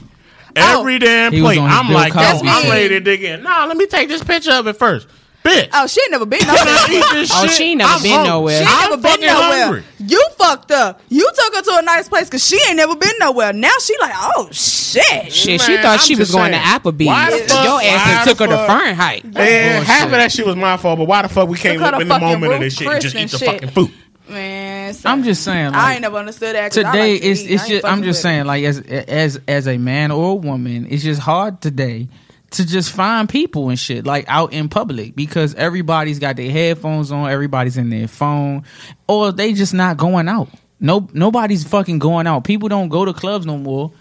Oh. 0.57 0.79
Every 0.79 0.99
damn 0.99 1.31
He 1.31 1.41
plate. 1.41 1.59
I'm 1.59 1.93
like, 1.93 2.13
yo, 2.13 2.19
Cosby 2.21 2.47
I'm 2.49 2.61
shit. 2.63 2.71
ready 2.71 2.89
to 2.89 2.99
dig 2.99 3.23
in. 3.23 3.43
Nah, 3.43 3.65
let 3.65 3.77
me 3.77 3.85
take 3.85 4.09
this 4.09 4.23
picture 4.23 4.51
of 4.51 4.67
it 4.67 4.77
first. 4.77 5.07
Bitch. 5.43 5.69
Oh, 5.73 5.87
she 5.87 6.01
ain't 6.01 6.11
never 6.11 6.25
been 6.25 6.45
nowhere. 6.45 6.63
Oh, 6.67 7.25
shit. 7.43 7.51
she 7.51 7.63
ain't 7.71 7.77
never 7.77 7.93
I'm 7.93 8.01
been 8.03 8.11
hungry. 8.11 8.29
nowhere. 8.29 8.59
She 8.59 8.65
She 8.65 8.71
ain't 8.71 8.83
I'm 8.83 8.89
never 8.89 9.01
been 9.17 9.21
nowhere. 9.25 9.63
hungry. 9.65 9.83
You 9.99 10.27
fucked 10.37 10.71
up. 10.71 11.01
You 11.09 11.29
took 11.33 11.55
her 11.55 11.61
to 11.61 11.77
a 11.77 11.81
nice 11.81 12.09
place 12.09 12.25
because 12.25 12.45
she 12.45 12.59
ain't 12.67 12.75
never 12.77 12.95
been 12.95 13.13
nowhere. 13.19 13.53
Now 13.53 13.71
she 13.81 13.95
like, 14.01 14.13
oh 14.15 14.49
shit. 14.51 15.31
Shit, 15.31 15.61
she 15.61 15.77
thought 15.77 15.85
I'm 15.85 15.99
she 15.99 16.15
was 16.15 16.27
just 16.29 16.33
going 16.33 16.51
saying. 16.51 16.61
to 16.61 16.67
Applebee's. 16.69 17.07
Why 17.07 17.29
fuck- 17.47 17.63
Your 17.63 17.81
ass 17.81 18.05
done 18.05 18.25
the 18.25 18.31
took 18.31 18.39
her 18.39 18.47
to 18.47 18.57
fuck- 18.57 18.67
Fahrenheit. 18.67 19.25
Man, 19.25 19.83
half 19.83 20.05
of 20.05 20.11
that 20.11 20.31
shit 20.31 20.45
was 20.45 20.55
my 20.57 20.75
fault, 20.77 20.99
but 20.99 21.07
why 21.07 21.21
the 21.21 21.29
fuck 21.29 21.47
we 21.47 21.57
can't 21.57 21.79
live 21.79 22.01
in 22.01 22.07
the 22.07 22.19
moment 22.19 22.53
of 22.53 22.59
this 22.59 22.75
shit 22.75 22.87
and 22.87 23.01
just 23.01 23.15
eat 23.15 23.31
the 23.31 23.37
shit. 23.37 23.47
fucking 23.49 23.69
food? 23.69 23.91
Man, 24.27 24.93
I'm 25.05 25.23
just 25.23 25.43
saying. 25.43 25.67
Like, 25.71 25.75
I 25.75 25.93
ain't 25.93 26.01
never 26.03 26.17
understood 26.17 26.55
that. 26.55 26.71
Today 26.71 27.13
like 27.13 27.21
to 27.21 27.27
it's 27.27 27.41
it's 27.41 27.67
just 27.67 27.85
I'm 27.85 28.03
just 28.03 28.21
saying 28.21 28.41
it. 28.41 28.45
like 28.45 28.63
as 28.63 28.79
as 28.79 29.39
as 29.47 29.67
a 29.67 29.77
man 29.79 30.11
or 30.11 30.31
a 30.33 30.35
woman 30.35 30.85
it's 30.89 31.01
just 31.03 31.19
hard 31.19 31.61
today 31.61 32.07
to 32.51 32.65
just 32.65 32.91
find 32.91 33.29
people 33.29 33.69
and 33.69 33.79
shit 33.79 34.05
like 34.05 34.25
out 34.27 34.53
in 34.53 34.69
public 34.69 35.15
because 35.15 35.55
everybody's 35.55 36.19
got 36.19 36.35
their 36.35 36.51
headphones 36.51 37.11
on 37.11 37.29
everybody's 37.29 37.77
in 37.77 37.89
their 37.89 38.07
phone 38.07 38.63
or 39.07 39.31
they 39.31 39.53
just 39.53 39.73
not 39.73 39.97
going 39.97 40.27
out. 40.27 40.49
No 40.79 41.07
nobody's 41.13 41.63
fucking 41.63 41.99
going 41.99 42.27
out. 42.27 42.43
People 42.43 42.69
don't 42.69 42.89
go 42.89 43.05
to 43.05 43.13
clubs 43.13 43.45
no 43.45 43.57
more. 43.57 43.91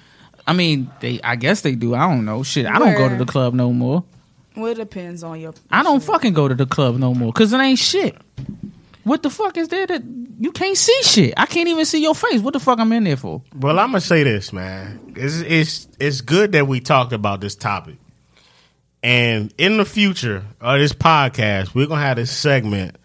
I 0.46 0.52
mean 0.52 0.90
they 1.00 1.20
I 1.22 1.36
guess 1.36 1.60
they 1.60 1.74
do. 1.74 1.94
I 1.94 2.08
don't 2.08 2.24
know. 2.24 2.42
Shit 2.42 2.66
I 2.66 2.78
don't 2.78 2.96
go 2.96 3.08
to 3.08 3.16
the 3.16 3.26
club 3.26 3.54
no 3.54 3.72
more. 3.72 4.04
Well, 4.58 4.72
it 4.72 4.76
depends 4.76 5.22
on 5.22 5.40
your. 5.40 5.54
I 5.70 5.84
don't 5.84 6.02
fucking 6.02 6.32
go 6.32 6.48
to 6.48 6.54
the 6.54 6.66
club 6.66 6.96
no 6.96 7.14
more 7.14 7.32
because 7.32 7.52
it 7.52 7.58
ain't 7.58 7.78
shit. 7.78 8.16
What 9.04 9.22
the 9.22 9.30
fuck 9.30 9.56
is 9.56 9.68
there 9.68 9.86
that 9.86 10.02
you 10.40 10.50
can't 10.50 10.76
see 10.76 11.00
shit? 11.02 11.34
I 11.36 11.46
can't 11.46 11.68
even 11.68 11.84
see 11.84 12.02
your 12.02 12.14
face. 12.14 12.40
What 12.40 12.54
the 12.54 12.60
fuck 12.60 12.78
I'm 12.80 12.92
in 12.92 13.04
there 13.04 13.16
for? 13.16 13.40
Well, 13.54 13.78
I'm 13.78 13.88
gonna 13.88 14.00
say 14.00 14.24
this, 14.24 14.52
man. 14.52 15.14
It's 15.16 15.36
it's 15.40 15.88
it's 16.00 16.20
good 16.22 16.52
that 16.52 16.66
we 16.66 16.80
talked 16.80 17.12
about 17.12 17.40
this 17.40 17.54
topic, 17.54 17.96
and 19.02 19.52
in 19.58 19.76
the 19.78 19.84
future 19.84 20.44
of 20.60 20.78
this 20.80 20.92
podcast, 20.92 21.74
we're 21.74 21.86
gonna 21.86 22.00
have 22.00 22.16
this 22.16 22.30
segment 22.30 22.96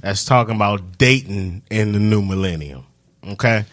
that's 0.00 0.24
talking 0.24 0.54
about 0.56 0.98
dating 0.98 1.62
in 1.70 1.92
the 1.92 1.98
new 1.98 2.22
millennium. 2.22 2.84
Okay. 3.26 3.64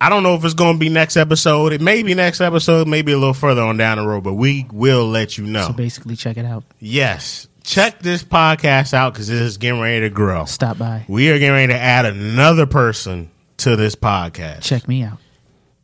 I 0.00 0.08
don't 0.08 0.22
know 0.22 0.34
if 0.34 0.44
it's 0.44 0.54
going 0.54 0.76
to 0.76 0.78
be 0.78 0.88
next 0.88 1.18
episode. 1.18 1.74
It 1.74 1.82
may 1.82 2.02
be 2.02 2.14
next 2.14 2.40
episode, 2.40 2.88
maybe 2.88 3.12
a 3.12 3.18
little 3.18 3.34
further 3.34 3.60
on 3.60 3.76
down 3.76 3.98
the 3.98 4.06
road, 4.06 4.24
but 4.24 4.32
we 4.32 4.66
will 4.72 5.06
let 5.08 5.36
you 5.36 5.44
know. 5.44 5.66
so 5.66 5.72
basically 5.74 6.16
check 6.16 6.38
it 6.38 6.46
out 6.46 6.64
Yes. 6.78 7.48
Check 7.64 7.98
this 7.98 8.22
podcast 8.24 8.94
out 8.94 9.12
because 9.12 9.28
this 9.28 9.40
is 9.40 9.58
getting 9.58 9.80
ready 9.80 10.00
to 10.00 10.08
grow. 10.10 10.46
stop 10.46 10.78
by 10.78 11.04
We 11.08 11.30
are 11.30 11.38
getting 11.38 11.52
ready 11.52 11.72
to 11.74 11.78
add 11.78 12.06
another 12.06 12.64
person 12.64 13.30
to 13.58 13.76
this 13.76 13.94
podcast. 13.94 14.62
check 14.62 14.88
me 14.88 15.02
out 15.02 15.18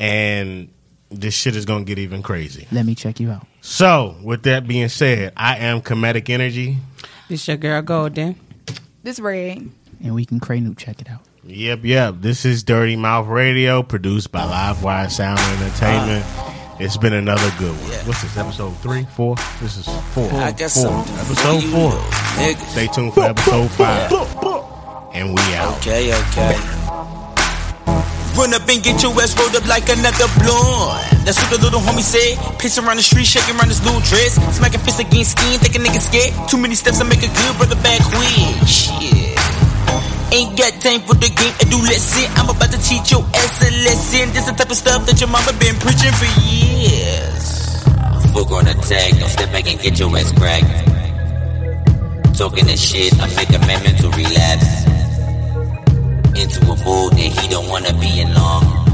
And 0.00 0.70
this 1.10 1.34
shit 1.34 1.54
is 1.54 1.66
going 1.66 1.84
to 1.84 1.88
get 1.88 1.98
even 1.98 2.22
crazy. 2.22 2.66
Let 2.72 2.86
me 2.86 2.94
check 2.94 3.20
you 3.20 3.30
out. 3.30 3.46
So, 3.68 4.14
with 4.22 4.44
that 4.44 4.68
being 4.68 4.88
said, 4.88 5.32
I 5.36 5.56
am 5.56 5.82
Comedic 5.82 6.30
Energy. 6.30 6.78
This 7.28 7.48
your 7.48 7.56
girl 7.56 7.82
Golden. 7.82 8.38
This 9.02 9.18
red. 9.18 9.68
And 10.04 10.14
we 10.14 10.24
can 10.24 10.38
Cray 10.38 10.60
Newt 10.60 10.78
check 10.78 11.00
it 11.00 11.10
out. 11.10 11.22
Yep, 11.42 11.80
yep. 11.82 12.14
This 12.20 12.44
is 12.44 12.62
Dirty 12.62 12.94
Mouth 12.94 13.26
Radio, 13.26 13.82
produced 13.82 14.30
by 14.30 14.42
Livewire 14.42 15.10
Sound 15.10 15.40
Entertainment. 15.40 16.24
Ah. 16.28 16.76
It's 16.78 16.96
been 16.96 17.12
another 17.12 17.50
good 17.58 17.72
one. 17.72 18.06
What's 18.06 18.22
this, 18.22 18.36
episode 18.36 18.70
three, 18.78 19.04
four? 19.16 19.34
This 19.60 19.76
is 19.78 19.86
four. 20.14 20.32
I 20.34 20.52
guess 20.52 20.80
four. 20.80 21.04
something 21.04 21.16
Episode 21.16 21.62
you, 21.64 21.70
four. 21.72 21.90
nigga. 21.90 22.70
Stay 22.70 22.86
tuned 22.86 23.14
for 23.14 23.24
episode 23.24 23.68
five. 23.72 24.12
And 25.12 25.30
we 25.34 25.42
out. 25.56 25.76
Okay, 25.78 26.14
okay. 26.14 26.56
Run 28.38 28.54
up 28.54 28.68
and 28.68 28.80
get 28.80 29.02
your 29.02 29.12
ass 29.20 29.36
rolled 29.36 29.56
up 29.56 29.66
like 29.66 29.88
another 29.88 30.26
blunt. 30.38 31.15
That's 31.26 31.42
what 31.42 31.50
the 31.50 31.58
little 31.58 31.82
homie 31.82 32.06
said. 32.06 32.38
Pacing 32.62 32.86
around 32.86 32.98
the 32.98 33.02
street, 33.02 33.26
shaking 33.26 33.58
around 33.58 33.66
his 33.66 33.82
little 33.82 33.98
dress. 33.98 34.38
Smacking 34.54 34.78
fists 34.86 35.02
against 35.02 35.34
skin, 35.34 35.58
thinking 35.58 35.82
niggas 35.82 36.06
scared. 36.06 36.30
Too 36.46 36.56
many 36.56 36.78
steps 36.78 37.02
to 37.02 37.04
make 37.04 37.18
a 37.18 37.26
good 37.26 37.54
brother 37.58 37.74
back 37.82 37.98
quick. 38.14 38.62
Shit. 38.62 39.34
Ain't 40.30 40.54
got 40.54 40.70
time 40.78 41.02
for 41.02 41.18
the 41.18 41.26
game, 41.26 41.54
adolescent. 41.66 42.30
I'm 42.38 42.46
about 42.46 42.70
to 42.70 42.78
teach 42.78 43.10
your 43.10 43.26
ass 43.34 43.58
a 43.58 43.70
lesson. 43.82 44.30
This 44.38 44.46
the 44.46 44.54
type 44.54 44.70
of 44.70 44.78
stuff 44.78 45.02
that 45.10 45.18
your 45.18 45.26
mama 45.26 45.50
been 45.58 45.74
preaching 45.82 46.14
for 46.14 46.30
years. 46.46 47.82
Fuck 48.30 48.54
on 48.54 48.70
attack, 48.70 49.18
don't 49.18 49.26
step 49.26 49.50
back 49.50 49.66
and 49.66 49.82
get 49.82 49.98
your 49.98 50.14
ass 50.14 50.30
cracked. 50.30 50.70
Talking 52.38 52.66
this 52.70 52.78
shit, 52.78 53.10
I 53.18 53.26
make 53.34 53.50
a 53.50 53.58
man 53.66 53.82
mental 53.82 54.14
relapse. 54.14 54.86
Into 56.38 56.62
a 56.70 56.76
mood 56.86 57.18
that 57.18 57.30
he 57.34 57.48
don't 57.50 57.66
wanna 57.66 57.98
be 57.98 58.20
in 58.20 58.32
long. 58.32 58.85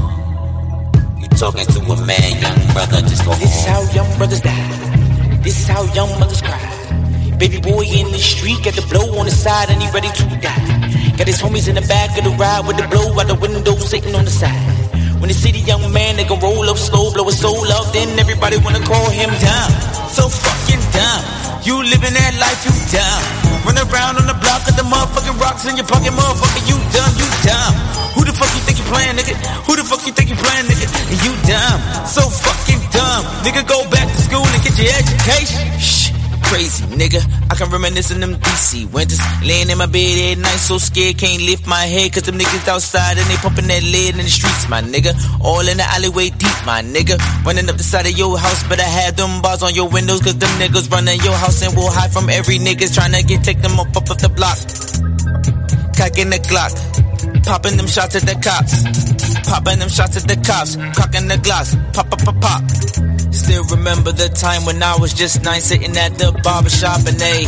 Talking 1.43 1.65
to 1.75 1.79
a 1.91 2.05
man, 2.05 2.39
young 2.39 2.71
brother, 2.71 3.01
just 3.01 3.25
go 3.25 3.33
This 3.33 3.51
is 3.51 3.65
how 3.65 3.81
young 3.91 4.07
brothers 4.17 4.39
die. 4.39 5.39
This 5.43 5.59
is 5.59 5.67
how 5.67 5.83
young 5.93 6.07
mothers 6.17 6.41
cry. 6.41 6.57
Baby 7.37 7.59
boy 7.59 7.83
in 7.83 8.09
the 8.13 8.17
street, 8.17 8.63
got 8.63 8.75
the 8.75 8.81
blow 8.87 9.19
on 9.19 9.25
the 9.25 9.31
side 9.31 9.69
and 9.69 9.83
he 9.83 9.91
ready 9.91 10.07
to 10.07 10.23
die. 10.39 11.17
Got 11.17 11.27
his 11.27 11.41
homies 11.41 11.67
in 11.67 11.75
the 11.75 11.81
back 11.81 12.17
of 12.17 12.23
the 12.23 12.29
ride 12.39 12.65
with 12.65 12.77
the 12.77 12.87
blow 12.87 13.19
out 13.19 13.27
the 13.27 13.35
window 13.35 13.75
sitting 13.75 14.15
on 14.15 14.23
the 14.23 14.31
side. 14.31 14.92
When 15.23 15.31
they 15.31 15.39
see 15.39 15.55
the 15.55 15.63
young 15.63 15.87
man, 15.95 16.19
they 16.19 16.27
gon' 16.27 16.43
roll 16.43 16.67
up 16.67 16.75
slow, 16.75 17.07
blow 17.15 17.23
his 17.31 17.39
soul 17.39 17.63
up, 17.71 17.95
then 17.95 18.11
everybody 18.19 18.59
wanna 18.59 18.83
call 18.83 19.07
him 19.07 19.31
down. 19.39 19.71
So 20.11 20.27
fucking 20.27 20.83
dumb. 20.91 21.23
You 21.63 21.79
living 21.79 22.11
that 22.11 22.35
life, 22.43 22.59
you 22.67 22.75
dumb. 22.91 23.23
Run 23.63 23.79
around 23.87 24.19
on 24.19 24.27
the 24.27 24.35
block 24.35 24.67
with 24.67 24.75
the 24.75 24.83
motherfucking 24.83 25.39
rocks 25.39 25.63
in 25.63 25.79
your 25.79 25.87
pocket, 25.87 26.11
motherfucker, 26.11 26.67
you 26.67 26.75
dumb, 26.91 27.15
you 27.15 27.23
dumb. 27.39 27.71
Who 28.19 28.27
the 28.27 28.35
fuck 28.35 28.51
you 28.51 28.67
think 28.67 28.83
you 28.83 28.87
playing, 28.91 29.15
nigga? 29.15 29.39
Who 29.63 29.79
the 29.79 29.87
fuck 29.87 30.03
you 30.03 30.11
think 30.11 30.27
you 30.27 30.35
playing, 30.35 30.67
nigga? 30.67 30.91
You 31.23 31.31
dumb. 31.47 31.79
So 32.03 32.27
fucking 32.27 32.83
dumb. 32.91 33.23
Nigga, 33.47 33.63
go 33.63 33.87
back 33.87 34.11
to 34.11 34.19
school 34.27 34.43
and 34.43 34.59
get 34.59 34.75
your 34.75 34.91
education. 34.91 36.02
Crazy 36.53 36.85
nigga, 36.93 37.17
I 37.49 37.55
can 37.55 37.71
reminisce 37.71 38.11
in 38.11 38.19
them 38.19 38.35
DC 38.35 38.85
winters. 38.93 39.17
Laying 39.41 39.71
in 39.71 39.77
my 39.79 39.87
bed 39.87 40.37
at 40.37 40.37
night, 40.37 40.61
so 40.61 40.77
scared, 40.77 41.17
can't 41.17 41.41
lift 41.41 41.65
my 41.65 41.81
head. 41.81 42.13
Cause 42.13 42.29
them 42.29 42.37
niggas 42.37 42.67
outside 42.67 43.17
and 43.17 43.25
they 43.25 43.37
pumping 43.41 43.65
that 43.73 43.81
lead 43.81 44.13
in 44.13 44.21
the 44.21 44.29
streets, 44.29 44.69
my 44.69 44.79
nigga. 44.79 45.17
All 45.41 45.65
in 45.65 45.77
the 45.77 45.83
alleyway 45.83 46.29
deep, 46.29 46.57
my 46.63 46.85
nigga. 46.85 47.17
Running 47.43 47.67
up 47.67 47.77
the 47.77 47.81
side 47.81 48.05
of 48.05 48.13
your 48.13 48.37
house, 48.37 48.61
but 48.69 48.79
I 48.79 48.85
have 48.85 49.15
them 49.15 49.41
bars 49.41 49.63
on 49.63 49.73
your 49.73 49.89
windows. 49.89 50.21
Cause 50.21 50.37
them 50.37 50.53
niggas 50.61 50.91
running 50.91 51.17
your 51.25 51.33
house 51.33 51.65
and 51.65 51.75
will 51.75 51.89
hide 51.89 52.13
from 52.13 52.29
every 52.29 52.59
niggas 52.59 52.93
trying 52.93 53.17
to 53.17 53.23
get 53.25 53.43
take 53.43 53.63
them 53.63 53.79
up 53.79 53.89
off 53.97 54.13
of 54.13 54.21
the 54.21 54.29
block. 54.29 54.61
Cocking 55.97 56.29
the 56.29 56.37
Glock, 56.37 56.73
popping 57.49 57.77
them 57.77 57.87
shots 57.87 58.13
at 58.13 58.29
the 58.29 58.37
cops. 58.37 58.85
Popping 59.49 59.79
them 59.79 59.89
shots 59.89 60.17
at 60.21 60.29
the 60.29 60.37
cops, 60.37 60.77
cocking 60.93 61.27
the 61.27 61.37
glass, 61.41 61.73
pop, 61.93 62.13
pop, 62.13 62.21
pop, 62.21 62.37
pop. 62.37 63.12
Still 63.43 63.65
remember 63.75 64.13
the 64.13 64.29
time 64.29 64.63
when 64.63 64.81
I 64.81 64.95
was 64.95 65.13
just 65.13 65.43
nine 65.43 65.59
sitting 65.59 65.97
at 65.97 66.17
the 66.17 66.31
barbershop 66.43 66.99
and 67.05 67.19
they 67.19 67.45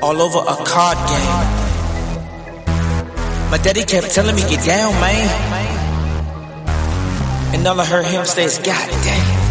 all 0.00 0.22
over 0.22 0.38
a 0.38 0.56
card 0.64 0.96
game. 1.10 1.66
My 3.50 3.58
daddy 3.58 3.82
kept 3.82 4.14
telling 4.14 4.36
me, 4.36 4.42
get 4.42 4.64
down, 4.64 4.92
man. 5.00 5.28
And 7.54 7.66
all 7.66 7.80
I 7.80 7.84
heard 7.84 8.06
him 8.06 8.24
say 8.24 8.44
is, 8.44 8.58
God 8.58 8.88
damn. 9.02 9.46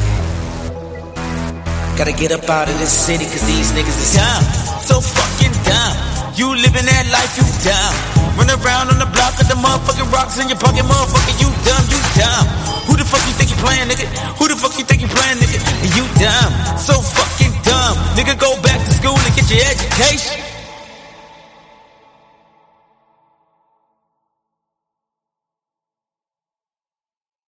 Gotta 1.98 2.14
get 2.14 2.32
up 2.32 2.50
out 2.50 2.70
of 2.70 2.80
this 2.80 2.92
city 2.92 3.26
cause 3.26 3.46
these 3.46 3.74
niggas 3.74 4.00
is 4.00 4.16
dumb. 4.16 4.44
So 4.80 5.02
fucking 5.02 5.52
dumb. 5.68 5.96
You 6.36 6.56
living 6.56 6.86
that 6.88 7.06
life, 7.12 7.36
you 7.36 7.44
dumb. 7.68 8.25
Run 8.36 8.52
around 8.52 8.92
on 8.92 9.00
the 9.00 9.08
block 9.16 9.38
with 9.40 9.48
the 9.48 9.56
motherfucking 9.56 10.12
rocks 10.12 10.38
in 10.40 10.50
your 10.52 10.60
pocket, 10.60 10.84
motherfucker, 10.84 11.36
you 11.40 11.48
dumb, 11.64 11.86
you 11.88 12.00
dumb. 12.20 12.46
Who 12.88 12.98
the 13.00 13.06
fuck 13.08 13.24
you 13.26 13.34
think 13.34 13.50
you 13.50 13.58
playing, 13.64 13.88
nigga? 13.88 14.06
Who 14.36 14.48
the 14.48 14.56
fuck 14.56 14.78
you 14.78 14.84
think 14.84 15.02
you 15.02 15.08
playing, 15.08 15.40
nigga? 15.40 15.60
You 15.96 16.04
dumb. 16.20 16.52
So 16.78 17.00
fucking 17.02 17.56
dumb. 17.64 17.96
Nigga, 18.14 18.38
go 18.38 18.60
back 18.62 18.84
to 18.84 18.92
school 18.92 19.16
and 19.16 19.36
get 19.36 19.50
your 19.50 19.64
education. 19.64 20.45